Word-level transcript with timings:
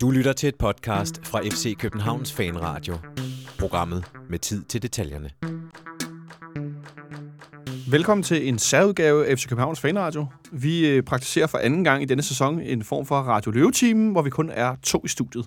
Du 0.00 0.10
lytter 0.10 0.32
til 0.32 0.48
et 0.48 0.54
podcast 0.54 1.26
fra 1.26 1.40
FC 1.40 1.76
Københavns 1.78 2.32
Fanradio. 2.32 2.94
Programmet 3.58 4.04
med 4.30 4.38
tid 4.38 4.64
til 4.64 4.82
detaljerne. 4.82 5.30
Velkommen 7.90 8.22
til 8.22 8.48
en 8.48 8.58
særudgave 8.58 9.26
af 9.26 9.38
FC 9.38 9.48
Københavns 9.48 9.80
Fanradio. 9.80 10.26
Vi 10.52 10.88
øh, 10.88 11.02
praktiserer 11.02 11.46
for 11.46 11.58
anden 11.58 11.84
gang 11.84 12.02
i 12.02 12.04
denne 12.04 12.22
sæson 12.22 12.60
en 12.60 12.82
form 12.84 13.06
for 13.06 13.16
Radio 13.16 13.50
Løve-team, 13.50 14.08
hvor 14.08 14.22
vi 14.22 14.30
kun 14.30 14.50
er 14.50 14.76
to 14.82 15.02
i 15.04 15.08
studiet. 15.08 15.46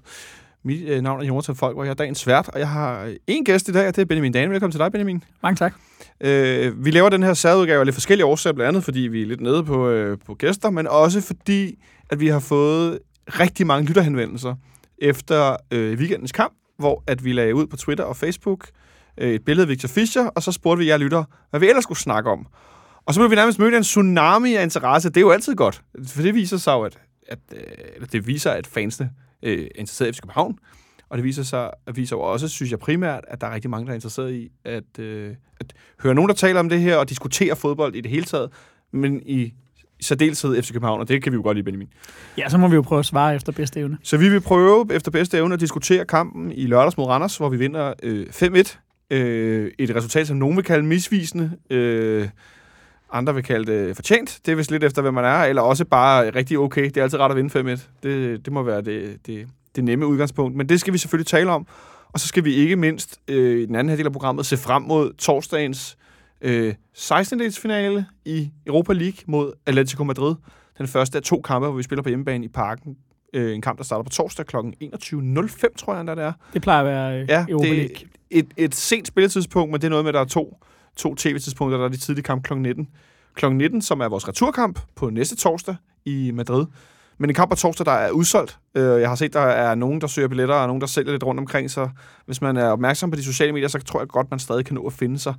Mit 0.63 0.89
øh, 0.89 1.01
navn 1.01 1.21
er 1.21 1.25
Jonathan 1.25 1.55
Folk, 1.55 1.77
og 1.77 1.85
jeg 1.85 1.91
er 1.91 1.95
dagens 1.95 2.27
vært, 2.27 2.49
og 2.49 2.59
jeg 2.59 2.69
har 2.69 3.03
øh, 3.03 3.15
en 3.27 3.45
gæst 3.45 3.69
i 3.69 3.71
dag, 3.71 3.87
og 3.87 3.95
det 3.95 4.01
er 4.01 4.05
Benjamin 4.05 4.31
Dane. 4.31 4.51
Velkommen 4.51 4.71
til 4.71 4.79
dig, 4.79 4.91
Benjamin. 4.91 5.23
Mange 5.43 5.55
tak. 5.55 5.73
Øh, 6.21 6.85
vi 6.85 6.91
laver 6.91 7.09
den 7.09 7.23
her 7.23 7.33
særudgave 7.33 7.79
af 7.79 7.85
lidt 7.85 7.95
forskellige 7.95 8.25
årsager, 8.25 8.53
blandt 8.53 8.67
andet 8.67 8.83
fordi 8.83 8.99
vi 8.99 9.21
er 9.21 9.25
lidt 9.25 9.41
nede 9.41 9.63
på, 9.63 9.89
øh, 9.89 10.17
på 10.25 10.33
gæster, 10.33 10.69
men 10.69 10.87
også 10.87 11.21
fordi, 11.21 11.79
at 12.09 12.19
vi 12.19 12.27
har 12.27 12.39
fået 12.39 12.99
rigtig 13.39 13.67
mange 13.67 13.87
lytterhenvendelser 13.87 14.55
efter 14.97 15.57
øh, 15.71 15.99
weekendens 15.99 16.31
kamp, 16.31 16.53
hvor 16.77 17.03
at 17.07 17.25
vi 17.25 17.33
lagde 17.33 17.55
ud 17.55 17.67
på 17.67 17.77
Twitter 17.77 18.03
og 18.03 18.17
Facebook 18.17 18.67
øh, 19.17 19.33
et 19.33 19.45
billede 19.45 19.63
af 19.63 19.69
Victor 19.69 19.87
Fischer, 19.87 20.27
og 20.27 20.43
så 20.43 20.51
spurgte 20.51 20.79
vi 20.79 20.89
jer 20.89 20.97
lytter, 20.97 21.23
hvad 21.49 21.59
vi 21.59 21.69
ellers 21.69 21.83
skulle 21.83 21.99
snakke 21.99 22.29
om. 22.29 22.47
Og 23.05 23.13
så 23.13 23.19
blev 23.19 23.29
vi 23.31 23.35
nærmest 23.35 23.59
mødt 23.59 23.73
af 23.73 23.77
en 23.77 23.83
tsunami 23.83 24.55
af 24.55 24.63
interesse. 24.63 25.09
Det 25.09 25.17
er 25.17 25.21
jo 25.21 25.31
altid 25.31 25.55
godt, 25.55 25.81
for 26.07 26.21
det 26.21 26.35
viser 26.35 26.57
sig 26.57 26.71
jo, 26.71 26.81
at, 26.81 26.99
at, 27.27 27.39
øh, 27.55 27.61
at 28.01 28.11
det 28.11 28.27
viser, 28.27 28.51
at 28.51 28.67
fansene 28.67 29.11
øh, 29.43 29.59
er 29.59 29.67
interesseret 29.75 30.09
i 30.09 30.13
FC 30.13 30.19
København. 30.21 30.57
Og 31.09 31.17
det 31.17 31.23
viser 31.23 31.43
sig 31.43 31.71
at 31.87 31.97
viser 31.97 32.15
jo 32.15 32.21
også, 32.21 32.47
synes 32.47 32.71
jeg 32.71 32.79
primært, 32.79 33.23
at 33.27 33.41
der 33.41 33.47
er 33.47 33.53
rigtig 33.53 33.69
mange, 33.69 33.85
der 33.85 33.91
er 33.91 33.95
interesseret 33.95 34.33
i 34.33 34.49
at, 34.65 34.99
øh, 34.99 35.35
at 35.59 35.73
høre 35.99 36.15
nogen, 36.15 36.29
der 36.29 36.35
taler 36.35 36.59
om 36.59 36.69
det 36.69 36.79
her 36.79 36.95
og 36.97 37.09
diskutere 37.09 37.55
fodbold 37.55 37.95
i 37.95 38.01
det 38.01 38.11
hele 38.11 38.25
taget, 38.25 38.49
men 38.93 39.21
i 39.25 39.53
særdeleshed 40.01 40.61
FC 40.61 40.71
København, 40.71 40.99
og 40.99 41.07
det 41.07 41.23
kan 41.23 41.31
vi 41.31 41.35
jo 41.35 41.41
godt 41.41 41.57
lide, 41.57 41.65
Benjamin. 41.65 41.89
Ja, 42.37 42.49
så 42.49 42.57
må 42.57 42.67
vi 42.67 42.75
jo 42.75 42.81
prøve 42.81 42.99
at 42.99 43.05
svare 43.05 43.35
efter 43.35 43.51
bedste 43.51 43.79
evne. 43.79 43.97
Så 44.03 44.17
vi 44.17 44.29
vil 44.29 44.41
prøve 44.41 44.87
efter 44.91 45.11
bedste 45.11 45.37
evne 45.37 45.53
at 45.53 45.59
diskutere 45.59 46.05
kampen 46.05 46.51
i 46.51 46.65
lørdags 46.65 46.97
mod 46.97 47.05
Randers, 47.05 47.37
hvor 47.37 47.49
vi 47.49 47.57
vinder 47.57 47.93
øh, 48.03 48.25
5-1. 48.29 48.77
Øh, 49.11 49.71
et 49.79 49.95
resultat, 49.95 50.27
som 50.27 50.37
nogen 50.37 50.55
vil 50.55 50.65
kalde 50.65 50.85
misvisende. 50.85 51.51
Øh, 51.69 52.27
andre 53.11 53.35
vil 53.35 53.43
kalde 53.43 53.71
det 53.71 53.95
fortjent. 53.95 54.39
Det 54.45 54.51
er 54.51 54.55
vist 54.55 54.71
lidt 54.71 54.83
efter, 54.83 55.01
hvem 55.01 55.13
man 55.13 55.25
er. 55.25 55.43
Eller 55.43 55.61
også 55.61 55.85
bare 55.85 56.29
rigtig 56.29 56.59
okay. 56.59 56.85
Det 56.85 56.97
er 56.97 57.03
altid 57.03 57.19
ret 57.19 57.31
at 57.31 57.37
vinde 57.37 57.73
5-1. 57.73 57.79
Det, 58.03 58.45
det 58.45 58.53
må 58.53 58.63
være 58.63 58.81
det, 58.81 59.17
det, 59.27 59.47
det 59.75 59.83
nemme 59.83 60.07
udgangspunkt. 60.07 60.55
Men 60.55 60.69
det 60.69 60.79
skal 60.79 60.93
vi 60.93 60.97
selvfølgelig 60.97 61.27
tale 61.27 61.51
om. 61.51 61.67
Og 62.13 62.19
så 62.19 62.27
skal 62.27 62.43
vi 62.43 62.53
ikke 62.53 62.75
mindst 62.75 63.19
øh, 63.27 63.59
i 63.61 63.65
den 63.65 63.75
anden 63.75 63.89
her 63.89 63.97
del 63.97 64.05
af 64.05 64.11
programmet 64.11 64.45
se 64.45 64.57
frem 64.57 64.81
mod 64.81 65.13
torsdagens 65.13 65.97
øh, 66.41 66.73
16-delsfinale 66.97 68.03
i 68.25 68.51
Europa 68.67 68.93
League 68.93 69.17
mod 69.27 69.53
Atletico 69.65 70.03
Madrid. 70.03 70.35
Den 70.77 70.87
første 70.87 71.17
af 71.17 71.23
to 71.23 71.41
kampe, 71.41 71.67
hvor 71.67 71.77
vi 71.77 71.83
spiller 71.83 72.03
på 72.03 72.09
hjemmebane 72.09 72.45
i 72.45 72.47
parken. 72.47 72.95
Øh, 73.33 73.55
en 73.55 73.61
kamp, 73.61 73.77
der 73.77 73.83
starter 73.83 74.03
på 74.03 74.09
torsdag 74.09 74.45
kl. 74.45 74.55
21.05, 74.57 75.75
tror 75.77 75.95
jeg, 75.95 76.07
der 76.07 76.15
det 76.15 76.23
er. 76.23 76.33
Det 76.53 76.61
plejer 76.61 76.79
at 76.79 76.85
være 76.85 77.21
øh, 77.21 77.29
Ja, 77.29 77.45
Europa 77.49 77.69
det 77.69 77.77
League. 77.77 77.95
et, 78.29 78.47
et 78.57 78.75
sent 78.75 79.07
spilletidspunkt, 79.07 79.71
men 79.71 79.81
det 79.81 79.85
er 79.87 79.89
noget 79.89 80.05
med, 80.05 80.09
at 80.09 80.13
der 80.13 80.19
er 80.21 80.25
to, 80.25 80.57
to 80.97 81.15
tv-tidspunkter. 81.15 81.77
Der 81.77 81.85
er 81.85 81.89
de 81.89 81.97
tidlige 81.97 82.23
kamp 82.23 82.43
kl. 82.43 82.53
19. 82.55 82.87
Kl. 83.35 83.49
19, 83.49 83.81
som 83.81 83.99
er 84.01 84.07
vores 84.09 84.27
returkamp 84.27 84.79
på 84.95 85.09
næste 85.09 85.35
torsdag 85.35 85.75
i 86.05 86.31
Madrid. 86.33 86.65
Men 87.17 87.29
en 87.29 87.33
kamp 87.33 87.49
på 87.49 87.55
torsdag, 87.55 87.85
der 87.85 87.91
er 87.91 88.11
udsolgt. 88.11 88.59
Øh, 88.75 89.01
Jeg 89.01 89.09
har 89.09 89.15
set, 89.15 89.33
der 89.33 89.39
er 89.39 89.75
nogen, 89.75 90.01
der 90.01 90.07
søger 90.07 90.27
billetter, 90.27 90.55
og 90.55 90.67
nogen, 90.67 90.81
der 90.81 90.87
sælger 90.87 91.11
lidt 91.11 91.23
rundt 91.23 91.39
omkring. 91.39 91.71
Så 91.71 91.89
hvis 92.25 92.41
man 92.41 92.57
er 92.57 92.65
opmærksom 92.69 93.11
på 93.11 93.15
de 93.17 93.23
sociale 93.23 93.53
medier, 93.53 93.67
så 93.67 93.79
tror 93.79 93.99
jeg 93.99 94.07
godt, 94.07 94.27
man 94.31 94.39
stadig 94.39 94.65
kan 94.65 94.75
nå 94.75 94.81
at 94.87 94.93
finde 94.93 95.19
sig 95.19 95.33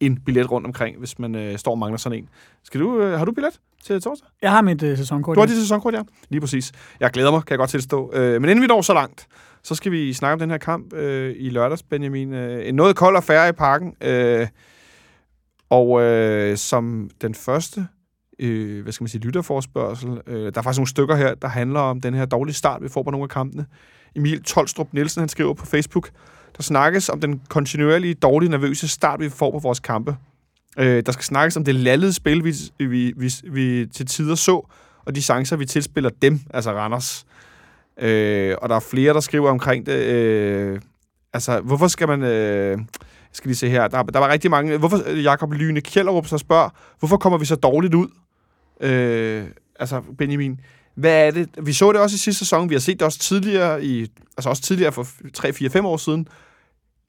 en 0.00 0.16
billet 0.16 0.50
rundt 0.50 0.66
omkring, 0.66 0.98
hvis 0.98 1.18
man 1.18 1.34
øh, 1.34 1.58
står 1.58 1.70
og 1.70 1.78
mangler 1.78 1.98
sådan 1.98 2.18
en. 2.18 2.28
Skal 2.64 2.80
du, 2.80 3.00
øh, 3.00 3.18
har 3.18 3.24
du 3.24 3.32
billet 3.32 3.60
til 3.84 4.02
torsdag? 4.02 4.28
Jeg 4.42 4.50
har 4.50 4.62
mit 4.62 4.82
øh, 4.82 4.98
sæsonkort. 4.98 5.34
Du 5.34 5.40
har 5.40 5.46
dit 5.46 5.56
sæsonkort, 5.56 5.94
ja. 5.94 6.02
Lige 6.28 6.40
præcis. 6.40 6.72
Jeg 7.00 7.10
glæder 7.10 7.30
mig, 7.30 7.44
kan 7.44 7.50
jeg 7.50 7.58
godt 7.58 7.70
tilstå. 7.70 8.10
Øh, 8.14 8.40
men 8.40 8.50
inden 8.50 8.62
vi 8.62 8.66
når 8.66 8.82
så 8.82 8.94
langt, 8.94 9.26
så 9.62 9.74
skal 9.74 9.92
vi 9.92 10.12
snakke 10.12 10.32
om 10.32 10.38
den 10.38 10.50
her 10.50 10.58
kamp 10.58 10.92
øh, 10.92 11.34
i 11.38 11.50
lørdags, 11.50 11.82
Benjamin. 11.82 12.32
Øh, 12.32 12.68
en 12.68 12.74
noget 12.74 12.96
kold 12.96 13.16
affære 13.16 13.48
i 13.48 13.52
parken. 13.52 13.94
Øh, 14.00 14.46
og 15.70 16.02
øh, 16.02 16.56
som 16.56 17.10
den 17.20 17.34
første 17.34 17.86
øh, 18.38 18.82
hvad 18.82 18.92
skal 18.92 19.04
man 19.04 19.08
sige, 19.08 19.20
lytterforspørgsel, 19.20 20.20
øh, 20.26 20.52
der 20.52 20.58
er 20.58 20.62
faktisk 20.62 20.78
nogle 20.78 20.88
stykker 20.88 21.16
her, 21.16 21.34
der 21.34 21.48
handler 21.48 21.80
om 21.80 22.00
den 22.00 22.14
her 22.14 22.24
dårlige 22.24 22.54
start, 22.54 22.82
vi 22.82 22.88
får 22.88 23.02
på 23.02 23.10
nogle 23.10 23.24
af 23.24 23.28
kampene. 23.30 23.66
Emil 24.16 24.42
Tolstrup 24.42 24.92
Nielsen, 24.92 25.20
han 25.20 25.28
skriver 25.28 25.54
på 25.54 25.66
Facebook, 25.66 26.10
der 26.56 26.62
snakkes 26.62 27.08
om 27.08 27.20
den 27.20 27.40
kontinuerlige, 27.48 28.14
dårlige, 28.14 28.50
nervøse 28.50 28.88
start, 28.88 29.20
vi 29.20 29.30
får 29.30 29.50
på 29.50 29.58
vores 29.58 29.80
kampe. 29.80 30.16
Øh, 30.78 31.02
der 31.06 31.12
skal 31.12 31.24
snakkes 31.24 31.56
om 31.56 31.64
det 31.64 31.74
lallede 31.74 32.12
spil, 32.12 32.44
vi, 32.44 32.54
vi, 32.78 33.12
vi, 33.16 33.32
vi 33.44 33.86
til 33.86 34.06
tider 34.06 34.34
så, 34.34 34.70
og 35.04 35.14
de 35.14 35.22
chancer, 35.22 35.56
vi 35.56 35.66
tilspiller 35.66 36.10
dem, 36.22 36.40
altså 36.54 36.72
Randers. 36.72 37.26
Øh, 37.98 38.56
og 38.62 38.68
der 38.68 38.76
er 38.76 38.80
flere, 38.80 39.14
der 39.14 39.20
skriver 39.20 39.50
omkring 39.50 39.86
det. 39.86 40.04
Øh, 40.04 40.80
altså, 41.32 41.60
hvorfor 41.60 41.88
skal 41.88 42.08
man... 42.08 42.22
Øh, 42.22 42.78
skal 43.32 43.48
lige 43.48 43.56
se 43.56 43.68
her. 43.68 43.88
Der, 43.88 44.02
der 44.02 44.18
var 44.18 44.28
rigtig 44.28 44.50
mange... 44.50 44.78
Hvorfor, 44.78 45.10
Jakob 45.10 45.52
Lyne 45.52 45.80
Kjellerup 45.80 46.26
så 46.26 46.38
spørger, 46.38 46.68
hvorfor 46.98 47.16
kommer 47.16 47.38
vi 47.38 47.44
så 47.44 47.56
dårligt 47.56 47.94
ud? 47.94 48.08
Øh, 48.80 49.44
altså, 49.80 50.02
Benjamin, 50.18 50.60
hvad 50.94 51.26
er 51.26 51.30
det? 51.30 51.48
Vi 51.62 51.72
så 51.72 51.92
det 51.92 52.00
også 52.00 52.14
i 52.14 52.18
sidste 52.18 52.38
sæson. 52.38 52.68
Vi 52.68 52.74
har 52.74 52.80
set 52.80 52.98
det 52.98 53.06
også 53.06 53.18
tidligere, 53.18 53.84
i, 53.84 54.10
altså 54.36 54.48
også 54.48 54.62
tidligere 54.62 54.92
for 54.92 55.06
3-4-5 55.78 55.86
år 55.86 55.96
siden. 55.96 56.28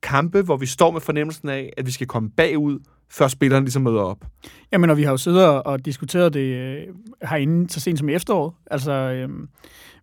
Kampe, 0.06 0.42
hvor 0.42 0.58
vi 0.58 0.66
står 0.66 0.92
med 0.92 1.02
fornemmelsen 1.02 1.50
af, 1.50 1.74
at 1.78 1.86
vi 1.86 1.92
skal 1.92 2.08
komme 2.08 2.30
bagud, 2.30 2.80
før 3.12 3.28
spilleren 3.28 3.64
ligesom 3.64 3.82
møder 3.82 4.02
op. 4.02 4.26
Jamen, 4.72 4.90
og 4.90 4.98
vi 4.98 5.04
har 5.04 5.12
jo 5.12 5.18
siddet 5.18 5.48
og, 5.48 5.86
diskuteret 5.86 6.34
det 6.34 6.40
øh, 6.40 6.82
herinde 7.30 7.70
så 7.70 7.80
sent 7.80 8.00
som 8.00 8.10
i 8.10 8.14
efteråret. 8.14 8.54
Altså, 8.72 8.92
øh, 8.92 9.30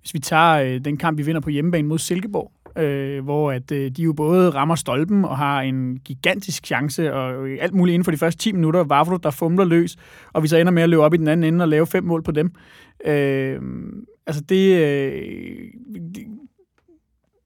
hvis 0.01 0.15
vi 0.15 0.19
tager 0.19 0.53
øh, 0.53 0.81
den 0.85 0.97
kamp, 0.97 1.19
vi 1.19 1.23
vinder 1.23 1.41
på 1.41 1.51
hjemmebane 1.51 1.89
mod 1.89 1.99
Silkeborg, 1.99 2.53
øh, 2.83 3.25
hvor 3.25 3.53
at, 3.53 3.73
øh, 3.73 3.91
de 3.91 4.03
jo 4.03 4.13
både 4.13 4.51
rammer 4.51 4.75
stolpen 4.75 5.25
og 5.25 5.39
har 5.39 5.61
en 5.61 5.99
gigantisk 6.05 6.67
chance, 6.67 7.15
og 7.15 7.49
øh, 7.49 7.59
alt 7.61 7.75
muligt 7.75 7.95
inden 7.95 8.05
for 8.05 8.11
de 8.11 8.19
første 8.19 8.39
10 8.39 8.53
minutter, 8.53 8.85
Vavro, 8.85 9.17
der 9.17 9.31
fumler 9.31 9.65
løs, 9.65 9.97
og 10.33 10.43
vi 10.43 10.49
så 10.49 10.57
ender 10.57 10.73
med 10.73 10.83
at 10.83 10.89
løbe 10.89 11.03
op 11.03 11.15
i 11.15 11.17
den 11.17 11.29
anden 11.29 11.55
ende 11.55 11.63
og 11.63 11.69
lave 11.69 11.87
fem 11.87 12.05
mål 12.05 12.23
på 12.23 12.33
dem. 12.33 12.51
Øh, 13.05 13.61
altså, 14.27 14.43
det, 14.49 14.77
øh, 14.77 15.23
det 16.15 16.27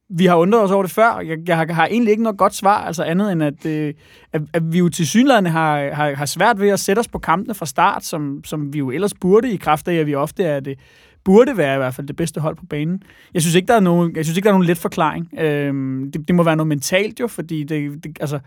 vi 0.09 0.27
har 0.27 0.37
undret 0.37 0.63
os 0.63 0.71
over 0.71 0.83
det 0.83 0.93
før. 0.93 1.21
Jeg, 1.21 1.39
jeg 1.47 1.57
har, 1.57 1.73
har 1.73 1.87
egentlig 1.87 2.11
ikke 2.11 2.23
noget 2.23 2.39
godt 2.39 2.55
svar, 2.55 2.85
altså 2.85 3.03
andet 3.03 3.33
end, 3.33 3.43
at, 3.43 3.67
øh, 3.67 3.95
at, 4.33 4.43
at 4.53 4.73
vi 4.73 4.79
jo 4.79 4.89
til 4.89 5.07
synligheden 5.07 5.47
har, 5.47 5.95
har, 5.95 6.15
har 6.15 6.27
svært 6.27 6.61
ved 6.61 6.69
at 6.69 6.81
sætte 6.81 7.01
os 7.01 7.09
på 7.09 7.19
kampene 7.19 7.55
fra 7.55 7.67
start, 7.67 8.05
som, 8.05 8.45
som 8.45 8.73
vi 8.73 8.79
jo 8.79 8.91
ellers 8.91 9.15
burde 9.15 9.53
i 9.53 9.57
kraft 9.57 9.89
af, 9.89 9.95
at 9.95 10.07
vi 10.07 10.15
ofte 10.15 10.45
er 10.45 10.61
det, 10.61 10.79
burde 11.25 11.57
være 11.57 11.75
i 11.75 11.79
hvert 11.79 11.95
fald 11.95 12.07
det 12.07 12.17
bedste 12.17 12.41
hold 12.41 12.57
på 12.57 12.67
banen. 12.67 13.03
Jeg 13.35 13.43
synes 13.43 13.55
ikke, 13.55 13.67
der 13.67 13.75
er 13.75 13.81
nogen, 13.81 14.17
jeg 14.17 14.25
synes 14.25 14.37
ikke, 14.37 14.45
der 14.45 14.51
er 14.51 14.55
nogen 14.55 14.67
let 14.67 14.79
forklaring. 14.79 15.29
Øhm, 15.39 16.13
det, 16.13 16.29
det, 16.29 16.35
må 16.35 16.43
være 16.43 16.57
noget 16.57 16.69
mentalt 16.69 17.21
jo, 17.21 17.27
fordi 17.27 17.65
det, 17.65 18.05
det, 18.05 18.17
altså, 18.21 18.39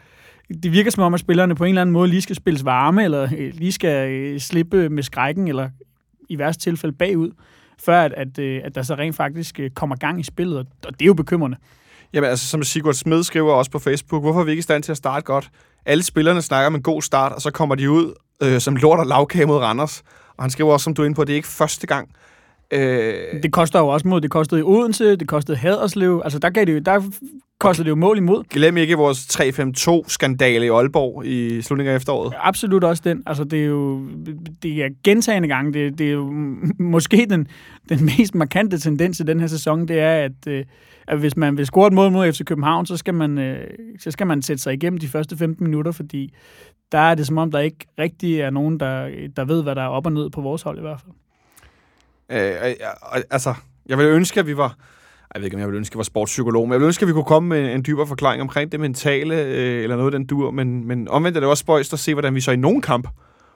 det 0.64 0.72
virker 0.72 0.92
som 0.92 1.04
om, 1.04 1.14
at 1.14 1.20
spillerne 1.20 1.56
på 1.56 1.64
en 1.64 1.70
eller 1.70 1.82
anden 1.82 1.94
måde 1.94 2.10
lige 2.10 2.22
skal 2.22 2.36
spilles 2.36 2.66
varme, 2.66 3.04
eller 3.04 3.24
øh, 3.38 3.54
lige 3.54 3.72
skal 3.72 4.12
øh, 4.12 4.40
slippe 4.40 4.90
med 4.90 5.04
skrækken, 5.04 5.48
eller 5.48 5.70
i 6.30 6.38
værste 6.38 6.64
tilfælde 6.64 6.96
bagud, 6.96 7.32
før 7.86 8.02
at, 8.02 8.14
at, 8.14 8.40
øh, 8.40 8.62
at 8.64 8.76
der 8.76 8.84
så 8.84 8.96
rent 8.96 9.16
faktisk 9.16 9.60
øh, 9.60 9.70
kommer 9.70 9.96
gang 9.96 10.20
i 10.20 10.24
spillet, 10.24 10.58
og 10.58 10.66
og 10.86 10.94
det 10.94 11.02
er 11.02 11.06
jo 11.06 11.14
bekymrende. 11.14 11.58
Jamen 12.14 12.30
altså, 12.30 12.48
som 12.48 12.64
Sigurd 12.64 12.94
Smed 12.94 13.24
skriver 13.24 13.54
også 13.54 13.72
på 13.72 13.80
Facebook, 13.80 14.24
hvorfor 14.24 14.40
er 14.40 14.44
vi 14.44 14.52
ikke 14.52 14.60
i 14.60 14.64
stand 14.64 14.84
til 14.84 14.92
at 14.92 14.98
starte 14.98 15.26
godt? 15.26 15.50
Alle 15.86 16.04
spillerne 16.04 16.42
snakker 16.42 16.68
om 16.68 16.76
en 16.76 16.82
god 16.82 17.02
start, 17.02 17.32
og 17.32 17.42
så 17.42 17.52
kommer 17.52 17.76
de 17.76 17.92
ud 17.92 18.14
øh, 18.44 18.60
som 18.60 18.76
lort 18.76 19.00
og 19.00 19.06
lavkage 19.06 19.46
mod 19.46 19.58
Randers. 19.58 20.04
Og 20.38 20.44
han 20.44 20.50
skriver 20.50 20.74
også, 20.74 20.84
som 20.84 20.94
du 20.94 21.02
er 21.02 21.06
inde 21.06 21.16
på, 21.16 21.24
det 21.24 21.34
er 21.34 21.36
ikke 21.36 21.48
første 21.48 21.88
gang. 21.88 22.10
Øh, 22.72 23.44
Det 23.44 23.52
koster 23.52 23.80
jo 23.80 23.88
også 23.88 24.08
mod, 24.08 24.22
det 24.22 24.32
kostede 24.32 24.62
i 24.62 24.64
Odense, 24.64 25.16
det 25.16 25.28
kostede 25.28 25.58
Haderslev, 25.58 26.22
altså 26.24 26.40
der, 26.40 26.50
gav 26.50 26.66
det 26.66 26.74
jo, 26.74 26.80
der 26.80 27.12
kostede 27.60 27.86
det 27.86 27.90
jo 27.90 27.96
mål 27.96 28.18
imod. 28.18 28.44
glem 28.44 28.78
ikke 28.78 28.96
vores 28.96 29.40
3-5-2-skandale 29.40 30.66
i 30.66 30.70
Aalborg 30.70 31.26
i 31.26 31.62
slutningen 31.62 31.92
af 31.92 31.96
efteråret. 31.96 32.34
Absolut 32.38 32.84
også 32.84 33.02
den. 33.06 33.24
Altså, 33.26 33.44
det 33.44 33.60
er 33.60 33.66
jo 33.66 34.08
det 34.64 34.84
er 34.84 34.90
gentagende 35.04 35.48
gange. 35.48 35.74
Det, 35.74 35.98
det 35.98 36.08
er 36.08 36.12
jo 36.12 36.34
måske 36.96 37.28
den, 37.30 37.48
den 37.90 38.06
mest 38.06 38.36
markante 38.36 38.80
tendens 38.80 39.20
i 39.20 39.24
den 39.24 39.40
her 39.40 39.48
sæson, 39.48 39.88
det 39.88 40.00
er, 40.00 40.26
at, 40.26 40.48
øh, 40.48 40.66
at 41.08 41.20
hvis 41.20 41.38
man 41.38 41.58
vil 41.58 41.66
score 41.66 41.88
et 41.88 41.94
mål 41.94 42.12
mod 42.12 42.34
FC 42.34 42.44
København, 42.46 42.86
så 42.86 42.98
skal, 42.98 43.14
man, 43.14 43.38
øh, 43.38 43.68
så 44.00 44.12
skal 44.12 44.28
man 44.28 44.42
sætte 44.42 44.64
sig 44.64 44.74
igennem 44.74 44.98
de 44.98 45.08
første 45.08 45.38
15 45.38 45.64
minutter, 45.66 45.92
fordi 45.92 46.34
der 46.92 47.00
er 47.00 47.16
det 47.16 47.28
som 47.28 47.38
om, 47.38 47.52
der 47.52 47.60
ikke 47.60 47.88
rigtig 48.00 48.40
er 48.40 48.50
nogen, 48.50 48.80
der, 48.80 49.10
der 49.36 49.46
ved, 49.46 49.64
hvad 49.64 49.76
der 49.76 49.82
er 49.82 49.88
op 49.88 50.06
og 50.06 50.12
ned 50.12 50.30
på 50.30 50.42
vores 50.42 50.62
hold 50.62 50.78
i 50.78 50.82
hvert 50.82 51.00
fald. 51.02 51.14
Øh, 52.42 52.70
øh, 52.70 52.70
øh, 53.16 53.22
altså, 53.32 53.54
jeg 53.86 53.98
ville 53.98 54.12
ønske, 54.12 54.40
at 54.40 54.48
vi 54.48 54.58
var... 54.58 54.76
Jeg 55.34 55.42
ved 55.42 55.46
ikke, 55.46 55.56
om 55.56 55.60
jeg 55.60 55.68
ville 55.68 55.78
ønske, 55.78 55.92
at 55.92 55.96
jeg 55.96 56.00
var 56.00 56.04
sportspsykolog, 56.04 56.68
men 56.68 56.72
jeg 56.72 56.80
ville 56.80 56.88
ønske, 56.88 57.04
at 57.04 57.08
vi 57.08 57.14
kunne 57.14 57.24
komme 57.24 57.50
med 57.50 57.74
en 57.74 57.84
dybere 57.88 58.08
forklaring 58.08 58.42
omkring 58.42 58.72
det 58.72 58.80
mentale, 58.80 59.36
øh, 59.36 59.84
eller 59.84 59.96
noget 59.96 60.14
den 60.14 60.26
dur. 60.26 60.52
Men, 60.52 60.88
men 60.88 61.08
omvendt 61.08 61.38
er 61.38 61.42
det 61.42 61.50
også 61.50 61.62
spøjst 61.62 61.94
at 61.94 62.00
se, 62.00 62.14
hvordan 62.14 62.36
vi 62.36 62.42
så 62.42 62.52
i 62.52 62.56
nogen 62.56 62.82
kamp 62.82 63.08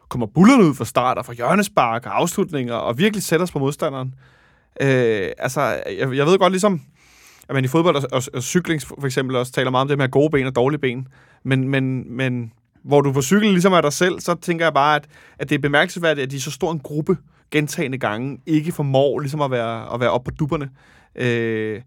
kommer 0.10 0.28
bullerne 0.28 0.64
ud 0.64 0.74
fra 0.74 0.86
start 0.86 1.18
og 1.18 1.25
fra 1.25 1.34
hjørnespark 1.34 2.06
og 2.06 2.20
afslutninger, 2.20 2.74
og 2.74 2.98
virkelig 2.98 3.24
sætter 3.24 3.44
os 3.44 3.52
på 3.52 3.60
modstanderen. 3.60 4.16
Øh, 4.81 5.28
altså, 5.38 5.62
jeg, 6.00 6.16
jeg 6.16 6.25
ved 6.25 6.40
godt 6.40 6.54
ligesom, 6.54 6.81
at 7.50 7.56
man 7.56 7.66
i 7.66 7.68
fodbold 7.68 7.96
og, 7.96 8.04
og, 8.12 8.24
og 8.34 8.44
cykling 8.44 8.81
for 8.81 9.06
eksempel 9.06 9.36
også 9.36 9.52
taler 9.52 9.72
meget 9.72 9.81
om 9.81 9.88
det 9.88 9.98
med 9.98 10.12
gode 10.12 10.30
ben 10.30 10.46
og 10.46 10.56
dårlige 10.56 10.80
ben. 10.80 11.08
Men, 11.44 11.68
men, 11.68 12.16
men 12.18 12.52
hvor 12.84 13.02
du 13.02 13.12
på 13.12 13.22
cykel 13.22 13.50
ligesom 13.50 13.74
er 13.74 13.81
dig 13.81 13.94
selv, 13.94 14.19
så 14.19 14.36
tænker 14.36 14.66
jeg 14.66 14.74
bare, 14.74 14.96
at, 14.96 15.08
at 15.40 15.50
det 15.50 15.56
er 15.56 15.60
bemærkelsesværdigt, 15.60 16.24
at 16.24 16.31
de 16.31 16.36
er 16.36 16.40
så 16.40 16.52
stor 16.52 16.72
en 16.72 16.80
gruppe 16.80 17.18
gentagende 17.52 17.98
gange 17.98 18.40
ikke 18.46 18.72
formår 18.72 19.19
ligesom 19.19 19.42
at 19.42 19.52
være, 19.52 19.94
at 19.94 20.00
være 20.00 20.12
op 20.12 20.24
på 20.24 20.31
dupperne. 20.31 20.69
Øh, 21.15 21.81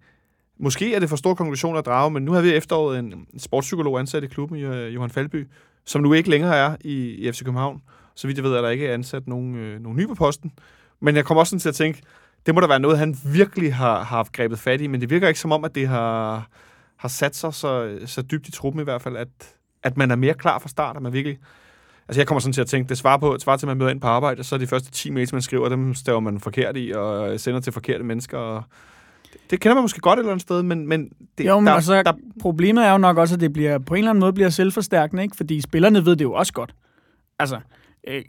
måske 0.59 0.95
er 0.95 1.01
det 1.01 1.09
for 1.09 1.17
stor 1.17 1.35
konklusion 1.35 1.77
at 1.77 1.87
drage, 1.87 2.11
men 2.11 2.25
nu 2.25 2.33
har 2.33 2.41
vi 2.41 2.55
efteråret 2.55 2.99
en 2.99 3.27
sportspsykolog 3.39 3.99
ansat 3.99 4.25
i 4.25 4.27
klubben, 4.27 4.59
øh, 4.59 4.95
Johan 4.95 5.11
Falby, 5.11 5.49
som 5.85 6.03
nu 6.03 6.13
ikke 6.13 6.31
længere 6.31 6.57
er 6.57 6.77
i, 6.81 6.95
i 6.95 7.33
FC 7.33 7.45
København. 7.45 7.83
Så 8.15 8.27
vidt 8.27 8.37
jeg 8.39 8.45
ved, 8.45 8.53
er 8.53 8.61
der 8.61 8.69
ikke 8.69 8.93
ansat 8.93 9.29
nogen, 9.29 9.55
øh, 9.55 9.81
nogen 9.81 9.99
ny 9.99 10.07
på 10.07 10.15
posten. 10.15 10.53
Men 11.01 11.17
jeg 11.17 11.25
kommer 11.25 11.41
også 11.41 11.51
sådan 11.51 11.61
til 11.61 11.69
at 11.69 11.75
tænke, 11.75 12.03
det 12.47 12.55
må 12.55 12.61
da 12.61 12.67
være 12.67 12.81
noget, 12.81 12.99
han 12.99 13.17
virkelig 13.25 13.75
har, 13.75 13.97
har 13.97 14.05
haft 14.17 14.33
grebet 14.33 14.59
fat 14.59 14.81
i, 14.81 14.87
men 14.87 15.01
det 15.01 15.11
virker 15.11 15.29
ikke 15.29 15.41
som 15.41 15.53
om, 15.53 15.65
at 15.65 15.75
det 15.75 15.89
har, 15.89 16.49
har 16.97 17.09
sat 17.09 17.37
sig 17.37 17.55
så, 17.55 17.99
så 18.07 18.23
dybt 18.23 18.49
i 18.49 18.53
truppen 18.53 18.81
i 18.81 18.85
hvert 18.85 19.03
fald, 19.03 19.17
at, 19.17 19.29
at 19.83 19.97
man 19.97 20.11
er 20.11 20.17
mere 20.17 20.35
klar 20.35 20.59
fra 20.59 20.69
start, 20.69 20.97
at 20.97 21.03
man 21.03 21.13
virkelig... 21.13 21.39
Altså 22.09 22.21
jeg 22.21 22.27
kommer 22.27 22.41
sådan 22.41 22.53
til 22.53 22.61
at 22.61 22.67
tænke, 22.67 22.89
det 22.89 22.99
svarer, 22.99 23.19
på, 23.19 23.33
det 23.33 23.43
svarer 23.43 23.57
til, 23.57 23.67
at 23.67 23.69
man 23.69 23.77
møder 23.77 23.91
ind 23.91 24.01
på 24.01 24.07
arbejde, 24.07 24.45
så 24.45 24.55
er 24.55 24.59
de 24.59 24.67
første 24.67 24.91
10 24.91 25.11
mails, 25.11 25.33
man 25.33 25.43
skriver, 25.43 25.69
dem 25.69 25.95
staver 25.95 26.21
man 26.21 26.41
forkert 26.41 26.77
i, 26.77 26.93
og 26.97 27.41
sender 27.41 27.61
til 27.61 27.73
forkerte 27.73 28.05
mennesker, 28.05 28.39
og 28.39 28.63
det 29.51 29.61
kender 29.61 29.75
man 29.75 29.83
måske 29.83 30.01
godt 30.01 30.19
et 30.19 30.21
eller 30.21 30.33
andet 30.33 30.43
sted, 30.43 30.63
men, 30.63 30.89
men, 30.89 31.11
det, 31.39 31.47
jo, 31.47 31.61
men 31.61 31.67
der, 31.67 31.73
altså, 31.73 32.03
der, 32.03 32.13
problemet 32.41 32.85
er 32.85 32.93
jo 32.93 32.99
nok 32.99 33.17
også, 33.17 33.35
at 33.35 33.41
det 33.41 33.53
bliver, 33.53 33.79
på 33.79 33.95
en 33.95 33.99
eller 33.99 34.11
anden 34.11 34.21
måde 34.21 34.33
bliver 34.33 34.51
selvforstærkende, 34.51 35.23
ikke? 35.23 35.37
fordi 35.37 35.61
spillerne 35.61 36.07
ved 36.07 36.17
det 36.17 36.25
jo 36.25 36.33
også 36.33 36.53
godt. 36.53 36.75
Altså, 37.39 37.61
øh, 38.09 38.23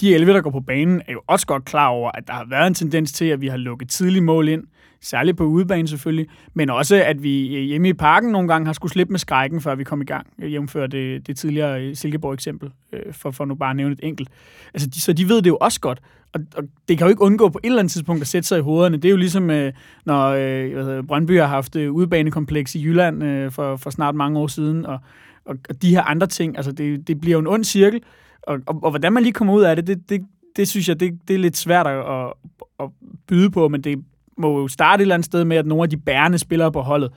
de 0.00 0.14
11, 0.14 0.32
der 0.32 0.40
går 0.40 0.50
på 0.50 0.60
banen, 0.60 1.02
er 1.08 1.12
jo 1.12 1.22
også 1.26 1.46
godt 1.46 1.64
klar 1.64 1.88
over, 1.88 2.10
at 2.14 2.26
der 2.26 2.32
har 2.32 2.46
været 2.50 2.66
en 2.66 2.74
tendens 2.74 3.12
til, 3.12 3.24
at 3.24 3.40
vi 3.40 3.48
har 3.48 3.56
lukket 3.56 3.88
tidlige 3.88 4.22
mål 4.22 4.48
ind, 4.48 4.64
særligt 5.00 5.36
på 5.36 5.44
udebane 5.44 5.88
selvfølgelig, 5.88 6.26
men 6.54 6.70
også, 6.70 7.04
at 7.04 7.22
vi 7.22 7.30
hjemme 7.46 7.88
i 7.88 7.92
parken 7.92 8.30
nogle 8.30 8.48
gange 8.48 8.66
har 8.66 8.72
skulle 8.72 8.92
slippe 8.92 9.10
med 9.10 9.18
skrækken, 9.18 9.60
før 9.60 9.74
vi 9.74 9.84
kom 9.84 10.02
i 10.02 10.04
gang, 10.04 10.26
jævnfør 10.42 10.86
det, 10.86 11.26
det 11.26 11.36
tidligere 11.36 11.94
Silkeborg-eksempel, 11.94 12.70
øh, 12.92 13.12
for, 13.12 13.30
for 13.30 13.44
nu 13.44 13.54
bare 13.54 13.70
at 13.70 13.76
nævne 13.76 13.92
et 13.92 14.00
enkelt. 14.02 14.28
Altså, 14.74 14.88
de, 14.88 15.00
så 15.00 15.12
de 15.12 15.28
ved 15.28 15.42
det 15.42 15.50
jo 15.50 15.58
også 15.60 15.80
godt, 15.80 16.00
og, 16.34 16.40
og 16.56 16.64
det 16.88 16.98
kan 16.98 17.06
jo 17.06 17.08
ikke 17.08 17.22
undgå 17.22 17.48
på 17.48 17.60
et 17.62 17.66
eller 17.66 17.78
andet 17.78 17.92
tidspunkt 17.92 18.22
at 18.22 18.28
sætte 18.28 18.48
sig 18.48 18.58
i 18.58 18.62
hovederne. 18.62 18.96
Det 18.96 19.04
er 19.04 19.10
jo 19.10 19.16
ligesom, 19.16 19.50
øh, 19.50 19.72
når 20.04 20.28
øh, 20.28 20.72
hvad 20.72 20.84
hedder, 20.84 21.02
Brøndby 21.02 21.38
har 21.38 21.46
haft 21.46 21.76
øh, 21.76 21.92
udebanekompleks 21.92 22.74
i 22.74 22.84
Jylland 22.84 23.24
øh, 23.24 23.50
for, 23.50 23.76
for 23.76 23.90
snart 23.90 24.14
mange 24.14 24.38
år 24.38 24.46
siden, 24.46 24.86
og, 24.86 24.98
og, 25.44 25.56
og 25.68 25.82
de 25.82 25.90
her 25.90 26.02
andre 26.02 26.26
ting, 26.26 26.56
altså 26.56 26.72
det, 26.72 27.08
det 27.08 27.20
bliver 27.20 27.32
jo 27.32 27.40
en 27.40 27.46
ond 27.46 27.64
cirkel, 27.64 28.02
og, 28.42 28.58
og, 28.66 28.80
og 28.82 28.90
hvordan 28.90 29.12
man 29.12 29.22
lige 29.22 29.32
kommer 29.32 29.54
ud 29.54 29.62
af 29.62 29.76
det, 29.76 29.86
det, 29.86 30.08
det, 30.08 30.20
det 30.56 30.68
synes 30.68 30.88
jeg, 30.88 31.00
det, 31.00 31.18
det 31.28 31.34
er 31.34 31.38
lidt 31.38 31.56
svært 31.56 31.86
at, 31.86 31.98
at, 31.98 32.32
at 32.80 32.88
byde 33.26 33.50
på, 33.50 33.68
men 33.68 33.80
det 33.80 34.04
må 34.38 34.60
jo 34.60 34.68
starte 34.68 35.00
et 35.00 35.02
eller 35.02 35.14
andet 35.14 35.26
sted 35.26 35.44
med, 35.44 35.56
at 35.56 35.66
nogle 35.66 35.82
af 35.82 35.90
de 35.90 35.96
bærende 35.96 36.38
spillere 36.38 36.72
på 36.72 36.80
holdet 36.80 37.10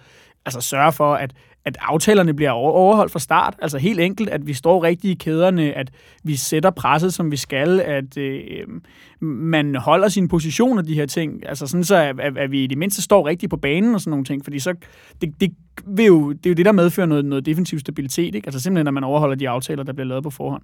altså 0.46 0.62
sørge 0.62 0.92
for, 0.92 1.16
at, 1.16 1.34
at 1.66 1.78
aftalerne 1.82 2.34
bliver 2.34 2.52
overholdt 2.52 3.12
fra 3.12 3.20
start. 3.20 3.56
Altså 3.62 3.78
helt 3.78 4.00
enkelt, 4.00 4.30
at 4.30 4.48
vi 4.48 4.54
står 4.54 4.84
rigtigt 4.84 5.12
i 5.12 5.24
kæderne, 5.24 5.74
at 5.74 5.92
vi 6.24 6.36
sætter 6.36 6.70
presset, 6.70 7.14
som 7.14 7.32
vi 7.32 7.38
skal, 7.38 7.80
at 7.80 8.18
øh, 8.18 8.68
man 9.22 9.76
holder 9.76 10.08
sin 10.08 10.28
position 10.28 10.78
og 10.78 10.88
de 10.88 10.94
her 10.94 11.06
ting. 11.06 11.48
Altså 11.48 11.68
sådan 11.68 11.84
så, 11.84 11.96
at, 11.96 12.38
at 12.38 12.52
vi 12.52 12.64
i 12.64 12.68
det 12.68 12.78
mindste 12.78 13.02
står 13.02 13.28
rigtigt 13.28 13.50
på 13.50 13.58
banen 13.58 13.96
og 13.96 14.02
sådan 14.02 14.12
nogle 14.12 14.26
ting. 14.26 14.44
Fordi 14.44 14.60
så, 14.60 14.74
det, 15.22 15.42
det, 15.42 15.54
vil 15.86 16.06
jo, 16.06 16.32
det 16.32 16.46
er 16.46 16.50
jo 16.50 16.56
det, 16.56 16.66
der 16.66 16.72
medfører 16.72 17.08
noget, 17.08 17.26
noget 17.26 17.46
defensiv 17.46 17.80
stabilitet. 17.80 18.36
Ikke? 18.36 18.48
Altså 18.48 18.60
simpelthen, 18.60 18.88
at 18.88 18.94
man 18.94 19.04
overholder 19.04 19.36
de 19.36 19.50
aftaler, 19.50 19.84
der 19.84 19.94
bliver 19.94 20.08
lavet 20.08 20.24
på 20.24 20.30
forhånd. 20.30 20.64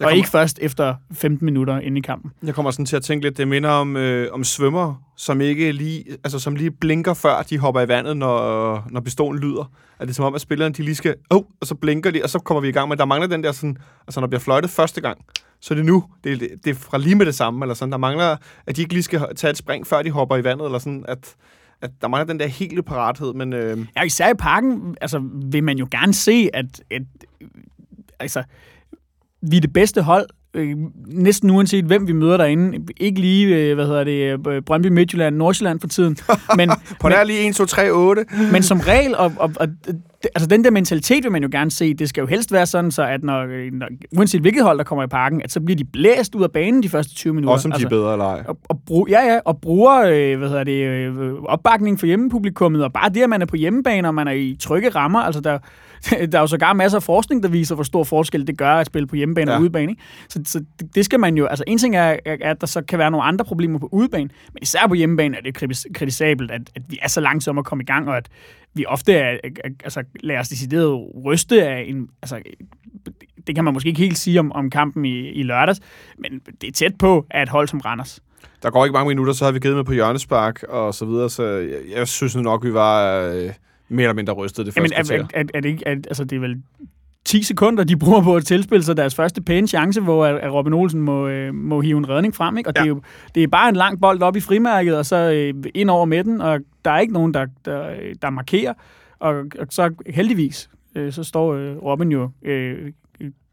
Jeg 0.00 0.06
og 0.06 0.10
kommer, 0.10 0.16
ikke 0.16 0.28
først 0.28 0.58
efter 0.62 0.94
15 1.12 1.44
minutter 1.44 1.80
inde 1.80 1.98
i 1.98 2.00
kampen. 2.00 2.32
Jeg 2.42 2.54
kommer 2.54 2.70
sådan 2.70 2.86
til 2.86 2.96
at 2.96 3.02
tænke 3.02 3.26
lidt, 3.26 3.36
det 3.36 3.48
minder 3.48 3.70
om, 3.70 3.96
øh, 3.96 4.28
om 4.32 4.44
svømmer, 4.44 4.94
som 5.16 5.40
ikke 5.40 5.72
lige, 5.72 6.04
altså 6.24 6.38
som 6.38 6.56
lige 6.56 6.70
blinker 6.70 7.14
før 7.14 7.42
de 7.42 7.58
hopper 7.58 7.80
i 7.80 7.88
vandet, 7.88 8.16
når, 8.16 8.84
når 8.90 9.00
pistolen 9.00 9.40
lyder. 9.40 9.72
Er 9.98 10.04
det 10.04 10.16
som 10.16 10.24
om, 10.24 10.34
at 10.34 10.40
spillerne 10.40 10.74
de 10.74 10.82
lige 10.82 10.94
skal, 10.94 11.14
oh, 11.30 11.42
og 11.60 11.66
så 11.66 11.74
blinker 11.74 12.10
de, 12.10 12.22
og 12.22 12.30
så 12.30 12.38
kommer 12.38 12.60
vi 12.60 12.68
i 12.68 12.72
gang. 12.72 12.88
Men 12.88 12.98
der 12.98 13.04
mangler 13.04 13.28
den 13.28 13.44
der 13.44 13.52
sådan, 13.52 13.76
altså 14.06 14.20
når 14.20 14.26
der 14.26 14.30
bliver 14.30 14.40
fløjtet 14.40 14.70
første 14.70 15.00
gang, 15.00 15.18
så 15.60 15.74
er 15.74 15.76
det 15.76 15.84
nu. 15.84 16.04
Det, 16.24 16.40
det, 16.40 16.50
det 16.64 16.70
er 16.70 16.74
fra 16.74 16.98
lige 16.98 17.14
med 17.14 17.26
det 17.26 17.34
samme, 17.34 17.64
eller 17.64 17.74
sådan. 17.74 17.92
Der 17.92 17.98
mangler, 17.98 18.36
at 18.66 18.76
de 18.76 18.80
ikke 18.80 18.92
lige 18.92 19.02
skal 19.02 19.20
tage 19.36 19.50
et 19.50 19.56
spring, 19.56 19.86
før 19.86 20.02
de 20.02 20.10
hopper 20.10 20.36
i 20.36 20.44
vandet, 20.44 20.64
eller 20.64 20.78
sådan, 20.78 21.04
at, 21.08 21.34
at 21.82 21.90
der 22.00 22.08
mangler 22.08 22.26
den 22.26 22.40
der 22.40 22.46
hele 22.46 22.82
parathed, 22.82 23.34
men... 23.34 23.52
Øh... 23.52 23.78
Ja, 23.96 24.02
især 24.02 24.30
i 24.30 24.34
parken, 24.34 24.96
altså, 25.00 25.22
vil 25.52 25.64
man 25.64 25.78
jo 25.78 25.88
gerne 25.90 26.14
se, 26.14 26.48
at, 26.54 26.82
at 26.90 27.02
altså, 28.20 28.42
vi 29.42 29.56
er 29.56 29.60
det 29.60 29.72
bedste 29.72 30.02
hold, 30.02 30.26
øh, 30.54 30.76
næsten 31.06 31.50
uanset 31.50 31.84
hvem 31.84 32.06
vi 32.06 32.12
møder 32.12 32.36
derinde. 32.36 32.78
Ikke 32.96 33.20
lige, 33.20 33.56
øh, 33.56 33.74
hvad 33.74 33.86
hedder 33.86 34.04
det, 34.04 34.48
øh, 34.48 34.62
Brøndby 34.62 34.86
Midtjylland, 34.86 35.36
Nordsjælland 35.36 35.80
for 35.80 35.88
tiden. 35.88 36.16
Men, 36.56 36.70
På 37.00 37.08
der 37.08 37.24
lige 37.24 37.48
1, 37.48 37.54
2, 37.54 37.64
3, 37.64 37.90
8. 37.90 38.24
men 38.52 38.62
som 38.62 38.80
regel, 38.80 39.16
og, 39.16 39.32
og, 39.36 39.52
og 39.56 39.68
altså 40.34 40.46
den 40.46 40.64
der 40.64 40.70
mentalitet 40.70 41.24
vil 41.24 41.32
man 41.32 41.42
jo 41.42 41.48
gerne 41.52 41.70
se. 41.70 41.94
Det 41.94 42.08
skal 42.08 42.20
jo 42.20 42.26
helst 42.26 42.52
være 42.52 42.66
sådan, 42.66 42.90
så 42.90 43.02
at 43.02 43.22
når, 43.24 43.70
når 43.72 43.88
uanset 44.16 44.40
hvilket 44.40 44.62
hold, 44.62 44.78
der 44.78 44.84
kommer 44.84 45.04
i 45.04 45.06
parken, 45.08 45.42
at 45.42 45.52
så 45.52 45.60
bliver 45.60 45.76
de 45.76 45.84
blæst 45.84 46.34
ud 46.34 46.42
af 46.42 46.50
banen 46.50 46.82
de 46.82 46.88
første 46.88 47.14
20 47.14 47.34
minutter. 47.34 47.52
Også 47.52 47.62
som 47.62 47.72
altså, 47.72 47.88
de 47.88 47.94
er 47.94 47.98
bedre 47.98 48.12
eller 48.12 48.24
ej. 48.24 48.44
Og, 48.48 48.58
og 48.68 48.80
brug, 48.86 49.08
ja, 49.08 49.32
ja, 49.32 49.38
og 49.44 49.60
bruger 49.60 50.00
øh, 50.00 50.38
hvad 50.38 50.48
hedder 50.48 50.64
det, 50.64 50.86
øh, 50.86 51.32
opbakning 51.42 52.00
for 52.00 52.06
hjemmepublikummet, 52.06 52.84
og 52.84 52.92
bare 52.92 53.08
det, 53.08 53.22
at 53.22 53.30
man 53.30 53.42
er 53.42 53.46
på 53.46 53.56
hjemmebane, 53.56 54.08
og 54.08 54.14
man 54.14 54.28
er 54.28 54.32
i 54.32 54.56
trygge 54.60 54.88
rammer, 54.88 55.20
altså 55.20 55.40
der, 55.40 55.58
der 56.32 56.38
er 56.38 56.40
jo 56.40 56.46
sågar 56.46 56.72
masser 56.72 56.98
af 56.98 57.02
forskning, 57.02 57.42
der 57.42 57.48
viser, 57.48 57.74
hvor 57.74 57.84
stor 57.84 58.04
forskel 58.04 58.46
det 58.46 58.58
gør 58.58 58.74
at 58.74 58.86
spille 58.86 59.06
på 59.06 59.16
hjemmebane 59.16 59.50
ja. 59.50 59.56
og 59.56 59.62
udebane. 59.62 59.92
Ikke? 59.92 60.02
Så, 60.28 60.40
så 60.44 60.64
det 60.94 61.04
skal 61.04 61.20
man 61.20 61.36
jo... 61.36 61.46
Altså, 61.46 61.64
en 61.66 61.78
ting 61.78 61.96
er, 61.96 62.16
at 62.24 62.60
der 62.60 62.66
så 62.66 62.82
kan 62.82 62.98
være 62.98 63.10
nogle 63.10 63.24
andre 63.24 63.44
problemer 63.44 63.78
på 63.78 63.88
udebane, 63.92 64.30
men 64.52 64.62
især 64.62 64.86
på 64.88 64.94
hjemmebane 64.94 65.36
er 65.36 65.40
det 65.40 65.54
kritisabelt, 65.94 66.50
at, 66.50 66.62
at 66.74 66.82
vi 66.88 66.98
er 67.02 67.08
så 67.08 67.20
langsomme 67.20 67.58
at 67.58 67.64
komme 67.64 67.82
i 67.82 67.86
gang, 67.86 68.08
og 68.08 68.16
at 68.16 68.28
vi 68.74 68.84
ofte 68.86 69.14
er, 69.14 69.38
altså, 69.84 70.04
lader 70.20 70.40
os 70.40 70.48
decideret 70.48 71.00
ryste 71.24 71.68
af 71.68 71.84
en... 71.88 72.08
Altså, 72.22 72.40
det 73.46 73.54
kan 73.54 73.64
man 73.64 73.74
måske 73.74 73.88
ikke 73.88 74.00
helt 74.00 74.18
sige 74.18 74.40
om, 74.40 74.52
om 74.52 74.70
kampen 74.70 75.04
i, 75.04 75.28
i 75.28 75.42
lørdags, 75.42 75.80
men 76.18 76.40
det 76.60 76.68
er 76.68 76.72
tæt 76.72 76.94
på 76.98 77.26
at 77.30 77.42
et 77.42 77.48
hold 77.48 77.68
som 77.68 77.80
Randers. 77.80 78.20
Der 78.62 78.70
går 78.70 78.84
ikke 78.84 78.92
mange 78.92 79.08
minutter, 79.08 79.32
så 79.32 79.44
har 79.44 79.52
vi 79.52 79.58
givet 79.58 79.76
med 79.76 79.84
på 79.84 79.92
hjørnespark 79.92 80.62
og 80.62 80.94
så 80.94 81.04
videre, 81.04 81.30
så 81.30 81.44
jeg, 81.44 81.78
jeg 81.96 82.08
synes 82.08 82.36
nok, 82.36 82.64
vi 82.64 82.74
var... 82.74 83.22
Øh 83.26 83.50
mere 83.90 84.04
eller 84.04 84.14
mindre 84.14 84.32
rystet 84.32 84.66
det 84.66 84.74
første 84.74 85.12
Jamen, 85.12 85.28
er, 85.34 85.40
er, 85.40 85.44
er, 85.54 85.60
det 85.60 85.68
ikke, 85.68 85.82
er, 85.86 85.90
altså, 85.90 86.24
det 86.24 86.36
er 86.36 86.40
vel 86.40 86.62
10 87.24 87.42
sekunder, 87.42 87.84
de 87.84 87.96
bruger 87.96 88.22
på 88.22 88.36
at 88.36 88.44
tilspille 88.44 88.84
sig 88.84 88.96
deres 88.96 89.14
første 89.14 89.42
pæne 89.42 89.68
chance, 89.68 90.00
hvor 90.00 90.26
at 90.26 90.52
Robin 90.52 90.72
Olsen 90.72 91.00
må, 91.00 91.28
øh, 91.28 91.54
må 91.54 91.80
hive 91.80 91.98
en 91.98 92.08
redning 92.08 92.34
frem. 92.34 92.58
Ikke? 92.58 92.70
Og 92.70 92.74
ja. 92.76 92.80
det, 92.80 92.86
er 92.86 92.88
jo, 92.88 93.02
det 93.34 93.42
er 93.42 93.48
bare 93.48 93.68
en 93.68 93.76
lang 93.76 94.00
bold 94.00 94.22
op 94.22 94.36
i 94.36 94.40
frimærket, 94.40 94.96
og 94.96 95.06
så 95.06 95.16
øh, 95.16 95.64
ind 95.74 95.90
over 95.90 96.04
midten, 96.04 96.40
og 96.40 96.60
der 96.84 96.90
er 96.90 96.98
ikke 96.98 97.12
nogen, 97.12 97.34
der, 97.34 97.46
der, 97.64 97.94
der 98.22 98.30
markerer. 98.30 98.74
Og, 99.18 99.34
og 99.58 99.66
så 99.70 99.94
heldigvis, 100.06 100.70
øh, 100.94 101.12
så 101.12 101.24
står 101.24 101.54
øh, 101.54 101.76
Robin 101.76 102.12
jo 102.12 102.30
øh, 102.42 102.92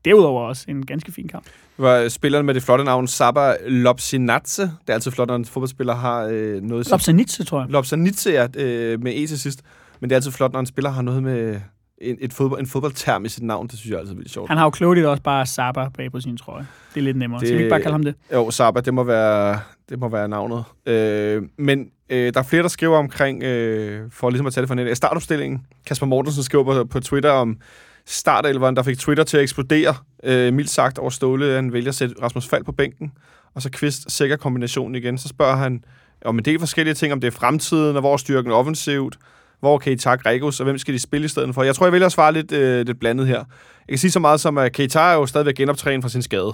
derudover 0.06 0.42
også 0.42 0.66
en 0.68 0.86
ganske 0.86 1.12
fin 1.12 1.28
kamp. 1.28 1.46
Det 1.46 1.86
var 1.86 2.10
spilleren 2.10 2.46
med 2.46 2.54
det 2.54 2.64
flotte 2.64 2.84
navn 2.84 3.08
Saba 3.08 3.56
Lopsinatse. 3.68 4.62
Det 4.62 4.72
er 4.88 4.94
altid 4.94 5.12
flot, 5.12 5.28
når 5.28 5.36
en 5.36 5.46
fodboldspiller 5.46 5.96
har 5.96 6.24
øh, 6.32 6.62
noget... 6.62 6.90
Lopsanitse, 6.90 7.44
tror 7.44 7.62
jeg. 7.62 7.70
Lopsanitse, 7.70 8.30
ja, 8.30 8.48
øh, 8.58 9.04
med 9.04 9.14
E 9.16 9.28
til 9.28 9.40
sidst. 9.40 9.62
Men 10.00 10.10
det 10.10 10.16
er 10.16 10.18
altid 10.18 10.32
flot, 10.32 10.54
når 10.54 10.60
en 10.60 10.66
spiller 10.66 10.90
har 10.90 11.02
noget 11.02 11.24
med 11.24 11.62
en, 11.98 12.18
et 12.20 12.34
fodbold, 12.34 12.60
en 12.60 12.68
fodboldterm 12.68 13.26
i 13.26 13.30
sit 13.30 13.44
navn. 13.44 13.68
Det 13.68 13.80
synes 13.80 13.92
jeg 13.92 14.00
altid 14.00 14.14
er 14.14 14.18
vildt 14.18 14.32
sjovt. 14.32 14.50
Han 14.50 14.58
har 14.58 14.66
jo 14.66 14.70
klogt 14.70 15.00
også 15.00 15.24
bare 15.24 15.46
Saba 15.46 15.90
bag 15.90 16.12
på 16.12 16.20
sin 16.20 16.38
trøje. 16.38 16.68
Det 16.94 17.00
er 17.00 17.04
lidt 17.04 17.18
nemmere. 17.18 17.40
Det, 17.40 17.48
Skal 17.48 17.58
vi 17.58 17.64
ikke 17.64 17.70
bare 17.70 17.82
kalde 17.82 17.94
ham 17.94 18.04
det? 18.04 18.16
Jo, 18.34 18.52
Saba, 18.52 18.80
det 18.80 18.94
må 18.94 19.04
være, 19.04 19.60
det 19.90 20.00
må 20.00 20.10
være 20.10 20.28
navnet. 20.28 20.64
Øh, 20.86 21.44
men 21.58 21.90
øh, 22.10 22.34
der 22.34 22.40
er 22.40 22.44
flere, 22.44 22.62
der 22.62 22.68
skriver 22.68 22.98
omkring, 22.98 23.44
øh, 23.44 24.12
for 24.12 24.30
ligesom 24.30 24.48
at 24.48 24.54
tage 24.54 24.62
det 24.62 24.68
for 24.68 24.76
net, 24.76 24.98
startopstillingen. 24.98 25.66
Kasper 25.86 26.06
Mortensen 26.06 26.44
skriver 26.44 26.64
på, 26.64 26.86
på 26.86 27.00
Twitter 27.00 27.32
om 27.32 27.58
startelveren, 28.06 28.76
der 28.76 28.84
fik 28.84 28.98
Twitter 28.98 29.24
til 29.24 29.38
at 29.38 29.44
eksplodere, 29.44 29.96
øh, 30.24 30.54
mildt 30.54 30.70
sagt, 30.70 30.98
over 30.98 31.10
Ståle. 31.10 31.56
Han 31.56 31.74
vælger 31.74 31.90
at 31.90 31.96
sætte 31.96 32.16
Rasmus 32.22 32.48
Fald 32.48 32.64
på 32.64 32.72
bænken, 32.72 33.12
og 33.54 33.62
så 33.62 33.70
Kvist 33.72 34.12
sikker 34.12 34.36
kombinationen 34.36 34.96
igen. 34.96 35.18
Så 35.18 35.28
spørger 35.28 35.56
han 35.56 35.84
om 36.26 36.38
en 36.38 36.46
del 36.46 36.60
forskellige 36.60 36.94
ting, 36.94 37.14
om 37.14 37.22
det 37.22 37.28
er 37.28 37.32
fremtiden, 37.32 37.96
og 37.96 38.02
hvor 38.02 38.18
styrken 38.18 38.52
er 38.52 38.56
offensivt, 38.56 39.18
hvor 39.60 39.78
kan 39.78 39.94
I 39.94 39.96
takke 39.96 40.30
Regus, 40.30 40.60
og 40.60 40.64
hvem 40.64 40.78
skal 40.78 40.94
de 40.94 41.00
spille 41.00 41.26
i 41.26 41.28
stedet 41.28 41.56
for? 41.56 41.64
Jeg 41.64 41.76
tror, 41.76 41.86
jeg 41.86 41.94
vælger 41.94 42.06
at 42.06 42.12
svare 42.12 42.34
lidt, 42.34 42.52
øh, 42.52 42.86
lidt 42.86 43.00
blandet 43.00 43.28
her. 43.28 43.38
Jeg 43.38 43.90
kan 43.90 43.98
sige 43.98 44.12
så 44.12 44.20
meget 44.20 44.40
som, 44.40 44.58
at 44.58 44.74
Keita 44.74 45.00
er 45.00 45.14
jo 45.14 45.26
stadigvæk 45.26 45.56
genoptrænet 45.56 46.04
fra 46.04 46.10
sin 46.10 46.22
skade. 46.22 46.54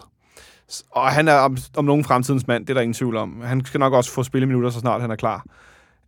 Og 0.91 1.11
han 1.11 1.27
er 1.27 1.33
om, 1.33 1.57
om 1.77 1.85
nogen 1.85 2.03
fremtidens 2.03 2.47
mand, 2.47 2.65
det 2.65 2.69
er 2.69 2.73
der 2.73 2.81
ingen 2.81 2.93
tvivl 2.93 3.17
om. 3.17 3.41
Han 3.41 3.65
skal 3.65 3.79
nok 3.79 3.93
også 3.93 4.11
få 4.11 4.23
spilleminutter, 4.23 4.69
så 4.69 4.79
snart 4.79 5.01
han 5.01 5.11
er 5.11 5.15
klar. 5.15 5.45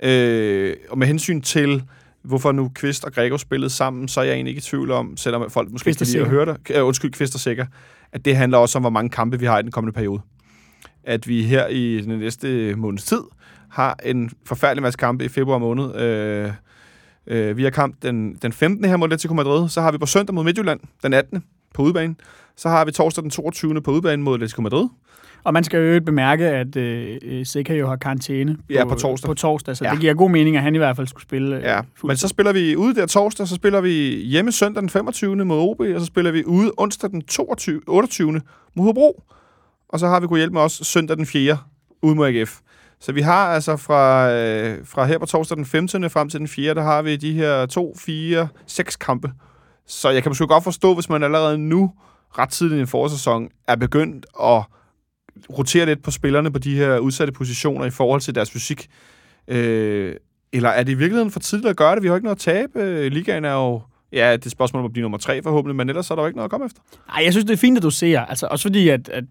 Øh, 0.04 0.76
og 0.90 0.98
med 0.98 1.08
hensyn 1.08 1.42
til, 1.42 1.84
hvorfor 2.24 2.52
nu 2.52 2.72
Kvist 2.76 3.06
og 3.06 3.14
Gregor 3.14 3.38
spillede 3.38 3.70
sammen, 3.70 4.08
så 4.08 4.20
er 4.20 4.24
jeg 4.24 4.34
egentlig 4.34 4.52
ikke 4.52 4.60
i 4.60 4.62
tvivl 4.62 4.92
om, 4.92 5.18
selvom 5.18 5.50
folk 5.50 5.72
måske 5.72 5.90
ikke 5.90 6.04
lige 6.04 6.24
har 6.24 6.30
hørt 6.30 6.48
det, 6.48 6.82
uh, 6.82 6.88
undskyld, 6.88 7.12
Kvist 7.12 7.36
og 7.36 7.40
Sikker, 7.40 7.66
at 8.12 8.26
det 8.26 8.36
handler 8.36 8.58
også 8.58 8.78
om, 8.78 8.84
hvor 8.84 8.90
mange 8.90 9.10
kampe 9.10 9.40
vi 9.40 9.46
har 9.46 9.60
i 9.60 9.62
den 9.62 9.72
kommende 9.72 9.94
periode. 9.94 10.22
At 11.04 11.28
vi 11.28 11.44
her 11.44 11.68
i 11.68 12.02
den 12.02 12.20
næste 12.20 12.76
måneds 12.76 13.04
tid 13.04 13.22
har 13.70 13.98
en 14.04 14.32
forfærdelig 14.46 14.82
masse 14.82 14.98
kampe 14.98 15.26
i 15.26 15.28
februar 15.28 15.58
måned, 15.58 15.96
øh, 15.96 16.52
Øh, 17.28 17.58
vi 17.58 17.64
har 17.64 17.70
kamp 17.70 17.96
den, 18.04 18.36
den 18.42 18.54
15. 18.54 18.86
her 18.86 18.98
mod 18.98 19.08
Atletico 19.08 19.34
Madrid. 19.34 19.70
Så 19.70 19.82
har 19.82 19.92
vi 19.92 19.98
på 19.98 20.06
søndag 20.06 20.34
mod 20.34 20.44
Midtjylland 20.44 20.80
den 21.04 21.14
18. 21.14 21.44
på 21.74 21.82
udebane. 21.82 22.16
Så 22.56 22.70
har 22.70 22.86
vi 22.86 22.92
torsdag 22.92 23.22
den 23.22 23.32
22. 23.32 23.82
på 23.82 23.92
udebane 23.92 24.24
mod 24.24 24.34
Atletico 24.34 24.62
Madrid. 24.62 24.88
Og 25.44 25.54
man 25.54 25.64
skal 25.64 25.94
jo 25.94 26.02
bemærke, 26.02 26.46
at 26.46 26.76
øh, 26.76 27.46
Seca 27.46 27.74
jo 27.74 27.88
har 27.88 27.96
karantæne 27.96 28.56
på, 28.56 28.62
ja, 28.70 28.86
på 28.86 28.96
torsdag. 28.96 29.28
På 29.28 29.34
torsdag, 29.34 29.78
så 29.78 29.86
ja. 29.86 29.92
det 29.92 30.00
giver 30.00 30.14
god 30.14 30.30
mening, 30.30 30.58
at 30.58 30.64
han 30.64 30.76
i 30.76 30.78
hvert 30.78 30.96
fald 30.96 31.08
skulle 31.08 31.24
spille. 31.24 31.58
Øh, 31.58 31.64
ja, 31.64 31.82
men 32.04 32.18
så 32.18 32.28
spiller 32.28 32.54
vi 32.54 32.76
ude 32.76 32.96
der 32.96 33.06
torsdag, 33.06 33.48
så 33.48 33.56
spiller 33.56 33.82
vi 33.82 33.90
hjemme 34.24 34.52
søndag 34.52 34.82
den 34.82 34.90
25. 34.90 35.46
mod 35.46 35.58
OB, 35.58 35.80
og 35.80 36.00
så 36.00 36.06
spiller 36.06 36.32
vi 36.32 36.46
ude 36.46 36.72
onsdag 36.78 37.10
den 37.10 37.22
22, 37.22 37.82
28. 37.88 38.42
mod 38.76 38.86
Hobro. 38.86 39.24
Og 39.90 40.00
så 40.00 40.08
har 40.08 40.20
vi 40.20 40.28
kunne 40.28 40.40
hjælpe 40.40 40.54
med 40.54 40.62
os 40.62 40.82
søndag 40.84 41.18
den 41.18 41.26
4. 41.26 41.58
ude 42.02 42.16
mod 42.16 42.28
AGF. 42.28 42.60
Så 43.00 43.12
vi 43.12 43.22
har 43.22 43.48
altså 43.48 43.78
fra, 43.78 44.32
øh, 44.32 44.86
fra 44.86 45.06
her 45.06 45.18
på 45.18 45.26
torsdag 45.26 45.58
den 45.58 45.66
15. 45.66 46.10
frem 46.10 46.30
til 46.30 46.40
den 46.40 46.48
4. 46.48 46.74
der 46.74 46.84
har 46.84 47.02
vi 47.02 47.16
de 47.16 47.34
her 47.34 47.66
2, 47.66 47.96
4, 48.00 48.48
6 48.68 48.96
kampe. 48.96 49.32
Så 49.88 50.10
jeg 50.10 50.24
kan 50.24 50.30
måske 50.30 50.48
godt 50.48 50.64
forstå, 50.64 50.94
hvis 50.94 51.10
man 51.10 51.24
allerede 51.24 51.58
nu, 51.58 51.92
ret 52.38 52.50
tidligt 52.50 52.78
i 52.78 52.82
en 52.82 52.88
forårssæson, 52.88 53.50
er 53.68 53.76
begyndt 53.76 54.26
at 54.44 54.64
rotere 55.58 55.86
lidt 55.86 56.04
på 56.04 56.12
spillerne 56.12 56.52
på 56.52 56.60
de 56.60 56.76
her 56.76 56.98
udsatte 56.98 57.34
positioner 57.34 57.86
i 57.86 57.90
forhold 57.90 58.22
til 58.22 58.36
deres 58.36 58.52
fysik. 58.52 58.88
Øh, 59.48 60.16
eller 60.54 60.70
er 60.70 60.84
det 60.84 60.92
i 60.92 60.96
virkeligheden 60.96 61.32
for 61.32 61.40
tidligt 61.40 61.70
at 61.70 61.78
gøre 61.78 61.96
det? 61.96 62.04
Vi 62.04 62.08
har 62.08 62.16
ikke 62.16 62.26
noget 62.26 62.36
at 62.36 62.42
tabe. 62.42 62.80
Øh, 62.80 63.12
Ligaen 63.12 63.46
er 63.46 63.54
jo 63.54 63.82
Ja, 64.12 64.34
det 64.34 64.46
er 64.46 64.50
spørgsmål 64.50 64.80
om 64.80 64.86
at 64.86 64.92
blive 64.92 65.02
nummer 65.02 65.18
tre 65.18 65.44
forhåbentlig, 65.44 65.76
men 65.76 65.90
ellers 65.90 66.12
er 66.12 66.16
der 66.16 66.22
jo 66.22 66.28
ikke 66.28 66.38
noget 66.38 66.48
at 66.48 66.52
komme 66.52 66.66
efter. 66.66 66.82
Nej, 67.08 67.24
jeg 67.24 67.34
synes, 67.34 67.46
det 67.46 67.54
er 67.54 67.58
fint, 67.58 67.78
at 67.78 67.84
du 67.84 67.90
ser. 67.90 68.20
Altså, 68.20 68.48
også 68.48 68.64
fordi, 68.64 68.90
at, 68.90 69.10
at 69.10 69.24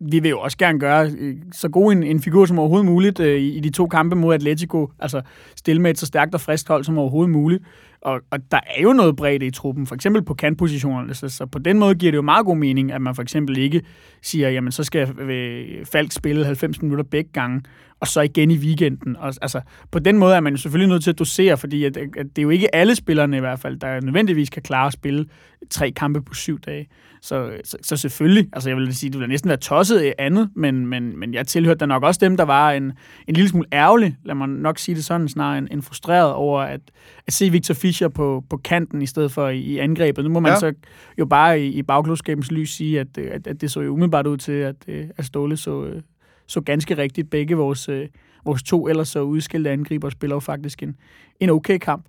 vi 0.00 0.18
vil 0.18 0.28
jo 0.28 0.40
også 0.40 0.58
gerne 0.58 0.80
gøre 0.80 1.10
øh, 1.18 1.36
så 1.52 1.68
god 1.68 1.92
en, 1.92 2.02
en 2.02 2.20
figur 2.20 2.46
som 2.46 2.58
overhovedet 2.58 2.86
muligt 2.86 3.20
øh, 3.20 3.40
i, 3.40 3.56
i 3.56 3.60
de 3.60 3.70
to 3.70 3.86
kampe 3.86 4.16
mod 4.16 4.34
Atletico. 4.34 4.90
Altså 4.98 5.22
stille 5.56 5.82
med 5.82 5.90
et 5.90 5.98
så 5.98 6.06
stærkt 6.06 6.34
og 6.34 6.40
frisk 6.40 6.68
hold 6.68 6.84
som 6.84 6.98
overhovedet 6.98 7.30
muligt. 7.30 7.62
Og, 8.02 8.20
og 8.30 8.38
der 8.50 8.60
er 8.76 8.82
jo 8.82 8.92
noget 8.92 9.16
bredt 9.16 9.42
i 9.42 9.50
truppen, 9.50 9.86
for 9.86 9.94
eksempel 9.94 10.22
på 10.22 10.34
kantpositionerne. 10.34 11.14
Så, 11.14 11.28
så 11.28 11.46
på 11.46 11.58
den 11.58 11.78
måde 11.78 11.94
giver 11.94 12.12
det 12.12 12.16
jo 12.16 12.22
meget 12.22 12.46
god 12.46 12.56
mening, 12.56 12.92
at 12.92 13.02
man 13.02 13.14
for 13.14 13.22
eksempel 13.22 13.58
ikke 13.58 13.82
siger, 14.22 14.50
jamen 14.50 14.72
så 14.72 14.84
skal 14.84 15.20
øh, 15.20 15.86
Falk 15.86 16.12
spille 16.12 16.44
90 16.44 16.82
minutter 16.82 17.04
begge 17.04 17.30
gange, 17.32 17.62
og 18.00 18.06
så 18.06 18.20
igen 18.20 18.50
i 18.50 18.58
weekenden. 18.58 19.16
Og, 19.16 19.34
altså, 19.42 19.60
på 19.90 19.98
den 19.98 20.18
måde 20.18 20.36
er 20.36 20.40
man 20.40 20.52
jo 20.52 20.56
selvfølgelig 20.56 20.88
nødt 20.88 21.04
til 21.04 21.10
at 21.10 21.18
dosere, 21.18 21.56
fordi 21.56 21.84
at, 21.84 21.96
at 21.96 22.26
det 22.36 22.38
er 22.38 22.42
jo 22.42 22.50
ikke 22.50 22.74
alle 22.74 22.94
spillerne 22.94 23.36
i 23.36 23.40
hvert 23.40 23.60
fald, 23.60 23.76
der 23.76 24.00
nødvendigvis 24.00 24.50
kan 24.50 24.62
klare 24.62 24.86
at 24.86 24.92
spille 24.92 25.26
tre 25.70 25.90
kampe 25.90 26.22
på 26.22 26.34
syv 26.34 26.60
dage. 26.60 26.88
Så, 27.22 27.50
så, 27.64 27.76
så 27.82 27.96
selvfølgelig, 27.96 28.48
altså 28.52 28.70
jeg 28.70 28.76
vil 28.76 28.96
sige, 28.96 29.10
du 29.10 29.18
vil 29.18 29.28
næsten 29.28 29.48
være 29.48 29.58
tosset 29.58 29.98
af 29.98 30.14
andet, 30.18 30.50
men, 30.56 30.86
men, 30.86 31.18
men 31.18 31.34
jeg 31.34 31.46
tilhørte 31.46 31.78
da 31.78 31.86
nok 31.86 32.02
også 32.02 32.18
dem, 32.22 32.36
der 32.36 32.44
var 32.44 32.72
en, 32.72 32.92
en 33.28 33.34
lille 33.34 33.48
smule 33.48 33.66
ærgerlig, 33.72 34.16
lad 34.24 34.34
mig 34.34 34.48
nok 34.48 34.78
sige 34.78 34.94
det 34.94 35.04
sådan, 35.04 35.28
snarere 35.28 35.58
en, 35.58 35.68
en 35.70 35.82
frustreret 35.82 36.32
over 36.32 36.60
at, 36.60 36.80
at 37.26 37.32
se 37.32 37.50
Victor 37.50 37.74
Fischer 37.74 38.08
på, 38.08 38.44
på 38.50 38.56
kanten 38.56 39.02
i 39.02 39.06
stedet 39.06 39.32
for 39.32 39.48
i, 39.48 39.60
i 39.60 39.78
angrebet. 39.78 40.24
Nu 40.24 40.30
må 40.30 40.40
man 40.40 40.52
ja. 40.52 40.58
så 40.58 40.72
jo 41.18 41.26
bare 41.26 41.60
i, 41.60 41.66
i 41.66 41.82
bagklodskabens 41.82 42.50
lys 42.50 42.70
sige, 42.70 43.00
at, 43.00 43.18
at, 43.18 43.46
at 43.46 43.60
det 43.60 43.70
så 43.70 43.80
jo 43.80 43.92
umiddelbart 43.92 44.26
ud 44.26 44.36
til, 44.36 44.52
at, 44.52 44.88
at 45.16 45.24
Ståle 45.24 45.56
så, 45.56 46.00
så 46.48 46.60
ganske 46.60 46.96
rigtigt. 46.96 47.30
Begge 47.30 47.54
vores, 47.56 47.88
øh, 47.88 48.08
vores 48.44 48.62
to 48.62 48.88
ellers 48.88 49.08
så 49.08 49.20
udskilte 49.20 49.70
angriber 49.70 50.10
spiller 50.10 50.36
jo 50.36 50.40
faktisk 50.40 50.82
en, 50.82 50.96
en 51.40 51.50
okay 51.50 51.78
kamp. 51.78 52.04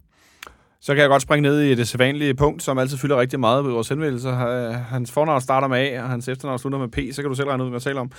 Så 0.82 0.94
kan 0.94 1.02
jeg 1.02 1.10
godt 1.10 1.22
springe 1.22 1.50
ned 1.50 1.60
i 1.60 1.76
det 1.76 1.88
sædvanlige 1.88 2.34
punkt, 2.34 2.64
som 2.64 2.78
altid 2.78 2.98
fylder 2.98 3.20
rigtig 3.20 3.40
meget 3.40 3.66
ved 3.66 3.72
vores 3.72 3.90
henvendelser. 3.90 4.32
Hans 4.78 5.12
fornavn 5.12 5.42
starter 5.42 5.68
med 5.68 5.78
A, 5.78 6.04
og 6.04 6.10
hans 6.10 6.28
efternavn 6.28 6.60
slutter 6.60 6.80
med 6.80 6.88
P, 6.88 7.16
så 7.16 7.22
kan 7.22 7.30
du 7.30 7.36
selv 7.36 7.48
regne 7.48 7.64
ud, 7.64 7.70
hvad 7.70 7.78
jeg 7.78 7.82
taler 7.82 8.02
om. 8.02 8.12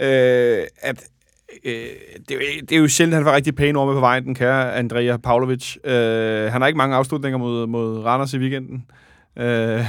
Øh, 0.00 0.66
at 0.82 1.04
øh, 1.64 1.72
det, 2.28 2.30
er 2.30 2.34
jo, 2.34 2.40
det 2.60 2.72
er 2.72 2.78
jo 2.78 2.88
sjældent, 2.88 3.14
at 3.14 3.16
han 3.16 3.24
var 3.24 3.34
rigtig 3.34 3.54
pæn 3.54 3.76
over 3.76 3.86
med 3.86 3.94
på 3.94 4.00
vejen, 4.00 4.24
den 4.24 4.34
kære 4.34 4.74
Andrea 4.74 5.16
Pavlovic. 5.16 5.76
Øh, 5.84 6.52
han 6.52 6.60
har 6.60 6.66
ikke 6.66 6.76
mange 6.76 6.96
afslutninger 6.96 7.38
mod, 7.38 7.66
mod 7.66 7.98
Randers 7.98 8.34
i 8.34 8.38
weekenden. 8.38 8.84
Øh, 9.36 9.84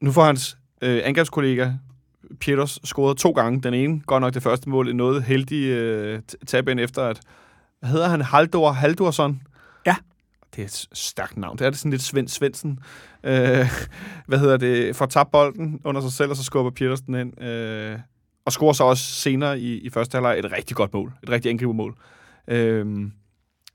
nu 0.00 0.12
får 0.12 0.24
hans 0.24 0.56
øh, 0.82 1.00
angrebskollega 1.04 1.70
Pieters 2.40 2.78
scoret 2.84 3.16
to 3.16 3.30
gange. 3.30 3.60
Den 3.60 3.74
ene, 3.74 4.00
godt 4.06 4.20
nok 4.20 4.34
det 4.34 4.42
første 4.42 4.68
mål, 4.68 4.88
en 4.88 4.96
noget 4.96 5.22
heldig 5.22 5.64
øh, 5.68 6.20
tab 6.46 6.68
ind 6.68 6.80
efter, 6.80 7.02
at 7.02 7.20
hvad 7.80 7.90
hedder 7.90 8.08
han? 8.08 8.20
Haldor 8.20 8.70
Haldorsson? 8.70 9.42
Ja 9.86 9.96
det 10.56 10.62
er 10.62 10.66
et 10.66 10.88
stærkt 10.92 11.36
navn. 11.36 11.58
Det 11.58 11.66
er 11.66 11.70
det 11.70 11.78
sådan 11.78 11.90
lidt 11.90 12.02
Svend 12.02 12.28
Svendsen. 12.28 12.78
Øh, 13.24 13.66
hvad 14.26 14.38
hedder 14.38 14.56
det? 14.56 14.96
Får 14.96 15.06
tabt 15.06 15.30
bolden 15.30 15.80
under 15.84 16.00
sig 16.00 16.12
selv, 16.12 16.30
og 16.30 16.36
så 16.36 16.44
skubber 16.44 16.70
Petersen 16.70 17.14
ind. 17.14 17.42
Øh, 17.42 17.98
og 18.44 18.52
scorer 18.52 18.72
så 18.72 18.84
også 18.84 19.04
senere 19.04 19.60
i, 19.60 19.78
i 19.78 19.90
første 19.90 20.16
halvleg 20.16 20.38
et 20.38 20.52
rigtig 20.52 20.76
godt 20.76 20.94
mål. 20.94 21.12
Et 21.22 21.30
rigtig 21.30 21.50
angribermål. 21.50 21.96
Øh, 22.48 22.86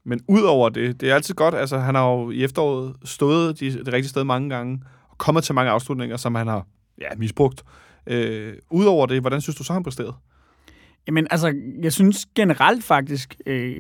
men 0.06 0.22
udover 0.28 0.70
det, 0.70 1.02
det 1.02 1.10
er 1.10 1.16
altid 1.16 1.36
godt. 1.36 1.56
Altså, 1.56 1.78
han 1.78 1.96
har 1.96 2.12
jo 2.12 2.32
i 2.32 2.44
efteråret 2.44 2.96
stået 3.06 3.60
de, 3.60 3.72
det 3.72 3.94
rigtige 3.94 4.10
sted 4.10 4.24
mange 4.24 4.50
gange, 4.50 4.84
og 5.10 5.18
kommet 5.18 5.44
til 5.44 5.56
mange 5.56 5.72
afslutninger, 5.72 6.18
som 6.18 6.36
han 6.36 6.48
har 6.48 6.66
ja, 7.02 7.08
misbrugt. 7.18 7.64
Øh, 8.08 8.54
Udover 8.70 9.06
det, 9.06 9.22
hvordan 9.22 9.42
synes 9.42 9.56
du 9.56 9.64
så, 9.64 9.74
han 9.74 9.84
præsterede? 9.84 10.14
Jamen, 11.08 11.28
altså, 11.32 11.54
jeg 11.84 11.94
synes 11.94 12.26
generelt 12.36 12.84
faktisk, 12.84 13.36
øh, 13.46 13.76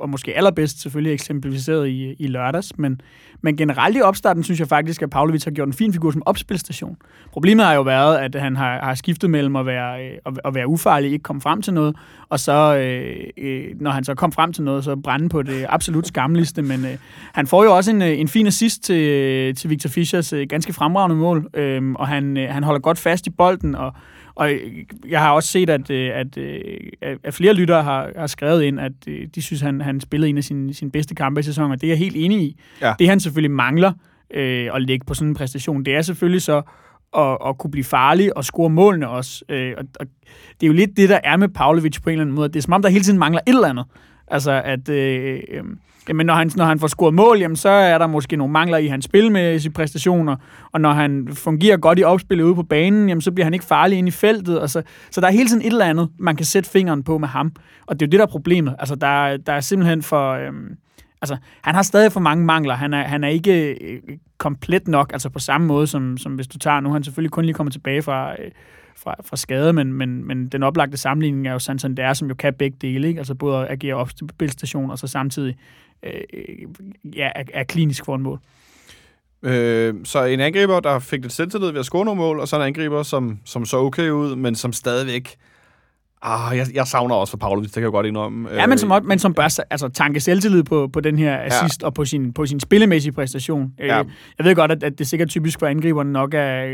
og 0.00 0.10
måske 0.10 0.36
allerbedst 0.36 0.82
selvfølgelig 0.82 1.12
eksemplificeret 1.12 1.88
i, 1.88 2.14
i 2.18 2.26
lørdags, 2.26 2.78
men, 2.78 3.00
men 3.42 3.56
generelt 3.56 3.96
i 3.96 4.00
opstarten 4.00 4.44
synes 4.44 4.60
jeg 4.60 4.68
faktisk, 4.68 5.02
at 5.02 5.10
Pavlovic 5.10 5.44
har 5.44 5.50
gjort 5.50 5.68
en 5.68 5.74
fin 5.74 5.92
figur 5.92 6.10
som 6.10 6.22
opspilstation. 6.26 6.96
Problemet 7.32 7.66
har 7.66 7.74
jo 7.74 7.82
været, 7.82 8.16
at 8.16 8.34
han 8.34 8.56
har, 8.56 8.78
har 8.78 8.94
skiftet 8.94 9.30
mellem 9.30 9.56
at 9.56 9.66
være, 9.66 10.04
øh, 10.04 10.32
at 10.44 10.54
være 10.54 10.68
ufarlig, 10.68 11.12
ikke 11.12 11.22
komme 11.22 11.42
frem 11.42 11.62
til 11.62 11.74
noget, 11.74 11.96
og 12.28 12.40
så, 12.40 12.76
øh, 12.76 13.16
øh, 13.38 13.64
når 13.80 13.90
han 13.90 14.04
så 14.04 14.14
kom 14.14 14.32
frem 14.32 14.52
til 14.52 14.62
noget, 14.62 14.84
så 14.84 14.96
brænde 14.96 15.28
på 15.28 15.42
det 15.42 15.66
absolut 15.68 16.06
skamligste. 16.06 16.62
Men 16.62 16.84
øh, 16.84 16.96
han 17.32 17.46
får 17.46 17.64
jo 17.64 17.76
også 17.76 17.90
en, 17.90 18.02
øh, 18.02 18.20
en 18.20 18.28
fin 18.28 18.46
assist 18.46 18.84
til, 18.84 19.54
til 19.54 19.70
Victor 19.70 19.88
Fischers 19.88 20.32
øh, 20.32 20.46
ganske 20.48 20.72
fremragende 20.72 21.16
mål, 21.16 21.48
øh, 21.54 21.92
og 21.92 22.08
han, 22.08 22.36
øh, 22.36 22.48
han 22.48 22.62
holder 22.62 22.80
godt 22.80 22.98
fast 22.98 23.26
i 23.26 23.30
bolden, 23.30 23.74
og 23.74 23.92
og 24.36 24.50
jeg 25.08 25.20
har 25.20 25.30
også 25.30 25.48
set, 25.48 25.70
at, 25.70 25.90
øh, 25.90 26.10
at, 26.14 26.36
øh, 26.36 26.60
at, 27.02 27.18
at 27.22 27.34
flere 27.34 27.52
lyttere 27.52 27.82
har, 27.82 28.10
har 28.16 28.26
skrevet 28.26 28.62
ind, 28.62 28.80
at 28.80 28.92
øh, 29.08 29.28
de 29.34 29.42
synes, 29.42 29.62
at 29.62 29.66
han, 29.66 29.80
han 29.80 30.00
spillede 30.00 30.30
en 30.30 30.38
af 30.38 30.44
sine, 30.44 30.74
sine 30.74 30.90
bedste 30.90 31.14
kampe 31.14 31.40
i 31.40 31.42
sæsonen, 31.42 31.72
og 31.72 31.80
det 31.80 31.86
er 31.86 31.90
jeg 31.90 31.98
helt 31.98 32.16
enig 32.16 32.42
i. 32.42 32.60
Ja. 32.80 32.94
Det 32.98 33.08
han 33.08 33.20
selvfølgelig 33.20 33.50
mangler 33.50 33.92
øh, 34.34 34.70
at 34.74 34.82
lægge 34.82 35.06
på 35.06 35.14
sådan 35.14 35.28
en 35.28 35.34
præstation, 35.34 35.84
det 35.84 35.94
er 35.94 36.02
selvfølgelig 36.02 36.42
så 36.42 36.62
at, 37.16 37.38
at 37.46 37.58
kunne 37.58 37.70
blive 37.70 37.84
farlig 37.84 38.36
og 38.36 38.44
score 38.44 38.70
målene 38.70 39.08
også. 39.08 39.44
Øh, 39.48 39.74
og, 39.78 39.84
og 40.00 40.06
det 40.60 40.66
er 40.66 40.66
jo 40.66 40.72
lidt 40.72 40.96
det, 40.96 41.08
der 41.08 41.20
er 41.24 41.36
med 41.36 41.48
Pavlovic 41.48 42.02
på 42.02 42.10
en 42.10 42.12
eller 42.12 42.24
anden 42.24 42.36
måde. 42.36 42.48
Det 42.48 42.56
er 42.56 42.62
som 42.62 42.72
om, 42.72 42.82
der 42.82 42.88
hele 42.88 43.04
tiden 43.04 43.18
mangler 43.18 43.40
et 43.46 43.54
eller 43.54 43.68
andet. 43.68 43.86
Altså, 44.28 44.62
at... 44.64 44.88
Øh, 44.88 45.40
øh, 45.48 45.64
Jamen, 46.08 46.26
når 46.26 46.34
han, 46.34 46.50
når 46.56 46.64
han 46.64 46.78
får 46.78 46.86
scoret 46.86 47.14
mål, 47.14 47.38
jamen, 47.38 47.56
så 47.56 47.68
er 47.68 47.98
der 47.98 48.06
måske 48.06 48.36
nogle 48.36 48.52
mangler 48.52 48.78
i 48.78 48.86
hans 48.86 49.04
spilmæssige 49.04 49.72
præstationer, 49.72 50.36
og 50.72 50.80
når 50.80 50.92
han 50.92 51.28
fungerer 51.32 51.76
godt 51.76 51.98
i 51.98 52.02
opspillet 52.02 52.44
ude 52.44 52.54
på 52.54 52.62
banen, 52.62 53.08
jamen, 53.08 53.22
så 53.22 53.32
bliver 53.32 53.44
han 53.44 53.54
ikke 53.54 53.64
farlig 53.64 53.98
ind 53.98 54.08
i 54.08 54.10
feltet. 54.10 54.60
Og 54.60 54.70
så, 54.70 54.82
så 55.10 55.20
der 55.20 55.26
er 55.26 55.30
hele 55.30 55.48
tiden 55.48 55.62
et 55.62 55.66
eller 55.66 55.84
andet, 55.84 56.08
man 56.18 56.36
kan 56.36 56.46
sætte 56.46 56.70
fingeren 56.70 57.02
på 57.02 57.18
med 57.18 57.28
ham. 57.28 57.52
Og 57.86 58.00
det 58.00 58.02
er 58.02 58.06
jo 58.06 58.10
det, 58.10 58.18
der 58.18 58.26
er 58.26 58.30
problemet. 58.30 58.76
Altså, 58.78 58.94
der, 58.94 59.36
der 59.36 59.52
er 59.52 59.60
simpelthen 59.60 60.02
for... 60.02 60.32
Øh, 60.32 60.52
altså, 61.22 61.36
han 61.62 61.74
har 61.74 61.82
stadig 61.82 62.12
for 62.12 62.20
mange 62.20 62.44
mangler. 62.44 62.74
Han 62.74 62.94
er, 62.94 63.02
han 63.02 63.24
er 63.24 63.28
ikke 63.28 63.72
øh, 63.72 64.00
komplet 64.38 64.88
nok, 64.88 65.12
altså 65.12 65.28
på 65.28 65.38
samme 65.38 65.66
måde, 65.66 65.86
som, 65.86 66.18
som 66.18 66.32
hvis 66.34 66.46
du 66.46 66.58
tager... 66.58 66.80
Nu 66.80 66.92
han 66.92 67.04
selvfølgelig 67.04 67.30
kun 67.30 67.44
lige 67.44 67.54
kommet 67.54 67.72
tilbage 67.72 68.02
fra... 68.02 68.32
Øh, 68.32 68.50
fra, 69.04 69.14
fra 69.24 69.36
skade, 69.36 69.72
men, 69.72 69.92
men, 69.92 70.24
men 70.26 70.48
den 70.48 70.62
oplagte 70.62 70.96
sammenligning 70.96 71.48
er 71.48 71.52
jo 71.52 71.58
Santander, 71.58 72.12
som 72.12 72.28
jo 72.28 72.34
kan 72.34 72.54
begge 72.54 72.76
dele, 72.80 73.08
ikke? 73.08 73.18
altså 73.18 73.34
både 73.34 73.58
at 73.58 73.72
agere 73.72 73.94
opspilstation 73.94 74.90
og 74.90 74.98
så 74.98 75.06
samtidig 75.06 75.56
øh, 76.02 76.12
ja, 77.16 77.30
er, 77.34 77.44
er 77.54 77.64
klinisk 77.64 78.04
for 78.04 78.14
en 78.14 78.22
mål. 78.22 78.38
Øh, 79.42 79.94
så 80.04 80.24
en 80.24 80.40
angriber, 80.40 80.80
der 80.80 80.98
fik 80.98 81.22
lidt 81.22 81.32
selvtillid 81.32 81.70
ved 81.70 81.80
at 81.80 81.86
score 81.86 82.04
nogle 82.04 82.18
mål, 82.18 82.40
og 82.40 82.48
så 82.48 82.56
en 82.56 82.62
angriber, 82.62 83.02
som, 83.02 83.38
som 83.44 83.64
så 83.64 83.78
okay 83.78 84.10
ud, 84.10 84.36
men 84.36 84.54
som 84.54 84.72
stadigvæk 84.72 85.36
Ah, 86.26 86.56
jeg, 86.56 86.66
jeg 86.74 86.86
savner 86.86 87.14
også 87.14 87.30
for 87.30 87.38
Pavlovic, 87.38 87.66
det 87.66 87.74
kan 87.74 87.82
jeg 87.82 87.90
godt 87.90 88.06
indrømme. 88.06 88.48
Ja, 88.54 88.66
men 88.66 88.78
som, 88.78 89.04
men 89.04 89.18
som 89.18 89.34
bør 89.34 89.60
altså, 89.70 89.88
tanke 89.88 90.20
selvtillid 90.20 90.62
på, 90.62 90.88
på 90.92 91.00
den 91.00 91.18
her 91.18 91.38
assist 91.38 91.82
ja. 91.82 91.86
og 91.86 91.94
på 91.94 92.04
sin, 92.04 92.32
på 92.32 92.46
sin 92.46 92.60
spillemæssige 92.60 93.12
præstation. 93.12 93.72
Øh, 93.80 93.86
ja. 93.86 93.96
Jeg 94.38 94.46
ved 94.46 94.54
godt, 94.54 94.72
at, 94.72 94.82
at 94.82 94.98
det 94.98 95.06
sikkert 95.06 95.28
typisk 95.28 95.58
for 95.58 95.66
angriberne 95.66 96.12
nok 96.12 96.34
er, 96.34 96.66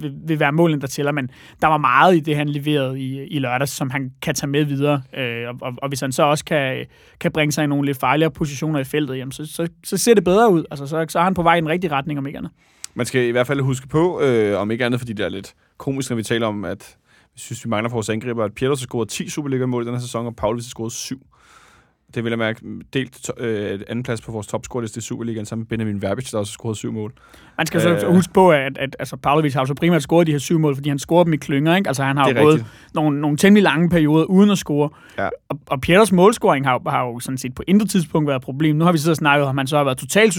vil, 0.00 0.12
vil 0.26 0.40
være 0.40 0.52
målen, 0.52 0.80
der 0.80 0.86
tæller, 0.86 1.12
men 1.12 1.30
der 1.62 1.66
var 1.66 1.78
meget 1.78 2.16
i 2.16 2.20
det, 2.20 2.36
han 2.36 2.48
leverede 2.48 3.00
i, 3.00 3.26
i 3.26 3.38
lørdags, 3.38 3.72
som 3.72 3.90
han 3.90 4.12
kan 4.22 4.34
tage 4.34 4.50
med 4.50 4.64
videre. 4.64 5.02
Øh, 5.16 5.48
og, 5.48 5.54
og, 5.60 5.72
og 5.82 5.88
hvis 5.88 6.00
han 6.00 6.12
så 6.12 6.22
også 6.22 6.44
kan, 6.44 6.86
kan 7.20 7.32
bringe 7.32 7.52
sig 7.52 7.64
i 7.64 7.66
nogle 7.66 7.86
lidt 7.86 8.00
farligere 8.00 8.30
positioner 8.30 8.80
i 8.80 8.84
feltet, 8.84 9.18
jamen, 9.18 9.32
så, 9.32 9.46
så, 9.46 9.68
så 9.84 9.96
ser 9.96 10.14
det 10.14 10.24
bedre 10.24 10.52
ud. 10.52 10.64
Altså, 10.70 10.86
så, 10.86 11.06
så 11.08 11.18
er 11.18 11.22
han 11.22 11.34
på 11.34 11.42
vej 11.42 11.54
i 11.54 11.60
den 11.60 11.68
rigtige 11.68 11.92
retning, 11.92 12.18
om 12.18 12.26
ikke 12.26 12.38
andet. 12.38 12.52
Man 12.94 13.06
skal 13.06 13.22
i 13.22 13.30
hvert 13.30 13.46
fald 13.46 13.60
huske 13.60 13.88
på, 13.88 14.20
øh, 14.20 14.60
om 14.60 14.70
ikke 14.70 14.84
andet, 14.84 15.00
fordi 15.00 15.12
det 15.12 15.24
er 15.24 15.28
lidt 15.28 15.54
komisk, 15.78 16.10
når 16.10 16.16
vi 16.16 16.22
taler 16.22 16.46
om, 16.46 16.64
at 16.64 16.96
jeg 17.34 17.40
synes, 17.40 17.64
vi 17.64 17.70
mangler 17.70 17.88
for 17.88 17.96
vores 17.96 18.08
angriber, 18.08 18.44
at 18.44 18.54
Pieters 18.54 18.80
har 18.80 18.86
scoret 18.86 19.08
10 19.08 19.28
Superliga-mål 19.28 19.82
i 19.82 19.86
den 19.86 19.94
her 19.94 20.00
sæson, 20.00 20.26
og 20.26 20.36
Paulus 20.36 20.64
har 20.64 20.68
scoret 20.68 20.92
7. 20.92 21.26
Det 22.14 22.24
vil 22.24 22.30
jeg 22.30 22.38
mærke 22.38 22.60
delt 22.92 23.30
øh, 23.38 23.80
anden 23.88 24.02
plads 24.02 24.20
på 24.20 24.32
vores 24.32 24.46
topscoreliste 24.46 24.98
i 24.98 25.00
Superligaen 25.00 25.46
sammen 25.46 25.62
med 25.62 25.66
Benjamin 25.66 26.02
Verbic, 26.02 26.30
der 26.30 26.38
også 26.38 26.52
har 26.52 26.54
scoret 26.54 26.76
syv 26.76 26.92
mål. 26.92 27.12
Man 27.56 27.66
skal 27.66 27.80
så 27.80 27.88
øh, 27.88 28.14
huske 28.14 28.32
på, 28.32 28.52
at, 28.52 28.78
at 28.78 28.96
altså, 28.98 29.16
Pavlovic 29.16 29.54
har 29.54 29.64
så 29.64 29.74
primært 29.74 30.02
scoret 30.02 30.26
de 30.26 30.32
her 30.32 30.38
syv 30.38 30.58
mål, 30.58 30.74
fordi 30.74 30.88
han 30.88 30.98
scorer 30.98 31.24
dem 31.24 31.32
i 31.32 31.36
klynger. 31.36 31.76
Ikke? 31.76 31.88
Altså, 31.88 32.02
han 32.02 32.16
har 32.16 32.28
jo 32.28 32.42
gået 32.42 32.66
nogle, 32.94 33.20
nogle 33.20 33.36
temmelig 33.36 33.62
lange 33.62 33.88
perioder 33.88 34.24
uden 34.24 34.50
at 34.50 34.58
score. 34.58 34.90
Ja. 35.18 35.28
Og, 35.48 35.58
og 35.66 35.80
Pieters 35.80 36.12
målscoring 36.12 36.66
har, 36.66 36.90
har 36.90 37.04
jo 37.04 37.20
sådan 37.20 37.38
set 37.38 37.54
på 37.54 37.62
intet 37.66 37.90
tidspunkt 37.90 38.26
været 38.28 38.38
et 38.38 38.44
problem. 38.44 38.76
Nu 38.76 38.84
har 38.84 38.92
vi 38.92 38.98
så 38.98 39.14
snakket 39.14 39.46
om, 39.46 39.58
at 39.58 39.60
han 39.60 39.66
så 39.66 39.76
har 39.76 39.84
været 39.84 39.98
totalt 39.98 40.36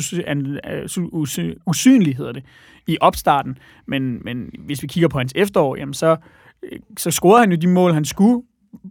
usynlig, 1.65 2.17
hedder 2.17 2.31
det, 2.31 2.43
i 2.87 2.97
opstarten. 3.01 3.57
Men, 3.85 4.19
men 4.23 4.49
hvis 4.59 4.81
vi 4.81 4.87
kigger 4.87 5.07
på 5.07 5.17
hans 5.17 5.33
efterår, 5.35 5.75
jamen 5.75 5.93
så 5.93 6.17
så 6.97 7.11
scorede 7.11 7.39
han 7.39 7.51
jo 7.51 7.57
de 7.57 7.67
mål, 7.67 7.93
han 7.93 8.05
skulle. 8.05 8.43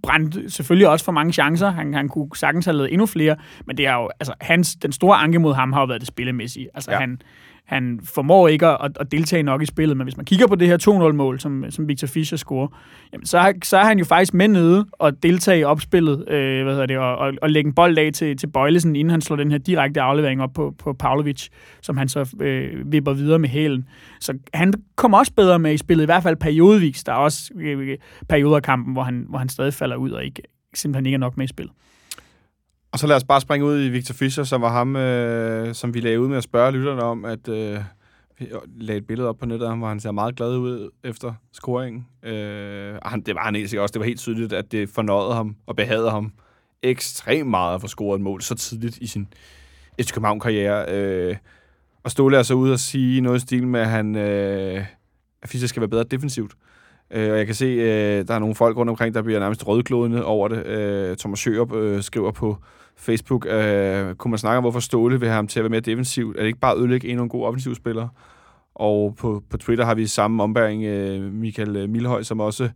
Brændte 0.02 0.50
selvfølgelig 0.50 0.88
også 0.88 1.04
for 1.04 1.12
mange 1.12 1.32
chancer. 1.32 1.70
Han, 1.70 1.94
han 1.94 2.08
kunne 2.08 2.28
sagtens 2.34 2.64
have 2.64 2.76
lavet 2.76 2.92
endnu 2.92 3.06
flere. 3.06 3.36
Men 3.66 3.76
det 3.76 3.86
er 3.86 3.94
jo, 3.94 4.08
altså, 4.20 4.34
hans, 4.40 4.74
den 4.74 4.92
store 4.92 5.16
anke 5.16 5.38
mod 5.38 5.54
ham 5.54 5.72
har 5.72 5.80
jo 5.80 5.86
været 5.86 6.00
det 6.00 6.08
spillemæssige. 6.08 6.68
Altså, 6.74 6.92
ja. 6.92 6.98
han, 6.98 7.22
han 7.70 8.00
formår 8.04 8.48
ikke 8.48 8.66
at, 8.66 8.96
at 9.00 9.12
deltage 9.12 9.42
nok 9.42 9.62
i 9.62 9.66
spillet, 9.66 9.96
men 9.96 10.04
hvis 10.04 10.16
man 10.16 10.26
kigger 10.26 10.46
på 10.46 10.54
det 10.54 10.68
her 10.68 11.08
2-0-mål, 11.10 11.40
som, 11.40 11.64
som 11.70 11.88
Victor 11.88 12.06
Fischer 12.06 12.38
scorer, 12.38 12.68
jamen 13.12 13.26
så, 13.26 13.52
så 13.64 13.76
er 13.76 13.84
han 13.84 13.98
jo 13.98 14.04
faktisk 14.04 14.34
med 14.34 14.48
nede 14.48 14.86
og 14.92 15.22
deltage 15.22 15.58
i 15.58 15.64
opspillet, 15.64 16.28
øh, 16.28 16.62
hvad 16.62 16.72
hedder 16.72 16.86
det, 16.86 16.98
og, 16.98 17.16
og, 17.16 17.32
og 17.42 17.50
lægge 17.50 17.68
en 17.68 17.74
bold 17.74 17.98
af 17.98 18.10
til, 18.12 18.36
til 18.36 18.46
Bøjlesen, 18.46 18.96
inden 18.96 19.10
han 19.10 19.20
slår 19.20 19.36
den 19.36 19.50
her 19.50 19.58
direkte 19.58 20.00
aflevering 20.00 20.42
op 20.42 20.52
på, 20.52 20.74
på 20.78 20.92
Pavlovic, 20.92 21.48
som 21.82 21.96
han 21.96 22.08
så 22.08 22.36
øh, 22.40 22.92
vipper 22.92 23.12
videre 23.12 23.38
med 23.38 23.48
hælen. 23.48 23.84
Så 24.20 24.38
han 24.54 24.72
kommer 24.96 25.18
også 25.18 25.32
bedre 25.32 25.58
med 25.58 25.72
i 25.72 25.76
spillet, 25.76 26.04
i 26.04 26.06
hvert 26.06 26.22
fald 26.22 26.36
periodvis. 26.36 27.04
Der 27.04 27.12
er 27.12 27.16
også 27.16 27.52
øh, 27.56 27.98
perioder 28.28 28.56
af 28.56 28.62
kampen, 28.62 28.92
hvor 28.92 29.02
han, 29.02 29.26
hvor 29.28 29.38
han 29.38 29.48
stadig 29.48 29.74
falder 29.74 29.96
ud 29.96 30.10
og 30.10 30.24
ikke, 30.24 30.42
simpelthen 30.74 31.06
ikke 31.06 31.14
er 31.14 31.20
nok 31.20 31.36
med 31.36 31.44
i 31.44 31.48
spillet. 31.48 31.72
Og 32.92 32.98
så 32.98 33.06
lad 33.06 33.16
os 33.16 33.24
bare 33.24 33.40
springe 33.40 33.66
ud 33.66 33.84
i 33.84 33.88
Victor 33.88 34.14
Fischer, 34.14 34.44
som 34.44 34.62
var 34.62 34.72
ham, 34.72 34.96
øh, 34.96 35.74
som 35.74 35.94
vi 35.94 36.00
lagde 36.00 36.20
ud 36.20 36.28
med 36.28 36.36
at 36.36 36.44
spørge 36.44 36.72
lytterne 36.72 37.02
om, 37.02 37.24
at 37.24 37.48
øh, 37.48 37.78
vi 38.38 38.46
øh, 38.46 38.60
lagde 38.76 38.98
et 38.98 39.06
billede 39.06 39.28
op 39.28 39.38
på 39.38 39.46
nettet, 39.46 39.78
hvor 39.78 39.88
han 39.88 40.00
ser 40.00 40.10
meget 40.10 40.36
glad 40.36 40.56
ud 40.56 40.90
efter 41.04 41.34
scoringen. 41.52 42.06
Øh, 42.22 42.94
han, 43.02 43.20
det 43.20 43.34
var 43.34 43.44
han 43.44 43.56
egentlig 43.56 43.80
også. 43.80 43.92
Det 43.92 44.00
var 44.00 44.06
helt 44.06 44.20
tydeligt, 44.20 44.52
at 44.52 44.72
det 44.72 44.88
fornøjede 44.88 45.34
ham 45.34 45.56
og 45.66 45.76
behagede 45.76 46.10
ham 46.10 46.32
ekstremt 46.82 47.50
meget 47.50 47.74
at 47.74 47.80
få 47.80 47.86
scoret 47.86 48.18
et 48.18 48.22
mål 48.22 48.42
så 48.42 48.54
tidligt 48.54 48.96
i 48.96 49.06
sin 49.06 49.28
FC 50.00 50.12
København-karriere. 50.12 50.94
Øh, 50.94 51.36
og 52.04 52.10
Ståle 52.10 52.36
er 52.38 52.42
så 52.42 52.54
ude 52.54 52.72
og 52.72 52.78
sige 52.78 53.20
noget 53.20 53.38
i 53.38 53.40
stil 53.40 53.66
med, 53.66 53.80
at 53.80 53.88
han, 53.88 54.16
øh, 54.16 54.84
at 55.42 55.48
Fischer 55.48 55.68
skal 55.68 55.80
være 55.80 55.88
bedre 55.88 56.04
defensivt. 56.04 56.52
Øh, 57.10 57.32
og 57.32 57.38
jeg 57.38 57.46
kan 57.46 57.54
se, 57.54 57.64
øh, 57.64 58.28
der 58.28 58.34
er 58.34 58.38
nogle 58.38 58.54
folk 58.54 58.76
rundt 58.76 58.90
omkring, 58.90 59.14
der 59.14 59.22
bliver 59.22 59.40
nærmest 59.40 59.66
rødglådende 59.66 60.24
over 60.24 60.48
det. 60.48 60.66
Øh, 60.66 61.16
Thomas 61.16 61.38
Sjørup 61.38 61.72
øh, 61.72 62.02
skriver 62.02 62.30
på 62.30 62.56
Facebook, 63.00 63.46
øh, 63.46 64.14
kunne 64.14 64.30
man 64.30 64.38
snakke 64.38 64.56
om, 64.56 64.62
hvorfor 64.62 64.80
Ståle 64.80 65.20
vil 65.20 65.28
have 65.28 65.36
ham 65.36 65.46
til 65.46 65.58
at 65.58 65.62
være 65.62 65.70
mere 65.70 65.80
defensiv? 65.80 66.34
Er 66.36 66.40
det 66.40 66.46
ikke 66.46 66.60
bare 66.60 66.72
at 66.72 66.78
ødelægge 66.78 67.08
en 67.08 67.28
god 67.28 67.44
offensiv 67.46 67.74
spiller? 67.74 68.08
Og 68.74 69.16
på, 69.18 69.42
på 69.50 69.56
Twitter 69.56 69.84
har 69.84 69.94
vi 69.94 70.06
samme 70.06 70.42
ombæring 70.42 70.84
øh, 70.84 71.32
Michael 71.32 71.76
øh, 71.76 71.88
Milhøj, 71.88 72.22
som 72.22 72.40
også 72.40 72.68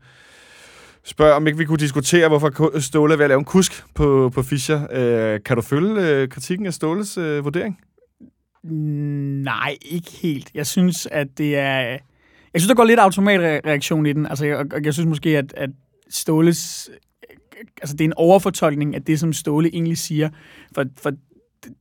spørger, 1.04 1.35
om 1.35 1.47
ikke 1.47 1.59
vi 1.59 1.64
kunne 1.64 1.78
diskutere, 1.78 2.28
hvorfor 2.28 2.81
Ståle 2.81 3.19
vil 3.19 3.28
lave 3.28 3.38
en 3.38 3.45
kusk 3.45 3.85
på, 3.95 4.31
på 4.35 4.43
Fischer. 4.43 4.87
Øh, 4.93 5.40
kan 5.45 5.57
du 5.57 5.62
følge 5.62 6.00
øh, 6.00 6.28
kritikken 6.28 6.66
af 6.66 6.75
Ståles 6.75 7.19
øh, 7.19 7.45
vurdering? 7.45 7.81
Nej, 9.45 9.76
ikke 9.83 10.11
helt. 10.11 10.50
Jeg 10.54 10.66
synes, 10.66 11.09
at 11.11 11.38
det 11.38 11.57
er... 11.57 11.99
Jeg 12.52 12.61
synes, 12.61 12.69
der 12.69 12.75
går 12.75 12.85
lidt 12.85 13.00
automatreaktion 13.00 14.07
i 14.07 14.12
den. 14.12 14.26
Altså, 14.26 14.47
jeg, 14.47 14.85
jeg 14.85 14.95
synes 14.95 15.09
måske, 15.09 15.38
at, 15.38 15.54
at 15.57 15.71
Ståles 16.11 16.90
altså, 17.82 17.96
det 17.96 18.00
er 18.00 18.08
en 18.08 18.14
overfortolkning 18.16 18.94
af 18.94 19.02
det, 19.02 19.20
som 19.20 19.32
Ståle 19.32 19.68
egentlig 19.68 19.99
siger. 19.99 20.28
For, 20.75 20.84
for 21.02 21.12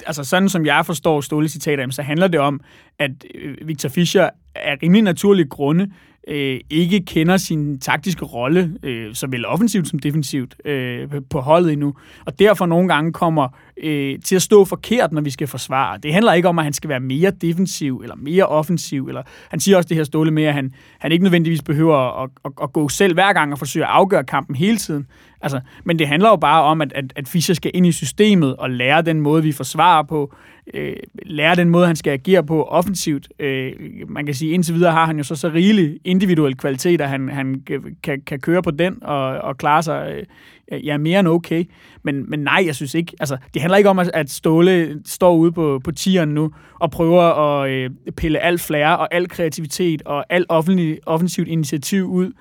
altså 0.06 0.24
sådan 0.24 0.50
som 0.50 0.66
jeg 0.66 0.86
forstår 0.86 1.22
Ståle 1.22 1.50
citater, 1.50 1.92
så 1.92 2.02
handler 2.02 2.28
det 2.28 2.40
om, 2.40 2.62
at 3.00 3.12
øh, 3.36 3.68
Victor 3.68 3.90
Fischer 3.90 4.30
er 4.56 4.76
rimelig 4.84 5.02
naturlige 5.04 5.48
grunde 5.48 5.92
øh, 6.28 6.60
ikke 6.70 7.00
kender 7.06 7.38
sin 7.38 7.80
taktiske 7.80 8.26
rolle, 8.26 8.78
øh, 8.84 9.14
såvel 9.14 9.46
offensivt 9.46 9.88
som 9.88 10.00
defensivt, 10.00 10.56
øh, 10.66 11.08
på 11.30 11.40
holdet 11.40 11.74
endnu. 11.74 11.94
Og 12.26 12.40
derfor 12.40 12.66
nogle 12.66 12.88
gange 12.88 13.14
kommer 13.14 13.48
øh, 13.84 14.20
til 14.20 14.36
at 14.36 14.42
stå 14.42 14.66
forkert, 14.66 15.12
når 15.12 15.22
vi 15.22 15.30
skal 15.30 15.48
forsvare. 15.48 15.98
Det 15.98 16.14
handler 16.14 16.34
ikke 16.34 16.48
om, 16.48 16.60
at 16.60 16.66
han 16.66 16.74
skal 16.74 16.90
være 16.90 17.00
mere 17.00 17.32
defensiv 17.32 18.00
eller 18.04 18.16
mere 18.16 18.46
offensiv. 18.46 19.06
Eller, 19.08 19.22
han 19.50 19.60
siger 19.60 19.78
også 19.78 19.88
det 19.88 19.98
her 19.98 20.04
ståle 20.04 20.32
med, 20.32 20.44
at 20.44 20.54
han, 20.54 20.74
han 21.00 21.12
ikke 21.12 21.24
nødvendigvis 21.24 21.62
behøver 21.62 22.24
at, 22.24 22.30
at, 22.46 22.52
at 22.64 22.74
gå 22.74 22.90
selv 22.90 23.14
hver 23.14 23.34
gang 23.34 23.52
og 23.52 23.60
forsøge 23.60 23.86
at 23.86 23.92
afgøre 23.92 24.24
kampen 24.24 24.56
hele 24.56 24.78
tiden. 24.78 25.08
Altså, 25.42 25.62
men 25.86 26.00
det 26.00 26.08
handler 26.08 26.30
jo 26.30 26.36
bare 26.36 26.64
om, 26.64 26.82
at, 26.82 26.94
at, 26.94 27.14
at 27.16 27.28
Fischer 27.28 27.56
skal 27.56 27.72
ind 27.74 27.86
i 27.86 27.92
systemet 27.92 28.56
og 28.56 28.70
lære 28.70 29.02
den 29.02 29.22
måde, 29.22 29.44
vi 29.44 29.52
forsvarer 29.52 30.04
på, 30.04 30.36
øh, 30.74 30.96
lære 31.26 31.56
den 31.56 31.70
måde, 31.70 31.88
han 31.88 31.96
skal 31.96 32.12
agere 32.12 32.44
på 32.44 32.64
offensivt. 32.64 33.28
Øh, 33.40 33.72
man 34.08 34.26
kan 34.26 34.36
sige, 34.36 34.52
indtil 34.52 34.76
videre 34.76 34.92
har 34.92 35.06
han 35.06 35.18
jo 35.18 35.24
så 35.24 35.36
så 35.36 35.50
rigelig 35.50 36.00
individuel 36.04 36.58
kvalitet, 36.58 37.02
at 37.02 37.10
han, 37.10 37.30
han 37.30 37.64
kan, 38.04 38.22
kan 38.26 38.40
køre 38.40 38.64
på 38.64 38.72
den 38.72 39.04
og, 39.04 39.26
og 39.26 39.58
klare 39.58 39.84
sig 39.84 40.26
øh, 40.72 40.86
ja, 40.86 40.98
mere 40.98 41.20
end 41.20 41.28
okay. 41.28 41.66
Men, 42.04 42.30
men 42.30 42.40
nej, 42.40 42.64
jeg 42.66 42.76
synes 42.76 42.94
ikke. 42.94 43.14
Altså, 43.20 43.38
det 43.54 43.62
handler 43.62 43.78
ikke 43.78 43.90
om, 43.90 44.00
at 44.00 44.30
Ståle 44.30 45.02
står 45.06 45.36
ude 45.36 45.52
på, 45.52 45.82
på 45.84 45.92
tieren 45.92 46.30
nu 46.30 46.52
og 46.80 46.92
prøver 46.92 47.22
at 47.22 47.70
øh, 47.70 47.90
pille 48.18 48.40
alt 48.40 48.62
flair 48.62 48.88
og 48.88 49.14
al 49.14 49.30
kreativitet 49.30 50.02
og 50.02 50.26
alt 50.30 50.46
offentlig, 50.50 51.00
offensivt 51.06 51.48
initiativ 51.48 52.06
ud 52.06 52.32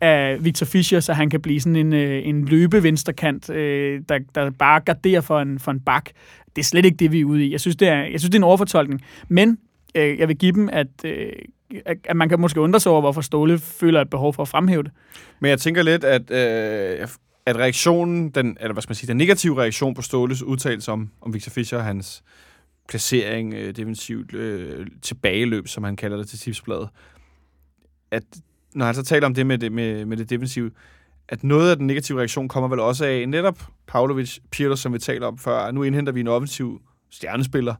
af 0.00 0.44
Victor 0.44 0.66
Fischer, 0.66 1.00
så 1.00 1.12
han 1.12 1.30
kan 1.30 1.40
blive 1.40 1.60
sådan 1.60 1.76
en, 1.76 1.92
øh, 1.92 2.28
en 2.28 2.44
løbevensterkant, 2.44 3.50
øh, 3.50 4.02
der, 4.08 4.18
der 4.34 4.50
bare 4.50 4.80
garderer 4.80 5.20
for 5.20 5.40
en, 5.40 5.58
for 5.58 5.70
en 5.70 5.80
bak. 5.80 6.04
Det 6.56 6.62
er 6.62 6.66
slet 6.66 6.84
ikke 6.84 6.96
det, 6.96 7.12
vi 7.12 7.20
er 7.20 7.24
ude 7.24 7.46
i. 7.46 7.52
Jeg 7.52 7.60
synes, 7.60 7.76
det 7.76 7.88
er, 7.88 7.98
jeg 7.98 8.20
synes, 8.20 8.30
det 8.30 8.34
er 8.34 8.38
en 8.38 8.44
overfortolkning. 8.44 9.04
Men 9.28 9.58
øh, 9.94 10.18
jeg 10.18 10.28
vil 10.28 10.36
give 10.36 10.52
dem, 10.52 10.68
at, 10.72 11.04
øh, 11.04 11.32
at 12.04 12.16
man 12.16 12.28
kan 12.28 12.40
måske 12.40 12.60
undre 12.60 12.80
sig 12.80 12.92
over, 12.92 13.00
hvorfor 13.00 13.20
Ståle 13.20 13.58
føler 13.58 14.00
et 14.00 14.10
behov 14.10 14.34
for 14.34 14.42
at 14.42 14.48
fremhæve 14.48 14.82
det. 14.82 14.90
Men 15.40 15.50
jeg 15.50 15.60
tænker 15.60 15.82
lidt, 15.82 16.04
at, 16.04 16.30
øh, 16.30 17.08
at 17.46 17.56
reaktionen, 17.56 18.30
den, 18.30 18.56
eller 18.60 18.72
hvad 18.72 18.82
skal 18.82 18.90
man 18.90 18.96
sige, 18.96 19.08
den 19.08 19.16
negative 19.16 19.60
reaktion 19.60 19.94
på 19.94 20.02
Ståles 20.02 20.42
udtalelse 20.42 20.92
om, 20.92 21.10
om 21.20 21.34
Victor 21.34 21.50
Fischer, 21.50 21.78
hans 21.78 22.22
placering, 22.88 23.54
øh, 23.54 23.76
defensivt 23.76 24.34
øh, 24.34 24.86
tilbageløb, 25.02 25.68
som 25.68 25.84
han 25.84 25.96
kalder 25.96 26.16
det 26.16 26.28
til 26.28 26.38
tipsbladet, 26.38 26.88
at 28.10 28.22
når 28.74 28.86
han 28.86 28.94
så 28.94 29.02
taler 29.02 29.26
om 29.26 29.34
det 29.34 29.46
med 29.46 29.58
det, 29.58 29.72
med, 29.72 30.04
med 30.04 30.16
det 30.16 30.30
defensive, 30.30 30.70
at 31.28 31.44
noget 31.44 31.70
af 31.70 31.76
den 31.76 31.86
negative 31.86 32.18
reaktion 32.18 32.48
kommer 32.48 32.68
vel 32.68 32.80
også 32.80 33.04
af 33.04 33.28
netop 33.28 33.62
Pavlovic, 33.86 34.38
Pirlo, 34.50 34.76
som 34.76 34.92
vi 34.92 34.98
taler 34.98 35.26
om 35.26 35.38
før. 35.38 35.70
Nu 35.70 35.82
indhenter 35.82 36.12
vi 36.12 36.20
en 36.20 36.28
offensiv 36.28 36.80
stjernespiller, 37.10 37.74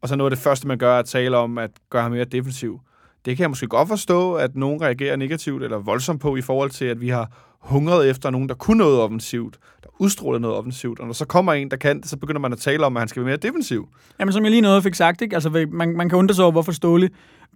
og 0.00 0.08
så 0.08 0.16
noget 0.16 0.30
af 0.30 0.36
det 0.36 0.44
første, 0.44 0.68
man 0.68 0.78
gør, 0.78 0.94
er 0.94 0.98
at 0.98 1.06
tale 1.06 1.36
om 1.36 1.58
at 1.58 1.70
gøre 1.90 2.02
ham 2.02 2.12
mere 2.12 2.24
defensiv. 2.24 2.80
Det 3.24 3.36
kan 3.36 3.42
jeg 3.42 3.50
måske 3.50 3.66
godt 3.66 3.88
forstå, 3.88 4.34
at 4.34 4.56
nogen 4.56 4.82
reagerer 4.82 5.16
negativt 5.16 5.62
eller 5.62 5.78
voldsomt 5.78 6.20
på 6.20 6.36
i 6.36 6.42
forhold 6.42 6.70
til, 6.70 6.84
at 6.84 7.00
vi 7.00 7.08
har 7.08 7.30
hungret 7.58 8.10
efter 8.10 8.30
nogen, 8.30 8.48
der 8.48 8.54
kunne 8.54 8.78
noget 8.78 9.00
offensivt, 9.00 9.58
udstråler 10.02 10.38
noget 10.38 10.56
offensivt, 10.56 11.00
og 11.00 11.06
når 11.06 11.12
så 11.12 11.24
kommer 11.24 11.52
en, 11.52 11.70
der 11.70 11.76
kan 11.76 12.00
det, 12.00 12.08
så 12.08 12.16
begynder 12.16 12.40
man 12.40 12.52
at 12.52 12.58
tale 12.58 12.86
om, 12.86 12.96
at 12.96 13.00
han 13.00 13.08
skal 13.08 13.22
være 13.22 13.28
mere 13.28 13.36
defensiv. 13.36 13.88
Jamen, 14.20 14.32
som 14.32 14.42
jeg 14.44 14.50
lige 14.50 14.60
noget 14.60 14.82
fik 14.82 14.94
sagt, 14.94 15.22
ikke? 15.22 15.34
Altså, 15.36 15.66
man, 15.72 15.96
man 15.96 16.08
kan 16.08 16.18
undre 16.18 16.34
sig 16.34 16.44
over, 16.44 16.52
hvorfor 16.52 16.72
Ståle 16.72 17.10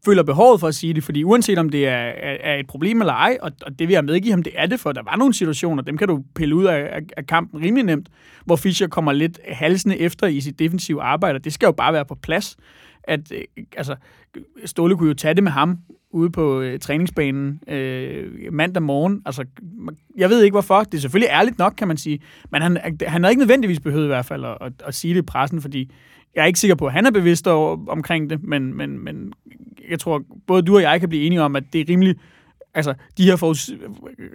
føler 0.05 0.23
behovet 0.23 0.61
for 0.61 0.69
at 0.69 0.75
sige 0.75 0.95
det, 0.95 1.05
fordi 1.05 1.25
uanset 1.25 1.59
om 1.59 1.69
det 1.69 1.89
er, 1.89 1.97
er, 1.97 2.37
er 2.41 2.55
et 2.55 2.67
problem 2.67 3.01
eller 3.01 3.13
ej, 3.13 3.39
og, 3.43 3.51
og 3.63 3.79
det 3.79 3.89
vil 3.89 3.95
jeg 3.95 4.05
medgive 4.05 4.33
ham, 4.33 4.43
det 4.43 4.53
er 4.57 4.67
det, 4.67 4.81
for 4.81 4.93
der 4.93 5.03
var 5.03 5.17
nogle 5.17 5.35
situationer, 5.35 5.83
dem 5.83 5.99
kan 5.99 6.09
du 6.09 6.23
pille 6.35 6.57
ud 6.57 6.65
af, 6.65 6.89
af, 6.93 7.01
af 7.17 7.27
kampen 7.27 7.61
rimelig 7.61 7.85
nemt, 7.85 8.09
hvor 8.45 8.57
Fischer 8.57 8.87
kommer 8.87 9.13
lidt 9.13 9.39
halsende 9.49 9.99
efter 9.99 10.27
i 10.27 10.41
sit 10.41 10.59
defensive 10.59 11.03
arbejde, 11.03 11.37
og 11.37 11.45
det 11.45 11.53
skal 11.53 11.67
jo 11.67 11.73
bare 11.73 11.93
være 11.93 12.05
på 12.05 12.15
plads 12.15 12.57
at 13.07 13.33
øh, 13.33 13.65
altså, 13.77 13.97
Ståle 14.65 14.97
kunne 14.97 15.09
jo 15.09 15.15
tage 15.15 15.35
det 15.35 15.43
med 15.43 15.53
ham 15.53 15.79
ude 16.11 16.31
på 16.31 16.61
øh, 16.61 16.79
træningsbanen 16.79 17.61
øh, 17.69 18.53
mandag 18.53 18.83
morgen. 18.83 19.23
Altså, 19.27 19.45
jeg 20.17 20.31
ved 20.31 20.43
ikke 20.43 20.55
hvorfor. 20.55 20.83
Det 20.83 20.95
er 20.95 21.01
selvfølgelig 21.01 21.31
ærligt 21.33 21.59
nok, 21.59 21.75
kan 21.77 21.89
man 21.89 21.97
sige. 21.97 22.21
Men 22.51 22.63
han, 22.63 22.79
han 23.07 23.23
havde 23.23 23.33
ikke 23.33 23.41
nødvendigvis 23.41 23.81
behøvet 23.81 24.05
i 24.05 24.07
hvert 24.07 24.27
fald 24.27 24.45
at, 24.45 24.57
at, 24.61 24.73
at 24.85 24.95
sige 24.95 25.15
det 25.15 25.19
i 25.19 25.23
pressen, 25.23 25.61
fordi 25.61 25.91
jeg 26.35 26.43
er 26.43 26.47
ikke 26.47 26.59
sikker 26.59 26.75
på, 26.75 26.87
at 26.87 26.93
han 26.93 27.07
er 27.07 27.11
bevidst 27.11 27.47
over, 27.47 27.79
omkring 27.89 28.31
det, 28.31 28.43
men, 28.43 28.75
men, 28.75 28.99
men 28.99 29.33
jeg 29.91 30.01
tror, 30.01 30.23
både 30.47 30.63
du 30.63 30.77
og 30.77 30.83
jeg 30.83 31.01
kan 31.01 31.09
blive 31.09 31.27
enige 31.27 31.43
om, 31.43 31.57
at 31.57 31.65
det 31.73 31.81
er 31.81 31.85
rimelig 31.89 32.17
altså, 32.77 32.95
de 33.19 33.25
her 33.25 33.37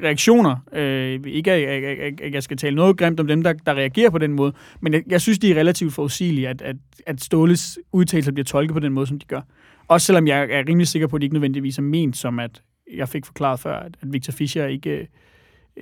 reaktioner, 0.03 0.55
øh, 0.73 1.19
ikke 1.25 1.51
at, 1.51 1.83
at, 1.83 2.21
at 2.21 2.33
jeg 2.33 2.43
skal 2.43 2.57
tale 2.57 2.75
noget 2.75 2.97
grimt 2.97 3.19
om 3.19 3.27
dem, 3.27 3.43
der, 3.43 3.53
der 3.53 3.73
reagerer 3.73 4.09
på 4.09 4.17
den 4.17 4.33
måde, 4.33 4.53
men 4.81 4.93
jeg, 4.93 5.03
jeg 5.07 5.21
synes, 5.21 5.39
de 5.39 5.51
er 5.51 5.55
relativt 5.55 5.93
forudsigelige, 5.93 6.49
at, 6.49 6.61
at, 6.61 6.75
at 7.05 7.21
Ståles 7.21 7.79
udtalelser 7.91 8.31
bliver 8.31 8.45
tolket 8.45 8.73
på 8.73 8.79
den 8.79 8.93
måde, 8.93 9.07
som 9.07 9.19
de 9.19 9.25
gør. 9.25 9.41
Også 9.87 10.05
selvom 10.05 10.27
jeg 10.27 10.47
er 10.51 10.63
rimelig 10.69 10.87
sikker 10.87 11.07
på, 11.07 11.15
at 11.15 11.21
de 11.21 11.25
ikke 11.25 11.35
nødvendigvis 11.35 11.77
er 11.77 11.81
ment 11.81 12.17
som, 12.17 12.39
at 12.39 12.61
jeg 12.95 13.09
fik 13.09 13.25
forklaret 13.25 13.59
før, 13.59 13.79
at, 13.79 13.97
at 14.01 14.13
Victor 14.13 14.31
Fischer 14.31 14.65
ikke, 14.65 15.07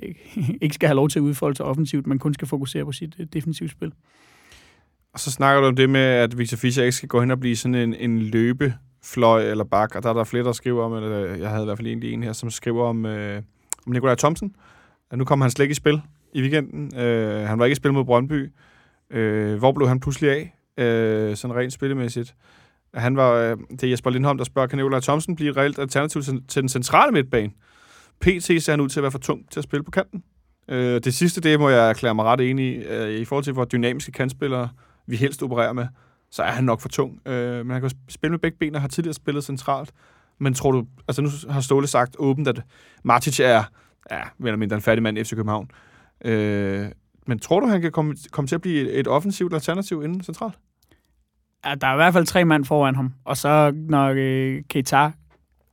ikke, 0.02 0.20
øh, 0.36 0.50
ikke 0.62 0.74
skal 0.74 0.86
have 0.86 0.96
lov 0.96 1.08
til 1.08 1.18
at 1.18 1.22
udfolde 1.22 1.56
sig 1.56 1.66
offensivt, 1.66 2.06
men 2.06 2.18
kun 2.18 2.34
skal 2.34 2.48
fokusere 2.48 2.84
på 2.84 2.92
sit 2.92 3.14
øh, 3.18 3.26
defensive 3.32 3.68
spil. 3.68 3.92
Og 5.12 5.20
så 5.20 5.30
snakker 5.30 5.60
du 5.60 5.66
om 5.66 5.76
det 5.76 5.90
med, 5.90 6.00
at 6.00 6.38
Victor 6.38 6.56
Fischer 6.56 6.84
ikke 6.84 6.96
skal 6.96 7.08
gå 7.08 7.20
hen 7.20 7.30
og 7.30 7.40
blive 7.40 7.56
sådan 7.56 7.74
en, 7.74 7.94
en 7.94 8.22
løbe 8.22 8.74
fløj 9.02 9.50
eller 9.50 9.64
bak, 9.64 9.94
og 9.94 10.02
der 10.02 10.08
er 10.08 10.12
der 10.12 10.24
flere, 10.24 10.44
der 10.44 10.52
skriver 10.52 10.84
om, 10.84 10.94
eller 10.94 11.24
øh, 11.24 11.40
jeg 11.40 11.50
havde 11.50 11.62
i 11.62 11.64
hvert 11.64 11.78
fald 11.78 11.88
egentlig 11.88 12.12
en 12.12 12.22
her, 12.22 12.32
som 12.32 12.50
skriver 12.50 12.84
om, 12.84 13.06
øh, 13.06 13.42
om 13.86 13.92
Nikolaj 13.92 14.14
Thomsen. 14.14 14.54
At 15.10 15.18
nu 15.18 15.24
kommer 15.24 15.44
han 15.44 15.50
slet 15.50 15.64
ikke 15.64 15.72
i 15.72 15.74
spil 15.74 16.02
i 16.32 16.40
weekenden. 16.40 16.98
Øh, 16.98 17.48
han 17.48 17.58
var 17.58 17.64
ikke 17.64 17.72
i 17.72 17.76
spil 17.76 17.92
mod 17.92 18.04
Brøndby. 18.04 18.52
Øh, 19.10 19.58
hvor 19.58 19.72
blev 19.72 19.88
han 19.88 20.00
pludselig 20.00 20.30
af, 20.30 20.54
øh, 20.84 21.36
sådan 21.36 21.56
rent 21.56 21.72
spillemæssigt? 21.72 22.34
Han 22.94 23.16
var, 23.16 23.32
øh, 23.32 23.56
det 23.70 23.82
er 23.82 23.88
Jesper 23.88 24.10
Lindholm, 24.10 24.38
der 24.38 24.44
spørger, 24.44 24.68
kan 24.68 24.78
Nikolaj 24.78 25.00
Thomsen 25.00 25.36
blive 25.36 25.50
et 25.50 25.56
reelt 25.56 25.78
alternativ 25.78 26.22
til, 26.22 26.42
til 26.48 26.62
den 26.62 26.68
centrale 26.68 27.12
midtbane? 27.12 27.52
PT 28.20 28.64
ser 28.64 28.70
han 28.70 28.80
ud 28.80 28.88
til 28.88 29.00
at 29.00 29.02
være 29.02 29.12
for 29.12 29.18
tung 29.18 29.50
til 29.50 29.60
at 29.60 29.64
spille 29.64 29.84
på 29.84 29.90
kanten. 29.90 30.22
Øh, 30.68 31.00
det 31.04 31.14
sidste, 31.14 31.40
det 31.40 31.60
må 31.60 31.68
jeg 31.68 31.90
erklære 31.90 32.14
mig 32.14 32.24
ret 32.24 32.40
enig 32.40 32.76
i, 32.76 32.84
øh, 32.84 33.10
i 33.10 33.24
forhold 33.24 33.44
til, 33.44 33.52
hvor 33.52 33.64
dynamiske 33.64 34.12
kantspillere 34.12 34.68
vi 35.06 35.16
helst 35.16 35.42
opererer 35.42 35.72
med 35.72 35.86
så 36.30 36.42
er 36.42 36.50
han 36.50 36.64
nok 36.64 36.80
for 36.80 36.88
tung. 36.88 37.28
Øh, 37.28 37.66
men 37.66 37.70
han 37.70 37.80
kan 37.80 37.90
spille 38.08 38.30
med 38.30 38.38
begge 38.38 38.58
ben 38.58 38.74
og 38.74 38.80
har 38.80 38.88
tidligere 38.88 39.14
spillet 39.14 39.44
centralt. 39.44 39.92
Men 40.38 40.54
tror 40.54 40.72
du, 40.72 40.86
altså 41.08 41.22
nu 41.22 41.28
har 41.50 41.60
Ståle 41.60 41.86
sagt 41.86 42.16
åbent, 42.18 42.48
at 42.48 42.62
Martic 43.04 43.40
er, 43.40 43.64
ja, 44.10 44.20
mere 44.38 44.56
mindre 44.56 44.76
en 44.76 44.82
færdig 44.82 45.02
mand 45.02 45.18
i 45.18 45.24
FC 45.24 45.30
København. 45.30 45.70
Øh, 46.24 46.88
men 47.26 47.38
tror 47.38 47.60
du, 47.60 47.66
han 47.66 47.80
kan 47.80 47.92
komme, 47.92 48.16
komme 48.30 48.48
til 48.48 48.54
at 48.54 48.60
blive 48.60 48.90
et 48.90 49.08
offensivt 49.08 49.54
alternativ 49.54 50.02
inden 50.04 50.22
centralt? 50.22 50.54
Ja, 51.64 51.74
der 51.74 51.86
er 51.86 51.92
i 51.92 51.96
hvert 51.96 52.12
fald 52.12 52.26
tre 52.26 52.44
mand 52.44 52.64
foran 52.64 52.94
ham. 52.94 53.12
Og 53.24 53.36
så 53.36 53.72
når 53.74 54.14
øh, 54.16 54.62
Keita 54.68 55.10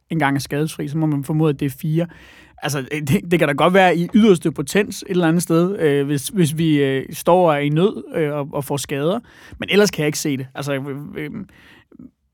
engang 0.09 0.35
er 0.35 0.39
skadesfri, 0.39 0.87
så 0.87 0.97
må 0.97 1.05
man 1.05 1.23
formode, 1.23 1.49
at 1.49 1.59
det 1.59 1.65
er 1.65 1.77
fire. 1.81 2.07
Altså, 2.61 2.79
øh, 2.79 3.01
det, 3.01 3.31
det 3.31 3.39
kan 3.39 3.47
da 3.47 3.53
godt 3.53 3.73
være 3.73 3.97
i 3.97 4.07
yderste 4.13 4.51
potens 4.51 5.03
et 5.03 5.09
eller 5.09 5.27
andet 5.27 5.43
sted, 5.43 5.79
øh, 5.79 6.05
hvis, 6.05 6.27
hvis 6.27 6.57
vi 6.57 6.83
øh, 6.83 7.05
står 7.13 7.53
i 7.53 7.69
nød 7.69 8.03
øh, 8.15 8.33
og, 8.33 8.47
og 8.53 8.63
får 8.63 8.77
skader. 8.77 9.19
Men 9.59 9.69
ellers 9.71 9.91
kan 9.91 10.01
jeg 10.01 10.07
ikke 10.07 10.19
se 10.19 10.37
det. 10.37 10.47
Altså, 10.55 10.73
øh, 10.73 10.97
øh, 11.17 11.29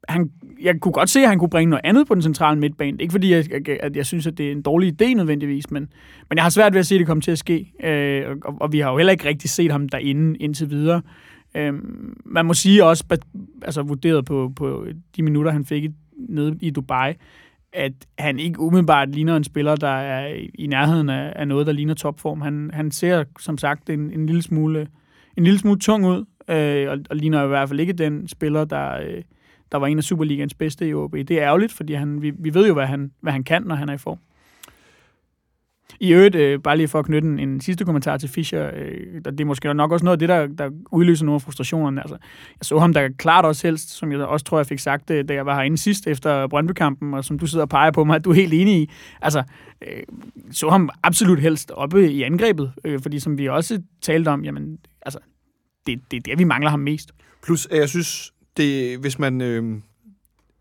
han, 0.09 0.31
jeg 0.61 0.79
kunne 0.79 0.91
godt 0.91 1.09
se, 1.09 1.19
at 1.19 1.29
han 1.29 1.39
kunne 1.39 1.49
bringe 1.49 1.69
noget 1.69 1.81
andet 1.85 2.07
på 2.07 2.13
den 2.13 2.21
centrale 2.21 2.59
midtbane. 2.59 2.97
Ikke 3.01 3.11
fordi, 3.11 3.31
jeg, 3.31 3.67
jeg, 3.67 3.77
at 3.79 3.95
jeg 3.95 4.05
synes, 4.05 4.27
at 4.27 4.37
det 4.37 4.47
er 4.47 4.51
en 4.51 4.61
dårlig 4.61 5.01
idé 5.01 5.13
nødvendigvis, 5.13 5.71
men, 5.71 5.87
men 6.29 6.35
jeg 6.35 6.43
har 6.43 6.49
svært 6.49 6.73
ved 6.73 6.79
at 6.79 6.85
se, 6.85 6.95
at 6.95 6.99
det 6.99 7.07
kommer 7.07 7.21
til 7.21 7.31
at 7.31 7.39
ske. 7.39 7.73
Øh, 7.83 8.37
og, 8.45 8.57
og 8.61 8.71
vi 8.71 8.79
har 8.79 8.91
jo 8.91 8.97
heller 8.97 9.11
ikke 9.11 9.27
rigtig 9.27 9.49
set 9.49 9.71
ham 9.71 9.89
derinde 9.89 10.37
indtil 10.37 10.69
videre. 10.69 11.01
Øh, 11.57 11.73
man 12.25 12.45
må 12.45 12.53
sige 12.53 12.85
også, 12.85 13.17
altså 13.61 13.81
vurderet 13.81 14.25
på, 14.25 14.51
på 14.55 14.87
de 15.15 15.23
minutter, 15.23 15.51
han 15.51 15.65
fik 15.65 15.89
nede 16.29 16.57
i 16.61 16.69
Dubai, 16.69 17.13
at 17.73 17.93
han 18.19 18.39
ikke 18.39 18.59
umiddelbart 18.59 19.09
ligner 19.09 19.35
en 19.35 19.43
spiller, 19.43 19.75
der 19.75 19.87
er 19.87 20.35
i 20.53 20.67
nærheden 20.67 21.09
af, 21.09 21.33
af 21.35 21.47
noget, 21.47 21.67
der 21.67 21.73
ligner 21.73 21.93
topform. 21.93 22.41
Han, 22.41 22.69
han 22.73 22.91
ser, 22.91 23.23
som 23.39 23.57
sagt, 23.57 23.89
en, 23.89 24.11
en, 24.11 24.25
lille 24.25 24.41
smule, 24.41 24.87
en 25.37 25.43
lille 25.43 25.59
smule 25.59 25.79
tung 25.79 26.05
ud, 26.05 26.25
øh, 26.47 26.89
og, 26.91 26.97
og 27.09 27.15
ligner 27.15 27.43
i 27.43 27.47
hvert 27.47 27.69
fald 27.69 27.79
ikke 27.79 27.93
den 27.93 28.27
spiller, 28.27 28.65
der, 28.65 28.93
øh, 28.93 29.21
der 29.71 29.77
var 29.77 29.87
en 29.87 29.97
af 29.97 30.03
Superligans 30.03 30.53
bedste 30.53 30.87
i 30.87 30.93
OB. 30.93 31.13
Det 31.13 31.31
er 31.31 31.43
ærgerligt, 31.43 31.73
fordi 31.73 31.93
han, 31.93 32.21
vi, 32.21 32.31
vi 32.39 32.53
ved 32.53 32.67
jo, 32.67 32.73
hvad 32.73 32.85
han, 32.85 33.11
hvad 33.21 33.33
han 33.33 33.43
kan, 33.43 33.63
når 33.63 33.75
han 33.75 33.89
er 33.89 33.93
i 33.93 33.97
form. 33.97 34.19
I 35.99 36.13
øvrigt, 36.13 36.35
øh, 36.35 36.59
bare 36.59 36.77
lige 36.77 36.87
for 36.87 36.99
at 36.99 37.05
knytte 37.05 37.27
en, 37.27 37.39
en 37.39 37.61
sidste 37.61 37.85
kommentar 37.85 38.17
til 38.17 38.29
Fischer, 38.29 38.71
øh, 38.75 39.21
det 39.25 39.41
er 39.41 39.45
måske 39.45 39.73
nok 39.73 39.91
også 39.91 40.05
noget 40.05 40.15
af 40.15 40.19
det, 40.19 40.29
der, 40.29 40.47
der 40.47 40.69
udløser 40.91 41.25
nogle 41.25 41.35
af 41.35 41.41
frustrationerne. 41.41 42.01
Altså, 42.01 42.17
jeg 42.59 42.65
så 42.65 42.79
ham 42.79 42.93
der 42.93 43.09
klart 43.17 43.45
også 43.45 43.67
helst, 43.67 43.89
som 43.89 44.11
jeg 44.11 44.19
også 44.19 44.45
tror, 44.45 44.57
jeg 44.57 44.67
fik 44.67 44.79
sagt, 44.79 45.09
øh, 45.09 45.27
da 45.27 45.33
jeg 45.33 45.45
var 45.45 45.55
herinde 45.55 45.77
sidst 45.77 46.07
efter 46.07 46.47
Brøndby-kampen, 46.47 47.13
og 47.13 47.25
som 47.25 47.39
du 47.39 47.47
sidder 47.47 47.65
og 47.65 47.69
peger 47.69 47.91
på 47.91 48.03
mig, 48.03 48.15
at 48.15 48.25
du 48.25 48.29
er 48.29 48.35
helt 48.35 48.53
enig 48.53 48.81
i. 48.81 48.89
Altså, 49.21 49.43
øh, 49.81 50.03
så 50.51 50.69
ham 50.69 50.89
absolut 51.03 51.39
helst 51.39 51.71
oppe 51.71 52.11
i 52.11 52.23
angrebet, 52.23 52.71
øh, 52.85 52.99
fordi 53.01 53.19
som 53.19 53.37
vi 53.37 53.49
også 53.49 53.81
talte 54.01 54.29
om, 54.29 54.45
jamen, 54.45 54.77
altså, 55.01 55.19
det, 55.87 56.01
det 56.11 56.17
er 56.17 56.21
der, 56.21 56.35
vi 56.35 56.43
mangler 56.43 56.69
ham 56.69 56.79
mest. 56.79 57.11
Plus, 57.43 57.67
jeg 57.71 57.89
synes, 57.89 58.33
det, 58.57 58.97
hvis 58.99 59.19
man 59.19 59.41
øh, 59.41 59.81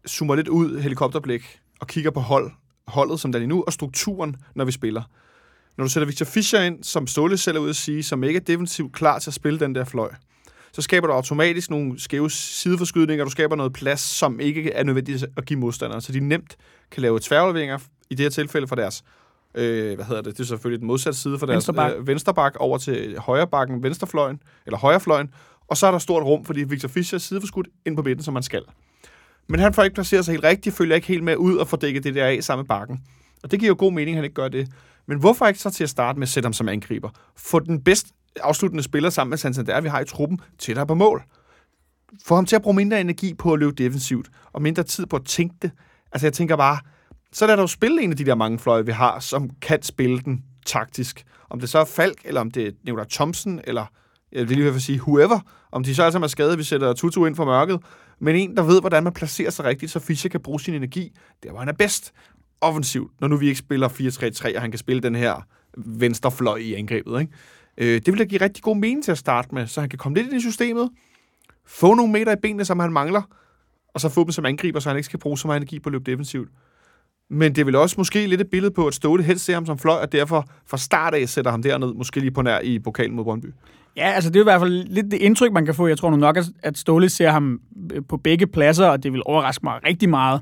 zoomer 0.09 0.35
lidt 0.35 0.49
ud 0.49 0.81
helikopterblik 0.81 1.43
og 1.81 1.87
kigger 1.87 2.11
på 2.11 2.21
hold, 2.21 2.51
holdet, 2.87 3.21
som 3.21 3.33
der 3.33 3.41
er 3.41 3.47
nu, 3.47 3.65
og 3.67 3.73
strukturen, 3.73 4.37
når 4.55 4.65
vi 4.65 4.73
spiller. 4.73 5.03
Når 5.77 5.85
du 5.85 5.91
sætter 5.91 6.07
Victor 6.07 6.27
Fischer 6.27 6.63
ind, 6.63 6.85
som 6.85 7.07
Ståle 7.07 7.39
selv 7.39 7.57
er 7.57 7.61
ude 7.61 7.71
at 7.71 7.77
sige, 7.77 8.03
som 8.03 8.25
ikke 8.25 8.37
er 8.37 8.45
defensivt 8.45 8.93
klar 8.93 9.19
til 9.19 9.31
at 9.31 9.35
spille 9.35 9.61
den 9.61 9.75
der 9.75 9.85
fløj, 9.85 10.11
så 10.73 10.83
skaber 10.83 11.07
du 11.07 11.13
automatisk 11.13 11.71
nogle 11.71 12.01
skæve 12.01 12.31
sideforskydninger, 12.31 13.25
du 13.25 13.31
skaber 13.31 13.57
noget 13.57 13.73
plads, 13.73 14.01
som 14.01 14.41
ikke 14.41 14.73
er 14.73 14.85
nødvendigt 14.85 15.25
at 15.37 15.45
give 15.47 15.59
modstandere, 15.59 16.01
så 16.01 16.13
de 16.13 16.21
nemt 16.21 16.57
kan 16.91 17.03
lave 17.03 17.21
tværleveringer, 17.23 17.79
i 18.11 18.15
det 18.15 18.25
her 18.25 18.31
tilfælde 18.31 18.69
for 18.69 18.77
deres 18.77 19.05
øh, 19.55 19.95
hvad 19.95 20.05
hedder 20.05 20.23
det, 20.23 20.37
det 20.37 20.43
er 20.43 20.47
selvfølgelig 20.47 20.81
den 20.81 20.87
modsatte 20.87 21.19
side 21.19 21.39
for 21.39 21.47
deres 21.47 21.55
vensterbak, 21.55 21.93
øh, 21.97 22.07
vensterbak 22.07 22.57
over 22.57 22.79
til 22.79 23.19
højrebakken, 23.19 23.83
venstrefløjen, 23.83 24.41
eller 24.67 24.79
højrefløjen, 24.79 25.31
og 25.69 25.77
så 25.77 25.87
er 25.87 25.91
der 25.91 25.99
stort 25.99 26.23
rum, 26.23 26.45
fordi 26.45 26.65
Victor 26.65 26.89
Fischer 26.89 27.17
er 27.17 27.21
sideforskudt 27.21 27.69
ind 27.87 27.97
på 27.97 28.03
midten, 28.03 28.25
som 28.25 28.35
man 28.35 28.43
skal. 28.43 28.63
Men 29.49 29.61
han 29.61 29.75
får 29.75 29.83
ikke 29.83 29.95
placeret 29.95 30.25
sig 30.25 30.33
helt 30.33 30.45
rigtigt, 30.45 30.77
følger 30.77 30.97
ikke 30.97 31.09
helt 31.09 31.25
med 31.25 31.37
ud 31.37 31.57
og 31.57 31.69
får 31.69 31.77
dækket 31.77 32.05
det 32.05 32.15
der 32.15 32.27
af 32.27 32.39
sammen 32.45 32.63
med 32.63 32.69
bakken. 32.69 33.01
Og 33.43 33.51
det 33.51 33.61
giver 33.61 33.69
jo 33.69 33.77
god 33.79 33.93
mening, 33.93 34.11
at 34.11 34.17
han 34.17 34.25
ikke 34.25 34.35
gør 34.35 34.49
det. 34.49 34.69
Men 35.07 35.19
hvorfor 35.19 35.47
ikke 35.47 35.61
så 35.61 35.71
til 35.71 35.85
at 35.85 35.91
starte 35.91 36.19
med 36.19 36.27
at 36.27 36.29
sætte 36.29 36.47
ham 36.47 36.53
som 36.53 36.69
angriber? 36.69 37.11
Få 37.37 37.59
den 37.59 37.85
bedst 37.85 38.07
afsluttende 38.41 38.83
spiller 38.83 39.11
sammen 39.11 39.31
med 39.31 39.39
Santander, 39.39 39.81
vi 39.81 39.89
har 39.89 40.01
i 40.01 40.05
truppen, 40.05 40.41
tættere 40.59 40.87
på 40.87 40.95
mål. 40.95 41.23
Få 42.25 42.35
ham 42.35 42.47
til 42.47 42.57
at 42.57 42.63
bruge 42.63 42.77
mindre 42.77 43.01
energi 43.01 43.35
på 43.35 43.53
at 43.53 43.59
løbe 43.59 43.73
defensivt, 43.73 44.31
og 44.53 44.63
mindre 44.63 44.83
tid 44.83 45.07
på 45.07 45.17
at 45.17 45.25
tænke 45.25 45.55
det. 45.63 45.71
Altså 46.13 46.27
jeg 46.27 46.33
tænker 46.33 46.57
bare, 46.57 46.79
så 47.33 47.47
lad 47.47 47.57
dog 47.57 47.71
spille 47.71 48.03
en 48.03 48.11
af 48.11 48.17
de 48.17 48.25
der 48.25 48.35
mange 48.35 48.59
fløje, 48.59 48.87
vi 48.87 48.93
har, 48.93 49.21
som 49.21 49.51
kan 49.51 49.83
spille 49.83 50.21
den 50.21 50.45
taktisk. 50.67 51.25
Om 51.51 51.61
det 51.61 51.69
så 51.69 51.79
er 51.79 51.85
Falk, 51.85 52.21
eller 52.25 52.41
om 52.41 52.51
det 52.51 52.67
er 52.67 52.71
Nicolai 52.85 53.07
Thompson, 53.11 53.61
eller 53.65 53.87
jeg 54.33 54.49
vil 54.49 54.57
lige 54.57 54.81
sige 54.81 55.01
whoever, 55.03 55.41
om 55.73 55.85
de 55.85 55.95
så 55.95 56.03
altså 56.03 56.19
er 56.19 56.27
skadet, 56.27 56.59
vi 56.59 56.63
sætter 56.63 56.93
Tutu 56.93 57.27
ind 57.27 57.37
for 57.37 57.45
mørket, 57.45 57.81
men 58.19 58.37
en, 58.37 58.57
der 58.57 58.63
ved, 58.63 58.81
hvordan 58.81 59.05
man 59.05 59.13
placerer 59.13 59.51
sig 59.51 59.65
rigtigt, 59.65 59.93
så 59.93 60.01
Fischer 60.01 60.31
kan 60.31 60.41
bruge 60.41 60.61
sin 60.61 60.75
energi 60.75 61.13
der, 61.43 61.51
hvor 61.51 61.59
han 61.59 61.69
er 61.69 61.73
bedst 61.73 62.13
offensivt, 62.63 63.21
når 63.21 63.29
nu 63.29 63.37
vi 63.37 63.49
ikke 63.49 63.59
spiller 63.59 63.89
4-3-3, 63.89 64.57
og 64.57 64.61
han 64.61 64.71
kan 64.71 64.79
spille 64.79 65.03
den 65.03 65.15
her 65.15 65.47
venstrefløj 65.77 66.57
i 66.57 66.75
angrebet. 66.75 67.21
Ikke? 67.21 67.33
Øh, 67.79 68.01
det 68.01 68.07
vil 68.07 68.19
da 68.19 68.25
give 68.25 68.41
rigtig 68.41 68.63
god 68.63 68.77
mening 68.77 69.05
til 69.05 69.13
at 69.13 69.19
starte 69.19 69.49
med, 69.55 69.67
så 69.67 69.81
han 69.81 69.91
kan 69.91 69.99
komme 69.99 70.19
lidt 70.19 70.27
ind 70.27 70.37
i 70.37 70.41
systemet, 70.41 70.91
få 71.67 71.95
nogle 71.95 72.13
meter 72.13 72.33
i 72.33 72.37
benene, 72.43 72.65
som 72.65 72.79
han 72.79 72.93
mangler, 72.93 73.23
og 73.95 74.01
så 74.01 74.09
få 74.09 74.25
dem 74.25 74.31
som 74.33 74.47
angriber, 74.47 74.81
så 74.81 74.89
han 74.89 74.97
ikke 74.97 75.07
skal 75.07 75.19
bruge 75.19 75.39
så 75.39 75.47
meget 75.49 75.57
energi 75.57 75.79
på 75.79 75.89
at 75.89 75.93
løbe 75.93 76.11
defensivt. 76.11 76.49
Men 77.31 77.55
det 77.55 77.67
vil 77.67 77.77
også 77.77 77.95
måske 77.99 78.27
lidt 78.27 78.41
et 78.41 78.51
billede 78.51 78.75
på, 78.75 78.87
at 78.87 78.95
Ståle 78.95 79.23
helst 79.23 79.45
ser 79.45 79.55
ham 79.55 79.67
som 79.67 79.79
fløj, 79.79 79.97
og 79.97 80.13
derfor 80.13 80.47
fra 80.67 80.79
start 80.79 81.15
af 81.15 81.29
sætter 81.29 81.51
ham 81.51 81.63
derned, 81.63 81.95
måske 81.95 82.21
lige 82.21 82.31
på 82.31 82.43
nær 82.43 82.61
i 82.61 82.79
pokalen 82.79 83.17
mod 83.17 83.25
Brøndby. 83.25 83.47
Ja, 83.97 84.13
altså 84.13 84.31
det 84.31 84.37
er 84.37 84.41
i 84.41 84.45
hvert 84.45 84.61
fald 84.61 84.85
lidt 84.85 85.11
det 85.11 85.17
indtryk, 85.17 85.53
man 85.53 85.65
kan 85.65 85.75
få. 85.75 85.87
Jeg 85.87 85.99
tror 85.99 86.11
nu 86.11 86.17
nok, 86.17 86.39
at 86.63 86.79
Ståle 86.79 87.09
ser 87.09 87.31
ham 87.31 87.61
øh, 87.93 88.03
på 88.09 88.17
begge 88.17 88.47
pladser, 88.47 88.87
og 88.87 89.03
det 89.03 89.13
vil 89.13 89.23
overraske 89.27 89.61
mig 89.65 89.81
rigtig 89.87 90.09
meget, 90.09 90.41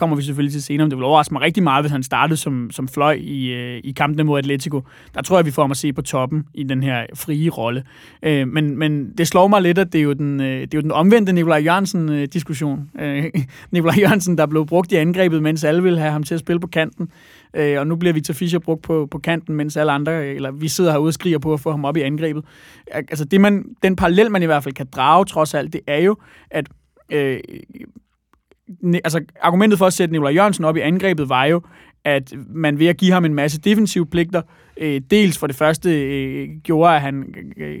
kommer 0.00 0.16
vi 0.16 0.22
selvfølgelig 0.22 0.52
til 0.52 0.62
senere, 0.62 0.84
men 0.84 0.90
det 0.90 0.98
vil 0.98 1.04
overraske 1.04 1.34
mig 1.34 1.42
rigtig 1.42 1.62
meget, 1.62 1.82
hvis 1.82 1.92
han 1.92 2.02
startede 2.02 2.36
som, 2.36 2.70
som 2.70 2.88
fløj 2.88 3.18
i, 3.20 3.46
øh, 3.46 3.80
i 3.84 3.92
kampene 3.92 4.24
mod 4.24 4.38
Atletico. 4.38 4.82
Der 5.14 5.22
tror 5.22 5.38
jeg, 5.38 5.46
vi 5.46 5.50
får 5.50 5.62
ham 5.62 5.70
at 5.70 5.76
se 5.76 5.92
på 5.92 6.02
toppen 6.02 6.44
i 6.54 6.62
den 6.62 6.82
her 6.82 7.06
frie 7.14 7.50
rolle. 7.50 7.84
Øh, 8.22 8.48
men, 8.48 8.78
men 8.78 9.12
det 9.18 9.28
slår 9.28 9.48
mig 9.48 9.62
lidt, 9.62 9.78
at 9.78 9.92
det 9.92 9.98
er 9.98 10.02
jo 10.02 10.12
den, 10.12 10.40
øh, 10.40 10.60
det 10.60 10.74
er 10.74 10.78
jo 10.78 10.82
den 10.82 10.92
omvendte 10.92 11.32
Nikolaj 11.32 11.58
Jørgensen-diskussion. 11.58 12.90
Øh, 13.00 13.24
øh 13.24 13.30
Nikolaj 13.70 13.96
Jørgensen, 14.00 14.38
der 14.38 14.46
blev 14.46 14.66
brugt 14.66 14.92
i 14.92 14.94
angrebet, 14.94 15.42
mens 15.42 15.64
alle 15.64 15.82
ville 15.82 15.98
have 15.98 16.12
ham 16.12 16.22
til 16.22 16.34
at 16.34 16.40
spille 16.40 16.60
på 16.60 16.66
kanten. 16.66 17.08
Øh, 17.54 17.78
og 17.78 17.86
nu 17.86 17.96
bliver 17.96 18.12
Victor 18.12 18.34
Fischer 18.34 18.58
brugt 18.58 18.82
på, 18.82 19.08
på 19.10 19.18
kanten, 19.18 19.54
mens 19.54 19.76
alle 19.76 19.92
andre, 19.92 20.26
eller 20.26 20.50
vi 20.50 20.68
sidder 20.68 20.90
herude 20.90 21.08
og 21.08 21.14
skriger 21.14 21.38
på 21.38 21.52
at 21.52 21.60
få 21.60 21.70
ham 21.70 21.84
op 21.84 21.96
i 21.96 22.00
angrebet. 22.00 22.44
Altså 22.92 23.24
det 23.24 23.40
man, 23.40 23.64
den 23.82 23.96
parallel, 23.96 24.30
man 24.30 24.42
i 24.42 24.46
hvert 24.46 24.64
fald 24.64 24.74
kan 24.74 24.86
drage 24.92 25.24
trods 25.24 25.54
alt, 25.54 25.72
det 25.72 25.80
er 25.86 25.98
jo, 25.98 26.16
at 26.50 26.68
øh, 27.12 27.40
altså, 29.04 29.20
argumentet 29.42 29.78
for 29.78 29.86
at 29.86 29.92
sætte 29.92 30.12
Nikolaj 30.12 30.32
Jørgensen 30.34 30.64
op 30.64 30.76
i 30.76 30.80
angrebet 30.80 31.28
var 31.28 31.44
jo, 31.44 31.62
at 32.04 32.32
man 32.48 32.78
ved 32.78 32.86
at 32.86 32.96
give 32.96 33.12
ham 33.12 33.24
en 33.24 33.34
masse 33.34 33.60
defensive 33.60 34.06
pligter, 34.06 34.42
øh, 34.76 35.00
dels 35.10 35.38
for 35.38 35.46
det 35.46 35.56
første 35.56 36.02
øh, 36.02 36.48
gjorde, 36.64 36.94
at 36.94 37.00
han, 37.00 37.34
øh, 37.56 37.80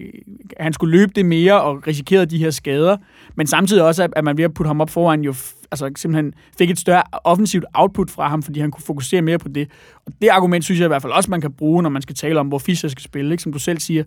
han 0.60 0.72
skulle 0.72 0.98
løbe 0.98 1.12
det 1.16 1.26
mere 1.26 1.60
og 1.60 1.86
risikerede 1.86 2.26
de 2.26 2.38
her 2.38 2.50
skader, 2.50 2.96
men 3.34 3.46
samtidig 3.46 3.82
også, 3.82 4.02
at, 4.02 4.12
at 4.16 4.24
man 4.24 4.36
ved 4.36 4.44
at 4.44 4.54
putte 4.54 4.68
ham 4.68 4.80
op 4.80 4.90
foran 4.90 5.20
jo 5.20 5.34
altså 5.72 5.90
simpelthen 5.96 6.34
fik 6.58 6.70
et 6.70 6.78
større 6.78 7.02
offensivt 7.24 7.64
output 7.74 8.10
fra 8.10 8.28
ham, 8.28 8.42
fordi 8.42 8.60
han 8.60 8.70
kunne 8.70 8.82
fokusere 8.82 9.22
mere 9.22 9.38
på 9.38 9.48
det. 9.48 9.70
Og 10.06 10.12
det 10.22 10.28
argument 10.28 10.64
synes 10.64 10.80
jeg 10.80 10.84
i 10.84 10.88
hvert 10.88 11.02
fald 11.02 11.12
også, 11.12 11.30
man 11.30 11.40
kan 11.40 11.52
bruge, 11.52 11.82
når 11.82 11.90
man 11.90 12.02
skal 12.02 12.14
tale 12.14 12.40
om, 12.40 12.48
hvor 12.48 12.58
Fischer 12.58 12.88
skal 12.88 13.02
spille. 13.02 13.30
Ikke? 13.30 13.42
Som 13.42 13.52
du 13.52 13.58
selv 13.58 13.78
siger, 13.78 14.04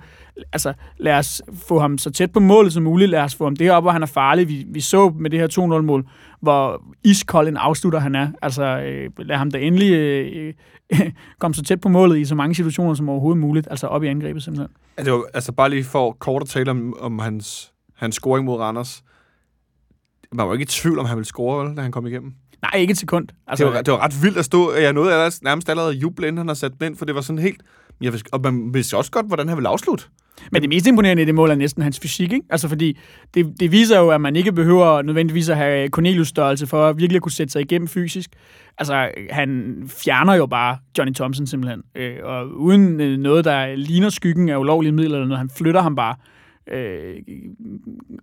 altså 0.53 0.73
lad 0.97 1.17
os 1.17 1.41
få 1.67 1.79
ham 1.79 1.97
så 1.97 2.11
tæt 2.11 2.31
på 2.31 2.39
målet 2.39 2.73
som 2.73 2.83
muligt, 2.83 3.11
lad 3.11 3.21
os 3.21 3.35
få 3.35 3.43
ham 3.43 3.55
det 3.55 3.71
op, 3.71 3.83
hvor 3.83 3.91
han 3.91 4.01
er 4.01 4.07
farlig. 4.07 4.47
Vi, 4.47 4.65
vi 4.67 4.81
så 4.81 5.13
med 5.19 5.29
det 5.29 5.39
her 5.39 5.77
2-0-mål, 5.79 6.07
hvor 6.41 6.83
iskold 7.03 7.47
en 7.47 7.57
afslutter 7.57 7.99
han 7.99 8.15
er. 8.15 8.27
Altså 8.41 8.63
øh, 8.63 9.09
lad 9.17 9.37
ham 9.37 9.51
da 9.51 9.57
endelig 9.57 9.93
øh, 9.93 10.53
komme 11.39 11.55
så 11.55 11.63
tæt 11.63 11.81
på 11.81 11.89
målet 11.89 12.17
i 12.19 12.25
så 12.25 12.35
mange 12.35 12.55
situationer 12.55 12.93
som 12.93 13.09
overhovedet 13.09 13.41
muligt, 13.41 13.67
altså 13.71 13.87
op 13.87 14.03
i 14.03 14.07
angrebet 14.07 14.43
simpelthen. 14.43 14.75
Altså, 14.97 15.11
det 15.11 15.19
var, 15.19 15.25
altså 15.33 15.51
bare 15.51 15.69
lige 15.69 15.83
for 15.83 16.11
kort 16.11 16.41
at 16.41 16.47
tale 16.47 16.71
om, 16.71 16.93
om 16.99 17.19
hans, 17.19 17.73
hans 17.95 18.15
scoring 18.15 18.45
mod 18.45 18.59
Randers 18.59 19.03
man 20.33 20.47
var 20.47 20.53
ikke 20.53 20.63
i 20.63 20.65
tvivl 20.65 20.99
om, 20.99 21.05
han 21.05 21.17
ville 21.17 21.27
score, 21.27 21.75
da 21.75 21.81
han 21.81 21.91
kom 21.91 22.07
igennem. 22.07 22.33
Nej, 22.61 22.81
ikke 22.81 22.91
et 22.91 22.97
sekund. 22.97 23.27
Altså, 23.47 23.65
det, 23.65 23.73
var, 23.73 23.81
det 23.81 23.91
var 23.91 23.99
ret 24.03 24.23
vildt 24.23 24.37
at 24.37 24.45
stå. 24.45 24.73
Jeg 24.73 24.93
nåede 24.93 25.11
ellers, 25.11 25.43
nærmest 25.43 25.69
allerede 25.69 25.93
juble, 25.93 26.27
inden 26.27 26.37
han 26.37 26.47
har 26.47 26.55
sat 26.55 26.71
den 26.79 26.87
ind, 26.87 26.97
for 26.97 27.05
det 27.05 27.15
var 27.15 27.21
sådan 27.21 27.39
helt... 27.39 27.61
Jeg 28.01 28.11
vidste, 28.11 28.33
og 28.33 28.41
man 28.41 28.73
vidste 28.73 28.97
også 28.97 29.11
godt, 29.11 29.27
hvordan 29.27 29.47
han 29.47 29.57
ville 29.57 29.69
afslutte. 29.69 30.05
Men 30.51 30.61
det 30.61 30.69
mest 30.69 30.87
imponerende 30.87 31.23
i 31.23 31.25
det 31.25 31.35
mål 31.35 31.49
er 31.49 31.55
næsten 31.55 31.83
hans 31.83 31.99
fysik, 31.99 32.33
ikke? 32.33 32.45
Altså 32.49 32.67
fordi 32.67 32.97
det, 33.33 33.53
det 33.59 33.71
viser 33.71 33.99
jo, 33.99 34.09
at 34.09 34.21
man 34.21 34.35
ikke 34.35 34.51
behøver 34.51 35.01
nødvendigvis 35.01 35.49
at 35.49 35.57
have 35.57 35.89
Cornelius-størrelse 35.89 36.67
for 36.67 36.85
at 36.85 36.97
virkelig 36.97 37.15
at 37.15 37.21
kunne 37.21 37.31
sætte 37.31 37.51
sig 37.51 37.61
igennem 37.61 37.87
fysisk. 37.87 38.29
Altså, 38.77 39.09
han 39.29 39.75
fjerner 39.87 40.33
jo 40.33 40.45
bare 40.45 40.77
Johnny 40.97 41.13
Thompson 41.13 41.47
simpelthen. 41.47 41.81
Øh, 41.95 42.15
og 42.23 42.47
uden 42.47 43.01
øh, 43.01 43.17
noget, 43.17 43.45
der 43.45 43.75
ligner 43.75 44.09
skyggen 44.09 44.49
af 44.49 44.57
ulovlige 44.57 44.91
midler 44.91 45.15
eller 45.15 45.27
noget, 45.27 45.39
han 45.39 45.49
flytter 45.49 45.81
ham 45.81 45.95
bare 45.95 46.15
øh, 46.67 47.15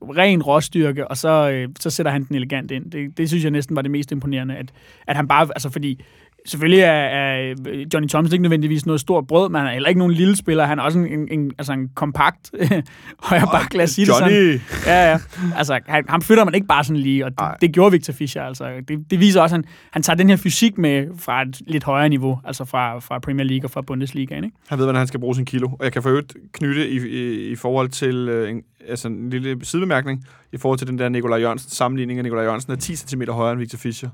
ren 0.02 0.42
råstyrke, 0.42 1.08
og 1.08 1.16
så, 1.16 1.50
øh, 1.50 1.68
så 1.80 1.90
sætter 1.90 2.12
han 2.12 2.24
den 2.24 2.36
elegant 2.36 2.70
ind. 2.70 2.90
Det, 2.90 3.18
det 3.18 3.28
synes 3.28 3.44
jeg 3.44 3.50
næsten 3.50 3.76
var 3.76 3.82
det 3.82 3.90
mest 3.90 4.12
imponerende, 4.12 4.56
at, 4.56 4.72
at 5.06 5.16
han 5.16 5.28
bare, 5.28 5.42
altså 5.42 5.70
fordi 5.70 6.00
Selvfølgelig 6.46 6.80
er, 6.80 6.90
er 6.92 7.54
Johnny 7.94 8.08
Thompson 8.08 8.32
ikke 8.32 8.42
nødvendigvis 8.42 8.86
noget 8.86 9.00
stort 9.00 9.26
brød, 9.26 9.48
men 9.48 9.58
han 9.58 9.68
er 9.68 9.72
heller 9.72 9.88
ikke 9.88 9.98
nogen 9.98 10.14
lille 10.14 10.36
spiller. 10.36 10.64
Han 10.64 10.78
er 10.78 10.82
også 10.82 10.98
en, 10.98 11.28
en, 11.30 11.50
altså 11.58 11.72
en 11.72 11.88
kompakt 11.94 12.50
højre 13.28 13.48
bak, 13.52 13.74
lad 13.74 13.84
os 13.84 13.90
sige 13.90 14.06
Johnny. 14.06 14.52
det 14.52 14.60
sådan. 14.60 14.94
Ja, 14.94 15.10
ja. 15.10 15.18
Altså, 15.56 15.80
han, 15.86 16.04
ham 16.08 16.22
flytter 16.22 16.44
man 16.44 16.54
ikke 16.54 16.66
bare 16.66 16.84
sådan 16.84 17.00
lige, 17.02 17.24
og 17.24 17.30
det, 17.30 17.46
det 17.60 17.72
gjorde 17.72 17.92
Victor 17.92 18.12
Fischer. 18.12 18.42
Altså, 18.42 18.64
det, 18.88 19.10
det 19.10 19.20
viser 19.20 19.40
også, 19.40 19.56
at 19.56 19.64
han, 19.64 19.64
han 19.90 20.02
tager 20.02 20.16
den 20.16 20.28
her 20.28 20.36
fysik 20.36 20.78
med 20.78 21.06
fra 21.18 21.42
et 21.42 21.60
lidt 21.66 21.84
højere 21.84 22.08
niveau, 22.08 22.40
altså 22.44 22.64
fra, 22.64 22.98
fra 22.98 23.18
Premier 23.18 23.46
League 23.46 23.66
og 23.66 23.70
fra 23.70 23.80
Bundesliga. 23.82 24.36
Ikke? 24.36 24.50
Han 24.68 24.78
ved, 24.78 24.86
hvordan 24.86 24.98
han 24.98 25.06
skal 25.06 25.20
bruge 25.20 25.34
sin 25.34 25.44
kilo. 25.44 25.68
Og 25.68 25.84
jeg 25.84 25.92
kan 25.92 26.02
for 26.02 26.10
øvrigt 26.10 26.36
knytte 26.52 26.90
i, 26.90 26.96
i, 26.96 27.50
i 27.50 27.56
forhold 27.56 27.88
til 27.88 28.14
øh, 28.28 28.50
en, 28.50 28.62
altså 28.88 29.08
en 29.08 29.30
lille 29.30 29.58
sidebemærkning, 29.62 30.24
i 30.52 30.56
forhold 30.56 30.78
til 30.78 30.88
den 30.88 30.98
der 30.98 31.08
Nikolaj 31.08 31.40
Jørgensen 31.40 31.70
sammenligning 31.70 32.18
af 32.18 32.24
Nikolaj 32.24 32.44
Jørgensen 32.44 32.72
er 32.72 32.76
10 32.76 32.96
cm 32.96 33.22
højere 33.28 33.52
end 33.52 33.60
Victor 33.60 33.78
Fischer 33.78 34.08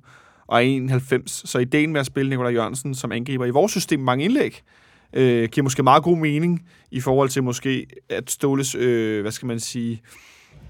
og 0.46 0.64
91. 0.64 1.42
Så 1.50 1.58
ideen 1.58 1.92
med 1.92 2.00
at 2.00 2.06
spille 2.06 2.28
Nikolaj 2.28 2.52
Jørgensen 2.52 2.94
som 2.94 3.12
angriber 3.12 3.44
i 3.44 3.50
vores 3.50 3.72
system 3.72 4.00
mange 4.00 4.24
indlæg, 4.24 4.62
øh, 5.12 5.48
giver 5.48 5.62
måske 5.62 5.82
meget 5.82 6.02
god 6.02 6.16
mening 6.16 6.66
i 6.90 7.00
forhold 7.00 7.28
til 7.28 7.42
måske 7.42 7.86
at 8.08 8.30
Ståles, 8.30 8.74
øh, 8.74 9.20
hvad 9.20 9.32
skal 9.32 9.46
man 9.46 9.60
sige, 9.60 10.02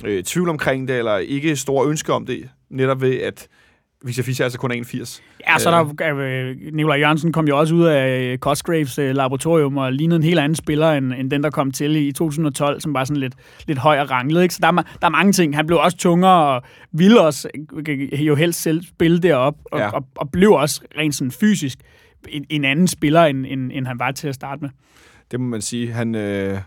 øh, 0.04 0.24
tvivl 0.24 0.48
omkring 0.48 0.88
det, 0.88 0.98
eller 0.98 1.16
ikke 1.16 1.56
store 1.56 1.88
ønsker 1.88 2.12
om 2.12 2.26
det, 2.26 2.48
netop 2.70 3.00
ved 3.00 3.16
at 3.16 3.48
Victor 4.04 4.22
Fischer 4.22 4.44
altså 4.44 4.58
kun 4.58 4.70
er 4.70 4.74
81. 4.74 5.22
Ja, 5.48 5.58
så 5.58 5.70
er 5.70 5.84
der 5.84 6.16
øh, 6.16 6.56
Nikolaj 6.72 6.98
Jørgensen 6.98 7.32
kom 7.32 7.48
jo 7.48 7.58
også 7.58 7.74
ud 7.74 7.84
af 7.84 8.20
øh, 8.20 8.38
Cosgraves 8.38 8.98
øh, 8.98 9.14
laboratorium 9.14 9.76
og 9.76 9.92
lignede 9.92 10.16
en 10.16 10.22
helt 10.22 10.38
anden 10.38 10.56
spiller 10.56 10.92
end, 10.92 11.12
end 11.12 11.30
den, 11.30 11.42
der 11.42 11.50
kom 11.50 11.70
til 11.70 11.96
i 11.96 12.12
2012, 12.12 12.80
som 12.80 12.94
var 12.94 13.04
sådan 13.04 13.20
lidt, 13.20 13.34
lidt 13.66 13.78
høj 13.78 14.00
og 14.00 14.10
ranglet. 14.10 14.42
Ikke? 14.42 14.54
Så 14.54 14.58
der 14.62 14.68
er, 14.68 14.72
der 14.72 15.06
er 15.06 15.08
mange 15.08 15.32
ting. 15.32 15.56
Han 15.56 15.66
blev 15.66 15.78
også 15.78 15.96
tungere 15.96 16.54
og 16.54 16.62
ville 16.92 17.20
også 17.20 17.48
øh, 17.88 18.26
jo 18.26 18.34
helst 18.34 18.62
selv 18.62 18.82
spille 18.86 19.18
derop, 19.18 19.54
og, 19.64 19.78
ja. 19.78 19.88
og, 19.88 20.06
og, 20.16 20.30
blev 20.30 20.52
også 20.52 20.80
rent 20.98 21.14
sådan 21.14 21.30
fysisk 21.30 21.78
en, 22.28 22.46
en 22.48 22.64
anden 22.64 22.88
spiller, 22.88 23.24
end, 23.24 23.46
end, 23.48 23.70
end 23.74 23.86
han 23.86 23.98
var 23.98 24.10
til 24.10 24.28
at 24.28 24.34
starte 24.34 24.60
med. 24.60 24.70
Det 25.30 25.40
må 25.40 25.46
man 25.46 25.60
sige. 25.60 25.92
Han... 25.92 26.14
Øh 26.14 26.58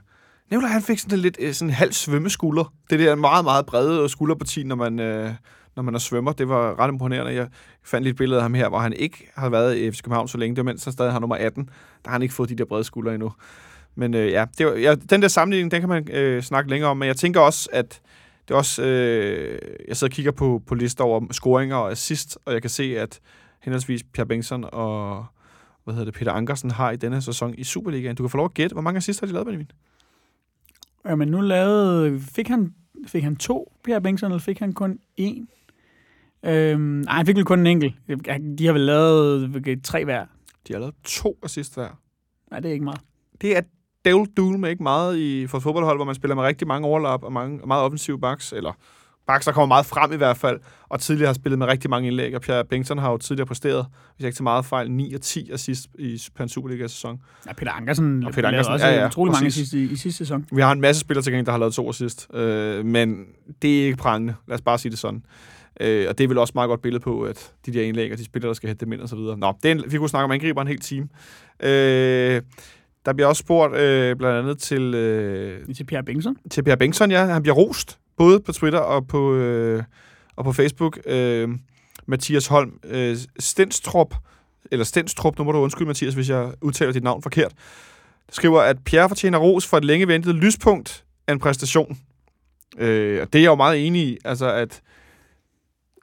Nikolaj, 0.52 0.72
han 0.72 0.82
fik 0.82 1.00
sådan 1.00 1.18
en 1.18 1.22
lidt 1.22 1.56
sådan 1.56 1.74
halv 1.74 1.94
svømmeskulder. 1.94 2.74
Det 2.90 3.00
der 3.00 3.16
meget, 3.16 3.46
meget 3.46 3.66
brede 3.66 4.10
skulderparti, 4.10 4.64
når 4.64 4.76
man, 4.76 5.00
øh, 5.00 5.32
når 5.76 5.84
man 5.84 5.96
er 5.96 6.00
svømmer. 6.00 6.32
Det 6.32 6.50
var 6.50 6.80
ret 6.80 6.92
imponerende. 6.92 7.34
Jeg 7.34 7.48
fandt 7.84 8.04
lige 8.04 8.12
et 8.12 8.18
billede 8.18 8.40
af 8.40 8.44
ham 8.44 8.54
her, 8.54 8.70
hvor 8.70 8.80
han 8.80 8.94
ikke 8.94 9.30
har 9.36 9.50
været 9.50 9.78
i 9.78 9.92
FC 9.92 10.02
København 10.02 10.28
så 10.28 10.38
længe. 10.38 10.56
Det 10.56 10.66
var 10.66 10.72
mens 10.72 10.84
han 10.84 10.94
stadig 10.94 11.12
har 11.12 11.20
nummer 11.20 11.36
18. 11.36 11.66
Der 12.04 12.10
har 12.10 12.12
han 12.12 12.22
ikke 12.22 12.34
fået 12.34 12.50
de 12.50 12.56
der 12.56 12.66
brede 12.66 12.84
skuldre 12.84 13.14
endnu. 13.14 13.32
Men 13.96 14.14
øh, 14.14 14.32
ja, 14.32 14.46
det 14.58 14.66
var, 14.66 14.72
ja, 14.72 14.96
den 14.96 15.22
der 15.22 15.28
sammenligning, 15.28 15.72
den 15.72 15.80
kan 15.80 15.90
man 15.90 16.12
øh, 16.12 16.44
snakke 16.44 16.70
længere 16.70 16.90
om. 16.90 16.98
Men 16.98 17.08
jeg 17.08 17.16
tænker 17.16 17.40
også, 17.40 17.70
at 17.74 18.02
det 18.48 18.54
er 18.54 18.58
også... 18.58 18.84
Øh, 18.84 19.60
jeg 19.88 19.98
sidder 19.98 20.12
og 20.12 20.16
kigger 20.16 20.32
på, 20.32 20.62
på 20.68 20.76
lister 20.76 21.04
over 21.04 21.34
scoringer 21.34 21.76
og 21.76 21.92
assist, 21.92 22.38
og 22.46 22.54
jeg 22.54 22.62
kan 22.62 22.70
se, 22.70 23.00
at 23.00 23.20
henholdsvis 23.62 24.04
Pierre 24.04 24.28
Bengtsson 24.28 24.66
og 24.72 25.26
hvad 25.84 25.94
hedder 25.94 26.12
det, 26.12 26.14
Peter 26.14 26.32
Ankersen 26.32 26.72
har 26.72 26.92
i 26.92 26.96
denne 26.96 27.22
sæson 27.22 27.56
i 27.58 27.64
Superligaen. 27.64 28.16
Du 28.16 28.24
kan 28.24 28.30
få 28.30 28.38
lov 28.38 28.46
at 28.46 28.54
gætte, 28.54 28.74
hvor 28.74 28.82
mange 28.82 28.98
assist 28.98 29.20
har 29.20 29.28
de 29.28 29.34
lavet, 29.34 29.46
Benjamin? 29.46 29.72
Jamen, 31.06 31.28
nu 31.28 31.42
lavede... 31.42 32.20
Fik 32.20 32.48
han, 32.48 32.74
fik 33.08 33.24
han 33.24 33.36
to, 33.36 33.74
Pierre 33.84 34.02
Bengtsson, 34.02 34.32
eller 34.32 34.40
fik 34.40 34.60
han 34.60 34.74
kun 34.74 35.00
én? 35.22 35.59
Øhm, 36.46 36.82
nej, 36.82 37.16
han 37.16 37.26
fik 37.26 37.36
vel 37.36 37.46
kun 37.46 37.60
en 37.60 37.68
enkelt. 37.68 37.96
De 38.58 38.66
har 38.66 38.74
vel 38.74 38.82
lavet 38.82 39.84
tre 39.84 40.06
hver. 40.06 40.26
De 40.68 40.74
har 40.74 40.80
lavet 40.80 40.96
to 41.04 41.38
assist 41.44 41.76
hver. 41.76 42.00
Nej, 42.52 42.60
det 42.60 42.70
er 42.70 42.74
ikke 42.74 42.86
meget. 42.86 43.02
Det 43.42 43.58
er 43.58 43.62
devil 44.06 44.28
duel 44.38 44.60
med 44.60 44.70
ikke 44.70 44.84
meget 44.84 45.18
i, 45.18 45.48
for 45.48 45.58
et 45.58 45.64
fodboldhold, 45.64 45.98
hvor 45.98 46.06
man 46.06 46.16
spiller 46.16 46.36
med 46.36 46.44
rigtig 46.44 46.68
mange 46.68 46.88
overlap 46.88 47.24
og 47.24 47.34
mange, 47.34 47.60
meget 47.68 47.84
offensive 47.84 48.20
backs, 48.20 48.54
eller 48.54 48.74
backs, 49.28 49.46
der 49.46 49.52
kommer 49.52 49.68
meget 49.68 49.86
frem 49.86 50.14
i 50.14 50.16
hvert 50.16 50.38
fald, 50.38 50.60
og 50.90 51.00
tidligere 51.00 51.28
har 51.28 51.34
spillet 51.34 51.60
med 51.60 51.68
rigtig 51.68 51.90
mange 51.90 52.08
indlæg, 52.08 52.36
og 52.36 52.42
Pierre 52.42 52.66
Bengtsson 52.66 52.98
har 52.98 53.12
jo 53.12 53.18
tidligere 53.18 53.48
præsteret, 53.48 53.86
hvis 54.16 54.24
jeg 54.24 54.28
ikke 54.28 54.36
til 54.36 54.44
meget 54.44 54.66
fejl, 54.66 54.92
9 54.92 55.14
og 55.14 55.22
10 55.22 55.52
assist 55.52 55.88
i 56.00 56.22
per 56.36 56.48
Superliga-sæson. 56.48 57.22
Ja, 57.48 57.54
Peter 57.54 57.72
Ankersen, 57.72 58.24
og 58.26 58.34
Peter 58.34 58.48
Ankersen 58.48 58.74
også 58.74 58.88
ja, 58.88 59.00
ja, 59.00 59.08
utrolig 59.08 59.32
præcis. 59.32 59.42
mange 59.42 59.48
assist 59.48 59.74
i, 59.74 59.84
i 59.84 59.96
sidste 59.96 60.18
sæson. 60.18 60.46
Vi 60.52 60.62
har 60.62 60.72
en 60.72 60.82
masse 60.82 61.00
spillere 61.00 61.24
til 61.24 61.32
gengæld, 61.34 61.46
der 61.46 61.52
har 61.52 61.60
lavet 61.60 61.74
to 61.74 61.90
assist, 61.90 62.28
øh, 62.34 62.86
men 62.86 63.26
det 63.62 63.82
er 63.82 63.86
ikke 63.86 63.98
prangende. 63.98 64.36
Lad 64.48 64.56
os 64.56 64.62
bare 64.62 64.78
sige 64.78 64.90
det 64.90 65.00
sådan. 65.00 65.24
Øh, 65.80 66.06
og 66.10 66.18
det 66.18 66.24
er 66.24 66.28
vel 66.28 66.38
også 66.38 66.52
et 66.52 66.56
meget 66.56 66.68
godt 66.68 66.82
billede 66.82 67.04
på, 67.04 67.22
at 67.22 67.54
de 67.66 67.74
der 67.74 67.84
indlæg 67.84 68.12
og 68.12 68.18
de 68.18 68.26
spillere, 68.26 68.48
der 68.48 68.54
skal 68.54 68.68
hætte 68.68 68.86
dem 68.86 68.94
ind 68.94 69.02
og 69.02 69.10
så 69.10 69.16
videre. 69.16 69.38
Nå, 69.38 69.54
det 69.64 69.72
er 69.72 69.76
en, 69.76 69.84
vi 69.88 69.98
kunne 69.98 70.10
snakke 70.10 70.24
om 70.24 70.32
angriber 70.32 70.62
en 70.62 70.68
hel 70.68 70.80
time. 70.80 71.08
Øh, 71.60 72.42
der 73.06 73.14
bliver 73.14 73.28
også 73.28 73.40
spurgt 73.40 73.76
øh, 73.76 74.16
blandt 74.16 74.38
andet 74.38 74.60
til... 74.60 74.94
Øh, 74.94 75.76
til 75.76 75.84
Pierre 75.84 76.04
Bengtsson. 76.04 76.38
Til 76.52 76.64
Pierre 76.64 76.78
Bengtsson, 76.78 77.12
ja. 77.12 77.26
Han 77.26 77.42
bliver 77.44 77.56
rost, 77.56 78.00
både 78.18 78.40
på 78.40 78.52
Twitter 78.52 78.80
og 78.80 79.08
på, 79.08 79.36
øh, 79.36 79.84
og 80.36 80.44
på 80.44 80.54
Facebook. 80.54 81.00
Øh, 81.06 81.50
Mathias 82.06 82.48
Holm 82.48 82.80
øh, 82.84 83.18
Stenstrup, 83.40 84.16
eller 84.72 84.86
Stenstrup, 84.86 85.38
nu 85.38 85.44
må 85.44 85.52
du 85.52 85.58
undskylde, 85.58 85.88
Mathias, 85.88 86.14
hvis 86.14 86.30
jeg 86.30 86.52
udtaler 86.62 86.92
dit 86.92 87.04
navn 87.04 87.22
forkert, 87.22 87.54
skriver, 88.32 88.62
at 88.62 88.78
Pierre 88.86 89.10
fortjener 89.10 89.38
ros 89.38 89.68
for 89.68 89.78
et 89.78 89.86
længe 89.86 90.08
ventet 90.08 90.36
lyspunkt 90.36 91.04
af 91.28 91.34
en 91.34 91.40
præstation. 91.40 91.98
Øh, 92.78 93.22
og 93.22 93.34
det 93.34 93.40
er 93.40 93.44
jeg 93.44 93.50
jo 93.50 93.56
meget 93.56 93.88
enig 93.88 94.02
i, 94.02 94.18
altså 94.26 94.54
at 94.54 94.82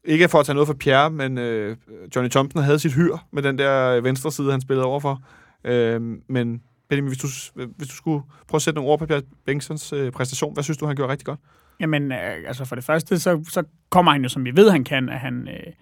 ikke 0.07 0.29
for 0.29 0.40
at 0.40 0.47
tage 0.47 0.55
noget 0.55 0.66
for 0.66 0.75
Pierre, 0.75 1.11
men 1.11 1.38
øh, 1.38 1.77
Johnny 2.16 2.31
Thompson 2.31 2.62
havde 2.62 2.79
sit 2.79 2.95
hyr 2.95 3.16
med 3.33 3.42
den 3.42 3.59
der 3.59 3.90
øh, 3.90 4.05
venstre 4.05 4.33
side, 4.33 4.51
han 4.51 4.61
spillede 4.61 4.87
overfor. 4.87 5.23
Øh, 5.64 6.01
men 6.29 6.62
Benjamin, 6.88 7.09
hvis 7.09 7.19
du, 7.19 7.29
hvis 7.77 7.88
du 7.88 7.95
skulle 7.95 8.23
prøve 8.49 8.59
at 8.59 8.62
sætte 8.62 8.77
nogle 8.77 8.90
ord 8.90 8.99
på 8.99 9.07
Pierre 9.07 9.23
Bengtsons 9.47 9.92
øh, 9.92 10.12
præstation, 10.12 10.55
hvad 10.55 10.62
synes 10.62 10.79
du, 10.79 10.87
han 10.87 10.97
gjorde 10.97 11.12
rigtig 11.12 11.27
godt? 11.27 11.40
Jamen, 11.81 12.12
øh, 12.12 12.19
altså 12.47 12.64
for 12.64 12.75
det 12.75 12.85
første, 12.85 13.19
så, 13.19 13.45
så 13.49 13.62
kommer 13.90 14.12
han 14.12 14.23
jo, 14.23 14.29
som 14.29 14.45
vi 14.45 14.57
ved, 14.57 14.71
han 14.71 14.85
kan, 14.85 15.09
at 15.09 15.19
han, 15.21 15.49
øh, 15.49 15.73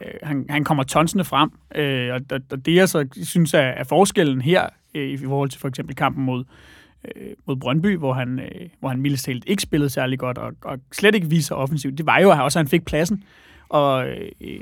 øh 0.00 0.14
han, 0.22 0.46
han 0.48 0.64
kommer 0.64 0.82
tonsende 0.82 1.24
frem. 1.24 1.50
Øh, 1.74 2.14
og, 2.14 2.20
og 2.50 2.66
det, 2.66 2.74
jeg 2.74 2.88
så 2.88 3.06
synes 3.22 3.54
er, 3.54 3.60
er 3.60 3.84
forskellen 3.84 4.40
her, 4.40 4.66
øh, 4.94 5.08
i 5.08 5.16
forhold 5.16 5.50
til 5.50 5.60
for 5.60 5.68
eksempel 5.68 5.96
kampen 5.96 6.24
mod, 6.24 6.44
øh, 7.04 7.32
mod 7.46 7.56
Brøndby, 7.56 7.96
hvor 7.96 8.12
han, 8.12 8.38
øh, 8.38 8.68
hvor 8.80 8.88
han 8.88 9.00
mildest 9.00 9.24
talt 9.24 9.44
ikke 9.46 9.62
spillede 9.62 9.90
særlig 9.90 10.18
godt, 10.18 10.38
og, 10.38 10.52
og 10.62 10.78
slet 10.92 11.14
ikke 11.14 11.28
viser 11.28 11.54
offensivt, 11.54 11.98
det 11.98 12.06
var 12.06 12.18
jo 12.18 12.30
også, 12.30 12.58
at 12.58 12.64
han 12.64 12.68
fik 12.68 12.84
pladsen 12.84 13.24
og 13.72 14.06
øh, 14.08 14.60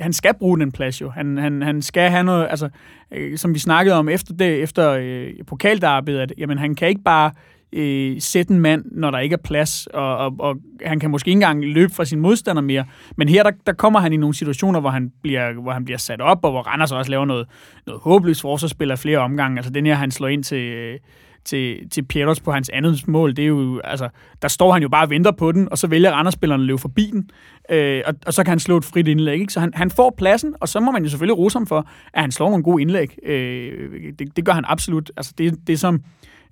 han 0.00 0.12
skal 0.12 0.34
bruge 0.34 0.58
den 0.58 0.72
plads 0.72 1.00
jo. 1.00 1.10
Han, 1.10 1.36
han, 1.36 1.62
han 1.62 1.82
skal 1.82 2.10
have 2.10 2.24
noget, 2.24 2.46
altså, 2.50 2.68
øh, 3.10 3.38
som 3.38 3.54
vi 3.54 3.58
snakkede 3.58 3.96
om 3.96 4.08
efter 4.08 4.34
det, 4.34 4.62
efter 4.62 4.90
øh, 4.90 5.30
pokaldarbedet, 5.46 6.20
at 6.20 6.32
jamen, 6.38 6.58
han 6.58 6.74
kan 6.74 6.88
ikke 6.88 7.02
bare 7.02 7.30
øh, 7.72 8.20
sætte 8.20 8.54
en 8.54 8.60
mand, 8.60 8.84
når 8.92 9.10
der 9.10 9.18
ikke 9.18 9.32
er 9.32 9.42
plads, 9.44 9.86
og, 9.86 10.16
og, 10.16 10.34
og 10.38 10.56
han 10.84 11.00
kan 11.00 11.10
måske 11.10 11.28
ikke 11.28 11.36
engang 11.36 11.64
løbe 11.64 11.94
fra 11.94 12.04
sin 12.04 12.20
modstander 12.20 12.62
mere. 12.62 12.84
Men 13.16 13.28
her, 13.28 13.42
der, 13.42 13.50
der 13.66 13.72
kommer 13.72 14.00
han 14.00 14.12
i 14.12 14.16
nogle 14.16 14.34
situationer, 14.34 14.80
hvor 14.80 14.90
han 14.90 15.12
bliver, 15.22 15.52
hvor 15.52 15.72
han 15.72 15.84
bliver 15.84 15.98
sat 15.98 16.20
op, 16.20 16.44
og 16.44 16.50
hvor 16.50 16.62
Randers 16.62 16.92
også 16.92 17.10
laver 17.10 17.24
noget, 17.24 17.46
noget 17.86 18.00
håbløst 18.00 18.40
forsvarsspil 18.40 18.90
af 18.90 18.98
flere 18.98 19.18
omgange. 19.18 19.58
Altså 19.58 19.72
den 19.72 19.86
her, 19.86 19.94
han 19.94 20.10
slår 20.10 20.28
ind 20.28 20.44
til... 20.44 20.62
Øh, 20.62 20.98
til, 21.44 21.90
til 21.90 22.02
Pierros 22.04 22.40
på 22.40 22.52
hans 22.52 22.68
andet 22.68 23.08
mål, 23.08 23.36
det 23.36 23.42
er 23.42 23.46
jo, 23.46 23.80
altså, 23.84 24.08
der 24.42 24.48
står 24.48 24.72
han 24.72 24.82
jo 24.82 24.88
bare 24.88 25.04
og 25.04 25.10
venter 25.10 25.30
på 25.30 25.52
den, 25.52 25.68
og 25.70 25.78
så 25.78 25.86
vælger 25.86 26.12
Randers 26.12 26.34
spillerne 26.34 26.62
at 26.62 26.66
løbe 26.66 26.78
forbi 26.78 27.10
den, 27.12 27.30
øh, 27.70 28.02
og, 28.06 28.14
og, 28.26 28.34
så 28.34 28.44
kan 28.44 28.50
han 28.50 28.60
slå 28.60 28.76
et 28.76 28.84
frit 28.84 29.08
indlæg. 29.08 29.40
Ikke? 29.40 29.52
Så 29.52 29.60
han, 29.60 29.72
han 29.74 29.90
får 29.90 30.14
pladsen, 30.18 30.54
og 30.60 30.68
så 30.68 30.80
må 30.80 30.90
man 30.90 31.02
jo 31.02 31.08
selvfølgelig 31.08 31.38
rose 31.38 31.58
ham 31.58 31.66
for, 31.66 31.88
at 32.12 32.20
han 32.20 32.32
slår 32.32 32.48
nogle 32.48 32.64
gode 32.64 32.82
indlæg. 32.82 33.26
Øh, 33.26 34.12
det, 34.18 34.36
det 34.36 34.44
gør 34.44 34.52
han 34.52 34.64
absolut. 34.66 35.12
Altså, 35.16 35.34
det, 35.38 35.54
det 35.66 35.80
som 35.80 36.02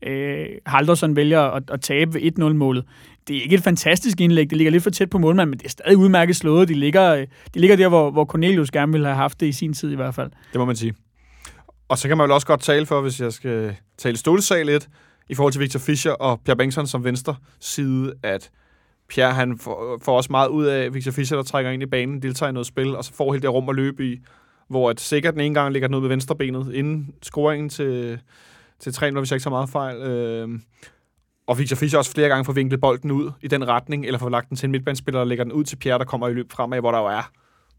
øh, 0.02 0.46
Halderson 0.66 1.16
vælger 1.16 1.40
at, 1.40 1.62
at 1.70 1.80
tabe 1.80 2.14
ved 2.14 2.38
1-0-målet, 2.38 2.84
det 3.28 3.36
er 3.36 3.42
ikke 3.42 3.54
et 3.54 3.62
fantastisk 3.62 4.20
indlæg, 4.20 4.50
det 4.50 4.56
ligger 4.56 4.70
lidt 4.70 4.82
for 4.82 4.90
tæt 4.90 5.10
på 5.10 5.18
målmanden, 5.18 5.50
men 5.50 5.58
det 5.58 5.64
er 5.64 5.70
stadig 5.70 5.96
udmærket 5.96 6.36
slået. 6.36 6.68
De 6.68 6.74
ligger, 6.74 7.14
øh, 7.14 7.26
de 7.54 7.60
ligger 7.60 7.76
der, 7.76 7.88
hvor, 7.88 8.10
hvor 8.10 8.24
Cornelius 8.24 8.70
gerne 8.70 8.92
ville 8.92 9.06
have 9.06 9.16
haft 9.16 9.40
det 9.40 9.46
i 9.46 9.52
sin 9.52 9.72
tid 9.72 9.92
i 9.92 9.96
hvert 9.96 10.14
fald. 10.14 10.30
Det 10.52 10.58
må 10.58 10.64
man 10.64 10.76
sige. 10.76 10.94
Og 11.88 11.98
så 11.98 12.08
kan 12.08 12.16
man 12.16 12.24
vel 12.24 12.32
også 12.32 12.46
godt 12.46 12.60
tale 12.60 12.86
for, 12.86 13.00
hvis 13.00 13.20
jeg 13.20 13.32
skal 13.32 13.76
tale 13.98 14.16
stolsag 14.16 14.64
lidt, 14.64 14.88
i 15.28 15.34
forhold 15.34 15.52
til 15.52 15.60
Victor 15.60 15.78
Fischer 15.78 16.12
og 16.12 16.40
Pierre 16.40 16.56
Bengtsson 16.56 16.86
som 16.86 17.04
venstre 17.04 17.36
side, 17.60 18.14
at 18.22 18.50
Pierre 19.08 19.34
han 19.34 19.58
får, 19.58 19.98
får 20.02 20.16
også 20.16 20.32
meget 20.32 20.48
ud 20.48 20.64
af 20.64 20.94
Victor 20.94 21.12
Fischer, 21.12 21.36
der 21.36 21.44
trækker 21.44 21.70
ind 21.70 21.82
i 21.82 21.86
banen, 21.86 22.22
deltager 22.22 22.50
i 22.50 22.52
noget 22.52 22.66
spil, 22.66 22.96
og 22.96 23.04
så 23.04 23.14
får 23.14 23.32
helt 23.32 23.42
det 23.42 23.52
rum 23.52 23.68
at 23.68 23.74
løbe 23.74 24.12
i, 24.12 24.20
hvor 24.68 24.90
at 24.90 25.00
sikkert 25.00 25.34
den 25.34 25.40
ene 25.40 25.54
gang 25.54 25.72
ligger 25.72 25.88
den 25.88 25.94
ud 25.94 26.00
med 26.00 26.08
venstre 26.08 26.36
benet, 26.36 26.74
inden 26.74 27.14
scoringen 27.22 27.68
til, 27.68 28.20
til 28.78 28.92
3 28.92 29.10
hvis 29.10 29.30
jeg 29.30 29.36
ikke 29.36 29.42
så 29.42 29.50
meget 29.50 29.68
fejl. 29.68 29.96
Øh, 29.96 30.48
og 31.46 31.58
Victor 31.58 31.76
Fischer 31.76 31.98
også 31.98 32.12
flere 32.12 32.28
gange 32.28 32.44
får 32.44 32.52
vinklet 32.52 32.80
bolden 32.80 33.10
ud 33.10 33.30
i 33.42 33.48
den 33.48 33.68
retning, 33.68 34.06
eller 34.06 34.18
får 34.18 34.28
lagt 34.28 34.48
den 34.48 34.56
til 34.56 34.66
en 34.66 34.72
midtbanespiller, 34.72 35.20
og 35.20 35.26
lægger 35.26 35.44
den 35.44 35.52
ud 35.52 35.64
til 35.64 35.76
Pierre, 35.76 35.98
der 35.98 36.04
kommer 36.04 36.28
i 36.28 36.32
løb 36.32 36.52
fremad, 36.52 36.80
hvor 36.80 36.90
der 36.90 36.98
jo 36.98 37.06
er 37.06 37.30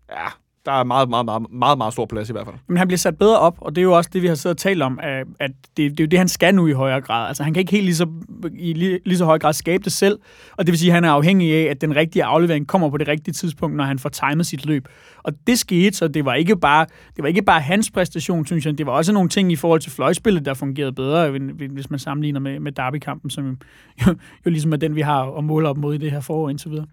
ja, 0.10 0.28
der 0.67 0.73
er 0.73 0.84
meget, 0.84 1.10
meget, 1.10 1.25
meget, 1.25 1.51
meget, 1.51 1.77
meget 1.77 1.93
stor 1.93 2.06
plads 2.06 2.30
i 2.30 2.32
hvert 2.32 2.45
fald. 2.45 2.56
Men 2.67 2.77
han 2.77 2.88
bliver 2.88 2.97
sat 2.97 3.17
bedre 3.17 3.39
op, 3.39 3.58
og 3.62 3.75
det 3.75 3.82
er 3.82 3.84
jo 3.84 3.97
også 3.97 4.10
det, 4.13 4.21
vi 4.21 4.27
har 4.27 4.36
siddet 4.36 4.56
og 4.56 4.58
talt 4.58 4.82
om, 4.82 4.99
at 5.39 5.51
det, 5.77 5.91
det 5.91 5.99
er 5.99 6.03
jo 6.03 6.08
det, 6.08 6.19
han 6.19 6.27
skal 6.27 6.56
nu 6.56 6.67
i 6.67 6.71
højere 6.71 7.01
grad. 7.01 7.27
Altså, 7.27 7.43
han 7.43 7.53
kan 7.53 7.62
ikke 7.62 7.71
helt 7.71 7.86
lige 7.86 7.95
så, 7.95 8.08
i 8.53 8.73
lige, 8.73 8.99
lige 9.06 9.17
så 9.17 9.25
høj 9.25 9.39
grad 9.39 9.53
skabe 9.53 9.84
det 9.84 9.91
selv, 9.91 10.19
og 10.58 10.65
det 10.65 10.71
vil 10.71 10.80
sige, 10.80 10.89
at 10.89 10.93
han 10.93 11.03
er 11.03 11.12
afhængig 11.12 11.53
af, 11.56 11.71
at 11.71 11.82
den 11.82 11.95
rigtige 11.95 12.23
aflevering 12.23 12.67
kommer 12.67 12.89
på 12.89 12.97
det 12.97 13.08
rigtige 13.08 13.34
tidspunkt, 13.34 13.75
når 13.75 13.84
han 13.84 13.99
får 13.99 14.10
timet 14.10 14.47
sit 14.47 14.65
løb. 14.65 14.88
Og 15.23 15.34
det 15.47 15.60
skete, 15.60 15.97
så 15.97 16.08
det 16.08 16.25
var 16.25 16.34
ikke 16.34 16.58
bare, 16.58 16.86
det 17.15 17.21
var 17.23 17.27
ikke 17.27 17.41
bare 17.41 17.62
hans 17.62 17.91
præstation, 17.91 18.45
synes 18.45 18.65
jeg. 18.65 18.77
Det 18.77 18.86
var 18.86 18.91
også 18.91 19.13
nogle 19.13 19.30
ting 19.30 19.51
i 19.51 19.56
forhold 19.56 19.82
til 19.82 19.91
fløjspillet, 19.91 20.45
der 20.45 20.53
fungerede 20.53 20.93
bedre, 20.93 21.30
hvis 21.71 21.89
man 21.89 21.99
sammenligner 21.99 22.39
med, 22.39 22.60
med 22.60 22.71
Derby-kampen, 22.71 23.30
som 23.30 23.58
jo, 24.08 24.15
jo 24.45 24.51
ligesom 24.51 24.73
er 24.73 24.77
den, 24.77 24.95
vi 24.95 25.01
har 25.01 25.38
at 25.38 25.43
måle 25.43 25.69
op 25.69 25.77
mod 25.77 25.95
i 25.95 25.97
det 25.97 26.12
her 26.12 26.19
forår 26.19 26.49
indtil 26.49 26.71
videre. 26.71 26.86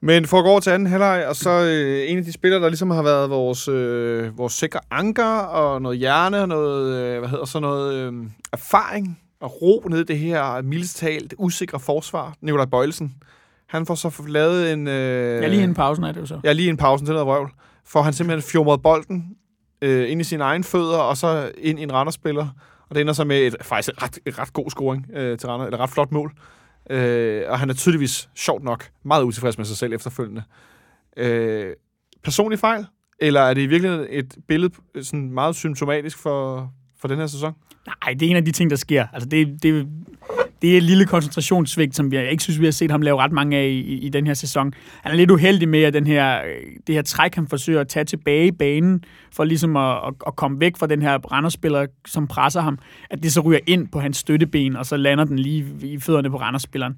Men 0.00 0.26
for 0.26 0.38
at 0.38 0.44
gå 0.44 0.50
over 0.50 0.60
til 0.60 0.70
anden 0.70 0.88
halvleg, 0.88 1.26
og 1.28 1.36
så 1.36 1.50
øh, 1.50 2.10
en 2.10 2.18
af 2.18 2.24
de 2.24 2.32
spillere, 2.32 2.62
der 2.62 2.68
ligesom 2.68 2.90
har 2.90 3.02
været 3.02 3.30
vores, 3.30 3.68
øh, 3.68 4.38
vores 4.38 4.52
sikre 4.52 4.80
anker, 4.90 5.38
og 5.38 5.82
noget 5.82 5.98
hjerne, 5.98 6.40
og 6.40 6.48
noget, 6.48 6.94
øh, 6.96 7.18
hvad 7.18 7.28
hedder 7.28 7.44
så 7.44 7.60
noget, 7.60 7.94
øh, 7.94 8.12
erfaring 8.52 9.20
og 9.40 9.62
ro 9.62 9.82
ned 9.90 10.00
i 10.00 10.04
det 10.04 10.18
her 10.18 10.62
mildestalt 10.62 11.34
usikre 11.38 11.80
forsvar, 11.80 12.34
Nikolaj 12.40 12.66
Bøjelsen. 12.66 13.14
Han 13.66 13.86
får 13.86 13.94
så 13.94 14.22
lavet 14.28 14.72
en... 14.72 14.88
Øh, 14.88 15.42
Ja, 15.42 15.48
lige 15.48 15.62
en 15.64 15.74
pausen 15.74 16.04
er 16.04 16.12
det 16.12 16.20
jo 16.20 16.26
så. 16.26 16.40
Ja, 16.44 16.52
lige 16.52 16.68
en 16.68 16.76
pausen 16.76 17.06
til 17.06 17.12
noget 17.12 17.26
vrøvl. 17.26 17.50
For 17.86 18.02
han 18.02 18.12
simpelthen 18.12 18.50
fjumret 18.50 18.82
bolden 18.82 19.24
øh, 19.82 20.10
ind 20.10 20.20
i 20.20 20.24
sine 20.24 20.44
egne 20.44 20.64
fødder, 20.64 20.98
og 20.98 21.16
så 21.16 21.50
ind 21.58 21.78
i 21.78 21.82
en 21.82 21.92
Randers-spiller. 21.92 22.46
Og 22.88 22.94
det 22.94 23.00
ender 23.00 23.12
så 23.12 23.24
med 23.24 23.38
et 23.38 23.56
faktisk 23.62 23.88
et 23.88 24.02
ret, 24.02 24.18
et 24.26 24.38
ret 24.38 24.52
god 24.52 24.70
scoring 24.70 25.06
øh, 25.14 25.38
til 25.38 25.48
Randers, 25.48 25.66
eller 25.66 25.78
et 25.78 25.82
ret 25.82 25.90
flot 25.90 26.12
mål. 26.12 26.32
Øh, 26.90 27.44
og 27.48 27.58
han 27.58 27.70
er 27.70 27.74
tydeligvis, 27.74 28.28
sjovt 28.34 28.64
nok, 28.64 28.90
meget 29.04 29.22
utilfreds 29.22 29.58
med 29.58 29.64
sig 29.66 29.76
selv 29.76 29.92
efterfølgende. 29.92 30.42
Øh, 31.16 31.72
personlig 32.24 32.58
fejl? 32.58 32.86
Eller 33.20 33.40
er 33.40 33.54
det 33.54 33.62
i 33.62 33.66
virkeligheden 33.66 34.06
et 34.10 34.36
billede 34.48 34.74
sådan 35.02 35.30
meget 35.30 35.56
symptomatisk 35.56 36.18
for, 36.18 36.72
for 37.00 37.08
den 37.08 37.18
her 37.18 37.26
sæson? 37.26 37.52
Nej, 37.86 38.14
det 38.14 38.26
er 38.26 38.30
en 38.30 38.36
af 38.36 38.44
de 38.44 38.52
ting, 38.52 38.70
der 38.70 38.76
sker. 38.76 39.06
Altså, 39.12 39.28
det, 39.28 39.62
det, 39.62 39.86
det 40.62 40.72
er 40.72 40.76
et 40.76 40.82
lille 40.82 41.06
koncentrationssvigt, 41.06 41.96
som 41.96 42.12
jeg 42.12 42.30
ikke 42.30 42.42
synes, 42.42 42.60
vi 42.60 42.64
har 42.64 42.72
set 42.72 42.90
ham 42.90 43.02
lave 43.02 43.16
ret 43.18 43.32
mange 43.32 43.56
af 43.56 43.66
i, 43.66 43.98
i, 43.98 44.08
den 44.08 44.26
her 44.26 44.34
sæson. 44.34 44.72
Han 45.02 45.12
er 45.12 45.16
lidt 45.16 45.30
uheldig 45.30 45.68
med, 45.68 45.82
at 45.82 45.94
den 45.94 46.06
her, 46.06 46.40
det 46.86 46.94
her 46.94 47.02
træk, 47.02 47.34
han 47.34 47.48
forsøger 47.48 47.80
at 47.80 47.88
tage 47.88 48.04
tilbage 48.04 48.46
i 48.46 48.52
banen, 48.52 49.04
for 49.32 49.44
ligesom 49.44 49.76
at, 49.76 49.96
at, 49.96 50.14
at 50.26 50.36
komme 50.36 50.60
væk 50.60 50.76
fra 50.76 50.86
den 50.86 51.02
her 51.02 51.18
randerspiller, 51.32 51.86
som 52.06 52.26
presser 52.26 52.60
ham, 52.60 52.78
at 53.10 53.22
det 53.22 53.32
så 53.32 53.40
ryger 53.40 53.60
ind 53.66 53.88
på 53.88 54.00
hans 54.00 54.16
støtteben, 54.16 54.76
og 54.76 54.86
så 54.86 54.96
lander 54.96 55.24
den 55.24 55.38
lige 55.38 55.66
i 55.82 55.98
fødderne 55.98 56.30
på 56.30 56.36
randerspilleren. 56.36 56.94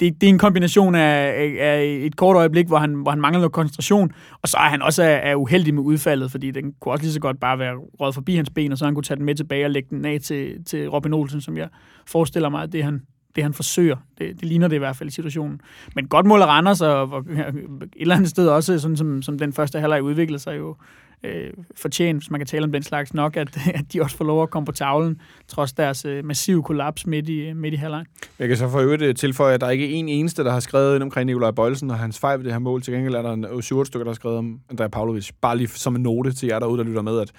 Det, 0.00 0.20
det 0.20 0.22
er 0.22 0.28
en 0.28 0.38
kombination 0.38 0.94
af, 0.94 1.34
af 1.60 1.82
et 1.84 2.16
kort 2.16 2.36
øjeblik, 2.36 2.66
hvor 2.66 2.78
han, 2.78 2.94
hvor 2.94 3.10
han 3.10 3.20
mangler 3.20 3.38
noget 3.40 3.52
koncentration, 3.52 4.12
og 4.42 4.48
så 4.48 4.56
er 4.56 4.68
han 4.68 4.82
også 4.82 5.02
er, 5.02 5.06
er 5.06 5.34
uheldig 5.34 5.74
med 5.74 5.82
udfaldet, 5.82 6.30
fordi 6.30 6.50
den 6.50 6.72
kunne 6.80 6.92
også 6.92 7.04
lige 7.04 7.12
så 7.12 7.20
godt 7.20 7.40
bare 7.40 7.58
være 7.58 7.74
røget 8.00 8.14
forbi 8.14 8.34
hans 8.34 8.50
ben, 8.50 8.72
og 8.72 8.78
så 8.78 8.84
han 8.84 8.94
kunne 8.94 9.04
tage 9.04 9.16
den 9.20 9.26
med 9.26 9.34
tilbage 9.34 9.64
og 9.64 9.70
lægge 9.70 9.88
den 9.90 10.04
af 10.04 10.20
til, 10.20 10.64
til 10.64 10.88
Robin 10.88 11.12
Olsen, 11.12 11.40
som 11.40 11.56
jeg 11.56 11.68
forestiller 12.06 12.48
mig, 12.48 12.62
at 12.62 12.72
det 12.72 12.84
han, 12.84 13.02
det 13.36 13.42
han 13.42 13.54
forsøger. 13.54 13.96
Det, 14.18 14.40
det 14.40 14.44
ligner 14.44 14.68
det 14.68 14.76
i 14.76 14.78
hvert 14.78 14.96
fald 14.96 15.08
i 15.08 15.12
situationen. 15.12 15.60
Men 15.94 16.08
godt 16.08 16.26
mål 16.26 16.42
af 16.42 16.46
Randers, 16.46 16.80
og, 16.80 17.10
og 17.10 17.24
et 17.30 17.88
eller 17.96 18.14
andet 18.14 18.30
sted 18.30 18.48
også, 18.48 18.78
sådan 18.78 18.96
som, 18.96 19.22
som 19.22 19.38
den 19.38 19.52
første 19.52 19.80
halvleg 19.80 20.02
udviklede 20.02 20.38
sig 20.38 20.58
jo 20.58 20.76
øh, 21.22 21.50
fortjent, 21.76 22.22
hvis 22.22 22.30
man 22.30 22.40
kan 22.40 22.46
tale 22.46 22.64
om 22.64 22.72
den 22.72 22.82
slags 22.82 23.14
nok, 23.14 23.36
at, 23.36 23.58
at 23.74 23.92
de 23.92 24.02
også 24.02 24.16
får 24.16 24.24
lov 24.24 24.42
at 24.42 24.50
komme 24.50 24.66
på 24.66 24.72
tavlen, 24.72 25.20
trods 25.48 25.72
deres 25.72 26.04
øh, 26.04 26.24
massive 26.24 26.62
kollaps 26.62 27.06
midt 27.06 27.28
i, 27.28 27.52
midt 27.52 27.74
i 27.74 27.76
halvleg. 27.76 28.04
Jeg 28.38 28.48
kan 28.48 28.56
så 28.56 28.68
for 28.68 28.78
øvrigt 28.78 29.02
øh, 29.02 29.14
tilføje, 29.14 29.54
at 29.54 29.60
der 29.60 29.70
ikke 29.70 29.84
er 29.84 29.98
en 29.98 30.08
eneste, 30.08 30.44
der 30.44 30.50
har 30.50 30.60
skrevet 30.60 30.94
ind 30.94 31.02
omkring 31.02 31.26
Nikolaj 31.26 31.50
Bøjelsen 31.50 31.90
og 31.90 31.98
hans 31.98 32.18
fejl 32.18 32.38
ved 32.38 32.44
det 32.44 32.52
her 32.52 32.58
mål. 32.58 32.82
Til 32.82 32.94
gengæld 32.94 33.14
er 33.14 33.22
der 33.22 33.32
en 33.32 33.44
øh, 33.44 33.62
7 33.62 33.84
stykker, 33.84 34.04
der 34.04 34.10
har 34.10 34.14
skrevet 34.14 34.38
om 34.38 34.60
Andrea 34.70 34.88
Pavlovic. 34.88 35.30
Bare 35.40 35.56
lige 35.56 35.68
som 35.68 35.96
en 35.96 36.02
note 36.02 36.32
til 36.32 36.46
jer 36.46 36.58
derude, 36.58 36.78
der 36.78 36.84
lytter 36.84 37.02
med, 37.02 37.20
at 37.20 37.32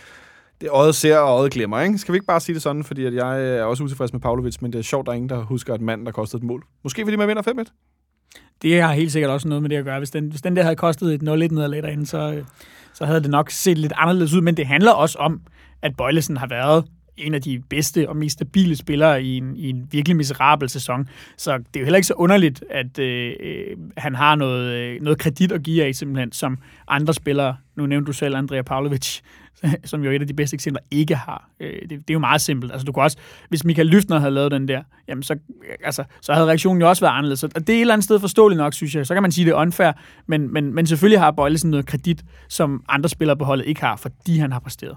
det 0.62 0.70
øjet 0.70 0.96
ser 0.96 1.18
og 1.18 1.40
øjet 1.40 1.52
glemmer, 1.52 1.82
ikke? 1.82 1.98
Skal 1.98 2.12
vi 2.12 2.16
ikke 2.16 2.26
bare 2.26 2.40
sige 2.40 2.54
det 2.54 2.62
sådan, 2.62 2.84
fordi 2.84 3.06
at 3.06 3.14
jeg 3.14 3.40
øh, 3.40 3.60
er 3.60 3.64
også 3.64 3.84
utilfreds 3.84 4.14
med 4.14 4.22
Pavlovic, 4.22 4.58
men 4.62 4.74
det 4.74 4.80
er 4.80 4.84
sjovt, 4.84 5.06
der 5.06 5.12
er 5.12 5.16
ingen, 5.16 5.30
der 5.30 5.44
husker 5.44 5.76
et 5.76 5.82
mand, 5.82 6.06
der 6.06 6.12
kostede 6.12 6.42
et 6.42 6.48
mål. 6.48 6.64
Måske 6.84 7.06
fordi 7.06 7.16
man 7.16 7.28
vinder 7.28 7.42
5-1. 7.42 8.58
Det 8.62 8.82
har 8.82 8.94
helt 8.94 9.12
sikkert 9.12 9.32
også 9.32 9.48
noget 9.48 9.62
med 9.62 9.70
det 9.70 9.76
at 9.76 9.86
gøre. 9.86 9.98
Hvis 9.98 10.12
den, 10.12 10.30
hvis 10.30 10.42
den 10.42 10.56
der 10.56 10.64
havde 10.64 10.76
kostet 10.76 11.14
et 11.14 11.22
0-1 11.22 11.24
nederlag 11.26 11.84
derinde, 11.84 12.06
så, 12.06 12.34
øh, 12.34 12.44
så 12.94 13.06
havde 13.06 13.22
det 13.22 13.30
nok 13.30 13.52
set 13.52 13.78
lidt 13.78 13.94
anderledes 13.96 14.34
ud. 14.34 14.42
Men 14.42 14.58
det 14.58 14.68
handler 14.68 14.92
også 14.92 15.18
om, 15.18 15.42
at 15.82 15.98
Bøjlesen 15.98 16.38
har 16.38 16.48
været 16.48 16.86
en 17.22 17.34
af 17.34 17.42
de 17.42 17.62
bedste 17.70 18.10
og 18.10 18.18
mest 18.18 18.34
stabile 18.34 18.76
spillere 18.76 19.24
i 19.24 19.38
en, 19.38 19.56
i 19.58 19.70
en 19.70 19.88
virkelig 19.92 20.18
miserabel 20.18 20.70
sæson. 20.70 21.10
Så 21.38 21.58
det 21.58 21.76
er 21.76 21.80
jo 21.80 21.86
heller 21.86 21.98
ikke 21.98 22.08
så 22.08 22.14
underligt, 22.14 22.64
at 22.70 23.00
øh, 23.00 23.34
øh 23.40 23.78
han 23.98 24.16
har 24.16 24.36
noget, 24.36 24.74
øh, 24.74 25.02
noget 25.02 25.20
kredit 25.20 25.52
at 25.52 25.64
give 25.64 25.84
af, 25.84 25.96
simpelthen, 25.96 26.32
som 26.32 26.58
andre 26.88 27.14
spillere, 27.14 27.56
nu 27.76 27.86
nævnte 27.86 28.08
du 28.08 28.14
selv 28.14 28.36
Andrea 28.36 28.62
Pavlovic, 28.62 29.20
som 29.84 30.04
jo 30.04 30.12
er 30.12 30.16
et 30.16 30.22
af 30.22 30.28
de 30.28 30.34
bedste 30.34 30.54
eksempler, 30.54 30.82
ikke 30.92 31.16
har. 31.16 31.50
Øh, 31.60 31.82
det, 31.82 31.90
det 31.90 32.10
er 32.10 32.14
jo 32.14 32.20
meget 32.20 32.42
simpelt. 32.42 32.72
Altså, 32.72 32.86
du 32.86 32.92
kunne 32.92 33.04
også, 33.04 33.18
hvis 33.50 33.66
Michael 33.66 33.88
Lyftner 33.88 34.20
havde 34.20 34.32
lavet 34.32 34.52
den 34.52 34.68
der, 34.68 34.84
jamen 35.08 35.24
så, 35.24 35.34
øh, 35.34 35.76
altså, 35.84 36.04
så 36.22 36.34
havde 36.34 36.48
reaktionen 36.48 36.82
jo 36.82 36.90
også 36.90 37.06
været 37.06 37.14
anderledes. 37.18 37.44
Og 37.44 37.56
det 37.56 37.70
er 37.70 37.74
et 37.74 37.82
eller 37.82 37.94
andet 37.94 38.04
sted 38.04 38.20
forståeligt 38.20 38.58
nok, 38.58 38.74
synes 38.74 38.96
jeg. 38.96 39.08
Så 39.08 39.14
kan 39.14 39.24
man 39.24 39.32
sige, 39.32 39.46
det 39.46 39.52
er 39.52 39.56
unfair, 39.56 39.92
men, 40.28 40.54
men, 40.54 40.74
men 40.74 40.88
selvfølgelig 40.88 41.20
har 41.20 41.32
Bøjlesen 41.32 41.72
noget 41.72 41.86
kredit, 41.86 42.24
som 42.50 42.84
andre 42.90 43.10
spillere 43.10 43.38
på 43.38 43.46
holdet 43.46 43.66
ikke 43.66 43.82
har, 43.82 43.96
fordi 43.96 44.38
han 44.38 44.52
har 44.52 44.60
præsteret. 44.60 44.96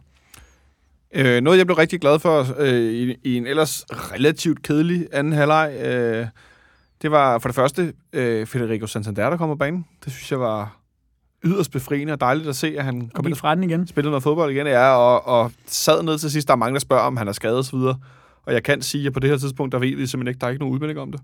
Øh, 1.14 1.40
noget, 1.40 1.59
jeg 1.59 1.66
blev 1.66 1.77
rigtig 1.77 2.00
glad 2.00 2.18
for 2.18 2.46
øh, 2.59 2.92
i, 2.92 3.16
i 3.24 3.37
en 3.37 3.46
ellers 3.46 3.85
relativt 3.90 4.62
kedelig 4.62 5.07
anden 5.12 5.33
halvleg, 5.33 5.74
øh, 5.85 6.27
det 7.03 7.11
var 7.11 7.38
for 7.38 7.48
det 7.48 7.55
første 7.57 7.92
øh, 8.12 8.46
Federico 8.46 8.87
Santander, 8.87 9.31
der 9.31 9.37
kom 9.37 9.48
på 9.48 9.55
banen. 9.55 9.87
Det 10.05 10.12
synes 10.12 10.31
jeg 10.31 10.40
var 10.40 10.77
yderst 11.44 11.70
befriende 11.70 12.12
og 12.12 12.20
dejligt 12.20 12.48
at 12.48 12.57
se, 12.57 12.74
at 12.79 12.85
han 12.85 13.11
kom 13.14 13.27
ind 13.27 13.35
fra 13.35 13.55
den 13.55 13.64
igen. 13.64 13.87
spillede 13.87 14.11
noget 14.11 14.22
fodbold 14.22 14.53
igen, 14.53 14.66
ja, 14.66 14.90
og, 14.96 15.27
og 15.27 15.53
sad 15.66 16.03
ned 16.03 16.18
til 16.18 16.31
sidst. 16.31 16.48
Der 16.48 16.55
er 16.55 16.59
mange, 16.59 16.74
der 16.74 16.81
spørger, 16.81 17.03
om 17.03 17.16
han 17.16 17.29
er 17.29 17.33
skadet 17.33 17.59
og 17.59 17.64
så 17.64 17.77
videre. 17.77 17.96
Og 18.46 18.53
jeg 18.53 18.62
kan 18.62 18.83
sige, 18.83 19.07
at 19.07 19.12
på 19.12 19.20
det 19.20 19.31
her 19.31 19.37
tidspunkt, 19.37 19.72
der 19.72 19.79
ved 19.79 19.96
vi 19.96 20.07
simpelthen 20.07 20.29
ikke, 20.29 20.40
der 20.40 20.46
er 20.46 20.50
ikke 20.50 20.61
nogen 20.61 20.74
udmelding 20.74 21.00
om 21.00 21.12
det. 21.12 21.20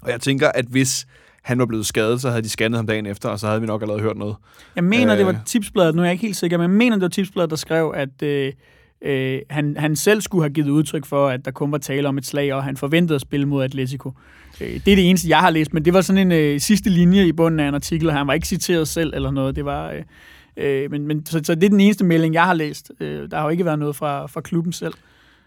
Og 0.00 0.10
jeg 0.10 0.20
tænker, 0.20 0.48
at 0.48 0.64
hvis 0.64 1.06
han 1.42 1.58
var 1.58 1.66
blevet 1.66 1.86
skadet, 1.86 2.20
så 2.20 2.30
havde 2.30 2.42
de 2.42 2.48
scannet 2.48 2.78
ham 2.78 2.86
dagen 2.86 3.06
efter, 3.06 3.28
og 3.28 3.38
så 3.38 3.46
havde 3.46 3.60
vi 3.60 3.66
nok 3.66 3.82
allerede 3.82 4.02
hørt 4.02 4.16
noget. 4.16 4.36
Jeg 4.76 4.84
mener, 4.84 5.12
øh. 5.12 5.18
det 5.18 5.26
var 5.26 5.40
tipsbladet, 5.46 5.94
nu 5.94 6.02
er 6.02 6.06
jeg 6.06 6.12
ikke 6.12 6.26
helt 6.26 6.36
sikker, 6.36 6.58
men 6.58 6.62
jeg 6.62 6.78
mener, 6.78 6.96
det 6.96 7.02
var 7.02 7.08
tipsbladet, 7.08 7.50
der 7.50 7.56
skrev, 7.56 7.92
at 7.96 8.22
øh, 8.22 8.52
øh, 9.02 9.40
han, 9.50 9.76
han 9.78 9.96
selv 9.96 10.20
skulle 10.20 10.44
have 10.44 10.52
givet 10.52 10.68
udtryk 10.68 11.06
for, 11.06 11.28
at 11.28 11.44
der 11.44 11.50
kun 11.50 11.72
var 11.72 11.78
tale 11.78 12.08
om 12.08 12.18
et 12.18 12.26
slag, 12.26 12.54
og 12.54 12.64
han 12.64 12.76
forventede 12.76 13.14
at 13.14 13.20
spille 13.20 13.46
mod 13.46 13.64
Atletico. 13.64 14.12
Øh, 14.60 14.68
det 14.68 14.88
er 14.88 14.96
det 14.96 15.10
eneste, 15.10 15.28
jeg 15.28 15.38
har 15.38 15.50
læst, 15.50 15.74
men 15.74 15.84
det 15.84 15.94
var 15.94 16.00
sådan 16.00 16.26
en 16.26 16.32
øh, 16.32 16.60
sidste 16.60 16.90
linje 16.90 17.26
i 17.26 17.32
bunden 17.32 17.60
af 17.60 17.68
en 17.68 17.74
artikel, 17.74 18.08
og 18.08 18.14
han 18.14 18.26
var 18.26 18.32
ikke 18.32 18.48
citeret 18.48 18.88
selv 18.88 19.14
eller 19.14 19.30
noget. 19.30 19.56
Det 19.56 19.64
var... 19.64 19.90
Øh, 19.90 20.02
øh, 20.56 20.90
men, 20.90 21.06
men, 21.06 21.26
så, 21.26 21.40
så 21.44 21.54
det 21.54 21.64
er 21.64 21.68
den 21.68 21.80
eneste 21.80 22.04
melding, 22.04 22.34
jeg 22.34 22.44
har 22.44 22.54
læst. 22.54 22.92
Øh, 23.00 23.30
der 23.30 23.36
har 23.36 23.44
jo 23.44 23.50
ikke 23.50 23.64
været 23.64 23.78
noget 23.78 23.96
fra, 23.96 24.26
fra 24.26 24.40
klubben 24.40 24.72
selv. 24.72 24.94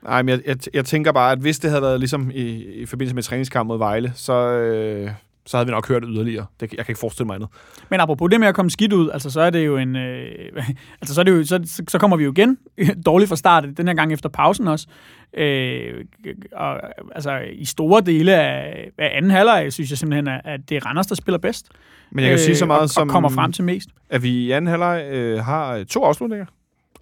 Nej, 0.04 0.22
men 0.22 0.30
jeg, 0.30 0.40
jeg, 0.46 0.58
jeg 0.74 0.86
tænker 0.86 1.12
bare, 1.12 1.32
at 1.32 1.40
hvis 1.40 1.60
det 1.60 1.70
havde 1.70 1.82
været 1.82 2.00
ligesom 2.00 2.32
i, 2.34 2.64
i 2.64 2.86
forbindelse 2.86 3.16
med 3.16 3.24
træningskamp 3.24 3.68
mod 3.68 3.78
Vejle, 3.78 4.12
så, 4.16 4.34
øh, 4.34 5.12
så 5.45 5.58
havde 5.58 5.67
vi 5.67 5.71
nok 5.71 5.88
hørt 5.88 6.01
det 6.01 6.10
yderligere. 6.13 6.45
Det, 6.60 6.73
jeg 6.73 6.86
kan 6.86 6.91
ikke 6.91 6.99
forestille 6.99 7.27
mig 7.27 7.36
andet. 7.36 7.49
Men 7.89 7.99
apropos 7.99 8.30
det 8.30 8.39
med 8.39 8.47
at 8.47 8.56
komme 8.56 8.71
skidt 8.71 8.93
ud, 8.93 9.10
altså 9.10 9.30
så 9.30 9.41
er 9.41 9.49
det 9.49 9.65
jo 9.65 9.77
en... 9.77 9.95
Øh, 9.95 10.32
altså 11.01 11.15
så, 11.15 11.21
er 11.21 11.25
det 11.25 11.32
jo, 11.32 11.43
så, 11.43 11.84
så 11.88 11.99
kommer 11.99 12.17
vi 12.17 12.23
jo 12.23 12.32
igen 12.32 12.58
dårligt 13.06 13.30
fra 13.30 13.36
start, 13.36 13.65
den 13.77 13.88
her 13.88 13.93
gang 13.93 14.13
efter 14.13 14.30
pausen 14.30 14.67
også. 14.67 14.88
Øh, 15.34 16.06
og, 16.51 16.82
altså 17.15 17.39
i 17.54 17.65
store 17.65 18.01
dele 18.01 18.36
af, 18.36 18.89
af 18.97 19.17
anden 19.17 19.32
halvleg, 19.32 19.73
synes 19.73 19.89
jeg 19.89 19.97
simpelthen, 19.97 20.27
at 20.27 20.41
at 20.45 20.69
det 20.69 20.77
er 20.77 20.86
Randers, 20.86 21.08
der 21.08 21.15
spiller 21.15 21.38
bedst. 21.38 21.69
Men 22.12 22.23
jeg 22.23 22.30
kan 22.30 22.39
øh, 22.39 22.45
sige 22.45 22.56
så 22.56 22.65
meget 22.65 22.82
og, 22.82 22.89
som, 22.89 23.10
og 23.10 23.12
kommer 23.12 23.30
frem 23.30 23.51
til 23.51 23.63
mest. 23.63 23.89
at 24.10 24.23
vi 24.23 24.30
i 24.30 24.51
anden 24.51 24.67
halvleg 24.67 25.06
øh, 25.12 25.39
har 25.39 25.84
to 25.84 26.04
afslutninger. 26.04 26.45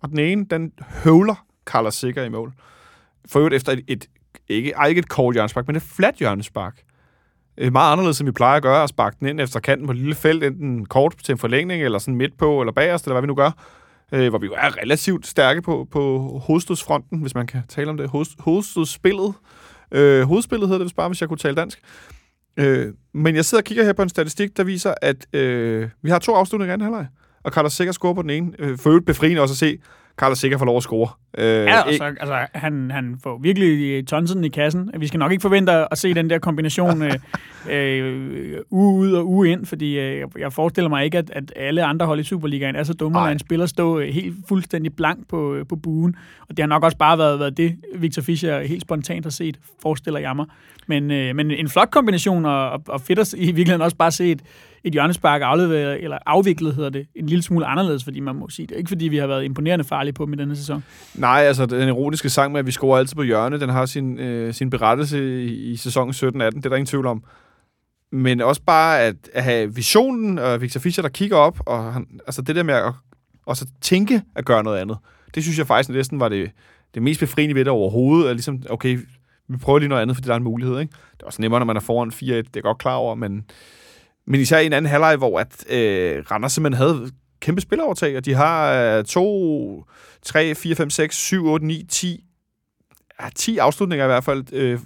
Og 0.02 0.10
den 0.10 0.20
ene, 0.20 0.46
den 0.46 0.72
høvler 1.04 1.46
Carlos 1.66 1.96
Sikker 1.96 2.24
i 2.24 2.30
mål. 2.30 2.54
For 3.30 3.40
øvrigt 3.40 3.56
efter 3.56 3.72
et, 3.72 3.84
et 3.88 4.06
ikke, 4.48 4.72
ej, 4.72 4.88
ikke 4.88 5.00
et 5.00 5.10
kort 5.10 5.36
hjørnespark, 5.36 5.68
men 5.68 5.76
et 5.76 5.82
fladt 5.82 6.16
hjørnespark. 6.16 6.82
Øh, 7.60 7.72
meget 7.72 7.92
anderledes, 7.92 8.18
som 8.18 8.28
vi 8.28 8.32
plejer 8.32 8.58
at 8.58 8.64
gøre, 8.64 8.84
at 8.84 8.90
sparke 8.90 9.18
den 9.20 9.28
ind 9.28 9.42
efter 9.42 9.60
kanten 9.60 9.88
på 9.88 9.92
et 9.92 9.98
lille 9.98 10.16
felt, 10.16 10.44
enten 10.44 10.86
kort 10.86 11.16
til 11.24 11.32
en 11.32 11.38
forlængning, 11.38 11.84
eller 11.84 12.00
sådan 12.00 12.16
midt 12.16 12.38
på, 12.38 12.62
eller 12.62 12.72
bagerst, 12.72 13.06
eller 13.06 13.14
hvad 13.14 13.22
vi 13.22 13.28
nu 13.28 13.36
gør. 13.36 13.52
Øh, 14.14 14.30
hvor 14.30 14.40
vi 14.40 14.46
jo 14.46 14.54
er 14.58 14.78
relativt 14.78 15.28
stærke 15.28 15.62
på, 15.62 15.88
på 15.92 16.20
hovedstødsfronten, 16.46 17.20
hvis 17.20 17.36
man 17.36 17.48
kan 17.48 17.62
tale 17.70 17.90
om 17.90 17.98
det. 17.98 18.10
Hoved, 18.10 18.26
hovedstødsspillet. 18.40 19.34
Øh, 19.92 20.22
hovedspillet 20.22 20.68
hedder 20.68 20.78
det, 20.78 20.86
hvis 20.86 20.94
bare, 20.94 21.08
hvis 21.08 21.22
jeg 21.22 21.30
kunne 21.30 21.38
tale 21.38 21.56
dansk. 21.56 21.80
Øh, 22.58 22.94
men 23.14 23.36
jeg 23.36 23.46
sidder 23.46 23.62
og 23.62 23.66
kigger 23.66 23.84
her 23.84 23.94
på 23.94 24.02
en 24.02 24.10
statistik, 24.10 24.58
der 24.58 24.64
viser, 24.64 24.94
at 25.02 25.36
øh, 25.36 25.90
vi 26.02 26.10
har 26.10 26.20
to 26.20 26.36
afslutninger 26.36 26.72
i 26.72 26.74
anden 26.74 26.86
halvleg. 26.86 27.08
Og 27.44 27.52
Carlos 27.52 27.74
Sikker 27.74 27.92
scorer 27.92 28.14
på 28.14 28.22
den 28.22 28.30
ene. 28.30 28.52
Øh, 28.60 28.78
for 28.78 28.90
øvrigt 28.90 29.06
befriende 29.06 29.42
også 29.42 29.54
at 29.54 29.58
se, 29.58 29.78
Carlos 30.20 30.40
Sikker 30.40 30.58
får 30.58 30.66
lov 30.66 30.78
at 30.78 30.84
score. 30.84 31.10
Øh, 31.38 31.46
Ja, 31.46 31.88
altså, 31.88 32.04
altså 32.04 32.46
han, 32.54 32.92
han 32.92 33.18
får 33.24 33.38
virkelig 33.42 34.08
tonsen 34.08 34.44
i 34.44 34.50
kassen. 34.50 34.92
Vi 34.98 35.08
skal 35.08 35.18
nok 35.20 35.32
ikke 35.32 35.42
forvente 35.42 35.72
at 35.92 35.98
se 35.98 36.14
den 36.14 36.30
der 36.30 36.40
kombination 36.40 37.02
øh, 37.08 37.14
øh, 37.70 38.58
uge 38.70 39.00
ud 39.00 39.12
og 39.12 39.28
uge 39.28 39.52
ind, 39.52 39.66
fordi 39.66 40.00
øh, 40.00 40.26
jeg 40.40 40.54
forestiller 40.54 40.90
mig 40.90 41.06
ikke, 41.06 41.18
at, 41.18 41.30
at 41.30 41.54
alle 41.56 41.84
andre 41.84 42.06
hold 42.06 42.20
i 42.20 42.24
Superligaen 42.24 42.76
er 42.76 42.84
så 42.84 42.94
dumme, 42.94 43.20
når 43.20 43.28
en 43.28 43.40
spiller 43.40 43.66
står 43.66 44.00
øh, 44.00 44.08
helt 44.08 44.36
fuldstændig 44.48 44.96
blank 44.96 45.28
på, 45.28 45.56
øh, 45.56 45.66
på 45.68 45.76
buen. 45.76 46.16
Og 46.50 46.58
det 46.58 46.60
har 46.60 46.68
nok 46.68 46.84
også 46.84 46.98
bare 46.98 47.18
været, 47.18 47.40
været 47.40 47.58
det, 47.58 47.76
Victor 47.96 48.22
Fischer 48.22 48.62
helt 48.62 48.82
spontant 48.82 49.26
har 49.26 49.32
set, 49.32 49.60
forestiller 49.82 50.20
jeg 50.20 50.36
mig. 50.36 50.46
Men, 50.88 51.12
øh, 51.12 51.36
men 51.36 51.52
en 51.52 51.70
flot 51.70 51.92
kombination, 51.92 52.46
og, 52.46 52.70
og, 52.70 52.82
og 52.88 53.02
fedt 53.02 53.20
at 53.20 53.34
i 53.34 53.46
virkeligheden 53.46 53.82
også 53.82 53.98
bare 53.98 54.12
se 54.12 54.32
et, 54.32 54.42
et 54.84 54.94
hjørnespark 54.94 55.42
afleveret, 55.42 56.04
eller 56.04 56.18
afviklet 56.26 56.76
hedder 56.76 56.90
det, 56.90 57.08
en 57.16 57.26
lille 57.26 57.44
smule 57.44 57.66
anderledes, 57.66 58.04
fordi 58.04 58.20
man 58.20 58.36
må 58.36 58.50
sige 58.50 58.68
det. 58.68 58.78
Ikke 58.78 58.88
fordi 58.88 59.08
vi 59.08 59.18
har 59.18 59.28
været 59.28 59.44
imponerende 59.44 59.86
farlige 59.86 60.14
på 60.14 60.26
dem 60.26 60.34
i 60.34 60.38
denne 60.38 60.56
sæson. 60.56 60.84
Nej, 61.16 61.42
altså 61.42 61.66
den 61.66 61.90
ironiske 61.90 62.30
sang 62.30 62.52
med, 62.52 62.60
at 62.60 62.66
vi 62.66 62.72
scorer 62.72 63.00
altid 63.00 63.16
på 63.16 63.24
hjørne, 63.24 63.60
den 63.60 63.70
har 63.70 63.86
sin, 63.86 64.20
øh, 64.20 64.54
sin 64.54 64.70
berettelse 64.70 65.44
i, 65.46 65.72
i 65.72 65.76
sæsonen 65.76 66.14
17-18, 66.14 66.26
det 66.28 66.44
er 66.44 66.50
der 66.50 66.76
ingen 66.76 66.86
tvivl 66.86 67.06
om. 67.06 67.24
Men 68.12 68.42
også 68.42 68.62
bare 68.66 69.00
at, 69.00 69.16
at 69.34 69.44
have 69.44 69.76
visionen, 69.76 70.40
og 70.40 70.62
Victor 70.62 70.80
Fischer, 70.80 71.02
der 71.02 71.10
kigger 71.10 71.38
op, 71.38 71.60
og 71.66 71.94
han, 71.94 72.08
altså 72.28 72.42
det 72.42 72.56
der 72.56 72.64
med 72.64 72.74
at 72.74 72.94
også 73.46 73.66
tænke 73.82 74.22
at 74.36 74.46
gøre 74.46 74.64
noget 74.64 74.78
andet, 74.78 74.98
det 75.36 75.44
synes 75.44 75.58
jeg 75.58 75.68
faktisk 75.68 75.90
næsten 75.90 76.20
var 76.20 76.30
det, 76.30 76.52
det 76.94 77.04
mest 77.04 77.20
befriende 77.20 77.56
ved 77.56 77.66
det 77.66 77.72
overhovedet, 77.72 78.30
at 78.30 78.36
ligesom, 78.36 78.64
okay, 78.70 79.00
vi 79.48 79.58
prøver 79.58 79.80
lige 79.80 79.90
noget 79.90 80.02
andet, 80.02 80.16
fordi 80.16 80.28
der 80.28 80.34
er 80.34 80.38
en 80.38 80.44
mulighed, 80.44 80.80
ikke? 80.80 80.94
Det 81.14 81.22
er 81.22 81.26
også 81.26 81.42
nemmere, 81.42 81.60
når 81.60 81.66
man 81.66 81.76
er 81.76 81.82
foran 81.82 82.10
4-1, 82.10 82.22
det 82.22 82.56
er 82.56 82.62
godt 82.62 82.78
klar 82.78 82.96
over, 82.96 83.16
men, 83.16 83.46
men 84.30 84.42
især 84.42 84.60
i 84.60 84.66
en 84.66 84.74
anden 84.74 84.90
halvleg, 84.92 85.16
hvor 85.16 85.40
at, 85.40 85.66
øh, 85.70 86.24
Randers 86.32 86.54
simpelthen 86.54 86.88
havde 86.88 87.12
kæmpe 87.40 87.62
spilovertag, 87.62 88.18
og 88.18 88.26
de 88.26 88.34
har 88.34 89.02
2, 89.02 89.86
3, 90.22 90.56
4, 90.56 90.76
5, 90.76 90.90
6, 90.90 91.16
7, 91.16 91.48
8, 91.48 91.66
9, 91.66 91.86
10, 91.90 92.24
ja, 93.22 93.30
10 93.36 93.58
afslutninger 93.58 94.06
i 94.06 94.08
hvert 94.08 94.24
fald. 94.24 94.54
Øh, 94.54 94.80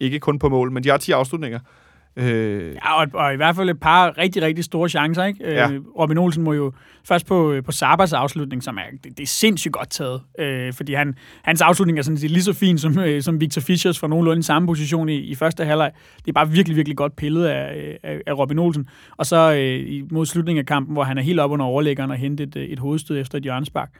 ikke 0.00 0.20
kun 0.20 0.38
på 0.38 0.48
mål, 0.48 0.72
men 0.72 0.84
de 0.84 0.88
har 0.88 0.96
10 0.96 1.12
afslutninger. 1.12 1.60
Øh... 1.60 1.83
Ja, 2.16 3.00
og, 3.00 3.06
og 3.14 3.32
i 3.32 3.36
hvert 3.36 3.56
fald 3.56 3.70
et 3.70 3.80
par 3.80 4.18
rigtig, 4.18 4.42
rigtig 4.42 4.64
store 4.64 4.88
chancer. 4.88 5.24
Ikke? 5.24 5.50
Ja. 5.50 5.70
Øh, 5.70 5.80
Robin 5.98 6.18
Olsen 6.18 6.42
må 6.42 6.52
jo 6.52 6.72
først 7.08 7.26
på, 7.26 7.54
på 7.64 7.72
Sabas 7.72 8.12
afslutning, 8.12 8.62
som 8.62 8.76
er, 8.76 8.82
det, 9.04 9.18
det 9.18 9.22
er 9.22 9.26
sindssygt 9.26 9.72
godt 9.72 9.90
taget. 9.90 10.20
Øh, 10.38 10.72
fordi 10.72 10.94
han, 10.94 11.14
hans 11.42 11.60
afslutning 11.60 11.98
er 11.98 12.02
sådan 12.02 12.18
set 12.18 12.30
lige 12.30 12.42
så 12.42 12.52
fin 12.52 12.78
som, 12.78 12.98
øh, 12.98 13.22
som 13.22 13.40
Victor 13.40 13.60
Fischers 13.60 13.98
fra 13.98 14.08
nogenlunde 14.08 14.42
samme 14.42 14.68
position 14.68 15.08
i, 15.08 15.16
i 15.16 15.34
første 15.34 15.64
halvleg. 15.64 15.92
Det 16.18 16.28
er 16.28 16.32
bare 16.32 16.50
virkelig, 16.50 16.76
virkelig 16.76 16.96
godt 16.96 17.16
pillet 17.16 17.44
af, 17.44 17.98
af, 18.02 18.20
af 18.26 18.38
Robin 18.38 18.58
Olsen. 18.58 18.88
Og 19.16 19.26
så 19.26 19.54
øh, 19.54 20.12
mod 20.12 20.26
slutningen 20.26 20.60
af 20.60 20.66
kampen, 20.66 20.92
hvor 20.92 21.04
han 21.04 21.18
er 21.18 21.22
helt 21.22 21.40
op 21.40 21.50
under 21.50 21.66
overlæggeren 21.66 22.10
og 22.10 22.16
henter 22.16 22.44
et, 22.44 22.56
et 22.56 22.78
hovedstød 22.78 23.20
efter 23.20 23.38
et 23.38 23.44
hjørnespark. 23.44 23.90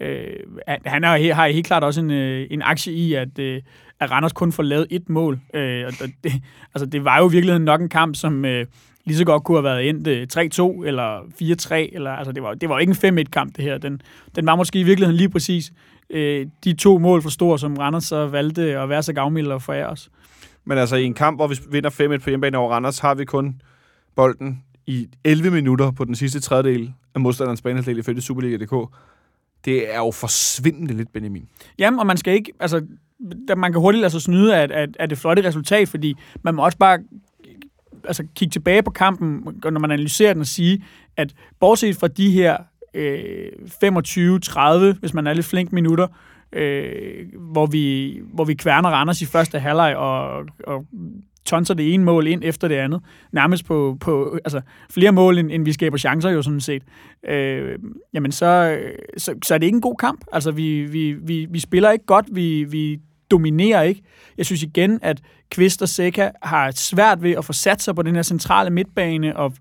Øh, 0.00 0.32
han 0.66 1.04
har, 1.04 1.34
har 1.34 1.48
helt 1.48 1.66
klart 1.66 1.84
også 1.84 2.00
en, 2.00 2.10
øh, 2.10 2.46
en 2.50 2.62
aktie 2.62 2.92
i, 2.92 3.14
at, 3.14 3.38
øh, 3.38 3.62
at 4.00 4.10
Randers 4.10 4.32
kun 4.32 4.52
får 4.52 4.62
lavet 4.62 4.86
et 4.90 5.08
mål. 5.08 5.40
Øh, 5.54 5.84
og 5.86 5.92
det, 6.24 6.32
altså, 6.74 6.86
det 6.86 7.04
var 7.04 7.18
jo 7.18 7.28
i 7.28 7.32
virkeligheden 7.32 7.64
nok 7.64 7.80
en 7.80 7.88
kamp, 7.88 8.16
som 8.16 8.44
øh, 8.44 8.66
lige 9.04 9.16
så 9.16 9.24
godt 9.24 9.44
kunne 9.44 9.58
have 9.58 9.64
været 9.64 9.88
endt 9.88 10.06
øh, 10.06 10.26
3-2 10.82 10.86
eller 10.86 11.18
4-3. 11.20 11.94
Eller, 11.94 12.10
altså, 12.10 12.32
det, 12.32 12.42
var, 12.42 12.54
det 12.54 12.68
var 12.68 12.78
ikke 12.78 13.06
en 13.08 13.18
5-1-kamp, 13.18 13.56
det 13.56 13.64
her. 13.64 13.78
Den, 13.78 14.00
den 14.36 14.46
var 14.46 14.56
måske 14.56 14.80
i 14.80 14.82
virkeligheden 14.82 15.16
lige 15.16 15.28
præcis 15.28 15.72
øh, 16.10 16.46
de 16.64 16.72
to 16.72 16.98
mål 16.98 17.22
for 17.22 17.30
store, 17.30 17.58
som 17.58 17.76
Randers 17.76 18.04
så 18.04 18.26
valgte 18.26 18.62
at 18.62 18.88
være 18.88 19.02
så 19.02 19.12
gavmilde 19.12 19.60
for 19.60 19.74
os. 19.74 20.10
Men 20.64 20.78
altså 20.78 20.96
i 20.96 21.04
en 21.04 21.14
kamp, 21.14 21.38
hvor 21.38 21.46
vi 21.46 21.56
vinder 21.70 21.90
5-1 21.90 22.22
på 22.22 22.30
hjemmebane 22.30 22.58
over 22.58 22.72
Randers, 22.72 22.98
har 22.98 23.14
vi 23.14 23.24
kun 23.24 23.60
bolden 24.16 24.62
i 24.86 25.08
11 25.24 25.50
minutter 25.50 25.90
på 25.90 26.04
den 26.04 26.14
sidste 26.14 26.40
tredjedel 26.40 26.92
af 27.14 27.20
modstanderens 27.20 27.62
banehalvdel 27.62 27.98
ifølge 27.98 28.20
Superliga.dk. 28.20 28.74
Det 29.64 29.94
er 29.94 29.98
jo 29.98 30.10
forsvindende 30.10 30.94
lidt, 30.94 31.12
Benjamin. 31.12 31.48
Jamen, 31.78 32.00
og 32.00 32.06
man 32.06 32.16
skal 32.16 32.34
ikke... 32.34 32.52
Altså, 32.60 32.86
man 33.56 33.72
kan 33.72 33.80
hurtigt 33.80 34.00
lade 34.00 34.10
sig 34.10 34.22
snyde 34.22 34.56
af, 34.56 34.68
af, 34.70 34.86
af 34.98 35.08
det 35.08 35.18
flotte 35.18 35.44
resultat, 35.44 35.88
fordi 35.88 36.14
man 36.42 36.54
må 36.54 36.64
også 36.64 36.78
bare 36.78 36.98
altså, 38.04 38.26
kigge 38.34 38.52
tilbage 38.52 38.82
på 38.82 38.90
kampen, 38.90 39.60
når 39.64 39.78
man 39.80 39.90
analyserer 39.90 40.32
den 40.32 40.40
og 40.40 40.46
sige, 40.46 40.84
at 41.16 41.34
bortset 41.60 41.96
fra 41.96 42.08
de 42.08 42.30
her 42.30 42.56
øh, 42.94 43.48
25-30, 44.94 44.98
hvis 45.00 45.14
man 45.14 45.26
er 45.26 45.32
lidt 45.32 45.46
flink 45.46 45.72
minutter, 45.72 46.06
øh, 46.52 47.26
hvor, 47.34 47.66
vi, 47.66 48.18
hvor 48.34 48.44
vi 48.44 48.54
kværner 48.54 48.88
Randers 48.88 49.22
i 49.22 49.26
første 49.26 49.58
halvleg 49.58 49.96
og, 49.96 50.46
og 50.66 50.86
tonser 51.50 51.74
det 51.74 51.94
ene 51.94 52.04
mål 52.04 52.26
ind 52.26 52.42
efter 52.44 52.68
det 52.68 52.74
andet. 52.74 53.00
Nærmest 53.32 53.64
på, 53.64 53.96
på 54.00 54.38
altså, 54.44 54.60
flere 54.90 55.12
mål, 55.12 55.38
end, 55.38 55.50
end 55.52 55.64
vi 55.64 55.72
skaber 55.72 55.98
chancer 55.98 56.30
jo 56.30 56.42
sådan 56.42 56.60
set. 56.60 56.82
Øh, 57.28 57.78
jamen 58.14 58.32
så, 58.32 58.78
så, 59.16 59.34
så 59.44 59.54
er 59.54 59.58
det 59.58 59.66
ikke 59.66 59.76
en 59.76 59.80
god 59.80 59.96
kamp. 59.96 60.24
Altså 60.32 60.50
vi, 60.50 60.82
vi, 60.82 61.12
vi, 61.12 61.46
vi 61.50 61.58
spiller 61.58 61.90
ikke 61.90 62.06
godt, 62.06 62.26
vi, 62.32 62.64
vi 62.64 62.98
dominerer 63.30 63.82
ikke. 63.82 64.02
Jeg 64.38 64.46
synes 64.46 64.62
igen, 64.62 64.98
at 65.02 65.20
Kvist 65.50 65.82
og 65.82 65.88
Seca 65.88 66.30
har 66.42 66.70
svært 66.70 67.22
ved 67.22 67.30
at 67.30 67.44
få 67.44 67.52
sat 67.52 67.82
sig 67.82 67.94
på 67.94 68.02
den 68.02 68.14
her 68.14 68.22
centrale 68.22 68.70
midtbane 68.70 69.36
og 69.36 69.52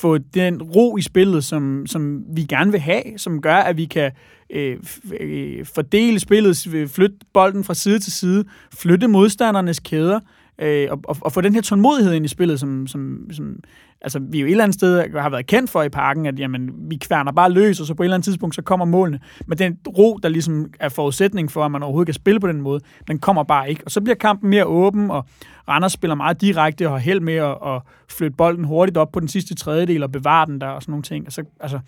få 0.00 0.18
den 0.18 0.62
ro 0.62 0.96
i 0.96 1.02
spillet, 1.02 1.44
som, 1.44 1.86
som 1.86 2.22
vi 2.36 2.42
gerne 2.42 2.70
vil 2.70 2.80
have, 2.80 3.02
som 3.16 3.42
gør, 3.42 3.56
at 3.56 3.76
vi 3.76 3.84
kan 3.84 4.12
øh, 4.50 4.76
øh 5.20 5.66
fordele 5.66 6.20
spillet, 6.20 6.88
flytte 6.94 7.16
bolden 7.34 7.64
fra 7.64 7.74
side 7.74 7.98
til 7.98 8.12
side, 8.12 8.44
flytte 8.74 9.08
modstandernes 9.08 9.80
kæder, 9.80 10.20
øh, 10.60 10.88
og, 10.90 11.00
og, 11.04 11.16
og 11.20 11.32
få 11.32 11.40
den 11.40 11.54
her 11.54 11.60
tålmodighed 11.60 12.12
ind 12.12 12.24
i 12.24 12.28
spillet, 12.28 12.60
som, 12.60 12.86
som, 12.86 13.30
som 13.32 13.56
altså, 14.00 14.18
vi 14.18 14.40
jo 14.40 14.46
et 14.46 14.50
eller 14.50 14.64
andet 14.64 14.74
sted 14.74 15.18
har 15.18 15.30
været 15.30 15.46
kendt 15.46 15.70
for 15.70 15.82
i 15.82 15.88
parken, 15.88 16.26
at 16.26 16.38
jamen, 16.38 16.70
vi 16.90 16.96
kværner 16.96 17.32
bare 17.32 17.52
løs, 17.52 17.80
og 17.80 17.86
så 17.86 17.94
på 17.94 18.02
et 18.02 18.06
eller 18.06 18.14
andet 18.14 18.24
tidspunkt, 18.24 18.54
så 18.54 18.62
kommer 18.62 18.86
målene. 18.86 19.20
Men 19.46 19.58
den 19.58 19.78
ro, 19.98 20.18
der 20.22 20.28
ligesom 20.28 20.66
er 20.80 20.88
forudsætning 20.88 21.52
for, 21.52 21.64
at 21.64 21.70
man 21.70 21.82
overhovedet 21.82 22.06
kan 22.06 22.14
spille 22.14 22.40
på 22.40 22.48
den 22.48 22.60
måde, 22.60 22.80
den 23.08 23.18
kommer 23.18 23.42
bare 23.42 23.70
ikke. 23.70 23.82
Og 23.84 23.90
så 23.90 24.00
bliver 24.00 24.16
kampen 24.16 24.50
mere 24.50 24.64
åben, 24.64 25.10
og 25.10 25.24
Randers 25.68 25.92
spiller 25.92 26.14
meget 26.14 26.40
direkte 26.40 26.86
og 26.86 26.92
har 26.92 26.98
held 26.98 27.20
med 27.20 27.34
at, 27.34 27.56
at 27.66 27.82
flytte 28.08 28.36
bolden 28.36 28.64
hurtigt 28.64 28.98
op 28.98 29.12
på 29.12 29.20
den 29.20 29.28
sidste 29.28 29.54
tredjedel 29.54 30.02
og 30.02 30.12
bevare 30.12 30.46
den 30.46 30.60
der 30.60 30.66
og 30.66 30.82
sådan 30.82 30.92
nogle 30.92 31.02
ting. 31.02 31.24
Altså, 31.24 31.44
altså, 31.60 31.80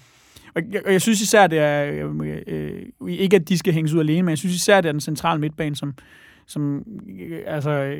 og 0.55 0.63
jeg, 0.73 0.81
og 0.87 0.93
jeg 0.93 1.01
synes 1.01 1.21
især, 1.21 1.47
det 1.47 1.59
er, 1.59 1.85
øh, 1.85 2.43
øh, 2.47 2.83
ikke 3.09 3.37
at 3.37 3.49
de 3.49 3.59
skal 3.59 3.75
hænges 3.75 3.95
ud 3.95 4.01
alene, 4.01 4.23
men 4.23 4.31
jeg 4.31 4.39
synes 4.39 4.55
især, 4.55 4.81
det 4.81 4.89
er 4.89 4.93
den 4.93 5.01
centrale 5.01 5.41
midtbane, 5.41 5.77
som, 5.77 5.95
som 6.53 6.83
altså, 7.47 7.97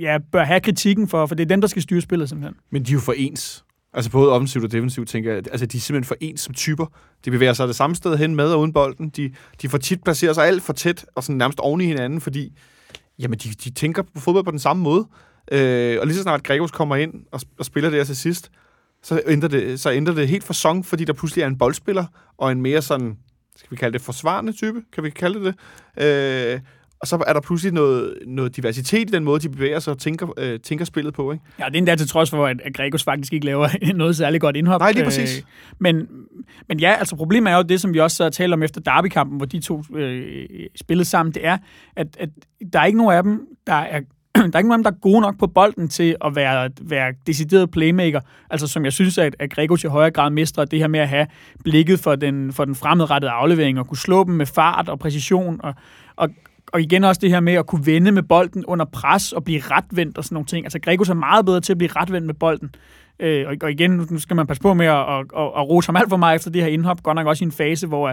ja, 0.00 0.18
bør 0.32 0.44
have 0.44 0.60
kritikken 0.60 1.08
for, 1.08 1.26
for 1.26 1.34
det 1.34 1.44
er 1.44 1.48
dem, 1.48 1.60
der 1.60 1.68
skal 1.68 1.82
styre 1.82 2.00
spillet 2.00 2.28
simpelthen. 2.28 2.56
Men 2.70 2.82
de 2.82 2.90
er 2.90 2.94
jo 2.94 3.00
for 3.00 3.12
ens. 3.12 3.64
Altså 3.92 4.10
både 4.10 4.32
offensivt 4.32 4.64
og 4.64 4.72
defensivt, 4.72 5.08
tænker 5.08 5.32
jeg. 5.32 5.42
Altså 5.50 5.66
de 5.66 5.76
er 5.76 5.80
simpelthen 5.80 6.08
for 6.08 6.16
ens 6.20 6.40
som 6.40 6.54
typer. 6.54 6.86
De 7.24 7.30
bevæger 7.30 7.52
sig 7.52 7.68
det 7.68 7.76
samme 7.76 7.96
sted 7.96 8.16
hen 8.16 8.36
med 8.36 8.52
og 8.52 8.60
uden 8.60 8.72
bolden. 8.72 9.08
De, 9.08 9.32
de 9.62 9.68
får 9.68 9.78
tit 9.78 10.04
placeret 10.04 10.34
sig 10.34 10.46
alt 10.46 10.62
for 10.62 10.72
tæt 10.72 11.06
og 11.14 11.24
sådan 11.24 11.36
nærmest 11.36 11.60
oven 11.60 11.80
i 11.80 11.84
hinanden, 11.84 12.20
fordi 12.20 12.58
jamen, 13.18 13.38
de, 13.38 13.48
de 13.48 13.70
tænker 13.70 14.02
på 14.02 14.20
fodbold 14.20 14.44
på 14.44 14.50
den 14.50 14.58
samme 14.58 14.82
måde. 14.82 15.06
Øh, 15.52 15.98
og 16.00 16.06
lige 16.06 16.16
så 16.16 16.22
snart 16.22 16.42
Gregos 16.42 16.70
kommer 16.70 16.96
ind 16.96 17.14
og, 17.32 17.40
og 17.58 17.64
spiller 17.64 17.90
det 17.90 17.98
her 17.98 18.04
til 18.04 18.16
sidst, 18.16 18.50
så 19.02 19.20
ændrer, 19.26 19.48
det, 19.48 19.80
så 19.80 19.92
ændrer 19.92 20.14
det 20.14 20.28
helt 20.28 20.44
for 20.44 20.52
song, 20.52 20.86
fordi 20.86 21.04
der 21.04 21.12
pludselig 21.12 21.42
er 21.42 21.46
en 21.46 21.58
boldspiller 21.58 22.04
og 22.38 22.52
en 22.52 22.62
mere 22.62 22.82
sådan, 22.82 23.16
skal 23.56 23.70
vi 23.70 23.76
kalde 23.76 23.92
det 23.92 24.02
forsvarende 24.02 24.52
type, 24.52 24.82
kan 24.92 25.04
vi 25.04 25.10
kalde 25.10 25.44
det 25.44 25.54
det? 25.98 26.54
Øh, 26.54 26.60
og 27.00 27.06
så 27.06 27.24
er 27.26 27.32
der 27.32 27.40
pludselig 27.40 27.72
noget, 27.72 28.14
noget 28.26 28.56
diversitet 28.56 29.08
i 29.08 29.12
den 29.12 29.24
måde, 29.24 29.40
de 29.40 29.48
bevæger 29.48 29.78
sig 29.78 29.92
og 29.92 29.98
tænker, 29.98 30.26
øh, 30.38 30.60
tænker 30.60 30.84
spillet 30.84 31.14
på. 31.14 31.32
Ikke? 31.32 31.44
Ja, 31.58 31.64
det 31.64 31.74
er 31.74 31.78
endda 31.78 31.94
til 31.94 32.08
trods 32.08 32.30
for, 32.30 32.46
at, 32.46 32.60
at 32.64 32.74
Gregos 32.74 33.04
faktisk 33.04 33.32
ikke 33.32 33.46
laver 33.46 33.68
noget 33.94 34.16
særligt 34.16 34.40
godt 34.40 34.56
indhop. 34.56 34.80
Nej, 34.80 34.92
lige 34.92 35.04
præcis. 35.04 35.38
Øh, 35.38 35.44
men, 35.78 36.08
men 36.68 36.80
ja, 36.80 36.94
altså 36.98 37.16
problemet 37.16 37.52
er 37.52 37.56
jo 37.56 37.62
det, 37.62 37.80
som 37.80 37.94
vi 37.94 38.00
også 38.00 38.30
talte 38.30 38.54
om 38.54 38.62
efter 38.62 38.80
derbykampen, 38.80 39.36
hvor 39.36 39.46
de 39.46 39.60
to 39.60 39.82
øh, 39.94 40.46
spillede 40.76 41.08
sammen, 41.08 41.34
det 41.34 41.46
er, 41.46 41.58
at, 41.96 42.06
at 42.20 42.28
der 42.72 42.80
er 42.80 42.84
ikke 42.84 42.98
nogen 42.98 43.16
af 43.16 43.22
dem, 43.22 43.40
der 43.66 43.74
er 43.74 44.00
der 44.36 44.50
er 44.54 44.58
ikke 44.58 44.68
nogen 44.68 44.84
der 44.84 44.90
er 44.90 44.94
gode 44.94 45.20
nok 45.20 45.38
på 45.38 45.46
bolden 45.46 45.88
til 45.88 46.16
at 46.24 46.36
være, 46.36 46.70
være 46.82 47.14
decideret 47.26 47.70
playmaker. 47.70 48.20
Altså 48.50 48.66
som 48.66 48.84
jeg 48.84 48.92
synes, 48.92 49.18
at, 49.18 49.36
at 49.38 49.50
Gregos 49.50 49.84
i 49.84 49.86
højere 49.86 50.10
grad 50.10 50.30
mestrer 50.30 50.64
det 50.64 50.78
her 50.78 50.88
med 50.88 51.00
at 51.00 51.08
have 51.08 51.26
blikket 51.64 52.00
for 52.00 52.16
den, 52.16 52.52
for 52.52 52.64
den 52.64 52.74
fremadrettede 52.74 53.30
aflevering 53.30 53.78
og 53.78 53.86
kunne 53.86 53.98
slå 53.98 54.24
dem 54.24 54.34
med 54.34 54.46
fart 54.46 54.88
og 54.88 54.98
præcision. 54.98 55.60
Og, 55.62 55.74
og, 56.16 56.28
og 56.72 56.80
igen 56.80 57.04
også 57.04 57.20
det 57.20 57.30
her 57.30 57.40
med 57.40 57.52
at 57.52 57.66
kunne 57.66 57.86
vende 57.86 58.12
med 58.12 58.22
bolden 58.22 58.64
under 58.64 58.84
pres 58.84 59.32
og 59.32 59.44
blive 59.44 59.60
retvendt 59.64 60.18
og 60.18 60.24
sådan 60.24 60.34
nogle 60.34 60.46
ting. 60.46 60.66
Altså 60.66 60.78
Gregos 60.78 61.08
er 61.08 61.14
meget 61.14 61.46
bedre 61.46 61.60
til 61.60 61.72
at 61.72 61.78
blive 61.78 61.90
retvendt 61.96 62.26
med 62.26 62.34
bolden. 62.34 62.74
Øh, 63.20 63.48
og, 63.48 63.56
og 63.62 63.70
igen, 63.70 63.90
nu 63.90 64.18
skal 64.18 64.36
man 64.36 64.46
passe 64.46 64.62
på 64.62 64.74
med 64.74 64.86
at, 64.86 64.96
at, 64.96 65.20
at, 65.36 65.46
at 65.56 65.68
rose 65.68 65.88
ham 65.88 65.96
alt 65.96 66.08
for 66.08 66.16
meget 66.16 66.34
efter 66.34 66.50
det 66.50 66.62
her 66.62 66.68
indhop. 66.68 67.02
Godt 67.02 67.14
nok 67.14 67.26
også 67.26 67.44
i 67.44 67.46
en 67.46 67.52
fase, 67.52 67.86
hvor 67.86 68.08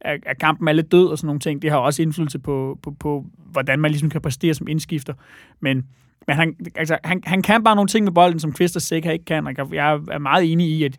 at, 0.00 0.20
at 0.26 0.38
kampen 0.38 0.68
er 0.68 0.72
lidt 0.72 0.92
død 0.92 1.06
og 1.06 1.18
sådan 1.18 1.26
nogle 1.26 1.40
ting. 1.40 1.62
Det 1.62 1.70
har 1.70 1.78
også 1.78 2.02
indflydelse 2.02 2.38
på, 2.38 2.78
på, 2.82 2.90
på 2.90 3.24
hvordan 3.52 3.80
man 3.80 3.90
ligesom 3.90 4.10
kan 4.10 4.20
præstere 4.20 4.54
som 4.54 4.68
indskifter. 4.68 5.14
Men, 5.60 5.84
men 6.26 6.36
han, 6.36 6.56
altså, 6.74 6.98
han, 7.04 7.20
han 7.26 7.42
kan 7.42 7.64
bare 7.64 7.74
nogle 7.74 7.88
ting 7.88 8.04
med 8.04 8.12
bolden, 8.12 8.40
som 8.40 8.52
Kvist 8.52 8.76
og 8.76 8.82
Sæk 8.82 9.06
ikke 9.06 9.24
kan. 9.24 9.46
Og 9.46 9.74
jeg 9.74 9.92
er 9.92 10.18
meget 10.18 10.52
enig 10.52 10.68
i, 10.68 10.84
at 10.84 10.96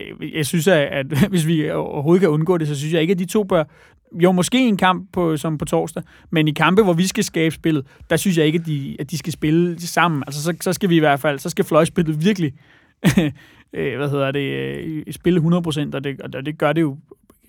øh, 0.00 0.34
jeg 0.34 0.46
synes, 0.46 0.68
at, 0.68 0.82
at 0.82 1.06
hvis 1.30 1.46
vi 1.46 1.70
overhovedet 1.70 2.20
kan 2.20 2.30
undgå 2.30 2.58
det, 2.58 2.68
så 2.68 2.74
synes 2.74 2.92
jeg 2.92 3.00
ikke, 3.00 3.12
at 3.12 3.18
de 3.18 3.26
to 3.26 3.44
bør, 3.44 3.64
jo, 4.12 4.32
måske 4.32 4.68
en 4.68 4.76
kamp 4.76 5.12
på, 5.12 5.36
som 5.36 5.58
på 5.58 5.64
torsdag, 5.64 6.02
men 6.30 6.48
i 6.48 6.50
kampe, 6.50 6.82
hvor 6.82 6.92
vi 6.92 7.06
skal 7.06 7.24
skabe 7.24 7.54
spillet, 7.54 7.86
der 8.10 8.16
synes 8.16 8.38
jeg 8.38 8.46
ikke, 8.46 8.58
at 8.58 8.66
de, 8.66 8.96
at 8.98 9.10
de 9.10 9.18
skal 9.18 9.32
spille 9.32 9.80
sammen. 9.80 10.22
Altså, 10.26 10.42
så, 10.42 10.54
så 10.60 10.72
skal 10.72 10.88
vi 10.88 10.96
i 10.96 10.98
hvert 10.98 11.20
fald, 11.20 11.38
så 11.38 11.50
skal 11.50 11.64
fløjspillet 11.64 12.24
virkelig, 12.24 12.52
øh, 13.72 13.96
hvad 13.96 14.10
hedder 14.10 14.30
det, 14.30 14.50
øh, 14.50 15.04
spille 15.10 15.40
100%, 15.40 15.46
og 15.94 16.04
det, 16.04 16.20
og 16.20 16.46
det 16.46 16.58
gør 16.58 16.72
det 16.72 16.80
jo 16.80 16.96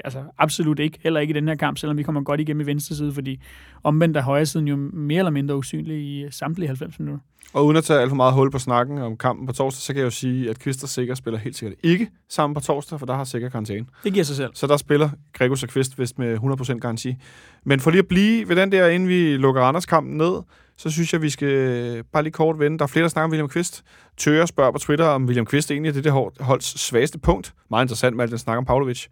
altså, 0.04 0.24
absolut 0.38 0.80
ikke. 0.80 1.00
Heller 1.04 1.20
ikke 1.20 1.32
i 1.32 1.36
den 1.36 1.48
her 1.48 1.56
kamp, 1.56 1.78
selvom 1.78 1.98
vi 1.98 2.04
kommer 2.04 2.22
godt 2.22 2.40
igennem 2.40 2.62
i 2.62 2.66
venstre 2.66 2.96
side, 2.96 3.14
fordi 3.14 3.40
omvendt 3.84 4.18
er 4.18 4.22
højre 4.22 4.46
siden 4.46 4.68
jo 4.68 4.76
mere 4.94 5.20
eller 5.20 5.32
mindre 5.32 5.56
usynlig 5.56 5.98
i 5.98 6.32
samtlige 6.32 6.68
90 6.68 7.00
minutter. 7.00 7.22
Og 7.54 7.66
uden 7.66 7.78
at 7.78 7.84
tage 7.84 8.00
alt 8.00 8.10
for 8.10 8.16
meget 8.16 8.34
hul 8.34 8.52
på 8.52 8.60
snakken 8.60 8.98
om 8.98 9.18
kampen 9.18 9.48
på 9.48 9.54
torsdag, 9.54 9.82
så 9.82 9.94
kan 9.94 10.00
jeg 10.00 10.06
jo 10.06 10.10
sige, 10.10 10.50
at 10.50 10.60
Kvist 10.60 10.84
og 10.84 10.90
Sikker 10.90 11.16
spiller 11.16 11.40
helt 11.40 11.56
sikkert 11.56 11.80
ikke 11.84 12.10
sammen 12.30 12.54
på 12.54 12.60
torsdag, 12.60 13.00
for 13.00 13.06
der 13.06 13.16
har 13.16 13.24
Sikker 13.24 13.50
karantæne. 13.50 13.86
Det 14.04 14.14
giver 14.14 14.26
sig 14.26 14.36
selv. 14.36 14.52
Så 14.54 14.68
der 14.68 14.78
spiller 14.78 15.10
Gregos 15.34 15.64
og 15.64 15.70
Kvist 15.70 16.00
vist 16.00 16.20
med 16.20 16.38
100% 16.38 16.80
garanti. 16.80 17.16
Men 17.64 17.80
for 17.80 17.92
lige 17.92 18.00
at 18.00 18.08
blive 18.08 18.50
ved 18.50 18.56
den 18.56 18.72
der, 18.72 18.88
inden 18.88 19.10
vi 19.10 19.38
lukker 19.38 19.62
Randers 19.62 19.86
kampen 19.86 20.18
ned, 20.18 20.42
så 20.80 20.90
synes 20.90 21.14
jeg, 21.14 21.22
vi 21.22 21.30
skal 21.30 21.48
øh, 21.48 22.04
bare 22.14 22.24
lige 22.24 22.34
kort 22.34 22.60
vende. 22.60 22.78
Der 22.78 22.84
er 22.84 22.88
flere, 22.88 23.04
der 23.04 23.10
snakker 23.10 23.26
om 23.26 23.32
William 23.32 23.50
Kvist. 23.50 23.84
Tøger 24.18 24.46
spørger 24.46 24.72
på 24.72 24.78
Twitter, 24.78 25.06
om 25.06 25.26
William 25.26 25.46
Kvist 25.46 25.72
egentlig 25.72 25.90
er 25.90 25.94
det 25.94 26.04
der 26.04 26.44
holds 26.44 26.80
svageste 26.82 27.20
punkt. 27.20 27.54
Meget 27.70 27.84
interessant 27.84 28.16
med 28.16 28.24
alt 28.24 28.32
den 28.32 28.40
snak 28.40 28.58
om 28.58 28.66
Pavlovic. 28.66 29.06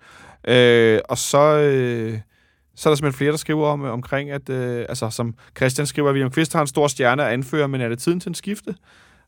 Øh, 0.47 0.99
og 1.09 1.17
så... 1.17 1.57
Øh, 1.57 2.19
så 2.75 2.89
er 2.89 2.91
der 2.91 2.95
simpelthen 2.95 3.17
flere, 3.17 3.31
der 3.31 3.37
skriver 3.37 3.67
om, 3.67 3.85
øh, 3.85 3.91
omkring, 3.91 4.31
at, 4.31 4.49
øh, 4.49 4.85
altså 4.89 5.09
som 5.09 5.33
Christian 5.57 5.87
skriver, 5.87 6.09
at 6.09 6.13
William 6.13 6.31
Kvist 6.31 6.53
har 6.53 6.61
en 6.61 6.67
stor 6.67 6.87
stjerne 6.87 7.25
at 7.25 7.33
anføre, 7.33 7.67
men 7.67 7.81
er 7.81 7.89
det 7.89 7.99
tiden 7.99 8.19
til 8.19 8.29
en 8.29 8.35
skifte? 8.35 8.75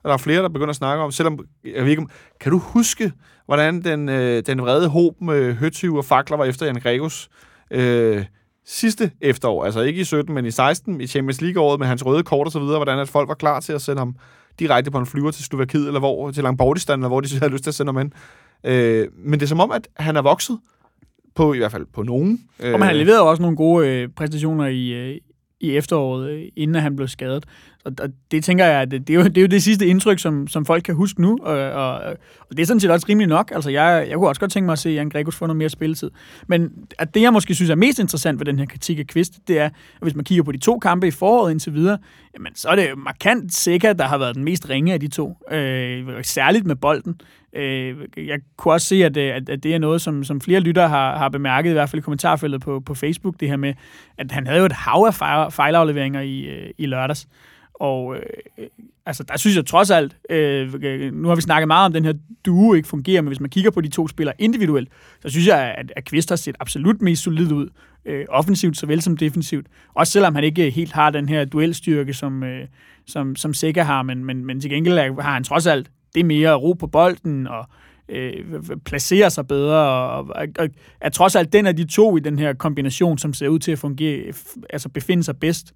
Og 0.03 0.07
der 0.09 0.13
er 0.13 0.17
flere, 0.17 0.41
der 0.41 0.49
begynder 0.49 0.69
at 0.69 0.75
snakke 0.75 1.03
om, 1.03 1.11
selvom, 1.11 1.45
jeg 1.63 1.83
ved 1.83 1.91
ikke, 1.91 2.05
kan 2.39 2.51
du 2.51 2.57
huske, 2.57 3.11
hvordan 3.45 3.83
den, 3.83 4.09
øh, 4.09 4.43
den 4.45 4.61
vrede 4.61 4.87
håb 4.87 5.21
med 5.21 5.35
øh, 5.35 5.55
høtyve 5.55 5.97
og 5.97 6.05
fakler 6.05 6.37
var 6.37 6.45
efter 6.45 6.65
Jan 6.65 6.75
Gregus? 6.75 7.29
øh, 7.71 8.25
sidste 8.69 9.11
efterår, 9.21 9.65
altså 9.65 9.81
ikke 9.81 10.01
i 10.01 10.03
17, 10.03 10.35
men 10.35 10.45
i 10.45 10.51
16, 10.51 11.01
i 11.01 11.07
Champions 11.07 11.41
League-året 11.41 11.79
med 11.79 11.87
hans 11.87 12.05
røde 12.05 12.23
kort 12.23 12.47
og 12.47 12.51
så 12.51 12.59
videre, 12.59 12.77
hvordan 12.77 12.99
at 12.99 13.09
folk 13.09 13.27
var 13.27 13.33
klar 13.33 13.59
til 13.59 13.73
at 13.73 13.81
sende 13.81 13.99
ham 13.99 14.15
direkte 14.59 14.91
på 14.91 14.97
en 14.97 15.05
flyver 15.05 15.31
til 15.31 15.43
Slovakiet, 15.43 15.87
eller 15.87 15.99
hvor, 15.99 16.31
til 16.31 16.43
Langbordistan, 16.43 16.99
eller 16.99 17.07
hvor 17.07 17.21
de 17.21 17.39
havde 17.39 17.51
lyst 17.51 17.63
til 17.63 17.71
at 17.71 17.75
sende 17.75 17.89
ham 17.89 17.97
hen. 17.97 18.13
Øh, 18.63 19.07
men 19.17 19.39
det 19.39 19.45
er 19.45 19.47
som 19.47 19.59
om, 19.59 19.71
at 19.71 19.87
han 19.97 20.15
er 20.15 20.21
vokset, 20.21 20.59
på 21.35 21.53
i 21.53 21.57
hvert 21.57 21.71
fald 21.71 21.85
på 21.93 22.03
nogen. 22.03 22.41
Øh, 22.59 22.73
og 22.73 22.79
man 22.79 22.87
har 22.87 22.95
leveret 22.95 23.21
også 23.21 23.41
nogle 23.41 23.57
gode 23.57 23.87
øh, 23.87 24.09
præstationer 24.15 24.67
i, 24.67 24.87
øh, 24.89 25.17
i 25.59 25.77
efteråret, 25.77 26.29
øh, 26.29 26.43
inden 26.55 26.81
han 26.81 26.95
blev 26.95 27.07
skadet. 27.07 27.45
Og, 27.85 27.91
og 28.01 28.09
det 28.31 28.43
tænker 28.43 28.65
jeg, 28.65 28.81
at 28.81 28.91
det, 28.91 29.07
det, 29.07 29.13
er 29.13 29.17
jo, 29.17 29.23
det 29.23 29.37
er 29.37 29.41
jo 29.41 29.47
det 29.47 29.63
sidste 29.63 29.87
indtryk, 29.87 30.19
som, 30.19 30.47
som 30.47 30.65
folk 30.65 30.83
kan 30.83 30.95
huske 30.95 31.21
nu, 31.21 31.37
og, 31.41 31.57
og, 31.57 31.93
og 32.39 32.57
det 32.57 32.59
er 32.59 32.65
sådan 32.65 32.79
set 32.79 32.91
også 32.91 33.05
rimelig 33.09 33.27
nok. 33.27 33.51
Altså, 33.55 33.69
jeg, 33.69 34.05
jeg 34.09 34.17
kunne 34.17 34.27
også 34.27 34.39
godt 34.39 34.51
tænke 34.51 34.65
mig 34.65 34.73
at 34.73 34.79
se 34.79 34.89
Jan 34.89 35.09
Gregus 35.09 35.35
få 35.35 35.45
noget 35.45 35.57
mere 35.57 35.69
spilletid. 35.69 36.11
Men 36.47 36.71
at 36.99 37.13
det, 37.13 37.21
jeg 37.21 37.33
måske 37.33 37.55
synes 37.55 37.69
er 37.69 37.75
mest 37.75 37.99
interessant 37.99 38.39
ved 38.39 38.45
den 38.45 38.59
her 38.59 38.65
kritik 38.65 38.99
af 38.99 39.07
Kvist, 39.07 39.33
det 39.47 39.59
er, 39.59 39.65
at 39.65 39.71
hvis 40.01 40.15
man 40.15 40.25
kigger 40.25 40.43
på 40.43 40.51
de 40.51 40.57
to 40.57 40.79
kampe 40.79 41.07
i 41.07 41.11
foråret 41.11 41.51
indtil 41.51 41.73
videre, 41.73 41.97
jamen, 42.33 42.55
så 42.55 42.69
er 42.69 42.75
det 42.75 42.89
markant 42.97 43.53
sikkert, 43.53 43.99
der 43.99 44.05
har 44.05 44.17
været 44.17 44.35
den 44.35 44.43
mest 44.43 44.69
ringe 44.69 44.93
af 44.93 44.99
de 44.99 45.07
to. 45.07 45.37
Øh, 45.51 46.23
særligt 46.23 46.65
med 46.65 46.75
bolden. 46.75 47.21
Øh, 47.53 47.97
jeg 48.17 48.39
kunne 48.57 48.73
også 48.73 48.87
se, 48.87 49.05
at, 49.05 49.17
at, 49.17 49.49
at 49.49 49.63
det 49.63 49.75
er 49.75 49.79
noget, 49.79 50.01
som, 50.01 50.23
som 50.23 50.41
flere 50.41 50.59
lyttere 50.59 50.89
har, 50.89 51.17
har 51.17 51.29
bemærket, 51.29 51.69
i 51.69 51.73
hvert 51.73 51.89
fald 51.89 52.01
i 52.01 52.03
kommentarfeltet 52.03 52.61
på, 52.61 52.79
på 52.79 52.93
Facebook, 52.93 53.39
det 53.39 53.47
her 53.47 53.57
med, 53.57 53.73
at 54.17 54.31
han 54.31 54.47
havde 54.47 54.59
jo 54.59 54.65
et 54.65 54.71
hav 54.71 55.05
af 55.07 55.13
fejlafleveringer 55.53 56.21
i, 56.21 56.39
øh, 56.39 56.69
i 56.77 56.85
lørdags. 56.85 57.27
Og 57.79 58.15
øh, 58.15 58.23
øh, 58.57 58.67
altså, 59.05 59.23
der 59.23 59.37
synes 59.37 59.55
jeg 59.55 59.65
trods 59.65 59.91
alt, 59.91 60.17
øh, 60.29 60.73
øh, 60.81 61.13
nu 61.13 61.27
har 61.27 61.35
vi 61.35 61.41
snakket 61.41 61.67
meget 61.67 61.85
om, 61.85 61.93
den 61.93 62.05
her 62.05 62.13
duo 62.45 62.73
ikke 62.73 62.87
fungerer, 62.87 63.21
men 63.21 63.27
hvis 63.27 63.39
man 63.39 63.49
kigger 63.49 63.71
på 63.71 63.81
de 63.81 63.87
to 63.87 64.07
spillere 64.07 64.35
individuelt, 64.39 64.89
så 65.21 65.29
synes 65.29 65.47
jeg, 65.47 65.75
at, 65.77 65.91
at 65.95 66.05
Kvist 66.05 66.29
har 66.29 66.35
set 66.35 66.55
absolut 66.59 67.01
mest 67.01 67.23
solid 67.23 67.51
ud, 67.51 67.69
øh, 68.05 68.25
offensivt 68.29 68.77
såvel 68.77 69.01
som 69.01 69.17
defensivt. 69.17 69.67
Også 69.93 70.13
selvom 70.13 70.35
han 70.35 70.43
ikke 70.43 70.69
helt 70.69 70.91
har 70.91 71.09
den 71.09 71.29
her 71.29 71.45
duelstyrke, 71.45 72.13
som, 72.13 72.43
øh, 72.43 72.67
som, 73.07 73.35
som 73.35 73.53
Sikker 73.53 73.83
har, 73.83 74.03
men, 74.03 74.25
men, 74.25 74.45
men 74.45 74.61
til 74.61 74.69
gengæld 74.69 75.21
har 75.21 75.33
han 75.33 75.43
trods 75.43 75.67
alt 75.67 75.91
det 76.15 76.25
mere 76.25 76.53
ro 76.53 76.73
på 76.73 76.87
bolden, 76.87 77.47
og 77.47 77.65
øh, 78.09 78.33
placerer 78.85 79.29
sig 79.29 79.47
bedre, 79.47 80.09
og, 80.09 80.27
og, 80.35 80.47
og 80.59 80.69
er 81.01 81.09
trods 81.09 81.35
alt 81.35 81.53
den 81.53 81.65
af 81.65 81.75
de 81.75 81.85
to 81.85 82.17
i 82.17 82.19
den 82.19 82.39
her 82.39 82.53
kombination, 82.53 83.17
som 83.17 83.33
ser 83.33 83.47
ud 83.47 83.59
til 83.59 83.71
at 83.71 83.79
fungere, 83.79 84.33
altså 84.69 84.89
befinde 84.89 85.23
sig 85.23 85.37
bedst. 85.37 85.73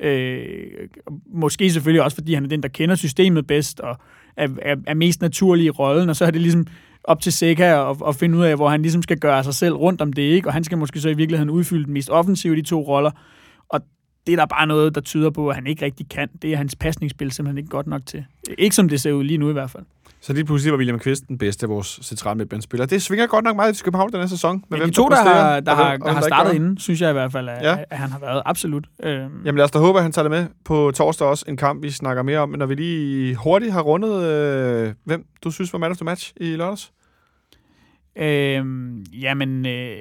Øh, 0.00 0.88
måske 1.26 1.70
selvfølgelig 1.70 2.02
også, 2.02 2.14
fordi 2.14 2.34
han 2.34 2.44
er 2.44 2.48
den, 2.48 2.62
der 2.62 2.68
kender 2.68 2.94
systemet 2.94 3.46
bedst, 3.46 3.80
og 3.80 3.98
er, 4.36 4.48
er, 4.62 4.76
er 4.86 4.94
mest 4.94 5.20
naturlig 5.20 5.66
i 5.66 5.70
rollen, 5.70 6.08
og 6.08 6.16
så 6.16 6.24
er 6.24 6.30
det 6.30 6.40
ligesom 6.40 6.66
op 7.04 7.20
til 7.20 7.32
Seca 7.32 7.90
at, 7.90 7.96
at 8.08 8.16
finde 8.16 8.38
ud 8.38 8.44
af, 8.44 8.56
hvor 8.56 8.68
han 8.68 8.82
ligesom 8.82 9.02
skal 9.02 9.18
gøre 9.18 9.44
sig 9.44 9.54
selv 9.54 9.74
rundt 9.74 10.00
om 10.00 10.12
det, 10.12 10.22
ikke? 10.22 10.48
og 10.48 10.52
han 10.52 10.64
skal 10.64 10.78
måske 10.78 11.00
så 11.00 11.08
i 11.08 11.14
virkeligheden 11.14 11.50
udfylde 11.50 11.84
den 11.84 11.92
mest 11.92 12.10
offensive 12.10 12.56
de 12.56 12.62
to 12.62 12.82
roller, 12.82 13.10
og 13.68 13.80
det 14.26 14.32
er 14.32 14.36
der 14.36 14.46
bare 14.46 14.66
noget, 14.66 14.94
der 14.94 15.00
tyder 15.00 15.30
på, 15.30 15.48
at 15.48 15.54
han 15.54 15.66
ikke 15.66 15.84
rigtig 15.84 16.08
kan. 16.08 16.28
Det 16.42 16.52
er 16.52 16.56
hans 16.56 16.76
pasningsspil 16.76 17.32
simpelthen 17.32 17.58
ikke 17.58 17.70
godt 17.70 17.86
nok 17.86 18.06
til. 18.06 18.24
Ikke 18.58 18.76
som 18.76 18.88
det 18.88 19.00
ser 19.00 19.12
ud 19.12 19.24
lige 19.24 19.38
nu 19.38 19.50
i 19.50 19.52
hvert 19.52 19.70
fald. 19.70 19.84
Så 20.24 20.32
lige 20.32 20.44
pludselig 20.44 20.72
var 20.72 20.78
William 20.78 20.98
Kvist 20.98 21.28
den 21.28 21.38
bedste 21.38 21.64
af 21.64 21.70
vores 21.70 22.00
centrale 22.02 22.38
midtbanespillere. 22.38 22.86
Det 22.86 23.02
svinger 23.02 23.26
godt 23.26 23.44
nok 23.44 23.56
meget 23.56 23.80
i 23.80 23.84
København 23.84 24.12
den 24.12 24.20
her 24.20 24.26
sæson. 24.26 24.64
Med 24.68 24.78
ja, 24.78 24.86
de 24.86 24.90
to, 24.90 25.08
der, 25.08 25.16
har, 25.16 25.60
der, 25.60 25.74
har, 25.74 25.96
der 25.96 26.12
har 26.12 26.20
startet 26.20 26.54
inden, 26.54 26.78
synes 26.78 27.00
jeg 27.00 27.10
i 27.10 27.12
hvert 27.12 27.32
fald, 27.32 27.48
at, 27.48 27.62
ja. 27.62 27.76
at 27.90 27.98
han 27.98 28.10
har 28.10 28.18
været 28.18 28.42
absolut. 28.44 28.86
Øhm. 29.02 29.42
Jamen 29.44 29.56
lad 29.56 29.64
os 29.64 29.70
da 29.70 29.78
håbe, 29.78 29.98
at 29.98 30.02
han 30.02 30.12
tager 30.12 30.28
det 30.28 30.30
med 30.30 30.46
på 30.64 30.92
torsdag 30.94 31.26
også. 31.26 31.44
En 31.48 31.56
kamp, 31.56 31.82
vi 31.82 31.90
snakker 31.90 32.22
mere 32.22 32.38
om. 32.38 32.48
Men 32.48 32.58
når 32.58 32.66
vi 32.66 32.74
lige 32.74 33.34
hurtigt 33.34 33.72
har 33.72 33.80
rundet, 33.80 34.22
øh, 34.22 34.92
hvem 35.04 35.26
du 35.44 35.50
synes 35.50 35.72
var 35.72 35.78
man 35.78 35.90
of 35.90 35.96
the 35.96 36.04
match 36.04 36.32
i 36.36 36.56
lørdags? 36.56 36.92
Øhm, 38.16 39.02
jamen, 39.02 39.66
øh, 39.66 39.96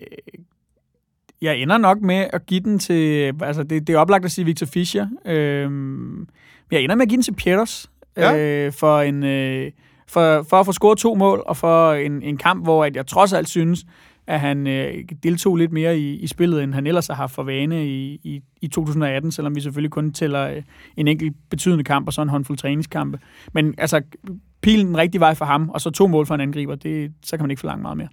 jeg 1.42 1.58
ender 1.58 1.78
nok 1.78 2.02
med 2.02 2.28
at 2.34 2.46
give 2.46 2.60
den 2.60 2.80
til... 2.80 3.34
Altså, 3.42 3.64
det, 3.64 3.88
det 3.88 3.96
er 3.96 4.00
oplagt 4.00 4.26
at 4.26 4.32
sige 4.32 4.46
Victor 4.46 4.66
Fischer. 4.66 5.08
Øhm, 5.26 6.28
jeg 6.72 6.82
ender 6.82 6.96
med 6.96 7.04
at 7.04 7.10
give 7.10 7.18
den 7.18 7.24
til 7.24 7.34
Pieters. 7.34 7.90
Ja. 8.18 8.38
Øh, 8.38 8.74
for 8.74 9.02
en... 9.02 9.24
Øh, 9.24 9.72
for, 10.14 10.44
for 10.50 10.60
at 10.60 10.66
få 10.66 10.72
scoret 10.72 10.98
to 10.98 11.16
mål, 11.16 11.44
og 11.46 11.58
for 11.58 11.94
en, 11.94 12.22
en 12.22 12.38
kamp, 12.38 12.64
hvor 12.64 12.86
at 12.86 12.96
jeg 12.96 13.08
trods 13.08 13.34
alt 13.34 13.50
synes, 13.50 13.86
at 14.28 14.40
han 14.40 14.68
øh, 14.68 14.94
deltog 15.24 15.56
lidt 15.56 15.72
mere 15.72 16.00
i, 16.00 16.16
i 16.16 16.28
spillet, 16.28 16.64
end 16.64 16.74
han 16.74 16.88
ellers 16.88 17.08
har 17.08 17.14
haft 17.14 17.34
for 17.34 17.44
vane 17.44 17.88
i, 17.88 18.20
i, 18.24 18.42
i 18.62 18.68
2018, 18.68 19.32
selvom 19.32 19.56
vi 19.56 19.62
selvfølgelig 19.62 19.92
kun 19.92 20.14
tæller 20.14 20.48
øh, 20.48 20.64
en 20.98 21.08
enkelt 21.08 21.36
betydende 21.50 21.84
kamp 21.84 22.08
og 22.08 22.14
så 22.14 22.22
en 22.22 22.30
håndfuld 22.30 22.58
træningskampe. 22.58 23.20
Men 23.54 23.76
altså, 23.78 24.02
pilen 24.62 24.88
den 24.88 24.98
rigtige 24.98 25.20
vej 25.20 25.34
for 25.34 25.46
ham, 25.46 25.70
og 25.70 25.82
så 25.82 25.90
to 25.90 26.08
mål 26.08 26.26
for 26.26 26.36
en 26.36 26.42
angriber, 26.42 26.76
det, 26.76 27.12
så 27.24 27.38
kan 27.38 27.44
man 27.44 27.52
ikke 27.52 27.60
forlange 27.60 27.82
meget 27.82 27.98
mere. 27.98 28.08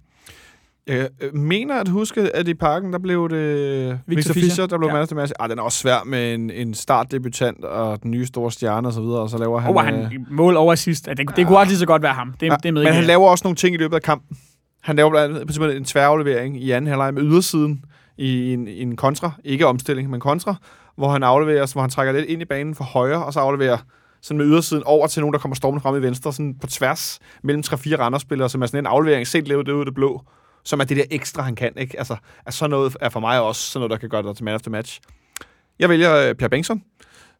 Jeg 0.87 1.09
øh, 1.21 1.35
mener 1.35 1.79
at 1.79 1.87
huske, 1.87 2.35
at 2.35 2.47
i 2.47 2.53
parken, 2.53 2.93
der 2.93 2.99
blev 2.99 3.29
det 3.29 3.37
Victor, 3.37 3.99
Victor 4.07 4.33
Fischer, 4.33 4.49
Fischer, 4.49 4.65
der 4.65 4.77
blev 4.77 4.87
ja. 4.87 5.15
man 5.15 5.27
Ah, 5.39 5.49
den 5.49 5.59
er 5.59 5.63
også 5.63 5.77
svær 5.77 6.03
med 6.05 6.33
en, 6.33 6.49
en 6.49 6.73
startdebutant 6.73 7.65
og 7.65 8.03
den 8.03 8.11
nye 8.11 8.25
store 8.25 8.51
stjerne 8.51 8.87
og 8.87 8.93
så 8.93 9.01
videre, 9.01 9.19
og 9.19 9.29
så 9.29 9.37
laver 9.37 9.59
han... 9.59 9.75
Oh, 9.75 9.83
han 9.83 9.95
øh, 9.95 10.11
mål 10.31 10.57
over 10.57 10.75
sidst. 10.75 11.05
Det, 11.05 11.17
det 11.17 11.37
ja. 11.37 11.43
kunne 11.43 11.57
også 11.57 11.69
lige 11.69 11.79
så 11.79 11.85
godt 11.85 12.01
være 12.01 12.13
ham. 12.13 12.33
Det, 12.39 12.47
ja, 12.47 12.55
det 12.63 12.73
med 12.73 12.83
men 12.83 12.93
han 12.93 13.03
laver 13.03 13.29
også 13.29 13.43
nogle 13.43 13.55
ting 13.55 13.75
i 13.75 13.77
løbet 13.77 13.95
af 13.95 14.01
kampen. 14.01 14.37
Han 14.81 14.95
laver 14.95 15.09
blandt 15.09 15.61
andet 15.61 15.77
en 15.77 15.85
tværaflevering 15.85 16.63
i 16.63 16.71
anden 16.71 16.87
halvleg 16.87 17.13
med 17.13 17.23
ydersiden 17.23 17.85
i 18.17 18.53
en, 18.53 18.67
i 18.67 18.81
en 18.81 18.95
kontra. 18.95 19.31
Ikke 19.43 19.67
omstilling, 19.67 20.09
men 20.09 20.19
kontra. 20.19 20.55
Hvor 20.97 21.09
han 21.09 21.23
afleverer, 21.23 21.73
hvor 21.73 21.81
han 21.81 21.89
trækker 21.89 22.13
lidt 22.13 22.25
ind 22.25 22.41
i 22.41 22.45
banen 22.45 22.75
for 22.75 22.83
højre, 22.83 23.25
og 23.25 23.33
så 23.33 23.39
afleverer 23.39 23.77
sådan 24.21 24.37
med 24.37 24.45
ydersiden 24.45 24.83
over 24.85 25.07
til 25.07 25.19
nogen, 25.19 25.33
der 25.33 25.39
kommer 25.39 25.55
stormende 25.55 25.81
frem 25.81 25.95
i 25.95 26.01
venstre, 26.01 26.33
sådan 26.33 26.55
på 26.61 26.67
tværs 26.67 27.19
mellem 27.43 27.63
3-4 27.65 27.95
randerspillere, 27.95 28.49
som 28.49 28.61
er 28.61 28.65
sådan 28.65 28.79
en 28.79 28.85
aflevering, 28.85 29.27
set 29.27 29.47
levet 29.47 29.65
det 29.65 29.71
ud 29.71 29.79
af 29.79 29.85
det 29.85 29.95
blå 29.95 30.21
som 30.63 30.79
er 30.79 30.83
det 30.83 30.97
der 30.97 31.03
ekstra, 31.11 31.41
han 31.41 31.55
kan. 31.55 31.71
Ikke? 31.77 31.97
Altså, 31.97 32.15
er 32.45 32.51
sådan 32.51 32.69
noget 32.69 32.97
er 33.01 33.09
for 33.09 33.19
mig 33.19 33.41
også 33.41 33.61
sådan 33.61 33.79
noget, 33.79 33.91
der 33.91 33.97
kan 33.97 34.09
gøre 34.09 34.23
det 34.23 34.35
til 34.35 34.45
man 34.45 34.55
of 34.55 34.61
the 34.61 34.71
match. 34.71 34.99
Jeg 35.79 35.89
vælger 35.89 36.29
uh, 36.29 36.35
Per 36.35 36.47
Bengtsson, 36.47 36.83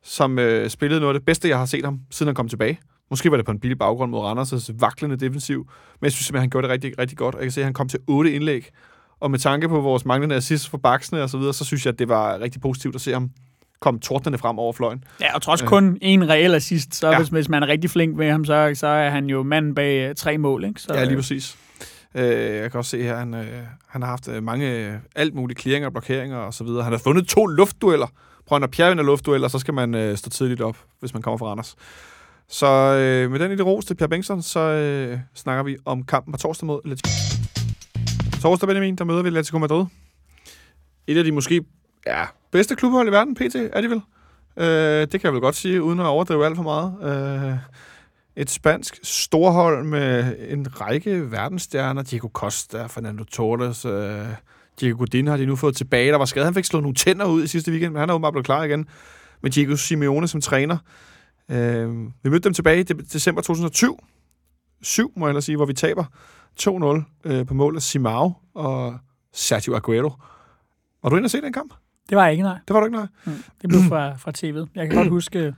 som 0.03 0.37
uh, 0.37 0.67
spillede 0.67 0.99
noget 0.99 1.13
af 1.13 1.19
det 1.19 1.25
bedste, 1.25 1.49
jeg 1.49 1.57
har 1.57 1.65
set 1.65 1.85
ham, 1.85 1.99
siden 2.09 2.27
han 2.27 2.35
kom 2.35 2.47
tilbage. 2.47 2.79
Måske 3.09 3.31
var 3.31 3.37
det 3.37 3.45
på 3.45 3.51
en 3.51 3.59
billig 3.59 3.77
baggrund 3.77 4.11
mod 4.11 4.21
Randers' 4.21 4.75
vaklende 4.79 5.15
defensiv, 5.15 5.57
men 5.57 6.05
jeg 6.05 6.11
synes 6.11 6.25
simpelthen, 6.25 6.41
han 6.41 6.49
gjorde 6.49 6.67
det 6.67 6.73
rigtig, 6.73 6.99
rigtig 6.99 7.17
godt. 7.17 7.35
Jeg 7.35 7.43
kan 7.43 7.51
se, 7.51 7.61
at 7.61 7.65
han 7.65 7.73
kom 7.73 7.89
til 7.89 7.99
otte 8.07 8.33
indlæg, 8.33 8.69
og 9.19 9.31
med 9.31 9.39
tanke 9.39 9.69
på 9.69 9.79
vores 9.79 10.05
manglende 10.05 10.35
assist 10.35 10.69
for 10.69 10.77
baksene 10.77 11.23
og 11.23 11.29
så 11.29 11.37
videre, 11.37 11.53
så 11.53 11.65
synes 11.65 11.85
jeg, 11.85 11.93
at 11.93 11.99
det 11.99 12.09
var 12.09 12.39
rigtig 12.39 12.61
positivt 12.61 12.95
at 12.95 13.01
se 13.01 13.13
ham 13.13 13.29
komme 13.81 13.99
tordnende 13.99 14.37
frem 14.37 14.59
over 14.59 14.73
fløjen. 14.73 15.03
Ja, 15.21 15.35
og 15.35 15.41
trods 15.41 15.61
øh. 15.61 15.67
kun 15.67 15.97
en 16.01 16.29
reel 16.29 16.55
assist, 16.55 16.95
så 16.95 17.09
ja. 17.09 17.17
hvis, 17.17 17.27
hvis 17.27 17.49
man 17.49 17.63
er 17.63 17.67
rigtig 17.67 17.89
flink 17.89 18.15
med 18.15 18.31
ham, 18.31 18.45
så, 18.45 18.71
så 18.73 18.87
er 18.87 19.09
han 19.09 19.25
jo 19.25 19.43
manden 19.43 19.75
bag 19.75 20.09
uh, 20.09 20.15
tre 20.15 20.37
mål. 20.37 20.65
Ikke? 20.65 20.81
Så, 20.81 20.93
ja, 20.93 21.03
lige 21.03 21.15
præcis. 21.15 21.57
Øh, 22.15 22.55
jeg 22.55 22.71
kan 22.71 22.77
også 22.77 22.91
se 22.91 23.03
her, 23.03 23.15
han, 23.15 23.33
øh, 23.33 23.63
han 23.87 24.01
har 24.01 24.09
haft 24.09 24.27
øh, 24.27 24.43
mange, 24.43 24.87
øh, 24.87 24.93
alt 25.15 25.33
mulige 25.33 25.59
clearinger 25.59 25.87
og 25.87 25.93
blokeringer 25.93 26.37
og 26.37 26.53
så 26.53 26.63
videre. 26.63 26.83
Han 26.83 26.93
har 26.93 26.99
fundet 26.99 27.27
to 27.27 27.45
luftdueller. 27.45 28.07
Prøv 28.45 28.59
når 28.59 28.67
Pierre 28.67 28.89
vinder 28.89 29.03
luftdueller, 29.03 29.47
så 29.47 29.59
skal 29.59 29.73
man 29.73 29.95
øh, 29.95 30.17
stå 30.17 30.29
tidligt 30.29 30.61
op, 30.61 30.77
hvis 30.99 31.13
man 31.13 31.21
kommer 31.21 31.37
fra 31.37 31.45
Randers. 31.45 31.75
Så 32.47 32.67
øh, 32.67 33.31
med 33.31 33.39
den 33.39 33.49
lille 33.49 33.63
ros 33.63 33.85
til 33.85 33.95
Pierre 33.95 34.09
Bengtsson, 34.09 34.41
så 34.41 34.59
øh, 34.59 35.19
snakker 35.35 35.63
vi 35.63 35.77
om 35.85 36.03
kampen 36.03 36.31
på 36.31 36.37
torsdag 36.37 36.67
mod 36.67 36.79
Atletico. 36.85 37.09
Torsdag, 38.41 38.67
Benjamin, 38.67 38.95
der 38.95 39.03
møder 39.03 39.21
vi 39.21 39.27
Atletico 39.27 39.57
Madrid. 39.57 39.85
Et 41.07 41.17
af 41.17 41.23
de 41.23 41.31
måske 41.31 41.65
ja, 42.07 42.25
bedste 42.51 42.75
klubhold 42.75 43.07
i 43.07 43.11
verden, 43.11 43.35
PT, 43.35 43.55
er 43.55 43.81
de 43.81 43.89
vel? 43.89 44.01
Øh, 44.57 45.01
det 45.01 45.11
kan 45.11 45.23
jeg 45.23 45.33
vel 45.33 45.41
godt 45.41 45.55
sige, 45.55 45.83
uden 45.83 45.99
at 45.99 46.05
overdrive 46.05 46.45
alt 46.45 46.55
for 46.55 46.63
meget. 46.63 46.93
Øh, 47.03 47.57
et 48.41 48.49
spansk 48.49 48.99
storhold 49.03 49.83
med 49.83 50.35
en 50.49 50.81
række 50.81 51.31
verdensstjerner. 51.31 52.03
Diego 52.03 52.27
Costa, 52.27 52.85
Fernando 52.85 53.23
Torres, 53.23 53.85
uh, 53.85 54.35
Diego 54.79 54.97
Godin 54.97 55.27
har 55.27 55.37
de 55.37 55.45
nu 55.45 55.55
fået 55.55 55.75
tilbage. 55.75 56.11
Der 56.11 56.17
var 56.17 56.25
skadet. 56.25 56.45
Han 56.45 56.53
fik 56.53 56.65
slået 56.65 56.83
nogle 56.83 56.95
tænder 56.95 57.25
ud 57.25 57.43
i 57.43 57.47
sidste 57.47 57.71
weekend, 57.71 57.93
men 57.93 57.99
han 57.99 58.09
er 58.09 58.13
åbenbart 58.13 58.33
blevet 58.33 58.45
klar 58.45 58.63
igen. 58.63 58.87
Med 59.41 59.51
Diego 59.51 59.75
Simeone 59.75 60.27
som 60.27 60.41
træner. 60.41 60.77
Uh, 61.49 61.55
vi 62.23 62.29
mødte 62.29 62.43
dem 62.43 62.53
tilbage 62.53 62.79
i 62.79 62.83
december 62.83 63.41
2007. 63.41 63.99
7, 64.81 65.13
må 65.15 65.25
jeg 65.25 65.29
ellers 65.29 65.45
sige, 65.45 65.55
hvor 65.55 65.65
vi 65.65 65.73
taber 65.73 66.03
2-0 66.61 66.69
uh, 66.69 67.01
øh, 67.25 67.45
på 67.45 67.53
mål 67.53 67.75
af 67.75 67.81
Simao 67.81 68.33
og 68.53 68.97
Sergio 69.33 69.75
Aguero. 69.75 70.11
Var 71.03 71.09
du 71.09 71.15
inde 71.15 71.25
og 71.25 71.31
se 71.31 71.41
den 71.41 71.53
kamp? 71.53 71.73
Det 72.09 72.15
var 72.15 72.23
jeg 72.23 72.31
ikke, 72.31 72.43
nej. 72.43 72.57
Det 72.67 72.73
var 72.73 72.79
du 72.79 72.85
ikke, 72.85 72.97
nej? 72.97 73.07
Mm, 73.25 73.43
det 73.61 73.69
blev 73.69 73.81
fra, 73.81 74.15
fra 74.15 74.31
tv'et. 74.37 74.67
Jeg 74.75 74.87
kan 74.87 74.97
godt 74.97 75.09
huske 75.17 75.55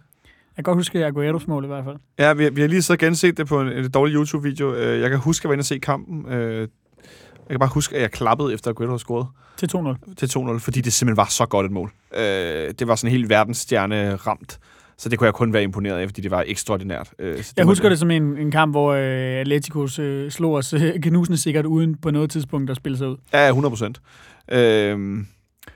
jeg 0.58 0.66
kan 0.66 0.72
godt 0.72 0.78
huske 0.78 1.06
Agueros 1.06 1.48
mål 1.48 1.64
i 1.64 1.68
hvert 1.68 1.84
fald. 1.84 1.96
Ja, 2.20 2.34
vi, 2.34 2.50
vi 2.50 2.62
har 2.62 2.68
lige 2.68 2.82
så 2.82 2.98
genset 2.98 3.38
det 3.38 3.48
på 3.48 3.62
en, 3.62 3.68
en 3.68 3.92
dårlig 3.92 4.16
YouTube-video. 4.16 4.76
Øh, 4.76 5.02
jeg 5.02 5.10
kan 5.10 5.20
huske, 5.20 5.42
at 5.42 5.44
jeg 5.44 5.50
var 5.50 5.54
inde 5.54 5.62
og 5.62 5.66
se 5.66 5.80
kampen. 5.80 6.32
Øh, 6.34 6.60
jeg 6.60 7.50
kan 7.50 7.60
bare 7.60 7.70
huske, 7.74 7.96
at 7.96 8.02
jeg 8.02 8.12
klappede 8.12 8.54
efter 8.54 8.72
Aguero 8.72 8.90
havde 8.90 9.00
scoret. 9.00 9.28
Til 9.58 9.70
2-0. 9.76 10.16
Til 10.16 10.26
2-0, 10.26 10.58
fordi 10.60 10.82
det 10.82 10.94
simpelthen 10.94 11.18
var 11.18 11.28
så 11.30 11.46
godt 11.46 11.66
et 11.66 11.72
mål. 11.72 11.92
Øh, 12.18 12.24
det 12.80 12.88
var 12.88 12.96
sådan 12.96 13.12
helt 13.12 13.30
verdensstjerne 13.30 14.16
ramt. 14.16 14.60
Så 14.98 15.10
det 15.10 15.20
kunne 15.20 15.26
jeg 15.26 15.34
kun 15.34 15.54
være 15.54 15.64
imponeret 15.64 16.00
af, 16.00 16.08
fordi 16.08 16.22
det 16.22 16.32
var 16.32 16.44
ekstraordinært. 16.48 17.10
det 17.20 17.54
jeg 17.58 17.66
husker 17.66 17.90
det 17.90 18.00
som 18.00 18.12
en, 18.12 18.38
en 18.38 18.52
kamp, 18.52 18.74
hvor 18.74 18.94
øh, 18.94 19.40
Atleticos 19.42 20.00
øh, 20.00 20.32
slog 20.32 20.54
os 20.54 20.74
øh, 20.74 21.36
sikkert 21.36 21.66
uden 21.66 21.96
på 21.96 22.12
noget 22.12 22.32
tidspunkt 22.32 22.70
at 22.70 22.78
spille 22.78 22.98
sig 22.98 23.08
ud. 23.08 23.18
Ja, 23.34 23.48
100 23.48 23.72
procent. 23.72 24.02
Øh, 24.52 25.18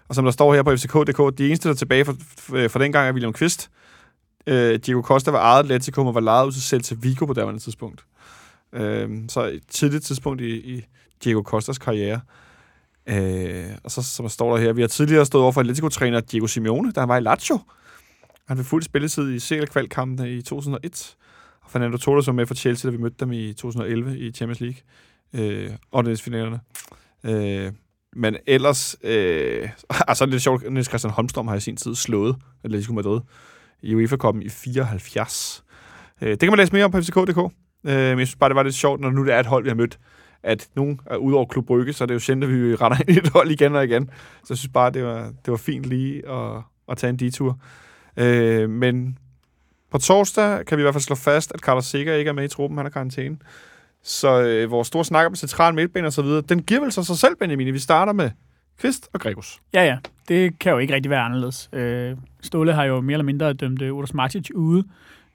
og 0.09 0.15
som 0.15 0.25
der 0.25 0.31
står 0.31 0.53
her 0.53 0.63
på 0.63 0.75
FCK.dk, 0.75 1.37
de 1.37 1.47
eneste, 1.47 1.69
der 1.69 1.73
er 1.73 1.77
tilbage 1.77 2.05
fra, 2.05 2.13
fra 2.67 2.79
dengang 2.79 3.07
er 3.07 3.11
William 3.11 3.33
Kvist, 3.33 3.69
Øh, 3.69 3.86
Øh, 4.47 4.79
Diego 4.79 5.01
Costa 5.01 5.31
var 5.31 5.39
ejet 5.39 5.59
Atletico, 5.59 6.07
og 6.07 6.15
var 6.15 6.21
lejet 6.21 6.47
ud 6.47 6.51
til 6.51 6.61
Celta 6.61 6.95
Vigo 6.95 7.25
på 7.25 7.33
daværende 7.33 7.59
tidspunkt. 7.59 8.05
Øh, 8.73 9.09
så 9.29 9.45
et 9.45 9.63
tidligt 9.69 10.03
tidspunkt 10.03 10.41
i, 10.41 10.75
i 10.75 10.85
Diego 11.23 11.41
Costas 11.41 11.77
karriere. 11.77 12.21
Øh, 13.07 13.65
og 13.83 13.91
så 13.91 14.03
som 14.03 14.29
står 14.29 14.55
der 14.55 14.63
her, 14.63 14.73
vi 14.73 14.81
har 14.81 14.87
tidligere 14.87 15.25
stået 15.25 15.43
over 15.43 15.51
for 15.51 15.61
Atletico-træner 15.61 16.19
Diego 16.19 16.47
Simeone, 16.47 16.91
der 16.91 17.05
var 17.05 17.17
i 17.17 17.21
Lazio. 17.21 17.59
Han 18.47 18.57
fik 18.57 18.65
fuld 18.65 18.83
spilletid 18.83 19.33
i 19.33 19.39
CL-kvalkampene 19.39 20.31
i 20.37 20.41
2001. 20.41 21.15
Og 21.61 21.71
Fernando 21.71 21.97
Torres 21.97 22.27
var 22.27 22.33
med 22.33 22.45
for 22.45 22.55
Chelsea, 22.55 22.91
da 22.91 22.95
vi 22.95 23.01
mødte 23.01 23.15
dem 23.19 23.31
i 23.31 23.53
2011 23.53 24.19
i 24.19 24.31
Champions 24.31 24.59
League. 24.59 24.77
Øh, 25.33 25.71
og 25.91 26.05
finalerne. 26.17 26.59
Øh, 27.23 27.71
men 28.15 28.37
ellers, 28.47 28.95
øh, 29.03 29.69
altså 30.07 30.25
det 30.25 30.31
er 30.31 30.33
lidt 30.33 30.43
sjovt, 30.43 30.71
Niels 30.71 30.87
Christian 30.87 31.13
Holmstrøm 31.13 31.47
har 31.47 31.55
i 31.55 31.59
sin 31.59 31.77
tid 31.77 31.95
slået 31.95 32.35
Atletico 32.63 32.93
Madrid 32.93 33.19
i 33.81 33.95
UEFA-koppen 33.95 34.43
i 34.43 34.49
74. 34.49 35.63
Øh, 36.21 36.29
det 36.29 36.39
kan 36.39 36.49
man 36.49 36.57
læse 36.57 36.73
mere 36.73 36.85
om 36.85 36.91
på 36.91 37.01
fck.dk. 37.01 37.37
Øh, 37.37 37.51
men 37.83 38.19
jeg 38.19 38.27
synes 38.27 38.35
bare, 38.35 38.49
det 38.49 38.55
var 38.55 38.63
lidt 38.63 38.75
sjovt, 38.75 39.01
når 39.01 39.09
nu 39.09 39.25
det 39.25 39.33
er 39.33 39.39
et 39.39 39.45
hold, 39.45 39.63
vi 39.63 39.69
har 39.69 39.75
mødt, 39.75 39.99
at 40.43 40.67
nogen 40.75 40.99
er 41.05 41.15
ude 41.15 41.35
over 41.35 41.45
Klub 41.45 41.65
Brygge, 41.65 41.93
så 41.93 42.03
er 42.03 42.05
det 42.05 42.13
jo 42.13 42.19
sjældent, 42.19 42.43
at 42.43 42.51
vi 42.51 42.75
retter 42.75 42.97
ind 43.07 43.09
i 43.09 43.19
et 43.19 43.29
hold 43.29 43.51
igen 43.51 43.75
og 43.75 43.83
igen. 43.83 44.09
Så 44.43 44.47
jeg 44.49 44.57
synes 44.57 44.71
bare, 44.73 44.89
det 44.89 45.03
var, 45.03 45.23
det 45.45 45.51
var 45.51 45.57
fint 45.57 45.85
lige 45.85 46.29
at, 46.29 46.61
at 46.89 46.97
tage 46.97 47.09
en 47.09 47.19
detur. 47.19 47.59
Øh, 48.17 48.69
men 48.69 49.17
på 49.91 49.97
torsdag 49.97 50.65
kan 50.65 50.77
vi 50.77 50.81
i 50.81 50.83
hvert 50.83 50.93
fald 50.93 51.01
slå 51.01 51.15
fast, 51.15 51.51
at 51.53 51.59
Carlos 51.59 51.85
Sikker 51.85 52.13
ikke 52.13 52.29
er 52.29 52.33
med 52.33 52.43
i 52.43 52.47
truppen. 52.47 52.77
Han 52.77 52.85
er 52.85 52.89
karantæne. 52.89 53.37
Så 54.03 54.41
øh, 54.41 54.71
vores 54.71 54.87
store 54.87 55.05
snak 55.05 55.25
om 55.25 55.35
central 55.35 55.73
midtbane 55.73 56.07
og 56.07 56.13
så 56.13 56.21
videre, 56.21 56.41
den 56.41 56.61
giver 56.61 56.79
vel 56.79 56.91
så 56.91 57.03
sig 57.03 57.17
selv, 57.17 57.35
Benjamin. 57.35 57.73
Vi 57.73 57.79
starter 57.79 58.13
med 58.13 58.29
Kvist 58.79 59.09
og 59.13 59.19
Gregus. 59.19 59.59
Ja, 59.73 59.85
ja. 59.85 59.97
Det 60.27 60.59
kan 60.59 60.71
jo 60.71 60.77
ikke 60.77 60.93
rigtig 60.93 61.09
være 61.09 61.21
anderledes. 61.21 61.69
Øh, 61.73 62.15
Ståle 62.41 62.73
har 62.73 62.83
jo 62.83 63.01
mere 63.01 63.13
eller 63.13 63.25
mindre 63.25 63.53
dømt 63.53 63.81
øh, 63.81 63.93
Otis 63.93 64.13
Martic 64.13 64.49
ude. 64.55 64.83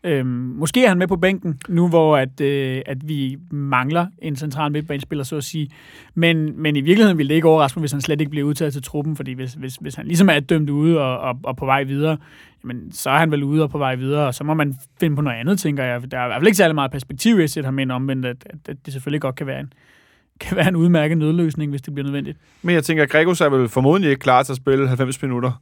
Øh, 0.05 0.26
måske 0.26 0.84
er 0.84 0.88
han 0.88 0.99
med 0.99 1.07
på 1.07 1.16
bænken, 1.16 1.61
nu 1.68 1.88
hvor 1.88 2.16
at, 2.16 2.40
øh, 2.40 2.82
at 2.86 3.09
vi 3.09 3.38
mangler 3.51 4.07
en 4.18 4.36
central 4.36 4.72
midtbanespiller, 4.72 5.24
så 5.24 5.36
at 5.36 5.45
sige. 5.45 5.70
Men, 6.14 6.62
men 6.62 6.76
i 6.76 6.80
virkeligheden 6.80 7.18
ville 7.18 7.28
det 7.28 7.34
ikke 7.34 7.49
overraske 7.49 7.78
mig, 7.78 7.82
hvis 7.82 7.93
han 7.93 8.01
slet 8.01 8.20
ikke 8.20 8.30
bliver 8.30 8.47
udtaget 8.47 8.72
til 8.72 8.82
truppen, 8.82 9.16
fordi 9.16 9.32
hvis, 9.32 9.55
hvis, 9.55 9.76
hvis 9.76 9.95
han 9.95 10.07
ligesom 10.07 10.28
er 10.28 10.40
dømt 10.40 10.70
ude 10.70 11.01
og, 11.01 11.18
og, 11.18 11.38
og 11.43 11.57
på 11.57 11.64
vej 11.64 11.82
videre, 11.82 12.16
jamen, 12.64 12.93
så 12.93 13.11
er 13.11 13.18
han 13.18 13.30
vel 13.30 13.43
ude 13.43 13.62
og 13.62 13.70
på 13.70 13.78
vej 13.78 13.95
videre, 13.95 14.26
og 14.26 14.34
så 14.34 14.45
må 14.45 14.55
man 14.55 14.76
finde 15.01 15.16
på 15.16 15.22
noget 15.22 15.36
andet, 15.36 15.59
tænker 15.59 15.84
jeg. 15.84 16.11
Der 16.11 16.18
er 16.18 16.24
i 16.24 16.28
hvert 16.28 16.40
fald 16.40 16.47
ikke 16.47 16.57
særlig 16.57 16.74
meget 16.74 16.90
perspektiv 16.90 17.40
i 17.40 17.43
at 17.43 17.51
sætte 17.51 17.66
ham 17.66 17.78
ind 17.78 17.93
omvendt, 17.93 18.26
at, 18.26 18.36
at, 18.47 18.68
at 18.68 18.76
det 18.84 18.93
selvfølgelig 18.93 19.20
godt 19.20 19.34
kan 19.34 19.47
være 19.47 19.61
en, 19.61 19.72
kan 20.43 20.57
være 20.57 20.68
en 20.68 20.76
udmærket 20.76 21.18
nødløsning, 21.18 21.70
hvis 21.70 21.82
det 21.82 21.95
bliver 21.95 22.05
nødvendigt. 22.05 22.38
Men 22.62 22.74
jeg 22.74 22.84
tænker, 22.84 23.03
at 23.03 23.11
Gregos 23.11 23.40
er 23.40 23.49
vel 23.49 23.68
formodentlig 23.68 24.11
ikke 24.11 24.20
klar 24.20 24.43
til 24.43 24.53
at 24.53 24.57
spille 24.57 24.88
90 24.88 25.22
minutter. 25.22 25.53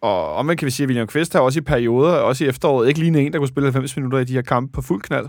Og 0.00 0.34
omvendt 0.34 0.58
kan 0.58 0.66
vi 0.66 0.70
sige, 0.70 0.84
at 0.84 0.88
William 0.88 1.06
Kvist 1.06 1.32
har 1.32 1.40
også 1.40 1.58
i 1.58 1.62
perioder, 1.62 2.12
også 2.12 2.44
i 2.44 2.48
efteråret, 2.48 2.88
ikke 2.88 3.00
lige 3.00 3.26
en, 3.26 3.32
der 3.32 3.38
kunne 3.38 3.48
spille 3.48 3.66
90 3.66 3.96
minutter 3.96 4.18
i 4.18 4.24
de 4.24 4.32
her 4.32 4.42
kampe 4.42 4.72
på 4.72 4.82
fuld 4.82 5.02
knald. 5.02 5.26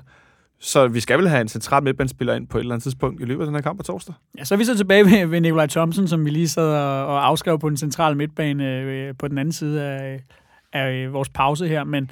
Så 0.59 0.88
vi 0.88 0.99
skal 0.99 1.17
vel 1.17 1.30
have 1.30 1.41
en 1.41 1.47
central 1.47 1.84
midtbandspiller 1.84 2.34
ind 2.36 2.47
på 2.47 2.57
et 2.57 2.61
eller 2.61 2.76
andet 2.76 2.84
tidspunkt 2.84 3.21
i 3.21 3.26
løbet 3.26 3.41
af 3.41 3.45
den 3.45 3.55
her 3.55 3.61
kamp 3.61 3.80
på 3.80 3.84
torsdag. 3.84 4.15
Ja, 4.38 4.43
så 4.43 4.53
er 4.55 4.57
vi 4.57 4.65
så 4.65 4.78
tilbage 4.78 5.05
ved, 5.05 5.26
ved 5.26 5.41
Nikolaj 5.41 5.67
Thomsen, 5.67 6.07
som 6.07 6.26
vi 6.26 6.30
lige 6.30 6.47
sad 6.47 6.67
og, 6.67 7.05
og 7.05 7.28
afskrev 7.28 7.59
på 7.59 7.69
den 7.69 7.78
centrale 7.78 8.15
midtbane 8.15 8.80
øh, 8.82 9.13
på 9.19 9.28
den 9.28 9.38
anden 9.38 9.51
side 9.51 9.84
af, 9.84 10.23
af 10.73 11.13
vores 11.13 11.30
pause 11.30 11.67
her. 11.67 11.84
Men 11.84 12.11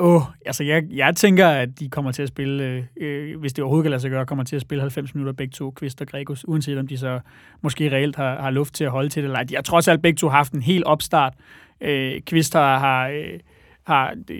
Åh, 0.00 0.14
oh, 0.14 0.22
altså 0.46 0.64
jeg, 0.64 0.84
jeg 0.90 1.16
tænker, 1.16 1.48
at 1.48 1.80
de 1.80 1.88
kommer 1.88 2.12
til 2.12 2.22
at 2.22 2.28
spille, 2.28 2.64
øh, 2.64 2.84
øh, 2.96 3.40
hvis 3.40 3.52
det 3.52 3.62
overhovedet 3.64 3.84
kan 3.84 3.90
lade 3.90 4.00
sig 4.00 4.10
gøre, 4.10 4.26
kommer 4.26 4.44
til 4.44 4.56
at 4.56 4.62
spille 4.62 4.80
90 4.80 5.14
minutter 5.14 5.32
begge 5.32 5.52
to, 5.52 5.70
Kvist 5.70 6.00
og 6.00 6.06
Gregos, 6.06 6.48
uanset 6.48 6.78
om 6.78 6.86
de 6.86 6.98
så 6.98 7.20
måske 7.60 7.92
reelt 7.92 8.16
har, 8.16 8.42
har 8.42 8.50
luft 8.50 8.74
til 8.74 8.84
at 8.84 8.90
holde 8.90 9.08
til 9.08 9.22
det. 9.22 9.28
Eller 9.28 9.42
de 9.42 9.54
har 9.54 9.62
trods 9.62 9.88
alt 9.88 10.02
begge 10.02 10.16
to 10.16 10.28
haft 10.28 10.52
en 10.52 10.62
helt 10.62 10.84
opstart. 10.84 11.34
Øh, 11.80 12.20
Kvist 12.20 12.54
har, 12.54 12.78
har, 12.78 13.08
øh, 13.08 13.40
har 13.86 14.14
øh, 14.30 14.38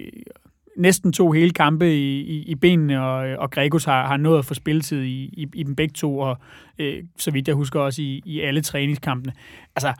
næsten 0.77 1.13
to 1.13 1.31
hele 1.31 1.51
kampe 1.51 1.95
i, 1.95 2.21
i, 2.21 2.43
i 2.43 2.55
benene, 2.55 3.03
og, 3.03 3.29
øh, 3.29 3.39
og 3.39 3.51
Gregos 3.51 3.85
har, 3.85 4.07
har 4.07 4.17
nået 4.17 4.39
at 4.39 4.45
få 4.45 4.55
spilletid 4.55 5.03
i, 5.03 5.23
i, 5.25 5.47
i 5.55 5.63
dem 5.63 5.77
begge 5.77 5.93
to, 5.93 6.19
og 6.19 6.39
øh, 6.79 7.03
så 7.19 7.31
vidt 7.31 7.49
jeg 7.49 7.55
husker 7.55 7.81
også 7.81 8.03
i, 8.03 8.23
i 8.25 8.41
alle 8.41 8.63
træningskampene. 8.63 9.33
Altså, 9.77 9.93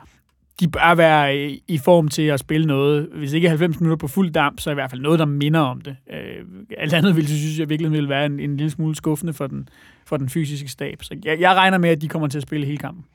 de 0.59 0.67
bør 0.67 0.95
være 0.95 1.49
i 1.67 1.77
form 1.77 2.07
til 2.07 2.21
at 2.21 2.39
spille 2.39 2.67
noget, 2.67 3.09
hvis 3.15 3.33
ikke 3.33 3.49
90 3.49 3.79
minutter 3.79 3.97
på 3.97 4.07
fuld 4.07 4.31
damp, 4.31 4.59
så 4.59 4.71
i 4.71 4.73
hvert 4.73 4.89
fald 4.89 5.01
noget, 5.01 5.19
der 5.19 5.25
minder 5.25 5.59
om 5.59 5.81
det. 5.81 5.95
Øh, 6.13 6.45
alt 6.77 6.93
andet 6.93 7.15
vil, 7.15 7.27
synes 7.27 7.59
jeg 7.59 7.69
virkelig 7.69 7.91
vil 7.91 8.09
være 8.09 8.25
en, 8.25 8.39
en 8.39 8.57
lille 8.57 8.71
smule 8.71 8.95
skuffende 8.95 9.33
for 9.33 9.47
den, 9.47 9.69
for 10.05 10.17
den 10.17 10.29
fysiske 10.29 10.67
stab. 10.69 11.03
Så 11.03 11.15
jeg, 11.25 11.39
jeg 11.39 11.55
regner 11.55 11.77
med, 11.77 11.89
at 11.89 12.01
de 12.01 12.07
kommer 12.07 12.27
til 12.27 12.37
at 12.37 12.43
spille 12.43 12.65
hele 12.65 12.77
kampen. 12.77 13.05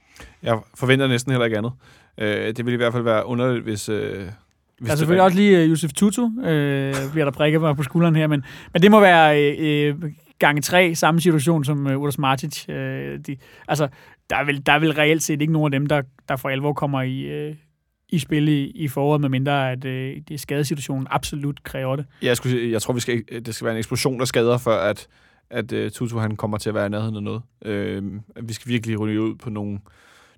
Jeg 0.43 0.59
forventer 0.75 1.07
næsten 1.07 1.33
heller 1.33 1.45
ikke 1.45 1.59
andet. 1.59 1.73
Øh, 2.19 2.57
det 2.57 2.67
vil 2.67 2.75
i 2.75 2.77
hvert 2.77 2.93
fald 2.93 3.05
være 3.05 3.27
underligt, 3.27 3.65
hvis... 3.65 3.89
Øh 3.89 4.27
hvis 4.79 4.87
der 4.87 4.93
er 4.93 4.97
selvfølgelig 4.97 5.23
også 5.23 5.37
lige 5.37 5.65
uh, 5.65 5.71
Josef 5.71 5.93
Tutu, 5.93 6.31
øh, 6.45 6.95
bliver 7.13 7.25
der 7.25 7.31
prikket 7.31 7.61
på 7.77 7.83
skulderen 7.83 8.17
her, 8.17 8.27
men, 8.27 8.45
men 8.73 8.83
det 8.83 8.91
må 8.91 9.01
være 9.01 9.57
øh, 9.59 9.95
gange 10.39 10.63
tre 10.63 10.95
samme 10.95 11.21
situation 11.21 11.65
som 11.65 11.87
uh, 11.87 11.97
Udas 11.97 12.19
Martic. 12.19 12.69
Øh, 12.69 13.19
de, 13.27 13.37
altså, 13.69 13.89
der 14.31 14.37
er, 14.37 14.45
vel, 14.45 14.67
der 14.67 14.73
er 14.73 14.79
vel 14.79 14.93
reelt 14.93 15.23
set 15.23 15.41
ikke 15.41 15.53
nogen 15.53 15.75
af 15.75 15.81
dem, 15.81 15.87
der, 15.87 16.03
der 16.29 16.37
for 16.37 16.49
alvor 16.49 16.73
kommer 16.73 17.03
i, 17.03 17.21
øh, 17.21 17.55
i 18.09 18.19
spil 18.19 18.49
i, 18.49 18.65
i 18.65 18.89
foråret, 18.89 19.21
medmindre 19.21 19.73
at 19.73 19.85
øh, 19.85 20.17
det 20.29 20.41
skadesituationen 20.41 21.07
absolut 21.11 21.63
kræver 21.63 21.97
det. 21.97 22.07
Ja, 22.23 22.27
jeg, 22.27 22.37
skulle, 22.37 22.71
jeg 22.71 22.83
tror, 22.83 22.95
vi 22.95 23.01
skal, 23.01 23.25
det 23.47 23.55
skal 23.55 23.65
være 23.65 23.75
en 23.75 23.79
eksplosion 23.79 24.21
af 24.21 24.27
skader, 24.27 24.59
før 24.59 24.79
at, 24.79 25.09
at 25.51 25.73
uh, 25.73 25.89
Tutu 25.91 26.19
han 26.19 26.37
kommer 26.37 26.59
til 26.59 26.69
at 26.69 26.75
være 26.75 26.87
i 26.87 26.89
nærheden 26.89 27.17
af 27.17 27.23
noget. 27.23 27.43
Øh, 27.65 28.03
vi 28.43 28.53
skal 28.53 28.69
virkelig 28.69 29.01
ryge 29.01 29.21
ud 29.21 29.35
på 29.35 29.51
nogle, 29.51 29.79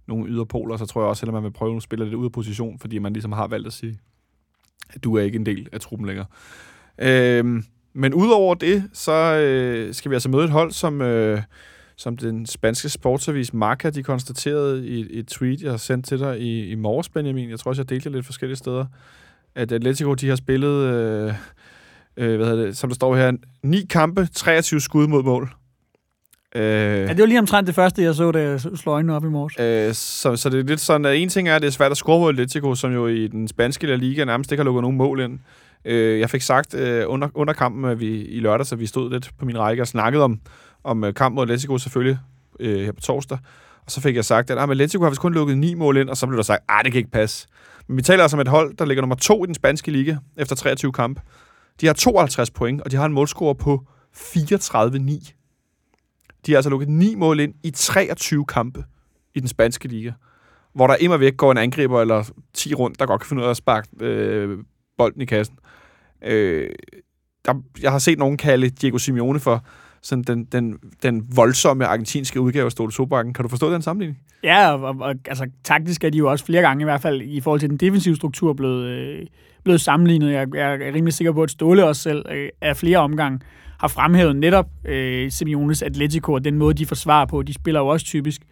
nogle 0.06 0.28
yderpoler, 0.28 0.76
så 0.76 0.86
tror 0.86 1.00
jeg 1.00 1.08
også, 1.08 1.26
at 1.26 1.32
man 1.32 1.42
vil 1.42 1.50
prøve 1.52 1.76
at 1.76 1.82
spille 1.82 2.04
lidt 2.04 2.14
ud 2.14 2.24
af 2.24 2.32
position, 2.32 2.78
fordi 2.78 2.98
man 2.98 3.12
ligesom 3.12 3.32
har 3.32 3.46
valgt 3.46 3.66
at 3.66 3.72
sige, 3.72 3.98
at 4.94 5.04
du 5.04 5.16
er 5.16 5.22
ikke 5.22 5.36
en 5.36 5.46
del 5.46 5.68
af 5.72 5.80
truppen 5.80 6.06
længere. 6.06 6.26
Øh, 6.98 7.62
men 7.92 8.14
udover 8.14 8.54
det, 8.54 8.90
så 8.92 9.12
øh, 9.12 9.94
skal 9.94 10.10
vi 10.10 10.14
altså 10.14 10.28
møde 10.28 10.44
et 10.44 10.50
hold, 10.50 10.72
som... 10.72 11.02
Øh, 11.02 11.42
som 11.98 12.16
den 12.16 12.46
spanske 12.46 12.88
sportsavis 12.88 13.54
Marca, 13.54 13.90
de 13.90 14.02
konstaterede 14.02 14.86
i, 14.86 15.06
i 15.10 15.18
et 15.18 15.26
tweet, 15.26 15.62
jeg 15.62 15.70
har 15.70 15.76
sendt 15.76 16.06
til 16.06 16.18
dig 16.18 16.40
i, 16.40 16.66
i 16.66 16.74
morges, 16.74 17.08
Benjamin. 17.08 17.50
Jeg 17.50 17.58
tror 17.58 17.68
også, 17.68 17.82
jeg 17.82 17.90
delte 17.90 18.10
lidt 18.10 18.26
forskellige 18.26 18.56
steder, 18.56 18.86
at 19.54 19.72
Atletico, 19.72 20.14
de 20.14 20.28
har 20.28 20.36
spillet, 20.36 20.84
øh, 20.84 21.34
øh, 22.16 22.36
hvad 22.36 22.46
hedder 22.46 22.64
det, 22.64 22.76
som 22.76 22.90
der 22.90 22.94
står 22.94 23.16
her, 23.16 23.32
ni 23.62 23.86
kampe, 23.90 24.28
23 24.34 24.80
skud 24.80 25.06
mod 25.06 25.22
mål. 25.22 25.50
Øh, 26.54 26.62
ja, 26.62 27.08
det 27.08 27.18
var 27.18 27.26
lige 27.26 27.38
omtrent 27.38 27.66
det 27.66 27.74
første, 27.74 28.02
jeg 28.02 28.14
så, 28.14 28.32
da 28.32 28.42
jeg 28.42 28.60
slog 28.60 28.94
øjnene 28.94 29.14
op 29.14 29.24
i 29.24 29.28
morges. 29.28 29.54
Øh, 29.60 29.94
så, 29.94 30.36
så 30.36 30.48
det 30.48 30.60
er 30.60 30.64
lidt 30.64 30.80
sådan, 30.80 31.04
at 31.04 31.16
en 31.16 31.28
ting 31.28 31.48
er, 31.48 31.56
at 31.56 31.62
det 31.62 31.68
er 31.68 31.72
svært 31.72 31.90
at 31.90 31.96
score 31.96 32.20
mod 32.20 32.28
Atletico, 32.28 32.74
som 32.74 32.92
jo 32.92 33.06
i 33.06 33.26
den 33.26 33.48
spanske 33.48 33.86
La 33.86 33.94
Liga 33.94 34.24
nærmest 34.24 34.52
ikke 34.52 34.60
har 34.60 34.64
lukket 34.64 34.82
nogen 34.82 34.96
mål 34.96 35.20
ind. 35.20 35.38
Øh, 35.84 36.20
jeg 36.20 36.30
fik 36.30 36.42
sagt 36.42 36.74
øh, 36.74 37.04
under, 37.06 37.28
under 37.34 37.54
kampen, 37.54 37.84
at 37.84 38.00
vi 38.00 38.24
i 38.24 38.40
lørdag, 38.40 38.66
så 38.66 38.76
vi 38.76 38.86
stod 38.86 39.10
lidt 39.10 39.30
på 39.38 39.44
min 39.44 39.58
række 39.58 39.82
og 39.82 39.86
snakkede 39.86 40.24
om, 40.24 40.40
om 40.84 41.04
øh, 41.04 41.14
kamp 41.14 41.34
mod 41.34 41.42
Atletico 41.42 41.78
selvfølgelig 41.78 42.18
øh, 42.60 42.84
her 42.84 42.92
på 42.92 43.00
torsdag. 43.00 43.38
Og 43.84 43.92
så 43.92 44.00
fik 44.00 44.16
jeg 44.16 44.24
sagt, 44.24 44.50
at 44.50 44.58
ah, 44.58 44.70
Atletico 44.70 45.02
har 45.02 45.10
vist 45.10 45.20
kun 45.20 45.34
lukket 45.34 45.58
ni 45.58 45.74
mål 45.74 45.96
ind, 45.96 46.08
og 46.08 46.16
så 46.16 46.26
blev 46.26 46.36
der 46.36 46.42
sagt, 46.42 46.62
at 46.68 46.84
det 46.84 46.92
kan 46.92 46.98
ikke 46.98 47.10
passe. 47.10 47.48
Men 47.86 47.96
vi 47.96 48.02
taler 48.02 48.22
altså 48.22 48.36
om 48.36 48.40
et 48.40 48.48
hold, 48.48 48.76
der 48.76 48.84
ligger 48.84 49.02
nummer 49.02 49.16
to 49.16 49.44
i 49.44 49.46
den 49.46 49.54
spanske 49.54 49.90
liga 49.90 50.16
efter 50.36 50.56
23 50.56 50.92
kampe. 50.92 51.20
De 51.80 51.86
har 51.86 51.92
52 51.92 52.50
point, 52.50 52.82
og 52.82 52.90
de 52.90 52.96
har 52.96 53.06
en 53.06 53.12
målscore 53.12 53.54
på 53.54 53.84
34-9. 54.16 55.32
De 56.46 56.52
har 56.52 56.56
altså 56.56 56.70
lukket 56.70 56.88
ni 56.88 57.14
mål 57.14 57.40
ind 57.40 57.54
i 57.62 57.70
23 57.70 58.44
kampe 58.44 58.84
i 59.34 59.40
den 59.40 59.48
spanske 59.48 59.88
liga, 59.88 60.12
hvor 60.74 60.86
der 60.86 60.94
immer 60.94 61.16
væk 61.16 61.36
går 61.36 61.52
en 61.52 61.58
angriber 61.58 62.00
eller 62.00 62.30
10 62.54 62.74
rundt, 62.74 62.98
der 62.98 63.06
godt 63.06 63.20
kan 63.20 63.28
finde 63.28 63.42
ud 63.42 63.46
af 63.46 63.50
at 63.50 63.56
sparke 63.56 63.88
øh, 64.00 64.58
bolden 64.98 65.22
i 65.22 65.24
kassen. 65.24 65.58
Øh, 66.24 66.70
der, 67.44 67.54
jeg 67.82 67.92
har 67.92 67.98
set 67.98 68.18
nogen 68.18 68.36
kalde 68.36 68.70
Diego 68.70 68.98
Simeone 68.98 69.40
for 69.40 69.64
sådan 70.02 70.24
den, 70.24 70.44
den, 70.44 70.78
den 71.02 71.26
voldsomme 71.36 71.86
argentinske 71.86 72.40
udgave 72.40 72.64
af 72.64 72.72
Ståle 72.72 72.92
Sobakken. 72.92 73.34
Kan 73.34 73.42
du 73.42 73.48
forstå 73.48 73.72
den 73.72 73.82
sammenligning? 73.82 74.18
Ja, 74.44 74.72
og, 74.72 74.96
og 75.00 75.14
altså, 75.26 75.46
taktisk 75.64 76.04
er 76.04 76.10
de 76.10 76.18
jo 76.18 76.30
også 76.30 76.44
flere 76.44 76.62
gange, 76.62 76.82
i 76.82 76.84
hvert 76.84 77.00
fald 77.00 77.22
i 77.22 77.40
forhold 77.40 77.60
til 77.60 77.70
den 77.70 77.76
defensive 77.76 78.16
struktur, 78.16 78.52
blevet, 78.52 78.84
øh, 78.84 79.26
blevet 79.64 79.80
sammenlignet. 79.80 80.32
Jeg, 80.32 80.54
jeg 80.54 80.74
er 80.74 80.94
rimelig 80.94 81.12
sikker 81.12 81.32
på, 81.32 81.42
at 81.42 81.50
Ståle 81.50 81.84
også 81.84 82.02
selv 82.02 82.24
øh, 82.30 82.48
er 82.60 82.74
flere 82.74 82.98
omgange 82.98 83.40
har 83.78 83.88
fremhævet 83.88 84.36
netop 84.36 84.66
øh, 84.84 85.30
Simeones 85.30 85.82
Atletico 85.82 86.32
og 86.32 86.44
den 86.44 86.58
måde, 86.58 86.74
de 86.74 86.86
forsvarer 86.86 87.26
på. 87.26 87.42
De 87.42 87.54
spiller 87.54 87.80
jo 87.80 87.86
også 87.86 88.06
typisk 88.06 88.42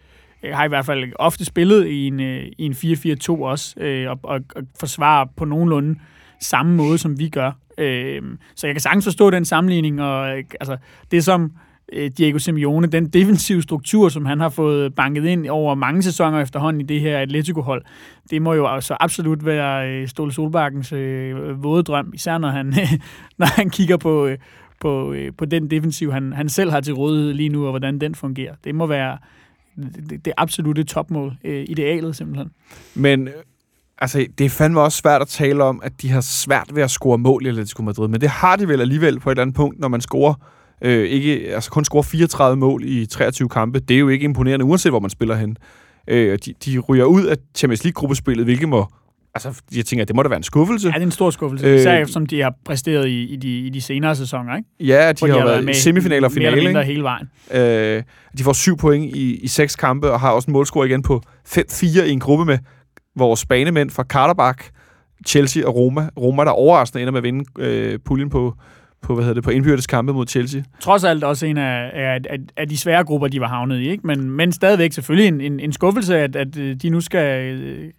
øh, 0.43 0.53
har 0.53 0.65
i 0.65 0.67
hvert 0.67 0.85
fald 0.85 1.13
ofte 1.15 1.45
spillet 1.45 1.87
i 1.87 2.07
en, 2.07 2.19
øh, 2.19 2.45
i 2.57 2.65
en 2.65 2.71
4-4-2 2.71 3.31
også, 3.31 3.79
øh, 3.79 4.09
og, 4.09 4.19
og, 4.23 4.39
og 4.55 4.63
forsvarer 4.79 5.25
på 5.37 5.45
nogenlunde 5.45 5.99
samme 6.41 6.75
måde, 6.75 6.97
som 6.97 7.19
vi 7.19 7.29
gør. 7.29 7.51
Øh, 7.77 8.21
så 8.55 8.67
jeg 8.67 8.73
kan 8.73 8.81
sagtens 8.81 9.05
forstå 9.05 9.29
den 9.29 9.45
sammenligning, 9.45 10.01
og 10.01 10.37
øh, 10.37 10.43
altså, 10.59 10.77
det 11.11 11.23
som 11.23 11.51
øh, 11.93 12.11
Diego 12.17 12.37
Simeone, 12.37 12.87
den 12.87 13.07
defensive 13.09 13.61
struktur, 13.61 14.09
som 14.09 14.25
han 14.25 14.39
har 14.39 14.49
fået 14.49 14.95
banket 14.95 15.25
ind 15.25 15.47
over 15.49 15.75
mange 15.75 16.03
sæsoner 16.03 16.39
efterhånden 16.39 16.81
i 16.81 16.83
det 16.83 17.01
her 17.01 17.19
Atletico-hold, 17.19 17.85
det 18.29 18.41
må 18.41 18.53
jo 18.53 18.67
altså 18.67 18.97
absolut 18.99 19.45
være 19.45 19.89
øh, 19.89 20.07
Ståle 20.07 20.33
Solbakkens 20.33 20.93
øh, 20.93 21.63
våde 21.63 21.83
drøm, 21.83 22.11
især 22.13 22.37
når 22.37 22.49
han, 22.49 22.65
når 23.39 23.55
han 23.55 23.69
kigger 23.69 23.97
på, 23.97 24.25
øh, 24.25 24.37
på, 24.81 25.13
øh, 25.13 25.31
på 25.37 25.45
den 25.45 25.71
defensiv, 25.71 26.11
han, 26.11 26.33
han 26.33 26.49
selv 26.49 26.71
har 26.71 26.81
til 26.81 26.93
rådighed 26.93 27.33
lige 27.33 27.49
nu, 27.49 27.63
og 27.65 27.69
hvordan 27.69 27.99
den 28.01 28.15
fungerer. 28.15 28.55
Det 28.63 28.75
må 28.75 28.87
være 28.87 29.17
det, 30.09 30.25
det 30.25 30.33
absolutte 30.37 30.83
topmål, 30.83 31.33
øh, 31.43 31.65
idealet 31.69 32.15
simpelthen. 32.15 32.51
Men 32.95 33.29
altså, 33.99 34.25
det 34.37 34.45
er 34.45 34.49
fandme 34.49 34.81
også 34.81 34.97
svært 34.97 35.21
at 35.21 35.27
tale 35.27 35.63
om, 35.63 35.81
at 35.83 36.01
de 36.01 36.09
har 36.09 36.21
svært 36.21 36.69
ved 36.73 36.83
at 36.83 36.91
score 36.91 37.17
mål 37.17 37.45
i 37.45 37.49
Atletico 37.49 37.81
Madrid, 37.83 38.07
men 38.07 38.21
det 38.21 38.29
har 38.29 38.55
de 38.55 38.67
vel 38.67 38.81
alligevel 38.81 39.19
på 39.19 39.29
et 39.29 39.33
eller 39.33 39.41
andet 39.41 39.55
punkt, 39.55 39.79
når 39.79 39.87
man 39.87 40.01
scorer 40.01 40.33
øh, 40.81 41.09
ikke, 41.09 41.55
altså 41.55 41.71
kun 41.71 41.85
scorer 41.85 42.03
34 42.03 42.57
mål 42.57 42.83
i 42.85 43.05
23 43.05 43.49
kampe. 43.49 43.79
Det 43.79 43.95
er 43.95 43.99
jo 43.99 44.09
ikke 44.09 44.23
imponerende, 44.23 44.65
uanset 44.65 44.91
hvor 44.91 44.99
man 44.99 45.09
spiller 45.09 45.35
hen. 45.35 45.57
Øh, 46.07 46.39
de, 46.45 46.53
de 46.65 46.79
ryger 46.79 47.05
ud 47.05 47.25
af 47.25 47.35
Champions 47.55 47.83
League-gruppespillet, 47.83 48.45
hvilket 48.45 48.69
må 48.69 48.85
altså, 49.45 49.61
jeg 49.75 49.85
tænker, 49.85 50.05
det 50.05 50.15
må 50.15 50.23
da 50.23 50.29
være 50.29 50.37
en 50.37 50.43
skuffelse. 50.43 50.87
Ja, 50.87 50.93
det 50.93 51.01
er 51.01 51.05
en 51.05 51.11
stor 51.11 51.29
skuffelse, 51.29 51.65
Øh, 51.65 51.75
især 51.75 52.05
som 52.05 52.25
de 52.25 52.41
har 52.41 52.53
præsteret 52.65 53.07
i, 53.07 53.23
i, 53.23 53.35
de, 53.35 53.59
i 53.59 53.69
de 53.69 53.81
senere 53.81 54.15
sæsoner, 54.15 54.55
ikke? 54.57 54.69
Ja, 54.79 55.11
de 55.11 55.25
Hvor 55.25 55.39
har, 55.39 55.45
været 55.45 55.63
med 55.63 55.73
i 55.73 55.77
semifinaler 55.77 56.27
og 56.27 56.33
mere 56.35 56.51
finale. 56.51 56.69
ikke? 56.69 56.83
hele 56.83 57.03
vejen. 57.03 57.29
Øh, 57.51 58.03
de 58.37 58.43
får 58.43 58.53
syv 58.53 58.77
point 58.77 59.15
i, 59.15 59.35
i 59.35 59.47
seks 59.47 59.75
kampe, 59.75 60.11
og 60.11 60.19
har 60.19 60.31
også 60.31 60.47
en 60.47 60.53
målscore 60.53 60.87
igen 60.87 61.01
på 61.01 61.21
5-4 61.47 62.03
i 62.03 62.11
en 62.11 62.19
gruppe 62.19 62.45
med 62.45 62.57
vores 63.17 63.45
banemænd 63.45 63.89
fra 63.89 64.03
Karterbak, 64.03 64.63
Chelsea 65.27 65.67
og 65.67 65.75
Roma. 65.75 66.09
Roma, 66.17 66.43
der 66.43 66.51
overraskende 66.51 67.01
ender 67.01 67.11
med 67.11 67.17
at 67.17 67.23
vinde 67.23 67.45
øh, 67.59 67.99
puljen 68.05 68.29
på, 68.29 68.53
på, 69.01 69.13
hvad 69.13 69.23
hedder 69.23 69.33
det, 69.33 69.43
på 69.43 69.49
indbyrdes 69.49 69.87
kampe 69.87 70.13
mod 70.13 70.27
Chelsea. 70.27 70.61
Trods 70.79 71.03
alt 71.03 71.23
også 71.23 71.45
en 71.45 71.57
af, 71.57 71.91
af, 71.93 72.19
af, 72.29 72.37
af 72.57 72.69
de 72.69 72.77
svære 72.77 73.03
grupper, 73.03 73.27
de 73.27 73.41
var 73.41 73.47
havnet 73.47 73.79
i, 73.79 73.89
ikke? 73.89 74.07
Men, 74.07 74.31
men 74.31 74.51
stadigvæk 74.51 74.91
selvfølgelig 74.91 75.27
en, 75.27 75.41
en, 75.41 75.59
en 75.59 75.73
skuffelse, 75.73 76.17
at, 76.17 76.35
at 76.35 76.57
øh, 76.57 76.75
de 76.75 76.89
nu 76.89 77.01
skal 77.01 77.55
øh, 77.55 77.91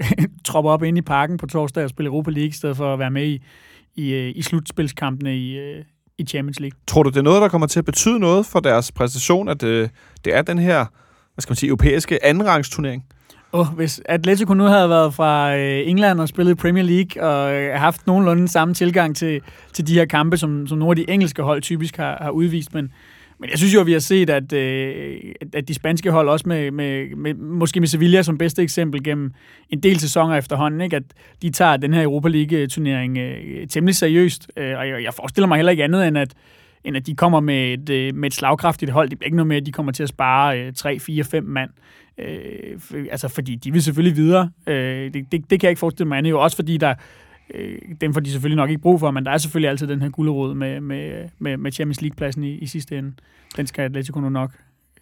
troppe 0.44 0.70
op 0.70 0.82
ind 0.82 0.98
i 0.98 1.02
parken 1.02 1.36
på 1.36 1.46
torsdag 1.46 1.84
og 1.84 1.90
spille 1.90 2.08
Europa 2.08 2.30
League, 2.30 2.48
i 2.48 2.52
stedet 2.52 2.76
for 2.76 2.92
at 2.92 2.98
være 2.98 3.10
med 3.10 3.26
i, 3.26 3.42
i, 3.96 4.12
øh, 4.14 4.32
i 4.36 4.42
slutspilskampene 4.42 5.36
i, 5.36 5.58
øh, 5.58 5.84
i 6.18 6.24
Champions 6.24 6.60
League. 6.60 6.78
Tror 6.86 7.02
du, 7.02 7.10
det 7.10 7.16
er 7.16 7.22
noget, 7.22 7.42
der 7.42 7.48
kommer 7.48 7.66
til 7.66 7.78
at 7.78 7.84
betyde 7.84 8.18
noget 8.18 8.46
for 8.46 8.60
deres 8.60 8.92
præstation, 8.92 9.48
at 9.48 9.62
øh, 9.62 9.88
det 10.24 10.34
er 10.34 10.42
den 10.42 10.58
her, 10.58 10.86
hvad 11.34 11.42
skal 11.42 11.50
man 11.50 11.56
sige, 11.56 11.68
europæiske 11.68 12.24
andenrangsturnering? 12.24 13.04
Oh, 13.52 13.66
hvis 13.66 14.02
Atletico 14.04 14.54
nu 14.54 14.64
havde 14.64 14.88
været 14.88 15.14
fra 15.14 15.56
øh, 15.56 15.88
England 15.88 16.20
og 16.20 16.28
spillet 16.28 16.58
Premier 16.58 16.84
League 16.84 17.22
og 17.22 17.54
øh, 17.54 17.74
haft 17.74 18.06
nogenlunde 18.06 18.48
samme 18.48 18.74
tilgang 18.74 19.16
til, 19.16 19.40
til 19.72 19.86
de 19.86 19.94
her 19.94 20.04
kampe, 20.04 20.36
som, 20.36 20.66
som 20.66 20.78
nogle 20.78 20.92
af 20.92 20.96
de 20.96 21.12
engelske 21.12 21.42
hold 21.42 21.62
typisk 21.62 21.96
har, 21.96 22.18
har 22.20 22.30
udvist, 22.30 22.74
men, 22.74 22.92
men 23.38 23.50
jeg 23.50 23.58
synes 23.58 23.74
jo, 23.74 23.80
at 23.80 23.86
vi 23.86 23.92
har 23.92 23.98
set, 23.98 24.30
at, 24.30 24.52
øh, 24.52 25.16
at 25.52 25.68
de 25.68 25.74
spanske 25.74 26.10
hold, 26.10 26.28
også 26.28 26.48
med, 26.48 26.70
med, 26.70 27.16
med, 27.16 27.34
måske 27.34 27.80
med 27.80 27.88
Sevilla 27.88 28.22
som 28.22 28.38
bedste 28.38 28.62
eksempel 28.62 29.04
gennem 29.04 29.32
en 29.70 29.80
del 29.80 30.00
sæsoner 30.00 30.36
efterhånden, 30.36 30.80
ikke? 30.80 30.96
at 30.96 31.02
de 31.42 31.50
tager 31.50 31.76
den 31.76 31.94
her 31.94 32.02
Europa 32.02 32.28
League-turnering 32.28 33.18
øh, 33.18 33.66
temmelig 33.68 33.96
seriøst. 33.96 34.50
Øh, 34.56 34.78
og 34.78 34.88
jeg, 34.88 35.02
jeg 35.02 35.14
forestiller 35.14 35.48
mig 35.48 35.56
heller 35.56 35.72
ikke 35.72 35.84
andet, 35.84 36.08
end 36.08 36.18
at, 36.18 36.34
end 36.88 36.96
at 36.96 37.06
de 37.06 37.14
kommer 37.14 37.40
med 37.40 37.72
et, 37.72 37.90
øh, 37.90 38.14
med 38.14 38.26
et 38.26 38.34
slagkraftigt 38.34 38.90
hold. 38.90 39.10
Det 39.10 39.18
bliver 39.18 39.26
ikke 39.26 39.36
noget 39.36 39.46
med, 39.46 39.56
at 39.56 39.66
de 39.66 39.72
kommer 39.72 39.92
til 39.92 40.02
at 40.02 40.08
spare 40.08 40.60
øh, 40.60 40.72
3, 40.72 40.98
4, 40.98 41.24
5 41.24 41.44
mand. 41.44 41.70
Øh, 42.18 42.80
for, 42.80 42.96
altså, 43.10 43.28
fordi 43.28 43.54
de 43.54 43.72
vil 43.72 43.82
selvfølgelig 43.82 44.16
videre. 44.16 44.50
Øh, 44.66 45.14
det, 45.14 45.32
det, 45.32 45.50
det 45.50 45.60
kan 45.60 45.62
jeg 45.62 45.70
ikke 45.70 45.80
forestille 45.80 46.08
mig 46.08 46.18
andet. 46.18 46.30
Jo 46.30 46.40
også 46.40 46.56
fordi 46.56 46.76
der, 46.76 46.94
øh, 47.54 47.78
dem 48.00 48.14
får 48.14 48.20
de 48.20 48.30
selvfølgelig 48.30 48.56
nok 48.56 48.70
ikke 48.70 48.82
brug 48.82 49.00
for, 49.00 49.10
men 49.10 49.24
der 49.24 49.30
er 49.30 49.38
selvfølgelig 49.38 49.70
altid 49.70 49.86
den 49.86 50.02
her 50.02 50.08
gulderod 50.08 50.54
med, 50.54 50.80
med, 50.80 51.28
med, 51.38 51.56
med 51.56 51.72
Champions 51.72 52.00
League-pladsen 52.00 52.44
i, 52.44 52.58
i 52.58 52.66
sidste 52.66 52.98
ende. 52.98 53.12
Den 53.56 53.66
skal 53.66 53.82
Atletico 53.82 54.20
nu 54.20 54.28
nok 54.28 54.50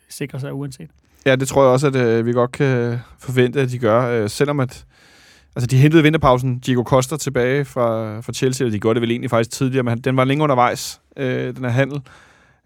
sikre 0.09 0.41
sig 0.41 0.53
uanset. 0.53 0.91
Ja, 1.27 1.37
det 1.37 1.49
tror 1.49 1.63
jeg 1.63 1.71
også, 1.71 1.87
at 1.87 1.97
øh, 1.97 2.27
vi 2.27 2.33
godt 2.33 2.53
kan 2.53 2.99
forvente, 3.19 3.61
at 3.61 3.71
de 3.71 3.79
gør. 3.79 4.23
Øh, 4.23 4.31
selvom 4.31 4.61
at 4.61 4.87
altså, 5.57 5.67
de 5.67 5.77
hentede 5.77 6.01
i 6.01 6.03
vinterpausen 6.03 6.59
Diego 6.59 6.83
Costa 6.83 7.17
tilbage 7.17 7.65
fra, 7.65 8.21
fra 8.21 8.33
Chelsea, 8.33 8.65
eller 8.65 8.77
de 8.77 8.81
gjorde 8.81 8.95
det 8.95 9.03
vel 9.03 9.11
egentlig 9.11 9.31
faktisk 9.31 9.51
tidligere, 9.51 9.83
men 9.83 9.89
han- 9.89 9.99
den 9.99 10.17
var 10.17 10.25
længe 10.25 10.43
undervejs, 10.45 11.01
øh, 11.17 11.55
den 11.57 11.65
her 11.65 11.71
handel. 11.71 12.01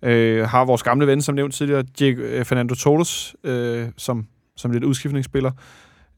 Øh, 0.05 0.47
har 0.49 0.65
vores 0.65 0.83
gamle 0.83 1.07
ven, 1.07 1.23
som 1.23 1.35
nævnt 1.35 1.55
tidligere, 1.55 1.83
Diego, 1.99 2.21
øh, 2.21 2.45
Fernando 2.45 2.75
Torres, 2.75 3.35
øh, 3.45 3.87
som, 3.97 4.27
som 4.57 4.71
lidt 4.71 4.85
udskiftningsspiller. 4.85 5.51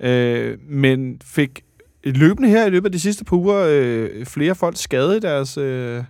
Øh, 0.00 0.58
men 0.68 1.20
fik 1.24 1.60
løbende 2.04 2.48
her 2.48 2.66
i 2.66 2.70
løbet 2.70 2.86
af 2.86 2.92
de 2.92 3.00
sidste 3.00 3.24
par 3.24 3.36
uger 3.36 3.66
øh, 3.70 4.26
flere 4.26 4.54
folk 4.54 4.76
skadet 4.76 5.16
i 5.16 5.20
deres, 5.20 5.58
øh, 5.58 6.04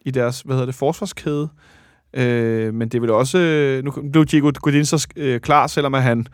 i 0.00 0.10
deres 0.10 0.40
hvad 0.40 0.54
hedder 0.56 0.66
det, 0.66 0.74
forsvarskæde. 0.74 1.48
Øh, 2.14 2.74
men 2.74 2.88
det 2.88 3.02
vil 3.02 3.10
også... 3.10 3.38
Øh, 3.38 3.84
nu 3.84 3.90
blev 4.12 4.24
Diego 4.24 4.50
Godin 4.54 4.84
så 4.84 5.08
øh, 5.16 5.40
klar, 5.40 5.66
selvom 5.66 5.94
at 5.94 6.02
han 6.02 6.26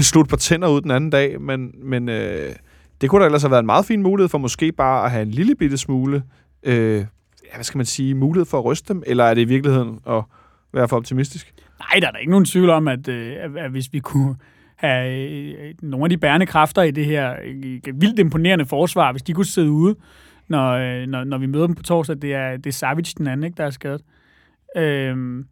slutte 0.00 0.28
på 0.30 0.36
tænder 0.36 0.68
ud 0.68 0.80
den 0.80 0.90
anden 0.90 1.10
dag, 1.10 1.40
men, 1.40 1.70
men 1.82 2.08
øh, 2.08 2.52
det 3.00 3.10
kunne 3.10 3.20
da 3.20 3.26
ellers 3.26 3.42
have 3.42 3.50
været 3.50 3.60
en 3.62 3.66
meget 3.66 3.86
fin 3.86 4.02
mulighed 4.02 4.28
for 4.28 4.38
måske 4.38 4.72
bare 4.72 5.04
at 5.04 5.10
have 5.10 5.22
en 5.22 5.30
lille 5.30 5.54
bitte 5.54 5.78
smule, 5.78 6.22
øh, 6.62 6.96
ja, 6.96 7.54
hvad 7.54 7.64
skal 7.64 7.78
man 7.78 7.86
sige, 7.86 8.14
mulighed 8.14 8.46
for 8.46 8.58
at 8.58 8.64
ryste 8.64 8.94
dem, 8.94 9.02
eller 9.06 9.24
er 9.24 9.34
det 9.34 9.40
i 9.40 9.44
virkeligheden 9.44 10.00
at 10.08 10.22
være 10.72 10.88
for 10.88 10.96
optimistisk? 10.96 11.54
Nej, 11.78 12.00
der 12.00 12.06
er 12.06 12.10
da 12.10 12.18
ikke 12.18 12.30
nogen 12.30 12.44
tvivl 12.44 12.70
om, 12.70 12.88
at, 12.88 13.08
øh, 13.08 13.36
at, 13.56 13.70
hvis 13.70 13.92
vi 13.92 13.98
kunne 13.98 14.36
have 14.76 15.30
øh, 15.30 15.74
nogle 15.82 16.04
af 16.04 16.10
de 16.10 16.18
bærende 16.18 16.46
kræfter 16.46 16.82
i 16.82 16.90
det 16.90 17.04
her 17.04 17.34
øh, 17.44 18.00
vildt 18.00 18.18
imponerende 18.18 18.66
forsvar, 18.66 19.12
hvis 19.12 19.22
de 19.22 19.32
kunne 19.32 19.46
sidde 19.46 19.70
ude, 19.70 19.96
når, 20.48 20.72
øh, 20.72 21.06
når, 21.06 21.24
når 21.24 21.38
vi 21.38 21.46
møder 21.46 21.66
dem 21.66 21.74
på 21.74 21.82
torsdag, 21.82 22.16
det 22.22 22.34
er, 22.34 22.56
det 22.56 22.66
er 22.66 22.72
Savic 22.72 23.14
den 23.14 23.26
anden, 23.26 23.44
ikke, 23.44 23.56
der 23.56 23.64
er 23.64 23.70
skadet. 23.70 24.02
Øh, 24.76 25.44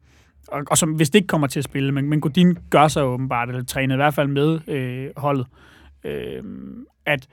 og, 0.49 0.63
og 0.71 0.79
som, 0.79 0.93
hvis 0.93 1.11
det 1.11 1.19
ikke 1.19 1.27
kommer 1.27 1.47
til 1.47 1.61
at 1.61 1.65
spille, 1.65 1.93
men, 1.93 2.09
men 2.09 2.21
Godin 2.21 2.59
gør 2.71 2.89
sig 2.89 3.05
åbenbart, 3.05 3.49
eller 3.49 3.65
træner 3.65 3.95
i 3.95 3.97
hvert 3.97 4.15
fald 4.15 4.29
med 4.29 4.69
øh, 4.69 5.11
holdet, 5.17 5.47
øh, 5.51 5.69
øh, 6.05 6.43
at 7.07 7.27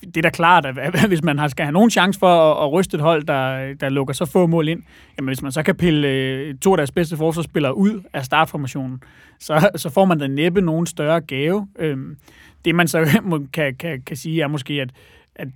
det 0.00 0.16
er 0.16 0.22
da 0.22 0.30
klart, 0.30 0.66
at 0.66 1.08
hvis 1.08 1.22
man 1.22 1.38
har- 1.38 1.48
skal 1.48 1.64
have 1.64 1.72
nogen 1.72 1.90
chance 1.90 2.18
for 2.18 2.52
at, 2.54 2.64
at 2.64 2.72
ryste 2.72 2.94
et 2.96 3.00
hold, 3.00 3.24
der, 3.24 3.74
der 3.74 3.88
lukker 3.88 4.14
så 4.14 4.24
få 4.26 4.46
mål 4.46 4.68
ind, 4.68 4.82
jamen 5.18 5.28
hvis 5.28 5.42
man 5.42 5.52
så 5.52 5.62
kan 5.62 5.76
pille 5.76 6.08
øh, 6.08 6.54
to 6.54 6.70
af 6.72 6.76
deres 6.76 6.90
bedste 6.90 7.16
forsvarsspillere 7.16 7.76
ud 7.76 8.02
af 8.12 8.24
startformationen, 8.24 9.02
så, 9.40 9.70
så 9.76 9.90
får 9.90 10.04
man 10.04 10.18
da 10.18 10.26
næppe 10.26 10.60
nogen 10.60 10.86
større 10.86 11.20
gave. 11.20 11.68
Øh, 11.78 11.96
det 12.64 12.74
man 12.74 12.88
så 12.88 13.20
kan, 13.52 13.74
kan, 13.74 14.02
kan 14.06 14.16
sige 14.16 14.42
er 14.42 14.46
måske, 14.48 14.74
at, 14.74 14.90
at 15.38 15.48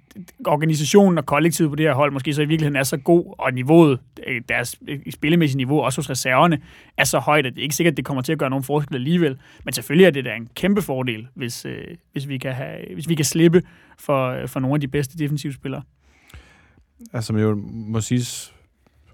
organisationen 0.47 1.18
og 1.18 1.26
kollektivet 1.26 1.70
på 1.70 1.76
det 1.76 1.87
her 1.87 1.95
hold 1.95 2.12
måske 2.12 2.35
så 2.35 2.43
i 2.43 2.45
virkeligheden 2.45 2.76
er 2.76 2.83
så 2.83 2.97
god, 2.97 3.35
og 3.39 3.55
niveauet, 3.55 3.99
øh, 4.26 4.43
deres 4.49 4.76
øh, 4.89 5.01
spillemæssige 5.11 5.57
niveau, 5.57 5.80
også 5.80 5.99
hos 5.99 6.11
reserverne, 6.11 6.61
er 6.97 7.05
så 7.05 7.18
højt, 7.18 7.47
at 7.47 7.53
det 7.53 7.59
er 7.59 7.62
ikke 7.62 7.74
sikkert, 7.74 7.93
at 7.93 7.97
det 7.97 8.05
kommer 8.05 8.22
til 8.22 8.33
at 8.33 8.39
gøre 8.39 8.51
nogen 8.51 8.64
forskel 8.64 8.95
alligevel. 8.95 9.39
Men 9.64 9.74
selvfølgelig 9.74 10.07
er 10.07 10.11
det 10.11 10.24
da 10.24 10.35
en 10.35 10.49
kæmpe 10.55 10.83
fordel, 10.83 11.28
hvis, 11.35 11.64
øh, 11.64 11.85
hvis, 12.12 12.28
vi, 12.28 12.39
kan 12.39 12.53
have, 12.53 12.95
hvis 12.95 13.09
vi 13.09 13.14
kan 13.14 13.24
slippe 13.24 13.62
for, 13.99 14.28
øh, 14.28 14.49
for 14.49 14.61
nogle 14.61 14.74
af 14.74 14.80
de 14.80 14.89
bedste 14.89 15.18
defensive 15.18 15.53
spillere. 15.53 15.83
Altså, 17.12 17.26
som 17.26 17.39
jo 17.39 17.62
må 17.66 18.01
sige, 18.01 18.53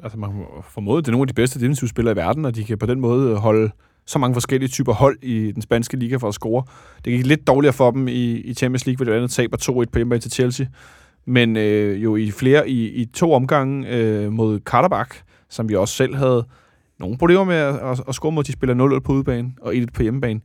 altså 0.03 0.19
man 0.19 0.31
formoder, 0.71 0.99
at 0.99 1.05
det 1.05 1.09
er 1.09 1.13
nogle 1.13 1.23
af 1.23 1.29
de 1.29 1.35
bedste 1.35 1.61
defensive 1.61 1.89
spillere 1.89 2.13
i 2.13 2.17
verden, 2.17 2.45
og 2.45 2.55
de 2.55 2.65
kan 2.65 2.79
på 2.79 2.87
den 2.87 3.01
måde 3.01 3.37
holde 3.37 3.71
så 4.09 4.19
mange 4.19 4.35
forskellige 4.35 4.69
typer 4.69 4.93
hold 4.93 5.19
i 5.23 5.53
den 5.53 5.63
spanske 5.63 5.97
liga 5.97 6.17
for 6.17 6.29
at 6.29 6.35
score. 6.35 6.63
Det 7.05 7.13
gik 7.13 7.27
lidt 7.27 7.47
dårligere 7.47 7.73
for 7.73 7.91
dem 7.91 8.09
i, 8.09 8.37
i 8.37 8.55
Champions 8.55 8.87
League, 8.87 8.97
hvor 8.97 9.05
det 9.05 9.17
andet 9.19 9.31
taber 9.31 9.57
2-1 9.57 9.71
på 9.71 9.99
hjemmebane 9.99 10.21
til 10.21 10.31
Chelsea. 10.31 10.67
Men 11.27 11.57
øh, 11.57 12.05
jo 12.05 12.17
i 12.17 12.31
flere, 12.31 12.69
i, 12.69 12.89
i 12.89 13.05
to 13.05 13.33
omgange 13.33 13.89
øh, 13.89 14.33
mod 14.33 14.61
Karabakh, 14.61 15.11
som 15.49 15.69
vi 15.69 15.75
også 15.75 15.95
selv 15.95 16.15
havde 16.15 16.47
nogle 16.99 17.19
problemer 17.19 17.45
med 17.45 17.57
at, 17.57 17.75
at, 17.75 18.01
at 18.09 18.15
score 18.15 18.33
mod, 18.33 18.45
de 18.45 18.53
spiller 18.53 18.97
0-0 18.97 18.99
på 18.99 19.13
udebane 19.13 19.53
og 19.61 19.77
1 19.77 19.93
på 19.93 20.03
hjemmebane. 20.03 20.41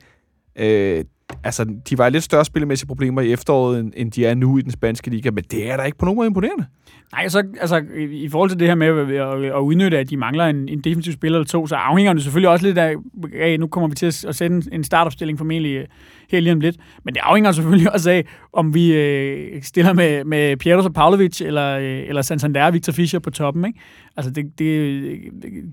Øh, 0.56 1.06
altså, 1.44 1.66
de 1.90 1.98
var 1.98 2.10
lidt 2.10 2.24
større 2.24 2.46
spillemæssige 2.46 2.88
problemer 2.88 3.22
i 3.22 3.32
efteråret, 3.32 3.80
end, 3.80 3.94
end 3.96 4.12
de 4.12 4.26
er 4.26 4.36
nu 4.36 4.58
i 4.58 4.62
den 4.62 4.72
spanske 4.72 5.10
liga, 5.10 5.32
men 5.32 5.44
det 5.52 5.72
er 5.72 5.78
da 5.78 5.84
ikke 5.84 5.98
på 5.98 6.06
nogen 6.06 6.16
måde 6.16 6.28
imponerende. 6.28 6.66
Nej, 7.12 7.28
så, 7.28 7.44
altså, 7.62 7.84
i, 8.12 8.30
forhold 8.30 8.50
til 8.50 8.60
det 8.60 8.68
her 8.68 8.76
med 8.76 8.88
at, 8.88 9.44
at, 9.44 9.60
udnytte, 9.60 9.98
at 9.98 10.10
de 10.10 10.18
mangler 10.18 10.46
en, 10.46 10.70
en 10.70 10.82
defensiv 10.82 11.14
spiller 11.14 11.40
eller 11.40 11.48
to, 11.48 11.68
så 11.68 11.76
afhænger 11.76 12.14
det 12.14 12.24
selvfølgelig 12.24 12.50
også 12.50 12.66
lidt 12.66 12.78
af, 12.78 12.96
af 13.36 13.60
nu 13.60 13.68
kommer 13.68 13.88
vi 13.88 13.96
til 13.96 14.06
at, 14.06 14.26
at 14.26 14.36
sætte 14.36 14.62
en, 14.72 14.84
startopstilling 14.84 15.38
formentlig 15.38 15.76
øh, 15.76 15.86
her 16.30 16.40
lige 16.40 16.54
om 16.54 16.60
lidt, 16.60 16.76
men 17.04 17.14
det 17.14 17.22
afhænger 17.24 17.52
selvfølgelig 17.52 17.94
også 17.94 18.12
af, 18.12 18.26
om 18.54 18.74
vi 18.74 18.94
øh, 18.94 19.64
stiller 19.64 19.94
med, 19.94 20.24
med 20.24 20.58
Pietro 20.58 20.90
Pavlovic 20.90 21.42
eller, 21.42 21.78
øh, 21.78 22.04
eller 22.08 22.22
Santander 22.22 22.66
og 22.66 22.74
Victor 22.74 22.94
Fischer 22.94 23.20
på 23.20 23.30
toppen, 23.30 23.66
ikke? 23.66 23.80
Altså, 24.18 24.32
det, 24.32 24.60
det, 24.60 25.04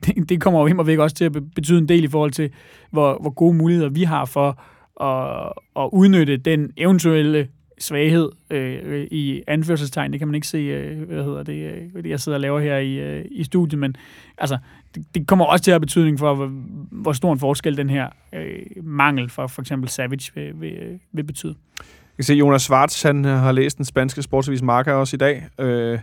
det, 0.06 0.28
det 0.28 0.40
kommer 0.40 0.60
jo 0.60 0.66
hjem 0.66 0.78
og 0.78 0.86
væk 0.86 0.98
også 0.98 1.16
til 1.16 1.24
at 1.24 1.32
betyde 1.54 1.78
en 1.78 1.88
del 1.88 2.04
i 2.04 2.08
forhold 2.08 2.30
til, 2.30 2.50
hvor, 2.90 3.18
hvor 3.20 3.30
gode 3.30 3.54
muligheder 3.54 3.88
vi 3.88 4.02
har 4.02 4.24
for 4.24 4.60
at, 5.02 5.52
at 5.76 5.88
udnytte 5.92 6.36
den 6.36 6.72
eventuelle 6.76 7.48
svaghed 7.80 8.30
øh, 8.50 9.06
i 9.10 9.42
anførselstegn. 9.46 10.12
Det 10.12 10.20
kan 10.20 10.28
man 10.28 10.34
ikke 10.34 10.46
se, 10.46 10.58
øh, 10.58 11.02
hvad 11.02 11.24
hedder 11.24 11.42
det, 11.42 11.72
øh, 11.94 12.02
det, 12.02 12.10
jeg 12.10 12.20
sidder 12.20 12.36
og 12.36 12.40
laver 12.40 12.60
her 12.60 12.76
i, 12.76 12.94
øh, 12.94 13.24
i 13.30 13.44
studiet, 13.44 13.78
men 13.78 13.96
altså, 14.38 14.58
det, 14.94 15.04
det 15.14 15.26
kommer 15.26 15.44
også 15.44 15.64
til 15.64 15.70
at 15.70 15.72
have 15.72 15.80
betydning 15.80 16.18
for, 16.18 16.34
hvor, 16.34 16.46
hvor 16.90 17.12
stor 17.12 17.32
en 17.32 17.38
forskel 17.38 17.76
den 17.76 17.90
her 17.90 18.08
øh, 18.34 18.62
mangel 18.82 19.30
for 19.30 19.46
for 19.46 19.62
eksempel 19.62 19.88
Savage 19.88 20.30
vil, 20.34 20.60
vil, 20.60 20.72
øh, 20.72 20.98
vil 21.12 21.24
betyde. 21.24 21.54
Jeg 21.78 22.16
kan 22.16 22.24
se, 22.24 22.34
Jonas 22.34 22.62
Schwartz, 22.62 23.02
han 23.02 23.24
har 23.24 23.52
læst 23.52 23.76
den 23.76 23.84
spanske 23.84 24.22
sportsavis 24.22 24.62
Marca 24.62 24.92
også 24.92 25.16
i 25.16 25.18
dag. 25.18 25.46
Øh, 25.58 25.98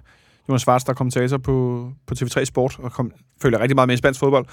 Jonas 0.49 0.61
Schwartz, 0.61 0.85
der 0.85 0.91
er 0.91 0.95
kommentator 0.95 1.37
på, 1.37 1.89
på 2.07 2.15
TV3 2.19 2.43
Sport, 2.43 2.79
og 2.79 2.91
kom, 2.91 3.11
følger 3.41 3.59
rigtig 3.59 3.75
meget 3.75 3.87
med 3.87 3.95
i 3.95 3.97
spansk 3.97 4.19
fodbold, 4.19 4.45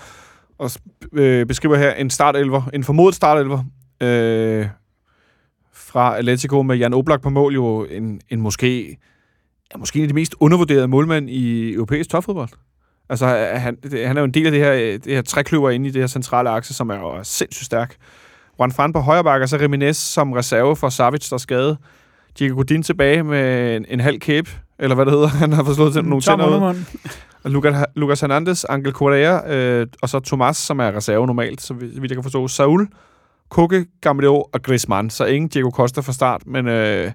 og 0.59 0.70
øh, 1.12 1.47
beskriver 1.47 1.76
her 1.76 1.95
en 1.95 2.11
startelver, 2.11 2.62
en 2.72 2.84
formodet 2.84 3.14
startelver, 3.14 3.64
øh, 4.05 4.66
fra 5.72 6.18
Atletico 6.18 6.62
med 6.62 6.76
Jan 6.76 6.94
Oblak 6.94 7.22
på 7.22 7.30
mål, 7.30 7.55
jo 7.55 7.84
en, 7.84 8.20
en 8.30 8.40
måske, 8.40 8.98
ja, 9.72 9.78
måske 9.78 9.98
en 9.98 10.02
af 10.02 10.09
de 10.09 10.14
mest 10.14 10.34
undervurderede 10.40 10.88
målmænd 10.88 11.30
i 11.30 11.72
europæisk 11.72 12.11
topfodbold. 12.11 12.48
Altså, 13.09 13.26
han, 13.55 13.76
han 13.92 14.16
er 14.16 14.20
jo 14.20 14.24
en 14.24 14.34
del 14.34 14.46
af 14.46 14.52
det 14.52 14.61
her, 14.61 14.72
det 14.98 15.14
her 15.14 15.22
trækløver 15.22 15.70
inde 15.70 15.88
i 15.88 15.90
det 15.90 16.02
her 16.02 16.07
centrale 16.07 16.50
akse, 16.50 16.74
som 16.74 16.90
er 16.90 16.94
jo 16.94 17.24
sindssygt 17.24 17.66
stærk. 17.66 17.96
Juan 18.59 18.72
Fran 18.72 18.92
på 18.92 19.00
højre 19.00 19.24
bakke, 19.24 19.44
og 19.44 19.48
så 19.48 19.59
Jimenez 19.59 19.96
som 19.96 20.32
reserve 20.32 20.76
for 20.76 20.88
Savic, 20.88 21.28
der 21.28 21.34
er 21.34 21.38
skadet. 21.38 21.78
Diego 22.38 22.55
Godin 22.55 22.82
tilbage 22.82 23.22
med 23.22 23.76
en, 23.76 23.86
en 23.88 24.00
halv 24.00 24.20
kæbe, 24.20 24.50
eller 24.78 24.94
hvad 24.94 25.05
det 25.05 25.12
hedder. 25.12 25.28
Han 25.42 25.52
har 25.52 25.64
fået 25.64 25.76
slået 25.76 25.92
til 25.92 26.05
nogle 26.05 26.22
tænder 26.22 26.70
ud. 26.70 26.74
Lucas, 27.44 27.86
Lucas 27.94 28.20
Hernandez, 28.20 28.64
Angel 28.64 28.92
Correa, 28.92 29.55
øh, 29.55 29.86
og 30.02 30.09
så 30.09 30.20
Tomas, 30.20 30.57
som 30.57 30.78
er 30.78 30.96
reserve 30.96 31.26
normalt, 31.26 31.62
så 31.62 31.74
vidt 31.74 32.11
jeg 32.11 32.16
kan 32.16 32.22
forstå. 32.22 32.48
Saul, 32.48 32.88
Koke, 33.55 33.86
Gamero 34.00 34.48
og 34.52 34.62
Griezmann. 34.62 35.11
Så 35.11 35.24
ingen 35.24 35.48
Diego 35.48 35.70
Costa 35.70 36.00
fra 36.00 36.12
start, 36.12 36.46
men 36.46 36.68
øh, 36.68 37.12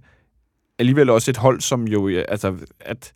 alligevel 0.79 1.09
også 1.09 1.31
et 1.31 1.37
hold, 1.37 1.61
som 1.61 1.87
jo, 1.87 2.07
øh, 2.07 2.25
altså, 2.27 2.53
at 2.79 3.11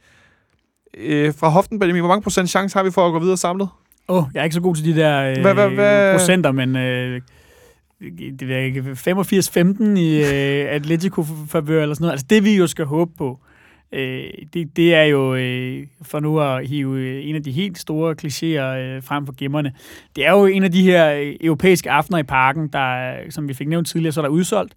øh, 0.98 1.34
fra 1.34 1.50
hoften, 1.50 1.80
Benjamin, 1.80 2.02
hvor 2.02 2.10
mange 2.10 2.22
procent 2.24 2.50
chance 2.50 2.78
har 2.78 2.84
vi 2.84 2.92
for 2.92 3.08
at 3.08 3.12
gå 3.14 3.20
videre 3.20 3.38
samlet? 3.38 3.68
Åh, 4.10 4.18
oh, 4.18 4.24
jeg 4.34 4.40
er 4.40 4.44
ikke 4.44 4.54
så 4.54 4.62
god 4.62 4.76
til 4.76 4.86
de 4.86 4.96
der 5.02 5.30
øh, 5.30 5.42
Hvad- 5.42 5.54
hvad- 5.54 5.70
hvad- 5.70 6.14
procenter, 6.14 6.52
men 6.52 6.76
øh, 6.76 7.22
det 8.40 8.52
er 8.52 8.58
ikke 8.58 8.82
85-15 8.82 10.00
i 10.00 10.18
øh, 10.24 10.76
Atletico 10.76 11.26
favør 11.48 11.82
eller 11.82 11.96
sådan 11.96 12.04
noget. 12.04 12.12
Altså 12.12 12.26
det 12.30 12.44
vi 12.44 12.56
jo 12.58 12.68
skal 12.68 12.86
håbe 12.86 13.12
på, 13.18 13.40
øh, 13.94 14.24
det, 14.54 14.76
det 14.76 14.96
er 14.96 15.04
jo, 15.04 15.36
øh, 15.36 15.88
for 16.02 16.20
nu 16.20 16.40
at 16.40 16.68
hive 16.68 17.00
øh, 17.00 17.30
en 17.30 17.36
af 17.36 17.44
de 17.44 17.52
helt 17.52 17.78
store 17.78 18.16
klichéer 18.22 18.78
øh, 18.78 19.04
frem 19.04 19.26
for 19.26 19.34
gemmerne, 19.38 19.74
det 20.16 20.26
er 20.26 20.32
jo 20.32 20.46
en 20.46 20.64
af 20.64 20.72
de 20.72 20.84
her 20.84 21.14
øh, 21.14 21.36
europæiske 21.42 21.92
aftener 21.92 22.18
i 22.18 22.24
parken, 22.24 22.68
der, 22.68 23.16
som 23.30 23.48
vi 23.48 23.54
fik 23.54 23.68
nævnt 23.68 23.88
tidligere, 23.88 24.12
så 24.12 24.22
er 24.22 24.26
der 24.26 24.30
udsolgt. 24.30 24.74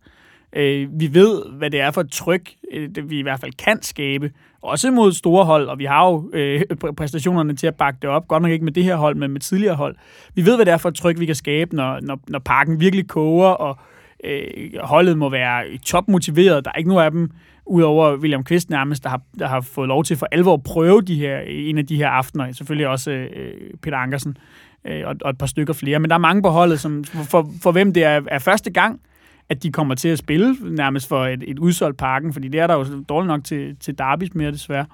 Øh, 0.53 0.89
vi 1.01 1.15
ved, 1.15 1.43
hvad 1.53 1.71
det 1.71 1.81
er 1.81 1.91
for 1.91 2.01
et 2.01 2.11
tryk, 2.11 2.51
øh, 2.73 2.89
det 2.95 3.11
vi 3.11 3.19
i 3.19 3.23
hvert 3.23 3.41
fald 3.41 3.53
kan 3.53 3.83
skabe, 3.83 4.31
også 4.63 4.91
mod 4.91 5.13
store 5.13 5.45
hold, 5.45 5.69
og 5.69 5.79
vi 5.79 5.85
har 5.85 6.07
jo 6.07 6.31
øh, 6.33 6.63
præstationerne 6.97 7.57
til 7.57 7.67
at 7.67 7.75
bakke 7.75 7.99
det 8.03 8.11
op, 8.11 8.29
godt 8.29 8.43
nok 8.43 8.53
ikke 8.53 8.65
med 8.65 8.73
det 8.73 8.85
her 8.85 8.97
hold, 8.97 9.17
men 9.17 9.31
med 9.31 9.41
tidligere 9.41 9.75
hold. 9.75 9.97
Vi 10.35 10.47
ved, 10.47 10.57
hvad 10.57 10.67
det 10.67 10.73
er 10.73 10.77
for 10.77 10.89
et 10.89 10.95
tryk, 10.95 11.21
vi 11.21 11.27
kan 11.27 11.35
skabe, 11.35 11.77
når, 11.77 12.01
når, 12.01 12.21
når 12.29 12.39
parken 12.39 12.81
virkelig 12.81 13.09
koger, 13.09 13.49
og 13.49 13.79
øh, 14.25 14.71
holdet 14.81 15.19
må 15.19 15.29
være 15.29 15.79
topmotiveret. 15.79 16.65
Der 16.65 16.71
er 16.71 16.79
ikke 16.79 16.91
nogen 16.91 17.05
af 17.05 17.11
dem, 17.11 17.31
udover 17.67 18.17
William 18.17 18.45
Quist 18.45 18.71
nærmest, 18.71 19.05
der 19.05 19.11
har, 19.11 19.21
der 19.39 19.47
har 19.47 19.61
fået 19.61 19.89
lov 19.89 20.05
til 20.05 20.17
for 20.17 20.29
alvor 20.33 20.55
at 20.55 20.63
prøve 20.63 21.03
de 21.03 21.15
her, 21.15 21.41
en 21.47 21.79
af 21.79 21.87
de 21.87 21.97
her 21.97 22.09
aftener. 22.09 22.53
Selvfølgelig 22.53 22.89
også 22.89 23.11
øh, 23.11 23.31
øh 23.37 23.53
Peter 23.83 23.97
Ankersen 23.97 24.37
øh, 24.85 25.03
og, 25.07 25.17
og 25.21 25.31
et 25.31 25.39
par 25.39 25.47
stykker 25.47 25.73
flere. 25.73 25.99
Men 25.99 26.11
der 26.11 26.15
er 26.15 26.21
mange 26.21 26.43
på 26.43 26.49
holdet, 26.49 26.81
som, 26.81 27.05
for, 27.05 27.51
for 27.63 27.73
hvem 27.73 27.93
det 27.93 28.05
er, 28.05 28.21
er 28.29 28.39
første 28.39 28.71
gang, 28.71 29.01
at 29.49 29.63
de 29.63 29.73
kommer 29.73 29.95
til 29.95 30.09
at 30.09 30.19
spille 30.19 30.57
nærmest 30.63 31.09
for 31.09 31.27
et, 31.27 31.45
et 31.47 31.59
udsolgt 31.59 31.99
parken, 31.99 32.33
fordi 32.33 32.49
det 32.49 32.61
er 32.61 32.67
der 32.67 32.75
jo 32.75 32.85
dårligt 33.09 33.29
nok 33.29 33.45
til, 33.45 33.77
til 33.81 33.99
derbys 33.99 34.35
mere 34.35 34.53
desværre. 34.53 34.87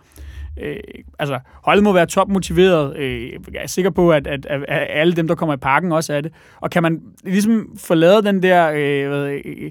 Øh, 0.62 0.77
altså, 1.18 1.39
holdet 1.64 1.85
må 1.85 1.93
være 1.93 2.07
topmotiveret. 2.07 2.97
Øh, 2.97 3.33
jeg 3.53 3.62
er 3.62 3.66
sikker 3.66 3.91
på, 3.91 4.12
at, 4.12 4.27
at, 4.27 4.47
at, 4.47 4.62
alle 4.68 5.12
dem, 5.12 5.29
der 5.29 5.35
kommer 5.35 5.55
i 5.55 5.59
parken, 5.59 5.93
også 5.93 6.14
er 6.14 6.20
det. 6.20 6.33
Og 6.61 6.70
kan 6.70 6.83
man 6.83 7.03
ligesom 7.25 7.77
forlade 7.79 8.23
den 8.23 8.43
der, 8.43 8.70
øh, 8.70 9.09
hvad, 9.09 9.39
øh, 9.45 9.70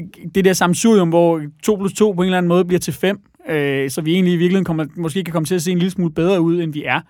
det, 0.00 0.34
det 0.34 0.44
der 0.44 0.52
samsurium, 0.52 1.08
hvor 1.08 1.42
2 1.62 1.76
plus 1.76 1.92
2 1.92 2.12
på 2.12 2.22
en 2.22 2.26
eller 2.26 2.38
anden 2.38 2.48
måde 2.48 2.64
bliver 2.64 2.80
til 2.80 2.92
5, 2.92 3.20
øh, 3.48 3.90
så 3.90 4.00
vi 4.00 4.12
egentlig 4.12 4.34
i 4.34 4.36
virkeligheden 4.36 4.64
kommer, 4.64 4.86
måske 4.96 5.24
kan 5.24 5.32
komme 5.32 5.46
til 5.46 5.54
at 5.54 5.62
se 5.62 5.70
en 5.72 5.78
lille 5.78 5.90
smule 5.90 6.14
bedre 6.14 6.40
ud, 6.40 6.62
end 6.62 6.72
vi 6.72 6.84
er, 6.84 7.00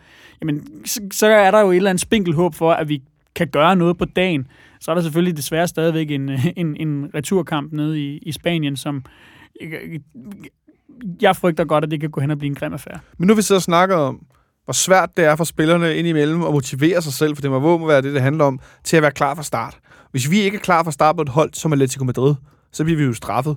jamen, 0.41 0.67
så, 0.87 1.01
så 1.13 1.27
er 1.27 1.51
der 1.51 1.61
jo 1.61 1.71
et 1.71 1.77
eller 1.77 1.91
andet 1.91 2.01
spinkelhåb 2.01 2.55
for, 2.55 2.73
at 2.73 2.89
vi 2.89 3.03
kan 3.35 3.49
gøre 3.49 3.77
noget 3.77 3.99
på 3.99 4.05
dagen. 4.05 4.47
Så 4.81 4.91
er 4.91 4.95
der 4.95 5.03
selvfølgelig 5.03 5.37
desværre 5.37 5.69
stadigvæk 5.69 6.11
en, 6.11 6.31
en, 6.57 6.77
en 6.77 7.11
returkamp 7.15 7.73
nede 7.73 8.01
i, 8.01 8.19
i 8.19 8.33
Spanien, 8.33 8.77
som 8.77 9.05
øh, 9.61 10.01
jeg 11.23 11.37
frygter 11.37 11.65
godt, 11.65 11.85
at 11.85 11.91
det 11.91 12.01
kan 12.01 12.11
gå 12.11 12.21
hen 12.21 12.31
og 12.31 12.39
blive 12.39 12.49
en 12.49 12.55
grim 12.55 12.73
affære. 12.73 12.99
Men 13.19 13.27
nu 13.27 13.35
vi 13.35 13.43
sidder 13.43 13.59
og 13.59 13.63
snakker 13.63 13.97
om, 13.97 14.27
hvor 14.65 14.73
svært 14.73 15.17
det 15.17 15.25
er 15.25 15.37
for 15.37 15.45
spillerne 15.45 15.97
indimellem 15.97 16.43
at 16.43 16.53
motivere 16.53 17.03
sig 17.03 17.13
selv, 17.13 17.37
for 17.37 17.43
det 17.43 17.51
må 17.51 17.87
være 17.87 18.03
det, 18.03 18.15
det 18.15 18.23
handler 18.23 18.45
om, 18.45 18.61
til 18.85 18.97
at 18.97 19.03
være 19.03 19.11
klar 19.11 19.35
fra 19.35 19.43
start. 19.43 19.79
Hvis 20.11 20.31
vi 20.31 20.41
ikke 20.41 20.57
er 20.57 20.61
klar 20.61 20.83
fra 20.83 20.93
start 20.93 21.17
på 21.17 21.23
et 21.23 21.29
hold 21.29 21.55
som 21.55 21.73
Atletico 21.73 22.05
Madrid, 22.05 22.35
så 22.73 22.85
bliver 22.85 22.99
vi 22.99 23.05
jo 23.05 23.13
straffet 23.13 23.57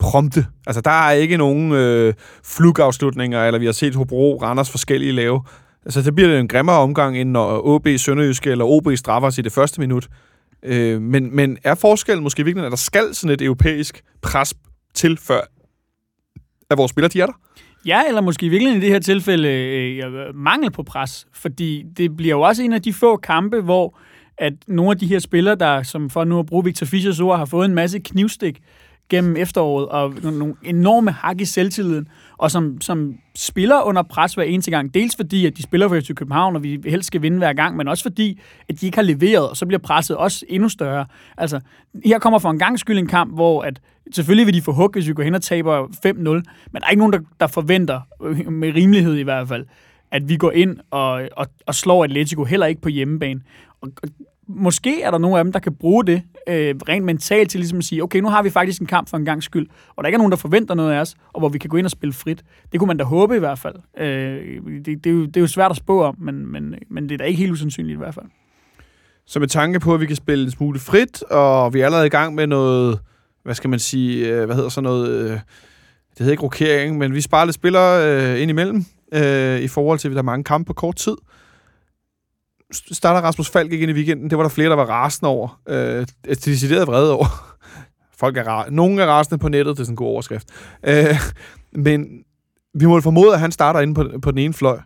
prompte. 0.00 0.46
Altså, 0.66 0.80
der 0.80 0.90
er 0.90 1.10
ikke 1.10 1.36
nogen 1.36 1.72
øh, 1.72 2.14
flugafslutninger, 2.44 3.44
eller 3.44 3.58
vi 3.58 3.64
har 3.64 3.72
set 3.72 3.94
Hobro 3.94 4.38
Randers 4.42 4.70
forskellige 4.70 5.12
lave. 5.12 5.42
Altså, 5.84 6.02
det 6.02 6.14
bliver 6.14 6.30
det 6.30 6.40
en 6.40 6.48
grimmere 6.48 6.76
omgang, 6.76 7.18
end 7.18 7.30
når 7.30 7.66
OB 7.66 7.88
Sønderjyske 7.96 8.50
eller 8.50 8.64
OB 8.64 8.88
straffer 8.96 9.26
os 9.26 9.38
i 9.38 9.42
det 9.42 9.52
første 9.52 9.80
minut. 9.80 10.08
Øh, 10.62 11.02
men, 11.02 11.36
men 11.36 11.58
er 11.64 11.74
forskellen 11.74 12.22
måske 12.22 12.44
virkelig, 12.44 12.66
at 12.66 12.70
der 12.70 12.76
skal 12.76 13.14
sådan 13.14 13.34
et 13.34 13.42
europæisk 13.42 14.02
pres 14.22 14.54
til, 14.94 15.16
før 15.16 15.40
at 16.70 16.78
vores 16.78 16.90
spillere 16.90 17.08
de 17.08 17.20
er 17.20 17.26
der? 17.26 17.32
Ja, 17.86 18.02
eller 18.08 18.20
måske 18.20 18.48
virkelig 18.48 18.76
i 18.76 18.80
det 18.80 18.88
her 18.88 18.98
tilfælde 18.98 19.48
øh, 19.48 20.12
øh, 20.12 20.34
mangel 20.34 20.70
på 20.70 20.82
pres, 20.82 21.26
fordi 21.32 21.84
det 21.96 22.16
bliver 22.16 22.36
jo 22.36 22.40
også 22.40 22.62
en 22.62 22.72
af 22.72 22.82
de 22.82 22.92
få 22.92 23.16
kampe, 23.16 23.60
hvor 23.60 23.98
at 24.40 24.52
nogle 24.66 24.90
af 24.90 24.98
de 24.98 25.06
her 25.06 25.18
spillere, 25.18 25.54
der 25.54 25.82
som 25.82 26.10
for 26.10 26.24
nu 26.24 26.38
at 26.38 26.46
bruge 26.46 26.64
Victor 26.64 26.86
Fischers 26.86 27.20
ord, 27.20 27.38
har 27.38 27.44
fået 27.44 27.64
en 27.64 27.74
masse 27.74 27.98
knivstik 27.98 28.60
gennem 29.08 29.36
efteråret, 29.36 29.88
og 29.88 30.14
nogle 30.22 30.54
enorme 30.62 31.10
hak 31.10 31.40
i 31.40 31.44
selvtilliden, 31.44 32.08
og 32.38 32.50
som, 32.50 32.80
som 32.80 33.14
spiller 33.36 33.82
under 33.82 34.02
pres 34.02 34.34
hver 34.34 34.44
eneste 34.44 34.70
gang. 34.70 34.94
Dels 34.94 35.16
fordi, 35.16 35.46
at 35.46 35.56
de 35.56 35.62
spiller 35.62 35.88
for 35.88 36.00
FC 36.00 36.14
København, 36.14 36.56
og 36.56 36.62
vi 36.62 36.80
helst 36.84 37.06
skal 37.06 37.22
vinde 37.22 37.38
hver 37.38 37.52
gang, 37.52 37.76
men 37.76 37.88
også 37.88 38.02
fordi, 38.02 38.40
at 38.68 38.80
de 38.80 38.86
ikke 38.86 38.98
har 38.98 39.02
leveret, 39.02 39.48
og 39.48 39.56
så 39.56 39.66
bliver 39.66 39.80
presset 39.80 40.16
også 40.16 40.44
endnu 40.48 40.68
større. 40.68 41.06
Altså, 41.36 41.60
her 42.04 42.18
kommer 42.18 42.38
for 42.38 42.50
en 42.50 42.58
gang 42.58 42.78
skyld 42.78 42.98
en 42.98 43.06
kamp, 43.06 43.34
hvor 43.34 43.62
at 43.62 43.80
selvfølgelig 44.12 44.46
vil 44.46 44.54
de 44.54 44.62
få 44.62 44.72
hug, 44.72 44.90
hvis 44.92 45.08
vi 45.08 45.12
går 45.12 45.22
hen 45.22 45.34
og 45.34 45.42
taber 45.42 45.86
5-0, 45.86 46.12
men 46.12 46.42
der 46.74 46.86
er 46.86 46.90
ikke 46.90 46.98
nogen, 46.98 47.12
der, 47.12 47.20
der 47.40 47.46
forventer, 47.46 48.00
øh, 48.22 48.52
med 48.52 48.74
rimelighed 48.74 49.16
i 49.16 49.22
hvert 49.22 49.48
fald, 49.48 49.66
at 50.10 50.28
vi 50.28 50.36
går 50.36 50.50
ind 50.50 50.78
og, 50.90 51.28
og, 51.36 51.46
og 51.66 51.74
slår 51.74 52.04
Atletico, 52.04 52.44
heller 52.44 52.66
ikke 52.66 52.80
på 52.80 52.88
hjemmebane. 52.88 53.40
Og, 53.80 53.88
og 54.02 54.08
måske 54.56 55.02
er 55.02 55.10
der 55.10 55.18
nogle 55.18 55.38
af 55.38 55.44
dem, 55.44 55.52
der 55.52 55.58
kan 55.58 55.74
bruge 55.74 56.06
det 56.06 56.22
øh, 56.48 56.74
rent 56.88 57.04
mentalt 57.04 57.50
til 57.50 57.60
ligesom 57.60 57.78
at 57.78 57.84
sige, 57.84 58.02
okay, 58.02 58.18
nu 58.18 58.28
har 58.28 58.42
vi 58.42 58.50
faktisk 58.50 58.80
en 58.80 58.86
kamp 58.86 59.08
for 59.08 59.16
en 59.16 59.24
gang 59.24 59.42
skyld, 59.42 59.66
og 59.96 60.04
der 60.04 60.08
ikke 60.08 60.16
er 60.16 60.18
nogen, 60.18 60.30
der 60.30 60.36
forventer 60.36 60.74
noget 60.74 60.92
af 60.92 61.00
os, 61.00 61.14
og 61.32 61.40
hvor 61.40 61.48
vi 61.48 61.58
kan 61.58 61.70
gå 61.70 61.76
ind 61.76 61.86
og 61.86 61.90
spille 61.90 62.12
frit. 62.12 62.44
Det 62.72 62.80
kunne 62.80 62.88
man 62.88 62.96
da 62.96 63.04
håbe 63.04 63.36
i 63.36 63.38
hvert 63.38 63.58
fald. 63.58 63.74
Øh, 63.98 64.62
det, 64.84 65.04
det, 65.04 65.10
er 65.10 65.14
jo, 65.14 65.26
det 65.26 65.36
er 65.36 65.40
jo 65.40 65.46
svært 65.46 65.70
at 65.70 65.76
spå 65.76 66.02
om, 66.02 66.16
men, 66.18 66.52
men, 66.52 66.74
men 66.90 67.08
det 67.08 67.12
er 67.14 67.18
da 67.18 67.24
ikke 67.24 67.38
helt 67.38 67.52
usandsynligt 67.52 67.96
i 67.96 67.98
hvert 67.98 68.14
fald. 68.14 68.26
Så 69.26 69.40
med 69.40 69.48
tanke 69.48 69.80
på, 69.80 69.94
at 69.94 70.00
vi 70.00 70.06
kan 70.06 70.16
spille 70.16 70.44
en 70.44 70.50
smule 70.50 70.78
frit, 70.78 71.22
og 71.22 71.74
vi 71.74 71.80
er 71.80 71.84
allerede 71.84 72.06
i 72.06 72.10
gang 72.10 72.34
med 72.34 72.46
noget, 72.46 73.00
hvad 73.42 73.54
skal 73.54 73.70
man 73.70 73.78
sige, 73.78 74.28
øh, 74.28 74.44
hvad 74.46 74.56
hedder 74.56 74.68
så 74.68 74.80
noget, 74.80 75.08
øh, 75.08 75.30
det 75.30 76.18
hedder 76.18 76.30
ikke 76.30 76.42
rokering, 76.42 76.98
men 76.98 77.14
vi 77.14 77.20
sparer 77.20 77.44
lidt 77.44 77.54
spillere 77.54 78.06
øh, 78.06 78.42
ind 78.42 78.50
imellem, 78.50 78.84
øh, 79.12 79.60
i 79.60 79.68
forhold 79.68 79.98
til, 79.98 80.08
at 80.08 80.12
der 80.12 80.18
er 80.18 80.22
mange 80.22 80.44
kampe 80.44 80.66
på 80.66 80.72
kort 80.72 80.96
tid. 80.96 81.16
Starter 82.72 83.20
Rasmus 83.20 83.50
Falk 83.50 83.72
ikke 83.72 83.82
ind 83.82 83.90
i 83.90 83.94
weekenden, 83.94 84.30
det 84.30 84.38
var 84.38 84.44
der 84.44 84.50
flere, 84.50 84.68
der 84.70 84.76
var 84.76 84.84
rasende 84.84 85.28
over. 85.28 85.60
Øh, 85.68 86.06
decideret 86.28 86.86
vrede 86.86 87.14
over. 87.14 87.26
Folk 88.20 88.36
er 88.36 88.44
ra- 88.64 88.70
Nogen 88.70 88.98
er 88.98 89.06
rasende 89.06 89.38
på 89.38 89.48
nettet, 89.48 89.76
det 89.76 89.80
er 89.80 89.84
sådan 89.84 89.92
en 89.92 89.96
god 89.96 90.06
overskrift. 90.06 90.48
Øh, 90.86 90.94
men 91.72 92.06
vi 92.74 92.86
må 92.86 93.00
formode, 93.00 93.34
at 93.34 93.40
han 93.40 93.52
starter 93.52 93.80
inde 93.80 93.94
på, 93.94 94.04
på 94.22 94.30
den 94.30 94.38
ene 94.38 94.54
fløj. 94.54 94.78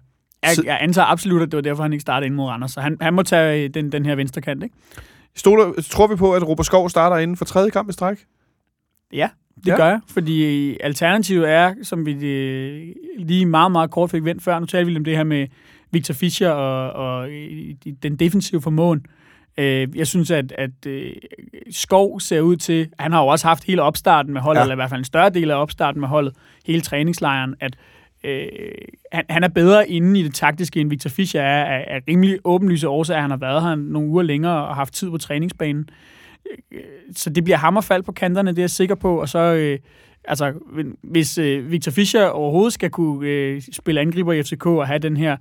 Jeg, 0.42 0.64
jeg 0.64 0.78
antager 0.80 1.06
absolut, 1.06 1.42
at 1.42 1.50
det 1.52 1.56
var 1.56 1.62
derfor, 1.62 1.82
han 1.82 1.92
ikke 1.92 2.02
startede 2.02 2.26
ind 2.26 2.34
mod 2.34 2.46
Randers. 2.46 2.70
Så 2.72 2.80
han, 2.80 2.96
han 3.00 3.14
må 3.14 3.22
tage 3.22 3.68
den, 3.68 3.92
den 3.92 4.06
her 4.06 4.14
venstre 4.14 4.40
kant, 4.42 4.62
ikke? 4.62 4.74
Stoler, 5.36 5.72
tror 5.90 6.06
vi 6.06 6.16
på, 6.16 6.32
at 6.32 6.48
Robert 6.48 6.66
Skov 6.66 6.90
starter 6.90 7.16
inden 7.16 7.36
for 7.36 7.44
tredje 7.44 7.70
kamp 7.70 7.88
i 7.88 7.92
stræk? 7.92 8.16
Ja, 9.12 9.28
det 9.56 9.66
Ja. 9.66 9.76
gør 9.76 9.86
jeg. 9.86 10.00
Fordi 10.10 10.76
alternativet 10.80 11.50
er, 11.50 11.74
som 11.82 12.06
vi 12.06 12.12
øh, 12.26 12.94
lige 13.18 13.46
meget, 13.46 13.72
meget 13.72 13.90
kort 13.90 14.10
fik 14.10 14.24
vendt 14.24 14.42
før, 14.42 14.58
nu 14.58 14.66
talte 14.66 14.90
vi 14.90 14.96
om 14.96 15.04
det 15.04 15.16
her 15.16 15.24
med 15.24 15.46
Victor 15.94 16.14
Fischer 16.14 16.50
og, 16.50 16.90
og 17.18 17.28
den 18.02 18.16
defensive 18.16 18.62
formåen. 18.62 19.06
Øh, 19.58 19.96
Jeg 19.96 20.06
synes, 20.06 20.30
at, 20.30 20.52
at 20.52 20.86
øh, 20.86 21.12
Skov 21.70 22.20
ser 22.20 22.40
ud 22.40 22.56
til, 22.56 22.88
han 22.98 23.12
har 23.12 23.20
jo 23.22 23.26
også 23.26 23.46
haft 23.46 23.64
hele 23.64 23.82
opstarten 23.82 24.32
med 24.32 24.40
holdet, 24.40 24.58
Ja. 24.58 24.60
ja. 24.60 24.64
eller 24.64 24.74
i 24.74 24.78
hvert 24.78 24.90
fald 24.90 24.98
en 25.00 25.04
større 25.04 25.30
del 25.30 25.50
af 25.50 25.54
opstarten 25.62 26.00
med 26.00 26.08
holdet, 26.08 26.34
hele 26.66 26.80
træningslejren, 26.80 27.54
at 27.60 27.76
øh, 28.24 28.46
han, 29.12 29.24
han 29.28 29.44
er 29.44 29.48
bedre 29.48 29.88
inde 29.90 30.20
i 30.20 30.22
det 30.22 30.34
taktiske, 30.34 30.80
end 30.80 30.88
Victor 30.90 31.10
Fischer 31.10 31.40
er, 31.42 31.64
af, 31.64 31.84
af 31.88 32.00
rimelig 32.08 32.38
åbenlyse 32.44 32.88
årsager. 32.88 33.20
Han 33.20 33.30
har 33.30 33.36
været 33.36 33.62
her 33.62 33.74
nogle 33.74 34.08
uger 34.08 34.22
længere 34.22 34.66
og 34.68 34.74
haft 34.76 34.94
tid 34.94 35.10
på 35.10 35.18
træningsbanen. 35.18 35.88
Øh, 36.72 36.80
Så 37.16 37.30
det 37.30 37.44
bliver 37.44 37.56
hammerfald 37.56 38.02
på 38.02 38.12
kanterne, 38.12 38.50
det 38.50 38.58
er 38.58 38.62
jeg 38.62 38.70
sikker 38.70 38.94
på. 38.94 39.20
Og 39.20 39.28
så, 39.28 39.38
øh, 39.38 39.78
altså, 40.24 40.52
hvis 41.02 41.38
øh, 41.38 41.70
Victor 41.70 41.92
Fischer 41.92 42.26
overhovedet 42.26 42.72
skal 42.72 42.90
kunne 42.90 43.28
øh, 43.28 43.62
spille 43.72 44.00
angriber 44.00 44.32
i 44.32 44.42
FCK 44.42 44.66
og 44.66 44.86
have 44.86 44.98
den 44.98 45.16
her 45.16 45.36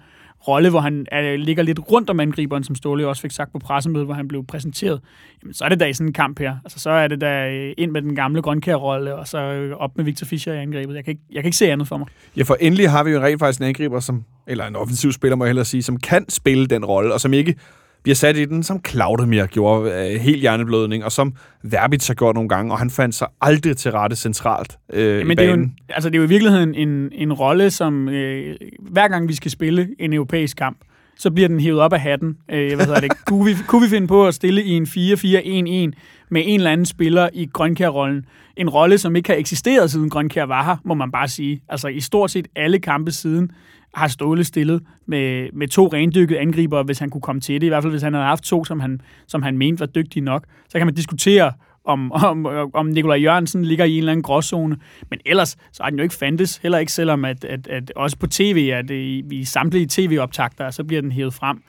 rolle, 0.47 0.69
hvor 0.69 0.79
han 0.79 1.05
øh, 1.13 1.35
ligger 1.35 1.63
lidt 1.63 1.79
rundt 1.91 2.09
om 2.09 2.19
angriberen, 2.19 2.63
som 2.63 2.75
Ståle 2.75 3.07
også 3.07 3.21
fik 3.21 3.31
sagt 3.31 3.51
på 3.51 3.59
pressemødet, 3.59 4.07
hvor 4.07 4.13
han 4.13 4.27
blev 4.27 4.45
præsenteret, 4.45 5.01
jamen, 5.43 5.53
så 5.53 5.65
er 5.65 5.69
det 5.69 5.79
da 5.79 5.85
i 5.85 5.93
sådan 5.93 6.07
en 6.07 6.13
kamp 6.13 6.39
her. 6.39 6.55
Altså, 6.65 6.79
så 6.79 6.89
er 6.89 7.07
det 7.07 7.21
da 7.21 7.49
øh, 7.49 7.73
ind 7.77 7.91
med 7.91 8.01
den 8.01 8.15
gamle 8.15 8.41
grønkær-rolle, 8.41 9.15
og 9.15 9.27
så 9.27 9.37
øh, 9.37 9.75
op 9.77 9.97
med 9.97 10.05
Victor 10.05 10.25
Fischer 10.25 10.53
i 10.53 10.57
angrebet. 10.57 10.95
Jeg 10.95 11.05
kan, 11.05 11.11
ikke, 11.11 11.23
jeg 11.31 11.43
kan 11.43 11.47
ikke 11.47 11.57
se 11.57 11.71
andet 11.71 11.87
for 11.87 11.97
mig. 11.97 12.07
Ja, 12.37 12.43
for 12.43 12.57
endelig 12.59 12.89
har 12.89 13.03
vi 13.03 13.11
jo 13.11 13.21
rent 13.21 13.39
faktisk 13.39 13.61
en 13.61 13.67
angriber, 13.67 13.99
som, 13.99 14.23
eller 14.47 14.67
en 14.67 14.75
offensiv 14.75 15.11
spiller, 15.11 15.35
må 15.35 15.45
jeg 15.45 15.49
hellere 15.49 15.65
sige, 15.65 15.83
som 15.83 15.97
kan 15.97 16.29
spille 16.29 16.67
den 16.67 16.85
rolle, 16.85 17.13
og 17.13 17.21
som 17.21 17.33
ikke 17.33 17.55
bliver 18.03 18.15
sat 18.15 18.37
i 18.37 18.45
den, 18.45 18.63
som 18.63 18.81
Claudemir 18.87 19.45
gjorde 19.45 19.91
øh, 19.91 20.21
helt 20.21 20.41
hjerneblødning, 20.41 21.03
og 21.05 21.11
som 21.11 21.33
Verbitz 21.63 22.07
har 22.07 22.13
gjort 22.13 22.35
nogle 22.35 22.49
gange, 22.49 22.73
og 22.73 22.79
han 22.79 22.89
fandt 22.89 23.15
sig 23.15 23.27
aldrig 23.41 23.77
til 23.77 23.91
rette 23.91 24.15
centralt 24.15 24.77
øh, 24.93 25.21
i 25.21 25.23
Men 25.23 25.37
det 25.37 25.43
er, 25.43 25.47
jo 25.47 25.53
banen. 25.53 25.65
en, 25.65 25.75
altså, 25.89 26.09
det 26.09 26.15
er 26.15 26.19
jo 26.19 26.25
i 26.25 26.29
virkeligheden 26.29 26.75
en, 26.75 27.09
en 27.11 27.33
rolle, 27.33 27.71
som 27.71 28.09
øh, 28.09 28.55
hver 28.79 29.07
gang 29.07 29.27
vi 29.27 29.35
skal 29.35 29.51
spille 29.51 29.87
en 29.99 30.13
europæisk 30.13 30.57
kamp, 30.57 30.77
så 31.17 31.31
bliver 31.31 31.47
den 31.47 31.59
hævet 31.59 31.81
op 31.81 31.93
af 31.93 31.99
hatten. 31.99 32.37
Øh, 32.51 32.75
hvad 32.75 32.85
hedder 32.85 32.99
det? 32.99 33.11
kunne, 33.27 33.45
vi, 33.45 33.55
kunne 33.67 33.81
vi 33.81 33.89
finde 33.89 34.07
på 34.07 34.27
at 34.27 34.33
stille 34.33 34.63
i 34.63 34.71
en 34.71 34.83
4-4-1-1 34.83 35.99
med 36.29 36.41
en 36.45 36.59
eller 36.59 36.71
anden 36.71 36.85
spiller 36.85 37.29
i 37.33 37.49
Grønkær-rollen? 37.53 38.25
En 38.57 38.69
rolle, 38.69 38.97
som 38.97 39.15
ikke 39.15 39.29
har 39.29 39.37
eksisteret 39.37 39.91
siden 39.91 40.09
Grønkær 40.09 40.43
var 40.43 40.63
her, 40.63 40.77
må 40.85 40.93
man 40.93 41.11
bare 41.11 41.27
sige. 41.27 41.61
Altså 41.69 41.87
i 41.87 41.99
stort 41.99 42.31
set 42.31 42.47
alle 42.55 42.79
kampe 42.79 43.11
siden 43.11 43.51
har 43.93 44.07
Ståle 44.07 44.43
stillet 44.43 44.83
med, 45.05 45.49
med 45.53 45.67
to 45.67 45.87
rendykkede 45.87 46.39
angriber, 46.39 46.83
hvis 46.83 46.99
han 46.99 47.09
kunne 47.09 47.21
komme 47.21 47.41
til 47.41 47.61
det. 47.61 47.67
I 47.67 47.69
hvert 47.69 47.83
fald, 47.83 47.93
hvis 47.93 48.01
han 48.01 48.13
havde 48.13 48.25
haft 48.25 48.43
to, 48.43 48.65
som 48.65 48.79
han, 48.79 49.01
som 49.27 49.43
han 49.43 49.57
mente 49.57 49.79
var 49.79 49.85
dygtige 49.85 50.23
nok. 50.23 50.45
Så 50.69 50.77
kan 50.77 50.87
man 50.87 50.95
diskutere, 50.95 51.51
om, 51.85 52.11
om, 52.11 52.45
om 52.73 52.85
Nikolaj 52.85 53.17
Jørgensen 53.17 53.65
ligger 53.65 53.85
i 53.85 53.91
en 53.91 53.97
eller 53.97 54.11
anden 54.11 54.23
gråzone. 54.23 54.77
Men 55.09 55.19
ellers, 55.25 55.49
så 55.49 55.83
har 55.83 55.89
den 55.89 55.99
jo 55.99 56.03
ikke 56.03 56.15
fandtes. 56.15 56.57
Heller 56.57 56.77
ikke 56.77 56.91
selvom, 56.91 57.25
at, 57.25 57.43
at, 57.43 57.67
at 57.67 57.91
også 57.95 58.17
på 58.17 58.27
tv, 58.27 58.69
at 58.73 58.91
øh, 58.91 58.97
i, 58.97 59.23
i 59.31 59.43
samtlige 59.43 59.87
tv-optagter, 59.89 60.71
så 60.71 60.83
bliver 60.83 61.01
den 61.01 61.11
hævet 61.11 61.33
frem. 61.33 61.63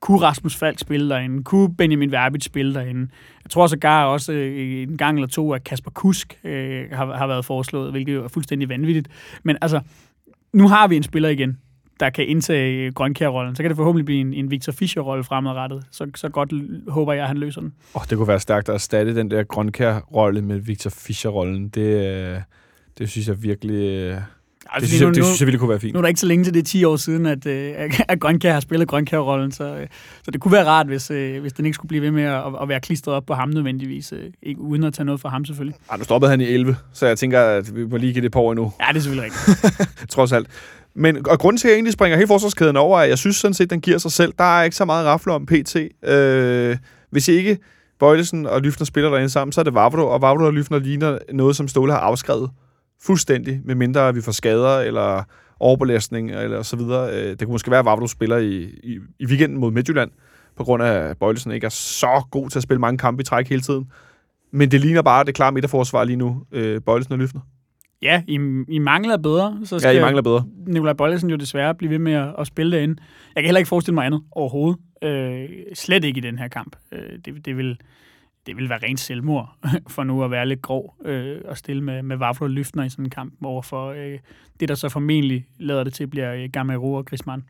Kunne 0.00 0.18
Rasmus 0.18 0.56
Falk 0.56 0.78
spille 0.78 1.08
derinde? 1.08 1.44
Kunne 1.44 1.74
Benjamin 1.76 2.12
Verbit 2.12 2.44
spille 2.44 2.74
derinde? 2.74 3.08
Jeg 3.44 3.50
tror 3.50 3.66
sågar 3.66 4.04
også 4.04 4.32
øh, 4.32 4.82
en 4.82 4.96
gang 4.96 5.16
eller 5.16 5.28
to, 5.28 5.52
at 5.52 5.64
Kasper 5.64 5.90
Kusk 5.90 6.38
øh, 6.44 6.84
har, 6.92 7.16
har 7.16 7.26
været 7.26 7.44
foreslået, 7.44 7.90
hvilket 7.90 8.14
jo 8.14 8.24
er 8.24 8.28
fuldstændig 8.28 8.68
vanvittigt. 8.68 9.08
Men 9.42 9.56
altså, 9.62 9.80
nu 10.52 10.68
har 10.68 10.88
vi 10.88 10.96
en 10.96 11.02
spiller 11.02 11.28
igen, 11.28 11.58
der 12.04 12.10
kan 12.10 12.28
indtage 12.28 12.92
grønkærrollen. 12.92 13.56
Så 13.56 13.62
kan 13.62 13.70
det 13.70 13.76
forhåbentlig 13.76 14.04
blive 14.04 14.20
en, 14.20 14.34
en 14.34 14.50
Victor 14.50 14.72
Fischer-rolle 14.72 15.24
fremadrettet. 15.24 15.84
Så, 15.90 16.10
så 16.14 16.28
godt 16.28 16.52
håber 16.88 17.12
jeg, 17.12 17.22
at 17.22 17.28
han 17.28 17.36
løser 17.36 17.60
den. 17.60 17.72
Oh, 17.94 18.02
det 18.10 18.18
kunne 18.18 18.28
være 18.28 18.40
stærkt 18.40 18.68
at 18.68 18.74
erstatte 18.74 19.14
den 19.14 19.30
der 19.30 19.42
grønkær-rolle 19.42 20.42
med 20.42 20.58
Victor 20.58 20.90
Fischer-rollen. 20.90 21.68
Det, 21.68 21.80
øh, 21.80 22.40
det 22.98 23.10
synes 23.10 23.28
jeg 23.28 23.42
virkelig... 23.42 24.10
Altså, 24.72 24.80
det, 24.80 24.88
synes 24.88 25.00
nu, 25.00 25.06
jeg, 25.06 25.14
det 25.14 25.20
nu, 25.20 25.24
synes 25.24 25.40
jeg 25.40 25.46
virkelig 25.46 25.60
kunne 25.60 25.68
være 25.68 25.80
fint. 25.80 25.94
nu 25.94 25.98
er 25.98 26.02
der 26.02 26.08
ikke 26.08 26.20
så 26.20 26.26
længe 26.26 26.44
til 26.44 26.54
det 26.54 26.60
er 26.60 26.64
10 26.64 26.84
år 26.84 26.96
siden, 26.96 27.26
at, 27.26 27.46
øh, 27.46 27.74
at 28.08 28.20
Grønkær 28.20 28.52
har 28.52 28.60
spillet 28.60 28.88
Grønkær-rollen, 28.88 29.52
så, 29.52 29.86
så 30.22 30.30
det 30.30 30.40
kunne 30.40 30.52
være 30.52 30.64
rart, 30.64 30.86
hvis, 30.86 31.06
hvis 31.40 31.52
den 31.52 31.64
ikke 31.64 31.74
skulle 31.74 31.88
blive 31.88 32.02
ved 32.02 32.10
med 32.10 32.22
at, 32.22 32.42
at 32.62 32.68
være 32.68 32.80
klistret 32.80 33.14
op 33.14 33.26
på 33.26 33.34
ham 33.34 33.48
nødvendigvis, 33.48 34.14
ikke, 34.42 34.60
uden 34.60 34.84
at 34.84 34.94
tage 34.94 35.06
noget 35.06 35.20
fra 35.20 35.28
ham 35.28 35.44
selvfølgelig. 35.44 35.76
Ej, 35.90 35.96
nu 35.96 36.04
stoppede 36.04 36.30
han 36.30 36.40
i 36.40 36.44
11, 36.44 36.76
så 36.92 37.06
jeg 37.06 37.18
tænker, 37.18 37.40
at 37.40 37.76
vi 37.76 37.86
må 37.86 37.96
lige 37.96 38.12
give 38.12 38.22
det 38.22 38.32
på 38.32 38.50
endnu, 38.50 38.72
Ja, 38.80 38.86
det 38.88 38.96
er 38.96 39.00
selvfølgelig 39.00 39.32
rigtigt. 39.32 40.08
trods 40.14 40.32
alt. 40.32 40.48
Men, 40.96 41.28
og 41.28 41.38
grunden 41.38 41.58
til, 41.58 41.68
at 41.68 41.70
jeg 41.70 41.76
egentlig 41.76 41.92
springer 41.92 42.16
hele 42.16 42.26
forsvarskæden 42.28 42.76
over, 42.76 42.98
er, 42.98 43.02
at 43.02 43.08
jeg 43.08 43.18
synes 43.18 43.36
sådan 43.36 43.54
set, 43.54 43.70
den 43.70 43.80
giver 43.80 43.98
sig 43.98 44.12
selv. 44.12 44.32
Der 44.38 44.58
er 44.58 44.62
ikke 44.62 44.76
så 44.76 44.84
meget 44.84 45.06
rafler 45.06 45.34
om 45.34 45.46
PT. 45.46 45.76
Øh, 46.08 46.76
hvis 47.10 47.28
ikke 47.28 47.58
Bøjlesen 47.98 48.46
og 48.46 48.60
Lyfner 48.60 48.84
spiller 48.84 49.10
derinde 49.10 49.28
sammen, 49.28 49.52
så 49.52 49.60
er 49.60 49.64
det 49.64 49.74
Vavro, 49.74 50.06
og 50.08 50.22
Vavro 50.22 50.44
og 50.44 50.52
Lyfner 50.52 50.78
ligner 50.78 51.18
noget, 51.32 51.56
som 51.56 51.68
Ståle 51.68 51.92
har 51.92 52.00
afskrevet 52.00 52.50
fuldstændig, 53.02 53.60
medmindre 53.64 54.14
vi 54.14 54.20
får 54.20 54.32
skader 54.32 54.78
eller 54.78 55.22
overbelastning 55.60 56.30
eller 56.30 56.62
så 56.62 56.76
videre. 56.76 57.10
Øh, 57.12 57.30
Det 57.30 57.38
kunne 57.38 57.52
måske 57.52 57.70
være, 57.70 57.80
at 57.80 57.86
Vavro 57.86 58.06
spiller 58.06 58.36
i, 58.36 58.62
i, 58.82 58.98
i 59.18 59.26
weekenden 59.26 59.58
mod 59.58 59.70
Midtjylland, 59.70 60.10
på 60.56 60.64
grund 60.64 60.82
af, 60.82 60.92
at 60.92 61.18
Bøjlesen 61.18 61.52
ikke 61.52 61.64
er 61.64 61.70
så 61.70 62.22
god 62.30 62.50
til 62.50 62.58
at 62.58 62.62
spille 62.62 62.80
mange 62.80 62.98
kampe 62.98 63.20
i 63.20 63.24
træk 63.24 63.48
hele 63.48 63.60
tiden. 63.60 63.90
Men 64.52 64.70
det 64.70 64.80
ligner 64.80 65.02
bare 65.02 65.24
det 65.24 65.34
klare 65.34 65.52
midterforsvar 65.52 66.04
lige 66.04 66.16
nu, 66.16 66.42
øh, 66.52 66.80
Bøjlesen 66.80 67.12
og 67.12 67.18
Lyfner. 67.18 67.40
Ja, 68.04 68.22
I, 68.26 68.34
I 68.68 68.78
mangler 68.78 69.16
bedre, 69.16 69.60
så 69.64 69.74
Ja, 69.74 69.78
skal 69.78 69.96
I 69.96 70.00
mangler 70.00 70.22
bedre. 70.22 70.46
Nikolaj 70.66 70.92
Bøjlesen 70.92 71.30
jo 71.30 71.36
desværre 71.36 71.74
blive 71.74 71.90
ved 71.90 71.98
med 71.98 72.12
at, 72.12 72.34
at 72.38 72.46
spille 72.46 72.76
derinde. 72.76 72.96
Jeg 73.34 73.42
kan 73.42 73.44
heller 73.44 73.58
ikke 73.58 73.68
forestille 73.68 73.94
mig 73.94 74.06
andet 74.06 74.22
overhovedet. 74.32 74.80
Øh, 75.02 75.48
slet 75.74 76.04
ikke 76.04 76.18
i 76.18 76.20
den 76.20 76.38
her 76.38 76.48
kamp. 76.48 76.76
Øh, 76.92 77.18
det, 77.24 77.46
det, 77.46 77.56
vil, 77.56 77.80
det 78.46 78.56
vil 78.56 78.68
være 78.68 78.78
rent 78.82 79.00
selvmord, 79.00 79.56
for 79.94 80.04
nu 80.04 80.24
at 80.24 80.30
være 80.30 80.46
lidt 80.46 80.62
grov, 80.62 80.94
øh, 81.04 81.40
at 81.48 81.58
stille 81.58 81.82
med, 81.82 82.02
med 82.02 82.16
Vavro 82.16 82.44
og 82.44 82.50
Lyftner 82.50 82.84
i 82.84 82.88
sådan 82.88 83.04
en 83.04 83.10
kamp, 83.10 83.34
overfor 83.44 83.88
øh, 83.90 84.18
det, 84.60 84.68
der 84.68 84.74
så 84.74 84.88
formentlig 84.88 85.46
lader 85.58 85.84
det 85.84 85.94
til, 85.94 86.06
bliver 86.06 86.34
øh, 86.34 86.48
Gamero 86.52 86.92
og 86.92 87.06
Griezmann. 87.06 87.44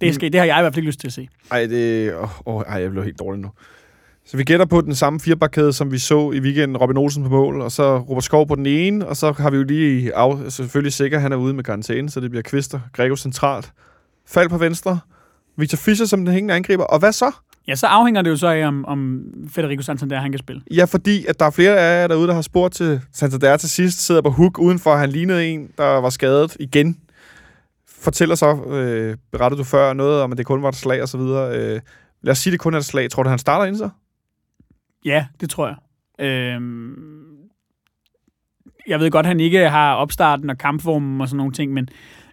Det, 0.00 0.14
skal, 0.14 0.32
det 0.32 0.40
har 0.40 0.46
jeg 0.46 0.58
i 0.58 0.62
hvert 0.62 0.74
fald 0.74 0.78
ikke 0.78 0.88
lyst 0.88 1.00
til 1.00 1.06
at 1.06 1.12
se. 1.12 1.28
Ej, 1.50 1.66
det, 1.66 2.14
åh, 2.14 2.28
åh, 2.46 2.62
ej, 2.62 2.80
jeg 2.80 2.90
blev 2.90 3.04
helt 3.04 3.18
dårlig 3.18 3.40
nu. 3.40 3.50
Så 4.30 4.36
vi 4.36 4.44
gætter 4.44 4.66
på 4.66 4.80
den 4.80 4.94
samme 4.94 5.20
firebakkæde, 5.20 5.72
som 5.72 5.92
vi 5.92 5.98
så 5.98 6.30
i 6.30 6.40
weekenden. 6.40 6.76
Robin 6.76 6.96
Olsen 6.96 7.22
på 7.22 7.28
mål, 7.28 7.60
og 7.60 7.72
så 7.72 7.98
Robert 7.98 8.24
Skov 8.24 8.48
på 8.48 8.54
den 8.54 8.66
ene, 8.66 9.06
og 9.06 9.16
så 9.16 9.32
har 9.32 9.50
vi 9.50 9.56
jo 9.56 9.62
lige 9.62 10.16
af, 10.16 10.52
selvfølgelig 10.52 10.92
sikker, 10.92 11.18
han 11.18 11.32
er 11.32 11.36
ude 11.36 11.54
med 11.54 11.64
karantæne, 11.64 12.10
så 12.10 12.20
det 12.20 12.30
bliver 12.30 12.42
Kvister, 12.42 12.80
Grego 12.92 13.16
centralt. 13.16 13.72
Fald 14.26 14.48
på 14.48 14.58
venstre, 14.58 14.98
Victor 15.56 15.76
Fischer 15.76 16.06
som 16.06 16.24
den 16.24 16.34
hængende 16.34 16.54
angriber. 16.54 16.84
Og 16.84 16.98
hvad 16.98 17.12
så? 17.12 17.30
Ja, 17.68 17.74
så 17.74 17.86
afhænger 17.86 18.22
det 18.22 18.30
jo 18.30 18.36
så 18.36 18.46
af, 18.46 18.66
om, 18.66 18.84
om 18.84 19.22
Federico 19.50 19.82
Santander 19.82 20.20
han 20.20 20.32
kan 20.32 20.38
spille. 20.38 20.62
Ja, 20.74 20.84
fordi 20.84 21.26
at 21.26 21.40
der 21.40 21.46
er 21.46 21.50
flere 21.50 21.78
af 21.78 22.00
jer 22.00 22.06
derude, 22.06 22.28
der 22.28 22.34
har 22.34 22.42
spurgt 22.42 22.74
til 22.74 23.00
Santander 23.12 23.56
til 23.56 23.70
sidst, 23.70 24.06
sidder 24.06 24.22
på 24.22 24.30
hook 24.30 24.58
udenfor, 24.58 24.96
han 24.96 25.10
lignede 25.10 25.46
en, 25.46 25.68
der 25.78 26.00
var 26.00 26.10
skadet 26.10 26.56
igen. 26.60 26.98
Fortæller 27.88 28.34
så, 28.34 28.64
øh, 28.64 29.16
berettede 29.32 29.58
du 29.58 29.64
før 29.64 29.92
noget 29.92 30.22
om, 30.22 30.32
at 30.32 30.38
det 30.38 30.46
kun 30.46 30.62
var 30.62 30.68
et 30.68 30.76
slag 30.76 31.02
og 31.02 31.08
så 31.08 31.18
videre. 31.18 31.56
Øh, 31.58 31.80
lad 32.22 32.32
os 32.32 32.38
sige, 32.38 32.52
det 32.52 32.60
kun 32.60 32.74
er 32.74 32.78
et 32.78 32.84
slag. 32.84 33.10
Tror 33.10 33.22
du, 33.22 33.28
han 33.28 33.38
starter 33.38 33.64
ind 33.64 33.76
så? 33.76 33.88
Ja, 35.04 35.26
det 35.40 35.50
tror 35.50 35.66
jeg. 35.66 35.76
Øhm, 36.26 37.38
jeg 38.86 39.00
ved 39.00 39.10
godt, 39.10 39.26
at 39.26 39.28
han 39.28 39.40
ikke 39.40 39.68
har 39.68 39.94
opstarten 39.94 40.50
og 40.50 40.58
kampformen 40.58 41.20
og 41.20 41.28
sådan 41.28 41.36
nogle 41.36 41.52
ting, 41.52 41.72
men, 41.72 41.88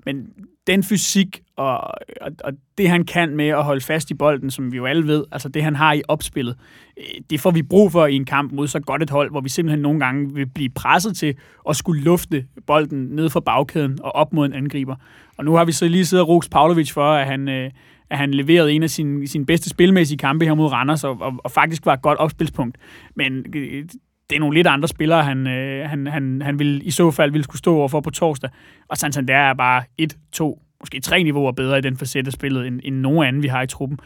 men 0.05 0.27
den 0.67 0.83
fysik 0.83 1.41
og, 1.55 1.77
og, 2.21 2.31
og 2.43 2.53
det, 2.77 2.89
han 2.89 3.05
kan 3.05 3.35
med 3.35 3.47
at 3.47 3.63
holde 3.63 3.81
fast 3.81 4.11
i 4.11 4.13
bolden, 4.13 4.51
som 4.51 4.71
vi 4.71 4.77
jo 4.77 4.85
alle 4.85 5.07
ved, 5.07 5.23
altså 5.31 5.49
det, 5.49 5.63
han 5.63 5.75
har 5.75 5.93
i 5.93 6.01
opspillet, 6.07 6.57
øh, 6.97 7.21
det 7.29 7.39
får 7.39 7.51
vi 7.51 7.61
brug 7.61 7.91
for 7.91 8.05
i 8.05 8.15
en 8.15 8.25
kamp 8.25 8.51
mod 8.51 8.67
så 8.67 8.79
godt 8.79 9.03
et 9.03 9.09
hold, 9.09 9.31
hvor 9.31 9.41
vi 9.41 9.49
simpelthen 9.49 9.81
nogle 9.81 9.99
gange 9.99 10.33
vil 10.33 10.45
blive 10.45 10.69
presset 10.69 11.17
til 11.17 11.35
at 11.69 11.75
skulle 11.75 12.03
lufte 12.03 12.45
bolden 12.67 13.05
ned 13.05 13.29
fra 13.29 13.39
bagkæden 13.39 13.99
og 14.01 14.15
op 14.15 14.33
mod 14.33 14.45
en 14.45 14.53
angriber. 14.53 14.95
Og 15.37 15.45
nu 15.45 15.53
har 15.53 15.65
vi 15.65 15.71
så 15.71 15.87
lige 15.87 16.05
siddet 16.05 16.25
og 16.27 16.43
Pavlovic 16.51 16.91
for, 16.91 17.11
at 17.13 17.27
han, 17.27 17.49
øh, 17.49 17.71
at 18.09 18.17
han 18.17 18.31
leverede 18.31 18.71
en 18.71 18.83
af 18.83 18.89
sine, 18.89 19.27
sine 19.27 19.45
bedste 19.45 19.69
spilmæssige 19.69 20.17
kampe 20.17 20.45
her 20.45 20.53
mod 20.53 20.71
Randers, 20.71 21.03
og, 21.03 21.17
og, 21.21 21.33
og 21.43 21.51
faktisk 21.51 21.85
var 21.85 21.93
et 21.93 22.01
godt 22.01 22.19
opspilspunkt. 22.19 22.77
Men 23.15 23.45
øh, 23.55 23.85
det 24.29 24.35
er 24.35 24.39
nogle 24.39 24.55
lidt 24.55 24.67
andre 24.67 24.87
spillere, 24.87 25.23
han, 25.23 25.47
øh, 25.47 25.89
han, 25.89 26.07
han, 26.07 26.41
han 26.41 26.59
vil, 26.59 26.81
i 26.87 26.91
så 26.91 27.11
fald 27.11 27.31
ville 27.31 27.43
skulle 27.43 27.59
stå 27.59 27.75
overfor 27.77 28.01
på 28.01 28.09
torsdag. 28.09 28.49
Og 28.87 28.97
Santander 28.97 29.35
er 29.35 29.53
bare 29.53 29.83
et, 29.97 30.17
to, 30.31 30.61
måske 30.79 30.99
tre 30.99 31.23
niveauer 31.23 31.51
bedre 31.51 31.77
i 31.77 31.81
den 31.81 31.97
facet 31.97 32.27
af 32.27 32.33
spillet, 32.33 32.67
end, 32.67 32.79
end 32.83 32.95
nogen 32.95 33.27
anden, 33.27 33.43
vi 33.43 33.47
har 33.47 33.61
i 33.61 33.67
truppen. 33.67 33.99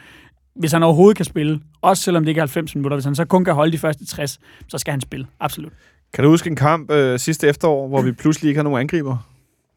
Hvis 0.56 0.72
han 0.72 0.84
overhovedet 0.84 1.18
kan 1.18 1.26
spille, 1.26 1.60
også 1.82 2.04
selvom 2.04 2.24
det 2.24 2.30
ikke 2.30 2.39
er 2.39 2.43
90 2.43 2.76
minutter, 2.76 2.97
hvis 2.97 3.06
han 3.06 3.16
så 3.16 3.26
kun 3.26 3.45
kan 3.45 3.54
holde 3.54 3.72
de 3.72 3.78
første 3.78 4.06
60, 4.06 4.39
så 4.68 4.78
skal 4.78 4.91
han 4.91 5.02
spille, 5.02 5.28
absolut. 5.39 5.74
Kan 6.14 6.24
du 6.24 6.30
huske 6.30 6.50
en 6.50 6.56
kamp 6.56 6.91
øh, 6.91 7.20
sidste 7.20 7.47
efterår, 7.47 7.88
hvor 7.88 8.02
vi 8.02 8.12
pludselig 8.12 8.47
ikke 8.47 8.58
har 8.58 8.64
nogen 8.64 8.80
angriber? 8.80 9.18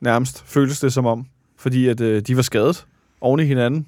Nærmest 0.00 0.44
føltes 0.46 0.80
det 0.80 0.92
som 0.92 1.06
om. 1.06 1.26
Fordi 1.58 1.88
at 1.88 2.00
øh, 2.00 2.22
de 2.22 2.36
var 2.36 2.42
skadet 2.42 2.86
oven 3.20 3.40
i 3.40 3.44
hinanden. 3.44 3.86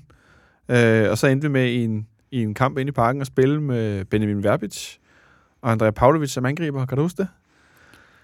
Øh, 0.69 1.11
og 1.11 1.19
så 1.19 1.27
endte 1.27 1.47
vi 1.47 1.53
med 1.53 1.67
i 1.67 1.85
en, 1.85 2.07
i 2.31 2.43
en 2.43 2.55
kamp 2.55 2.79
inde 2.79 2.89
i 2.89 2.93
parken 2.93 3.21
at 3.21 3.27
spille 3.27 3.63
med 3.63 4.05
Benjamin 4.05 4.45
Verbic 4.45 4.97
og 5.63 5.71
Andrea 5.71 5.91
Pavlovic 5.91 6.31
som 6.31 6.47
angriber. 6.47 6.87
Kan 6.87 6.97
du 6.97 7.03
huske 7.03 7.17
det? 7.17 7.29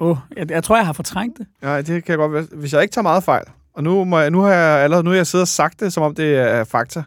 Åh, 0.01 0.11
oh, 0.11 0.17
jeg, 0.37 0.51
jeg 0.51 0.65
tror, 0.65 0.77
jeg 0.77 0.87
har 0.87 0.93
fortrængt 0.93 1.39
det. 1.39 1.47
Ja, 1.63 1.77
det 1.77 1.87
kan 1.87 2.05
jeg 2.09 2.17
godt 2.17 2.33
være. 2.33 2.47
Hvis 2.53 2.73
jeg 2.73 2.83
ikke 2.83 2.93
tager 2.93 3.03
meget 3.03 3.25
fejl. 3.25 3.45
Og 3.75 3.83
nu, 3.83 4.05
må 4.05 4.19
jeg, 4.19 4.31
nu 4.31 4.41
har 4.41 4.53
jeg 4.53 4.85
allerede 4.85 5.05
nu 5.05 5.11
har 5.11 5.17
jeg 5.17 5.27
siddet 5.27 5.45
og 5.45 5.49
sagt 5.49 5.81
det, 5.81 5.93
som 5.93 6.03
om 6.03 6.15
det 6.15 6.37
er 6.37 6.65
fakta. 6.65 7.03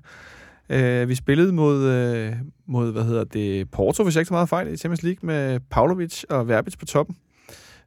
Øh, 0.69 1.09
vi 1.09 1.15
spillede 1.15 1.53
mod, 1.53 1.83
øh, 1.83 2.33
mod, 2.65 2.91
hvad 2.91 3.03
hedder 3.03 3.23
det, 3.23 3.71
Porto, 3.71 4.03
hvis 4.03 4.15
jeg 4.15 4.21
ikke 4.21 4.29
tager 4.29 4.37
meget 4.37 4.49
fejl, 4.49 4.73
i 4.73 4.77
Champions 4.77 5.03
League 5.03 5.27
med 5.27 5.59
Pavlovic 5.59 6.23
og 6.29 6.47
Verbic 6.47 6.77
på 6.79 6.85
toppen. 6.85 7.17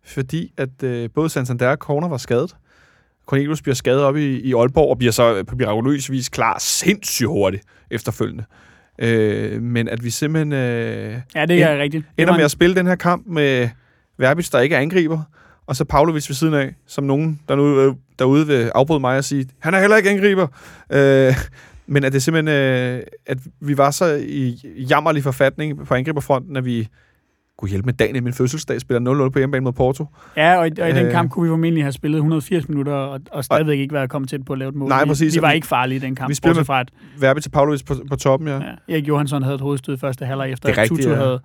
Fordi 0.04 0.52
at 0.56 0.82
øh, 0.82 1.10
både 1.14 1.28
Santander 1.28 1.68
og 1.68 1.76
Corner 1.76 2.08
var 2.08 2.16
skadet. 2.16 2.56
Cornelius 3.26 3.62
bliver 3.62 3.74
skadet 3.74 4.02
op 4.02 4.16
i, 4.16 4.40
i 4.40 4.54
Aalborg, 4.54 4.90
og 4.90 4.98
bliver 4.98 5.12
så 5.12 5.44
på 5.44 5.56
mirakuløs 5.56 6.10
vis 6.10 6.28
klar 6.28 6.58
sindssygt 6.58 7.28
hurtigt 7.28 7.62
efterfølgende. 7.90 8.44
Øh, 8.98 9.62
men 9.62 9.88
at 9.88 10.04
vi 10.04 10.10
simpelthen 10.10 10.52
øh, 10.52 11.14
Ja, 11.34 11.46
det 11.46 11.62
er 11.62 11.78
rigtigt. 11.78 12.06
Det 12.16 12.22
ender 12.22 12.36
med 12.36 12.44
at 12.44 12.50
spille 12.50 12.76
den 12.76 12.86
her 12.86 12.94
kamp 12.94 13.26
med 13.26 13.68
Verbic, 14.18 14.50
der 14.50 14.60
ikke 14.60 14.76
er 14.76 14.80
angriber, 14.80 15.20
og 15.66 15.76
så 15.76 15.84
Pavlovic 15.84 16.28
ved 16.28 16.34
siden 16.34 16.54
af, 16.54 16.74
som 16.86 17.04
nogen 17.04 17.40
der 17.48 17.56
nu, 17.56 17.96
derude 18.18 18.46
vil 18.46 18.70
afbryde 18.74 19.00
mig 19.00 19.18
og 19.18 19.24
sige, 19.24 19.48
han 19.58 19.74
er 19.74 19.80
heller 19.80 19.96
ikke 19.96 20.10
angriber. 20.10 20.46
Øh, 20.92 21.34
men 21.86 22.04
at 22.04 22.12
det 22.12 22.22
simpelthen, 22.22 22.56
øh, 22.56 23.02
at 23.26 23.38
vi 23.60 23.76
var 23.76 23.90
så 23.90 24.14
i 24.26 24.60
jammerlig 24.90 25.22
forfatning 25.22 25.86
på 25.86 25.94
angriberfronten, 25.94 26.56
at 26.56 26.64
vi 26.64 26.88
kunne 27.58 27.68
hjælpe 27.68 27.86
med 27.86 27.94
dagen 27.94 28.16
i 28.16 28.20
min 28.20 28.32
fødselsdag, 28.32 28.80
spiller 28.80 29.26
0-0 29.26 29.28
på 29.30 29.38
hjemmebane 29.38 29.64
mod 29.64 29.72
Porto. 29.72 30.06
Ja, 30.36 30.56
og 30.58 30.66
i, 30.66 30.70
og 30.80 30.88
i 30.88 30.92
den 30.92 31.06
Øh. 31.06 31.12
kamp 31.12 31.30
kunne 31.30 31.42
vi 31.44 31.50
formentlig 31.50 31.84
have 31.84 31.92
spillet 31.92 32.16
180 32.18 32.68
minutter, 32.68 32.92
og, 32.92 33.20
og 33.30 33.44
stadigvæk 33.44 33.78
ikke 33.78 33.94
være 33.94 34.08
kommet 34.08 34.30
tæt 34.30 34.44
på 34.44 34.52
at 34.52 34.58
lave 34.58 34.68
et 34.68 34.74
mål. 34.74 34.88
Nej, 34.88 35.04
præcis. 35.04 35.34
Vi 35.36 35.42
var 35.42 35.48
Vi- 35.48 35.54
ikke 35.54 35.66
farlige 35.66 35.96
i 35.96 36.00
den 36.00 36.14
kamp, 36.14 36.28
vi 36.28 36.34
spillede 36.34 36.64
fra, 36.64 36.80
at 36.80 36.88
Verbic 37.20 37.42
til 37.42 37.50
Pavlovic 37.50 37.84
på, 37.84 37.94
på 38.10 38.16
toppen, 38.16 38.48
ja. 38.48 38.54
ja, 38.54 38.60
Erik 38.88 39.08
Johansson 39.08 39.42
havde 39.42 39.54
et 39.54 39.60
hovedstød 39.60 39.98
første 39.98 40.24
halvleg 40.26 40.52
efter, 40.52 40.68
Det 40.68 40.78
er 40.78 40.82
at 40.82 40.90
rigtigt, 40.90 41.06
Tutu 41.06 41.14
ja. 41.16 41.22
havde 41.24 41.40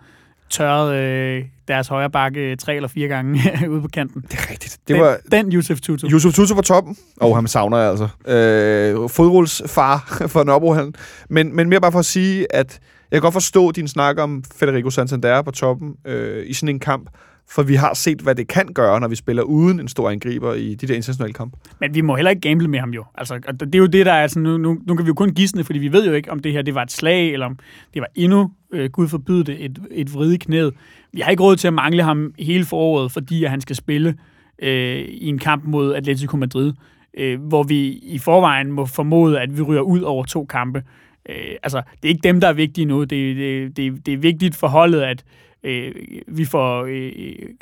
tørret 0.49 0.95
øh, 0.95 1.43
deres 1.67 1.87
højre 1.87 2.09
bakke 2.09 2.55
tre 2.55 2.75
eller 2.75 2.87
fire 2.89 3.07
gange 3.07 3.39
ude 3.71 3.81
på 3.81 3.87
kanten. 3.87 4.21
Det 4.21 4.33
er 4.33 4.51
rigtigt. 4.51 4.77
Det 4.87 4.95
den, 4.95 5.03
var 5.03 5.17
den 5.31 5.51
Yusuf 5.53 5.81
Tutu. 5.81 6.07
Yusuf 6.11 6.33
Tutu 6.33 6.55
på 6.55 6.61
toppen. 6.61 6.95
Og 7.21 7.29
oh, 7.29 7.35
ham 7.35 7.47
savner 7.47 7.77
jeg 7.77 7.89
altså. 7.89 8.07
Øh, 8.27 9.09
fodrulsfar 9.09 9.97
for 10.33 10.43
Nørrebrohallen. 10.43 10.93
Men, 11.29 11.55
men 11.55 11.69
mere 11.69 11.81
bare 11.81 11.91
for 11.91 11.99
at 11.99 12.05
sige, 12.05 12.55
at 12.55 12.79
jeg 13.11 13.17
kan 13.17 13.21
godt 13.21 13.33
forstå 13.33 13.71
din 13.71 13.87
snak 13.87 14.19
om 14.19 14.43
Federico 14.55 14.89
Santander 14.89 15.41
på 15.41 15.51
toppen 15.51 15.95
øh, 16.05 16.43
i 16.47 16.53
sådan 16.53 16.75
en 16.75 16.79
kamp. 16.79 17.09
For 17.49 17.63
vi 17.63 17.75
har 17.75 17.93
set, 17.93 18.21
hvad 18.21 18.35
det 18.35 18.47
kan 18.47 18.67
gøre, 18.73 18.99
når 18.99 19.07
vi 19.07 19.15
spiller 19.15 19.43
uden 19.43 19.79
en 19.79 19.87
stor 19.87 20.09
angriber 20.09 20.53
i 20.53 20.75
de 20.75 20.87
der 20.87 20.95
internationale 20.95 21.33
kampe. 21.33 21.57
Men 21.79 21.95
vi 21.95 22.01
må 22.01 22.15
heller 22.15 22.29
ikke 22.29 22.49
gamble 22.49 22.67
med 22.67 22.79
ham 22.79 22.89
jo. 22.89 23.05
Altså, 23.15 23.39
det 23.59 23.75
er 23.75 23.79
jo 23.79 23.85
det, 23.85 24.05
der 24.05 24.13
er 24.13 24.27
sådan, 24.27 24.43
nu, 24.43 24.57
nu, 24.57 24.77
nu 24.87 24.95
kan 24.95 25.05
vi 25.05 25.07
jo 25.07 25.13
kun 25.13 25.29
gisne, 25.29 25.63
fordi 25.63 25.79
vi 25.79 25.91
ved 25.91 26.07
jo 26.07 26.13
ikke, 26.13 26.31
om 26.31 26.39
det 26.39 26.51
her 26.51 26.61
det 26.61 26.75
var 26.75 26.81
et 26.81 26.91
slag, 26.91 27.33
eller 27.33 27.45
om 27.45 27.57
det 27.93 27.99
var 28.01 28.07
endnu, 28.15 28.51
øh, 28.73 28.89
Gud 28.89 29.07
forbyde 29.07 29.43
det, 29.43 29.65
et, 29.65 29.79
et 29.91 30.13
vride 30.13 30.37
knæ. 30.37 30.69
Vi 31.13 31.21
har 31.21 31.31
ikke 31.31 31.43
råd 31.43 31.55
til 31.55 31.67
at 31.67 31.73
mangle 31.73 32.03
ham 32.03 32.33
hele 32.39 32.65
foråret, 32.65 33.11
fordi 33.11 33.43
at 33.43 33.49
han 33.49 33.61
skal 33.61 33.75
spille 33.75 34.15
øh, 34.61 34.99
i 34.99 35.27
en 35.27 35.39
kamp 35.39 35.63
mod 35.65 35.93
Atletico 35.93 36.37
Madrid, 36.37 36.73
øh, 37.17 37.41
hvor 37.41 37.63
vi 37.63 37.87
i 37.89 38.19
forvejen 38.19 38.71
må 38.71 38.85
formode, 38.85 39.39
at 39.39 39.57
vi 39.57 39.61
ryger 39.61 39.81
ud 39.81 40.01
over 40.01 40.25
to 40.25 40.45
kampe 40.45 40.83
øh, 41.29 41.55
altså, 41.63 41.81
det 42.01 42.09
er 42.09 42.13
ikke 42.13 42.27
dem, 42.27 42.41
der 42.41 42.47
er 42.47 42.53
vigtige 42.53 42.85
nu. 42.85 43.03
Det, 43.03 43.09
det, 43.09 43.77
det, 43.77 44.05
det 44.05 44.13
er 44.13 44.17
vigtigt 44.17 44.55
for 44.55 44.67
holdet, 44.67 45.01
at 45.01 45.23
øh, 45.63 45.91
vi 46.27 46.45
får, 46.45 46.85
øh, 46.85 47.11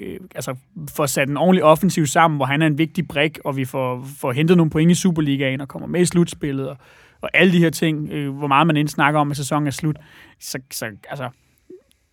øh, 0.02 0.20
altså, 0.36 0.56
får 0.96 1.06
sat 1.06 1.30
en 1.30 1.38
ordentlig 1.38 1.64
offensiv 1.64 2.06
sammen, 2.06 2.36
hvor 2.38 2.46
han 2.46 2.62
er 2.62 2.68
en 2.68 2.78
vigtig 2.78 3.08
brik, 3.08 3.40
og 3.44 3.58
vi 3.58 3.66
får, 3.66 4.08
får 4.20 4.32
hentet 4.32 4.58
nogle 4.58 4.70
point 4.70 4.92
i 4.92 4.96
Superligaen 4.96 5.62
og 5.62 5.68
kommer 5.68 5.88
med 5.88 6.02
i 6.02 6.06
slutspillet, 6.06 6.70
og, 6.70 6.78
og 7.22 7.30
alle 7.34 7.54
de 7.54 7.60
her 7.60 7.70
ting, 7.70 8.10
øh, 8.12 8.38
hvor 8.38 8.48
meget 8.48 8.68
man 8.68 8.78
end 8.78 8.88
snakker 8.88 9.20
om, 9.20 9.32
at 9.32 9.38
sæsonen 9.38 9.68
er 9.68 9.72
slut. 9.72 9.98
Så, 10.40 10.60
så 10.72 10.86
altså, 11.10 11.30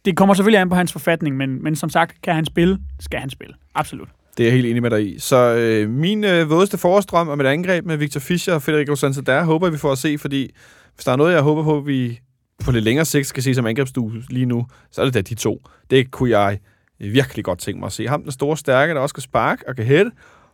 det 0.04 0.16
kommer 0.16 0.34
selvfølgelig 0.34 0.60
an 0.60 0.68
på 0.68 0.74
hans 0.74 0.92
forfatning, 0.92 1.36
men, 1.36 1.62
men 1.62 1.76
som 1.76 1.90
sagt, 1.90 2.22
kan 2.22 2.34
han 2.34 2.44
spille, 2.44 2.78
skal 3.00 3.20
han 3.20 3.30
spille. 3.30 3.54
Absolut. 3.74 4.08
Det 4.36 4.42
er 4.42 4.46
jeg 4.46 4.54
helt 4.54 4.66
enig 4.66 4.82
med 4.82 4.90
dig 4.90 5.14
i. 5.14 5.18
Så 5.18 5.54
øh, 5.54 5.90
min 5.90 6.24
øh, 6.24 6.50
vådeste 6.50 6.78
forstrøm 6.78 7.28
om 7.28 7.40
et 7.40 7.46
angreb 7.46 7.84
med 7.84 7.96
Victor 7.96 8.20
Fischer 8.20 8.54
og 8.54 8.62
Federico 8.62 8.96
Santander 8.96 9.44
håber 9.44 9.70
vi 9.70 9.78
får 9.78 9.92
at 9.92 9.98
se, 9.98 10.18
fordi 10.18 10.50
hvis 10.96 11.04
der 11.04 11.12
er 11.12 11.16
noget, 11.16 11.32
jeg 11.32 11.42
håber 11.42 11.64
på, 11.64 11.80
vi 11.80 12.20
på 12.64 12.70
lidt 12.70 12.84
længere 12.84 13.04
sigt 13.04 13.26
skal 13.26 13.42
se 13.42 13.54
som 13.54 13.66
angrebsdue 13.66 14.22
lige 14.30 14.46
nu, 14.46 14.66
så 14.90 15.00
er 15.00 15.04
det 15.04 15.14
da 15.14 15.20
de 15.20 15.34
to. 15.34 15.62
Det 15.90 16.10
kunne 16.10 16.30
jeg 16.30 16.58
virkelig 16.98 17.44
godt 17.44 17.58
tænke 17.58 17.80
mig 17.80 17.86
at 17.86 17.92
se. 17.92 18.08
Ham, 18.08 18.22
den 18.22 18.32
store 18.32 18.56
stærke, 18.56 18.94
der 18.94 19.00
også 19.00 19.14
kan 19.14 19.22
sparke 19.22 19.68
og 19.68 19.76
kan 19.76 19.84
hætte, 19.84 20.10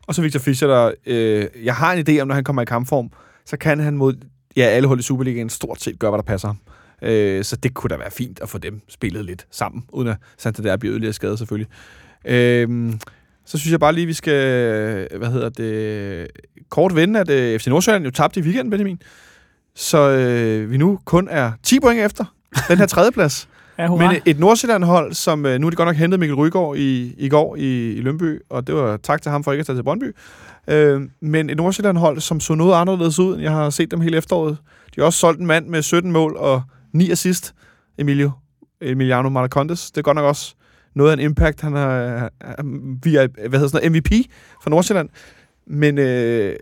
og 0.07 0.15
så 0.15 0.23
Victor 0.23 0.41
Fischer, 0.41 0.69
der... 0.69 0.93
Øh, 1.07 1.47
jeg 1.65 1.75
har 1.75 1.93
en 1.93 2.09
idé 2.09 2.21
om, 2.21 2.29
når 2.29 2.35
han 2.35 2.45
kommer 2.45 2.63
i 2.63 2.65
kampform, 2.65 3.11
så 3.47 3.57
kan 3.57 3.81
han 3.81 3.97
mod 3.97 4.15
ja, 4.57 4.63
alle 4.63 4.89
hold 4.89 5.01
i 5.01 5.03
Superligaen 5.03 5.49
stort 5.49 5.83
set 5.83 5.99
gøre, 5.99 6.11
hvad 6.11 6.19
der 6.19 6.25
passer 6.25 6.49
ham. 6.49 6.59
Øh, 7.03 7.45
så 7.45 7.57
det 7.57 7.75
kunne 7.75 7.89
da 7.89 7.97
være 7.97 8.11
fint 8.11 8.41
at 8.41 8.49
få 8.49 8.59
dem 8.59 8.81
spillet 8.89 9.25
lidt 9.25 9.47
sammen, 9.51 9.85
uden 9.93 10.09
at 10.09 10.17
Santander 10.39 10.77
bliver 10.77 10.93
yderligere 10.93 11.13
skadet 11.13 11.39
selvfølgelig. 11.39 11.71
Øh, 12.25 12.93
så 13.45 13.59
synes 13.59 13.73
jeg 13.73 13.81
bare 13.81 13.93
lige, 13.93 14.07
vi 14.07 14.13
skal, 14.13 15.09
hvad 15.19 15.31
hedder 15.31 15.49
det, 15.49 16.29
kort 16.69 16.95
vende, 16.95 17.21
at 17.21 17.31
øh, 17.31 17.61
FC 17.61 17.67
Nordsjælland 17.67 18.05
jo 18.05 18.11
tabte 18.11 18.41
i 18.41 18.43
weekenden, 18.43 18.71
Benjamin. 18.71 19.03
Så 19.75 19.99
øh, 20.11 20.71
vi 20.71 20.77
nu 20.77 20.99
kun 21.05 21.29
er 21.31 21.53
10 21.63 21.81
point 21.81 22.01
efter 22.01 22.25
den 22.69 22.79
her 22.79 22.87
tredjeplads. 22.87 23.49
Ja, 23.79 23.87
hurra. 23.87 24.13
Men 24.13 24.23
et 24.27 24.39
Nordsjælland-hold, 24.39 25.13
som 25.13 25.47
øh, 25.47 25.59
nu 25.59 25.67
er 25.67 25.71
de 25.71 25.77
godt 25.77 25.87
nok 25.87 25.97
hentet 25.97 26.21
Mikkel 26.21 26.37
Rygaard 26.37 26.77
i, 26.77 27.15
i 27.19 27.29
går 27.29 27.57
i, 27.57 27.93
i 27.93 28.01
Lønby, 28.01 28.43
og 28.51 28.67
det 28.67 28.75
var 28.75 28.97
tak 28.97 29.23
til 29.23 29.31
ham 29.31 29.45
for 29.45 29.53
ikke 29.53 29.61
at 29.61 29.67
tage 29.67 29.79
til 29.79 29.83
Brøndby. 29.83 30.15
Øh, 30.69 31.01
men 31.21 31.51
et 31.51 31.57
Nordsjælland-hold, 31.57 32.21
som 32.21 32.41
så 32.41 32.55
noget 32.55 32.75
anderledes 32.75 33.19
ud, 33.19 33.35
end 33.35 33.43
jeg 33.43 33.53
har 33.53 33.71
set 33.71 33.91
dem 33.91 34.01
hele 34.01 34.17
efteråret. 34.17 34.57
De 34.95 35.01
har 35.01 35.05
også 35.05 35.19
solgt 35.19 35.41
en 35.41 35.47
mand 35.47 35.67
med 35.67 35.83
17 35.83 36.13
mål 36.13 36.37
og 36.37 36.63
9 36.93 37.11
assist, 37.11 37.55
Emilio, 37.99 38.31
Emiliano 38.81 39.29
Marcondes. 39.29 39.91
Det 39.91 39.99
er 39.99 40.03
godt 40.03 40.15
nok 40.15 40.25
også 40.25 40.55
noget 40.95 41.11
af 41.11 41.15
en 41.15 41.21
impact. 41.21 41.61
Han 41.61 41.77
er 41.77 42.29
via, 43.05 43.27
hvad 43.27 43.61
hedder 43.61 43.69
sådan 43.69 43.93
noget, 43.93 43.93
MVP 43.93 44.31
for 44.63 44.71
Nordsjælland. 44.71 45.09
Men 45.67 45.99
øh, 45.99 46.57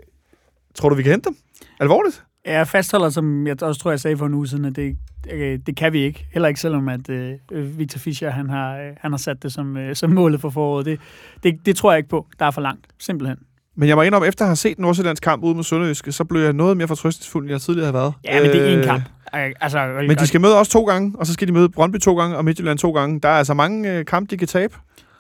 tror 0.75 0.89
du, 0.89 0.95
vi 0.95 1.03
kan 1.03 1.13
hente 1.13 1.29
dem? 1.29 1.37
Alvorligt? 1.81 2.25
Jeg 2.47 2.69
fastholder, 2.69 3.09
som 3.09 3.47
jeg 3.47 3.63
også 3.63 3.81
tror, 3.81 3.91
jeg 3.91 4.01
sagde 4.01 4.17
for 4.17 4.27
en 4.27 4.35
uge 4.35 4.49
siden, 4.49 4.65
at 4.65 4.77
det, 4.77 4.97
øh, 5.33 5.59
det 5.67 5.77
kan 5.77 5.93
vi 5.93 6.01
ikke. 6.01 6.27
Heller 6.33 6.49
ikke 6.49 6.61
selvom, 6.61 6.89
at 6.89 7.11
øh, 7.11 7.79
Victor 7.79 7.99
Fischer 7.99 8.31
han 8.31 8.51
har, 8.51 8.77
øh, 8.77 8.91
han 9.01 9.13
har 9.13 9.19
sat 9.19 9.43
det 9.43 9.53
som, 9.53 9.77
øh, 9.77 9.97
som 9.97 10.11
målet 10.11 10.41
for 10.41 10.51
foråret. 10.51 10.87
Det, 10.87 11.01
det, 11.43 11.67
det 11.67 11.77
tror 11.77 11.93
jeg 11.93 11.99
ikke 11.99 12.09
på. 12.09 12.27
Der 12.39 12.47
er 12.47 12.51
for 12.51 12.61
langt, 12.61 12.87
simpelthen. 12.99 13.39
Men 13.77 13.89
jeg 13.89 13.97
må 13.97 14.03
indrømme, 14.03 14.29
efter 14.29 14.45
at 14.45 14.49
have 14.49 14.57
set 14.57 14.79
Nordsjællands 14.79 15.21
kamp 15.21 15.45
ude 15.45 15.55
mod 15.55 15.65
Sønderjyske, 15.65 16.13
så 16.13 16.25
blev 16.25 16.43
jeg 16.43 16.53
noget 16.53 16.77
mere 16.77 16.89
fortrøstningsfuld, 16.89 17.45
end 17.45 17.51
jeg 17.51 17.61
tidligere 17.61 17.87
har 17.87 17.93
været. 17.93 18.13
Ja, 18.25 18.43
men 18.43 18.51
det 18.51 18.75
er 18.75 18.83
én 18.83 18.87
kamp. 18.87 19.03
Altså, 19.33 20.05
men 20.09 20.17
de 20.17 20.27
skal 20.27 20.41
møde 20.41 20.59
os 20.59 20.69
to 20.69 20.85
gange, 20.85 21.13
og 21.19 21.27
så 21.27 21.33
skal 21.33 21.49
de 21.49 21.53
møde 21.53 21.69
Brøndby 21.69 21.99
to 21.99 22.19
gange, 22.19 22.37
og 22.37 22.45
Midtjylland 22.45 22.79
to 22.79 22.91
gange. 22.91 23.21
Der 23.21 23.29
er 23.29 23.33
altså 23.33 23.55
mange 23.55 23.93
øh, 23.93 24.05
kampe, 24.05 24.31
de 24.31 24.37
kan 24.37 24.49
tabe. 24.49 24.75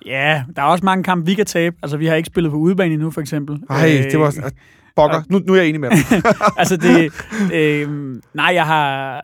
Ja, 0.07 0.43
der 0.57 0.62
er 0.62 0.66
også 0.66 0.85
mange 0.85 1.05
kampe, 1.05 1.27
vi 1.27 1.35
kan 1.35 1.47
tabe. 1.47 1.77
Altså, 1.83 1.97
vi 1.97 2.07
har 2.07 2.14
ikke 2.14 2.27
spillet 2.27 2.53
på 2.53 2.59
udebane 2.59 2.95
endnu, 2.95 3.11
for 3.11 3.21
eksempel. 3.21 3.59
Nej, 3.68 4.09
det 4.11 4.21
var... 4.21 4.53
Bokker. 4.97 5.22
Nu, 5.28 5.38
nu 5.38 5.53
er 5.53 5.57
jeg 5.57 5.68
enig 5.68 5.80
med 5.80 5.91
dig. 5.91 6.22
altså, 6.61 6.76
det... 6.76 7.12
Øh, 7.55 7.88
nej, 8.34 8.51
jeg 8.55 8.66
har, 8.66 9.20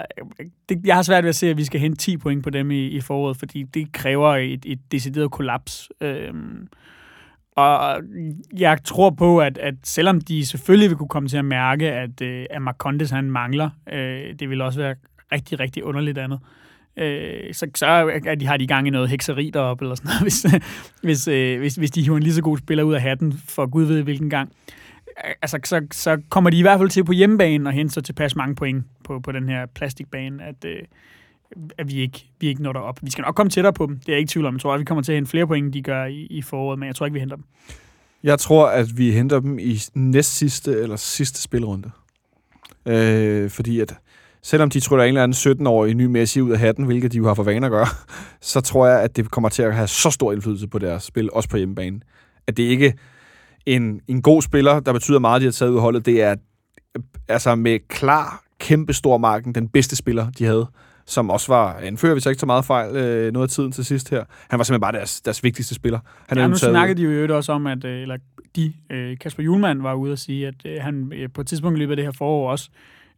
det, 0.69 0.81
jeg 0.85 0.95
har 0.95 1.03
svært 1.03 1.25
ved 1.25 1.29
at 1.29 1.35
se, 1.35 1.51
at 1.51 1.57
vi 1.57 1.65
skal 1.65 1.81
hente 1.81 1.99
10 1.99 2.17
point 2.17 2.45
på 2.45 2.51
dem 2.51 2.71
i, 2.71 2.87
i 2.87 3.01
foråret, 3.01 3.37
fordi 3.37 3.63
det 3.63 3.93
kræver 3.93 4.37
et, 4.37 4.65
et 4.67 4.79
decideret 4.93 5.31
kollaps. 5.31 5.89
Øh, 6.01 6.35
og 7.57 8.03
jeg 8.59 8.79
tror 8.85 9.11
på, 9.11 9.41
at, 9.41 9.59
at 9.59 9.75
selvom 9.83 10.21
de 10.21 10.47
selvfølgelig 10.47 10.91
vil 10.91 10.97
kunne 10.97 11.09
komme 11.09 11.29
til 11.29 11.37
at 11.37 11.45
mærke, 11.45 11.93
at, 11.93 12.21
øh, 12.23 12.47
at 12.51 12.63
Marcondes 12.63 13.11
han 13.11 13.31
mangler, 13.31 13.71
øh, 13.93 14.35
det 14.39 14.51
vil 14.51 14.61
også 14.61 14.81
være 14.81 14.95
rigtig, 15.33 15.61
rigtig 15.61 15.85
underligt 15.85 16.19
andet. 16.19 16.41
Øh, 16.97 17.55
så, 17.55 17.67
så 17.75 17.87
er 18.27 18.35
de, 18.35 18.47
har 18.47 18.57
de 18.57 18.65
i 18.65 18.67
gang 18.67 18.87
i 18.87 18.91
noget 18.91 19.09
hekseri 19.09 19.51
deroppe, 19.51 19.85
eller 19.85 19.95
sådan 19.95 20.09
noget, 20.09 20.23
hvis, 20.27 20.47
hvis, 21.03 21.29
øh, 21.29 21.59
hvis, 21.59 21.75
hvis 21.75 21.91
de 21.91 22.03
hiver 22.03 22.17
en 22.17 22.23
lige 22.23 22.35
så 22.35 22.43
god 22.43 22.59
spiller 22.59 22.85
ud 22.85 22.95
af 22.95 23.01
hatten, 23.01 23.33
for 23.33 23.67
gud 23.67 23.85
ved 23.85 24.03
hvilken 24.03 24.31
gang. 24.31 24.53
Altså, 25.25 25.59
så, 25.65 25.87
så 25.93 26.21
kommer 26.29 26.51
de 26.51 26.59
i 26.59 26.63
hvert 26.63 26.79
fald 26.79 26.91
til 26.91 27.05
på 27.05 27.13
hjemmebane 27.13 27.69
og 27.69 27.73
hente 27.73 27.95
så 27.95 28.01
tilpas 28.01 28.37
mange 28.37 28.55
point 28.55 28.85
på, 29.05 29.21
på 29.21 29.33
den 29.33 29.49
her 29.49 29.67
plastikbane, 29.67 30.45
at, 30.45 30.65
øh, 30.65 30.83
at 31.79 31.89
vi 31.89 32.01
ikke, 32.01 32.31
vi 32.41 32.47
ikke 32.47 32.63
når 32.63 32.73
derop. 32.73 32.99
Vi 33.03 33.11
skal 33.11 33.23
nok 33.23 33.35
komme 33.35 33.51
tættere 33.51 33.73
på 33.73 33.87
dem, 33.87 33.97
det 33.99 34.09
er 34.09 34.13
jeg 34.13 34.19
ikke 34.19 34.31
tvivl 34.31 34.47
om. 34.47 34.55
Jeg 34.55 34.61
tror, 34.61 34.75
at 34.75 34.81
vi 34.81 34.85
kommer 34.85 35.03
til 35.03 35.13
at 35.13 35.17
hente 35.17 35.31
flere 35.31 35.47
point, 35.47 35.65
end 35.65 35.73
de 35.73 35.83
gør 35.83 36.05
i, 36.05 36.27
i 36.31 36.43
foråret, 36.43 36.79
men 36.79 36.87
jeg 36.87 36.95
tror 36.95 37.07
ikke, 37.07 37.15
vi 37.15 37.21
henter 37.21 37.37
dem. 37.37 37.45
Jeg 38.23 38.39
tror, 38.39 38.67
at 38.67 38.99
vi 38.99 39.13
henter 39.13 39.41
dem 39.41 39.59
i 39.59 39.79
næst 39.95 40.37
sidste 40.37 40.73
eller 40.73 40.97
sidste 40.97 41.43
spilrunde. 41.43 41.91
Øh, 42.87 43.51
fordi 43.51 43.81
at 43.81 43.95
selvom 44.43 44.71
de 44.71 44.81
tryller 44.81 45.05
en 45.05 45.09
eller 45.09 45.23
anden 45.23 45.67
17-årig 45.67 45.95
ny 45.95 46.05
Messi 46.05 46.41
ud 46.41 46.51
af 46.51 46.59
hatten, 46.59 46.85
hvilket 46.85 47.13
de 47.13 47.17
jo 47.17 47.27
har 47.27 47.35
for 47.35 47.43
vane 47.43 47.67
at 47.67 47.73
gøre, 47.73 47.87
så 48.41 48.61
tror 48.61 48.87
jeg, 48.87 49.03
at 49.03 49.17
det 49.17 49.31
kommer 49.31 49.49
til 49.49 49.63
at 49.63 49.75
have 49.75 49.89
så 49.89 50.11
stor 50.11 50.33
indflydelse 50.33 50.69
på 50.69 50.79
deres 50.79 51.03
spil, 51.03 51.31
også 51.33 51.49
på 51.49 51.57
hjemmebane. 51.57 52.01
At 52.47 52.57
det 52.57 52.63
ikke 52.63 52.95
en, 53.67 54.01
en 54.09 54.23
god 54.23 54.43
spiller, 54.43 54.81
der 54.81 54.93
betyder 54.93 55.19
meget, 55.19 55.37
at 55.37 55.41
de 55.41 55.47
har 55.47 55.53
taget 55.53 55.71
ud 55.71 55.77
af 55.77 55.83
holdet, 55.83 56.07
det 56.07 56.23
er 56.23 56.37
altså 57.29 57.55
med 57.55 57.79
klar, 57.89 58.43
kæmpe 58.59 58.93
stor 58.93 59.19
marken, 59.19 59.55
den 59.55 59.69
bedste 59.69 59.97
spiller, 59.97 60.31
de 60.31 60.45
havde 60.45 60.67
som 61.09 61.31
også 61.31 61.53
var 61.53 61.75
anfører, 61.83 62.15
hvis 62.15 62.27
jeg 62.27 62.31
ikke 62.31 62.41
så 62.41 62.47
meget 62.47 62.65
fejl, 62.65 62.97
øh, 62.97 63.33
noget 63.33 63.47
af 63.47 63.51
tiden 63.51 63.73
til 63.73 63.85
sidst 63.85 64.11
her. 64.11 64.25
Han 64.51 64.59
var 64.59 64.65
simpelthen 64.65 64.81
bare 64.81 64.93
deres, 64.93 65.21
deres 65.21 65.45
vigtigste 65.45 65.75
spiller. 65.75 65.99
Han 66.29 66.39
ja, 66.39 66.47
nu 66.47 66.55
snakkede 66.55 66.99
de 66.99 67.05
jo 67.05 67.11
øvrigt 67.11 67.33
også 67.33 67.53
om, 67.53 67.67
at 67.67 67.85
øh, 67.85 68.03
eller 68.03 68.17
de, 68.57 68.73
øh, 68.91 69.19
Kasper 69.19 69.43
Julemand 69.43 69.83
var 69.83 69.95
ude 69.95 70.13
og 70.13 70.19
sige, 70.19 70.47
at 70.47 70.55
øh, 70.65 70.83
han 70.83 71.13
øh, 71.15 71.29
på 71.35 71.41
et 71.41 71.47
tidspunkt 71.47 71.79
i 71.79 71.81
løbet 71.81 71.93
af 71.93 71.97
det 71.97 72.05
her 72.05 72.13
forår 72.13 72.51
også 72.51 72.71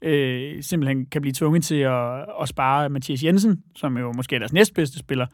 øh, 0.03 0.63
simpelthen 0.63 1.07
kan 1.07 1.21
blive 1.21 1.33
tvunget 1.33 1.65
til 1.65 1.75
at, 1.75 2.25
at 2.43 2.49
spare 2.49 2.89
Mathias 2.89 3.25
Jensen, 3.25 3.63
som 3.77 3.99
jo 3.99 4.13
måske 4.13 4.35
er 4.35 4.39
deres 4.39 4.53
næstbedste 4.53 4.99
spiller, 4.99 5.27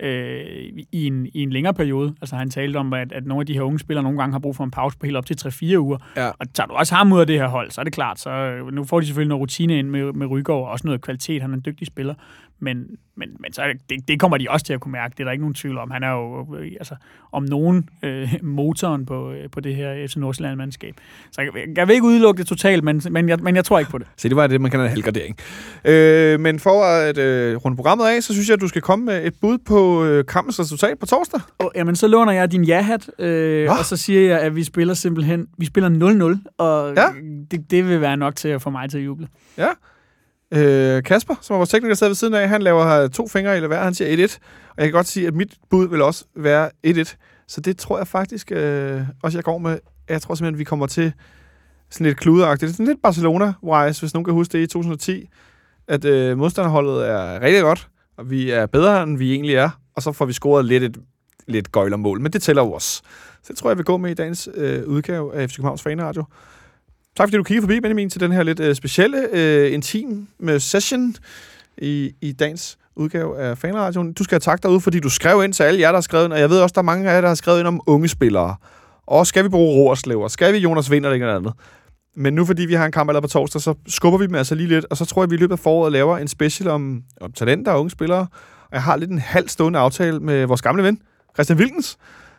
øh, 0.00 0.68
i, 0.92 1.06
en, 1.06 1.26
i 1.26 1.42
en 1.42 1.50
længere 1.50 1.74
periode. 1.74 2.14
Altså 2.20 2.36
han 2.36 2.50
talte 2.50 2.76
om, 2.76 2.92
at, 2.92 3.12
at 3.12 3.26
nogle 3.26 3.42
af 3.42 3.46
de 3.46 3.54
her 3.54 3.62
unge 3.62 3.78
spillere 3.78 4.02
nogle 4.02 4.18
gange 4.18 4.32
har 4.32 4.38
brug 4.38 4.56
for 4.56 4.64
en 4.64 4.70
pause 4.70 4.98
på 4.98 5.06
helt 5.06 5.16
op 5.16 5.26
til 5.26 5.36
3-4 5.74 5.76
uger. 5.76 5.98
Ja. 6.16 6.30
Og 6.38 6.52
tager 6.54 6.66
du 6.66 6.74
også 6.74 6.94
ham 6.94 7.12
ud 7.12 7.20
af 7.20 7.26
det 7.26 7.38
her 7.38 7.48
hold, 7.48 7.70
så 7.70 7.80
er 7.80 7.84
det 7.84 7.92
klart, 7.92 8.20
så 8.20 8.30
øh, 8.30 8.72
nu 8.72 8.84
får 8.84 9.00
de 9.00 9.06
selvfølgelig 9.06 9.28
noget 9.28 9.40
rutine 9.40 9.78
ind 9.78 9.88
med, 9.88 10.12
med 10.12 10.26
Rygaard, 10.26 10.62
og 10.62 10.68
også 10.68 10.86
noget 10.86 11.00
kvalitet. 11.00 11.42
Han 11.42 11.50
er 11.50 11.54
en 11.54 11.62
dygtig 11.66 11.86
spiller. 11.86 12.14
Men, 12.60 12.86
men, 13.14 13.28
men 13.40 13.52
så 13.52 13.62
det, 13.90 14.08
det 14.08 14.20
kommer 14.20 14.38
de 14.38 14.46
også 14.50 14.66
til 14.66 14.72
at 14.72 14.80
kunne 14.80 14.92
mærke. 14.92 15.12
Det 15.12 15.20
er 15.20 15.24
der 15.24 15.32
ikke 15.32 15.42
nogen 15.42 15.54
tvivl 15.54 15.78
om. 15.78 15.90
Han 15.90 16.02
er 16.02 16.10
jo 16.10 16.56
øh, 16.56 16.72
altså, 16.80 16.94
om 17.32 17.42
nogen 17.42 17.88
øh, 18.02 18.34
motoren 18.42 19.06
på, 19.06 19.32
øh, 19.32 19.50
på 19.50 19.60
det 19.60 19.74
her 19.74 20.06
FC 20.06 20.16
Nordsjælland-mandskab. 20.16 20.94
Så 21.32 21.40
jeg, 21.40 21.50
jeg 21.76 21.88
vil 21.88 21.94
ikke 21.94 22.06
udelukke 22.06 22.38
det 22.38 22.46
totalt, 22.46 22.84
men, 22.84 23.02
men, 23.10 23.28
jeg, 23.28 23.38
men 23.42 23.56
jeg 23.56 23.64
tror 23.64 23.78
ikke 23.78 23.90
på 23.90 23.98
det. 23.98 24.06
Så 24.16 24.28
det 24.28 24.36
var 24.36 24.46
det, 24.46 24.60
man 24.60 24.70
kan 24.70 24.80
have 24.80 24.86
en 24.86 24.90
halvgradering. 24.90 25.36
Øh, 25.84 26.40
men 26.40 26.60
for 26.60 26.84
at 26.84 27.18
øh, 27.18 27.56
runde 27.56 27.76
programmet 27.76 28.06
af, 28.06 28.22
så 28.22 28.32
synes 28.32 28.48
jeg, 28.48 28.54
at 28.54 28.60
du 28.60 28.68
skal 28.68 28.82
komme 28.82 29.04
med 29.04 29.26
et 29.26 29.34
bud 29.40 29.58
på 29.58 30.04
øh, 30.04 30.24
kampens 30.24 30.60
resultat 30.60 30.98
på 30.98 31.06
torsdag. 31.06 31.40
Oh, 31.58 31.70
jamen, 31.74 31.96
så 31.96 32.08
låner 32.08 32.32
jeg 32.32 32.52
din 32.52 32.64
ja-hat, 32.64 33.10
øh, 33.18 33.70
og 33.70 33.84
så 33.84 33.96
siger 33.96 34.20
jeg, 34.20 34.40
at 34.40 34.56
vi 34.56 34.64
spiller 34.64 34.94
simpelthen 34.94 35.46
vi 35.58 35.66
spiller 35.66 36.38
0-0, 36.38 36.54
og 36.58 36.94
ja. 36.96 37.06
det, 37.50 37.70
det 37.70 37.88
vil 37.88 38.00
være 38.00 38.16
nok 38.16 38.36
til 38.36 38.48
at 38.48 38.62
få 38.62 38.70
mig 38.70 38.90
til 38.90 38.98
at 38.98 39.04
juble. 39.04 39.28
Ja. 39.58 39.68
Øh, 40.54 41.02
Kasper, 41.02 41.34
som 41.40 41.54
er 41.54 41.58
vores 41.58 41.70
tekniker, 41.70 41.90
der 41.90 41.96
sidder 41.96 42.10
ved 42.10 42.14
siden 42.14 42.34
af, 42.34 42.48
han 42.48 42.62
laver 42.62 42.86
øh, 42.86 43.10
to 43.10 43.28
fingre 43.28 43.58
i 43.58 43.66
hver. 43.66 43.82
Han 43.84 43.94
siger 43.94 44.26
1-1. 44.28 44.38
Og 44.70 44.76
jeg 44.76 44.84
kan 44.84 44.92
godt 44.92 45.06
sige, 45.06 45.26
at 45.26 45.34
mit 45.34 45.54
bud 45.70 45.88
vil 45.88 46.02
også 46.02 46.24
være 46.36 46.70
1-1. 46.86 47.14
Så 47.46 47.60
det 47.60 47.78
tror 47.78 47.98
jeg 47.98 48.06
faktisk 48.06 48.52
øh, 48.52 49.02
også, 49.22 49.38
jeg 49.38 49.44
går 49.44 49.58
med. 49.58 49.78
Jeg 50.08 50.22
tror 50.22 50.34
simpelthen, 50.34 50.54
at 50.54 50.58
vi 50.58 50.64
kommer 50.64 50.86
til 50.86 51.12
sådan 51.90 52.06
lidt 52.06 52.18
kludeagtigt. 52.18 52.72
Sådan 52.72 52.86
lidt 52.86 52.98
Barcelona-wise, 53.06 54.00
hvis 54.00 54.14
nogen 54.14 54.24
kan 54.24 54.34
huske 54.34 54.52
det 54.52 54.62
i 54.62 54.66
2010. 54.66 55.28
At 55.88 56.04
øh, 56.04 56.38
modstanderholdet 56.38 57.08
er 57.08 57.40
rigtig 57.40 57.62
godt, 57.62 57.88
og 58.16 58.30
vi 58.30 58.50
er 58.50 58.66
bedre, 58.66 59.02
end 59.02 59.18
vi 59.18 59.32
egentlig 59.32 59.54
er. 59.54 59.70
Og 59.96 60.02
så 60.02 60.12
får 60.12 60.24
vi 60.24 60.32
scoret 60.32 60.64
lidt 60.64 60.82
et 60.82 60.96
lidt 61.48 61.72
gøjlermål, 61.72 62.20
men 62.20 62.32
det 62.32 62.42
tæller 62.42 62.62
jo 62.62 62.72
også. 62.72 63.02
Så 63.42 63.48
det 63.48 63.56
tror 63.56 63.70
jeg, 63.70 63.78
vi 63.78 63.82
går 63.82 63.96
med 63.96 64.10
i 64.10 64.14
dagens 64.14 64.48
øh, 64.54 64.86
udgave 64.86 65.34
af 65.34 65.50
FC 65.50 65.56
Københavns 65.56 65.82
Faneradio. 65.82 66.24
Tak 67.18 67.26
fordi 67.26 67.36
du 67.36 67.42
kiggede 67.42 67.62
forbi, 67.62 67.80
Benjamin, 67.80 68.10
til 68.10 68.20
den 68.20 68.32
her 68.32 68.42
lidt 68.42 68.60
øh, 68.60 68.74
specielle, 68.74 69.28
øh, 69.32 69.72
intim 69.72 70.28
med 70.38 70.60
session 70.60 71.14
i, 71.78 72.12
i 72.20 72.32
dagens 72.32 72.78
udgave 72.96 73.38
af 73.38 73.58
Fanradioen. 73.58 74.12
Du 74.12 74.24
skal 74.24 74.34
have 74.34 74.40
tak 74.40 74.62
derude, 74.62 74.80
fordi 74.80 75.00
du 75.00 75.10
skrev 75.10 75.44
ind 75.44 75.52
til 75.52 75.62
alle 75.62 75.80
jer, 75.80 75.88
der 75.88 75.96
har 75.96 76.00
skrevet 76.00 76.32
og 76.32 76.40
jeg 76.40 76.50
ved 76.50 76.60
også, 76.60 76.72
der 76.72 76.78
er 76.78 76.84
mange 76.84 77.10
af 77.10 77.14
jer, 77.14 77.20
der 77.20 77.28
har 77.28 77.34
skrevet 77.34 77.58
ind 77.58 77.68
om 77.68 77.80
unge 77.86 78.08
spillere. 78.08 78.56
Og 79.06 79.26
skal 79.26 79.44
vi 79.44 79.48
bruge 79.48 79.76
Roerslev, 79.76 80.20
og 80.20 80.30
skal 80.30 80.52
vi 80.52 80.58
Jonas 80.58 80.90
Vinder 80.90 81.10
eller 81.10 81.36
andet. 81.36 81.52
Men 82.16 82.34
nu, 82.34 82.44
fordi 82.44 82.66
vi 82.66 82.74
har 82.74 82.86
en 82.86 82.92
kamp 82.92 83.10
allerede 83.10 83.24
på 83.24 83.28
torsdag, 83.28 83.60
så 83.60 83.74
skubber 83.88 84.18
vi 84.18 84.26
dem 84.26 84.34
altså 84.34 84.54
lige 84.54 84.68
lidt, 84.68 84.86
og 84.90 84.96
så 84.96 85.04
tror 85.04 85.22
jeg, 85.22 85.30
vi 85.30 85.36
i 85.36 85.38
løbet 85.38 85.52
af 85.52 85.58
foråret 85.58 85.92
laver 85.92 86.18
en 86.18 86.28
special 86.28 86.70
om, 86.70 87.02
om 87.20 87.32
talenter 87.32 87.72
og 87.72 87.78
unge 87.78 87.90
spillere. 87.90 88.26
Og 88.62 88.72
jeg 88.72 88.82
har 88.82 88.96
lidt 88.96 89.10
en 89.10 89.18
halv 89.18 89.48
stående 89.48 89.78
aftale 89.78 90.20
med 90.20 90.46
vores 90.46 90.62
gamle 90.62 90.82
ven, 90.82 90.98
Christian 91.34 91.58
Wilkens, 91.58 91.98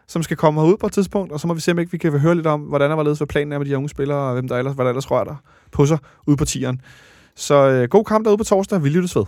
som 0.09 0.23
skal 0.23 0.37
komme 0.37 0.61
herud 0.61 0.77
på 0.77 0.85
et 0.85 0.93
tidspunkt, 0.93 1.31
og 1.31 1.39
så 1.39 1.47
må 1.47 1.53
vi 1.53 1.61
se, 1.61 1.71
om 1.71 1.79
ikke 1.79 1.91
vi 1.91 1.97
kan 1.97 2.19
høre 2.19 2.35
lidt 2.35 2.47
om, 2.47 2.61
hvordan 2.61 2.89
der 2.89 2.95
var 2.95 3.03
ledet, 3.03 3.17
hvad 3.17 3.27
planen 3.27 3.53
er 3.53 3.57
med 3.57 3.65
de 3.65 3.77
unge 3.77 3.89
spillere, 3.89 4.17
og 4.17 4.33
hvem 4.33 4.47
der 4.47 4.57
ellers, 4.57 4.75
hvad 4.75 4.85
der 4.85 4.89
ellers 4.89 5.11
rører 5.11 5.23
der 5.23 5.35
på 5.71 5.85
sig 5.85 5.97
ude 6.27 6.37
på 6.37 6.45
tieren. 6.45 6.81
Så 7.35 7.55
øh, 7.55 7.89
god 7.89 8.05
kamp 8.05 8.25
derude 8.25 8.37
på 8.37 8.43
torsdag. 8.43 8.83
Vi 8.83 8.89
lyttes 8.89 9.15
ved. 9.15 9.25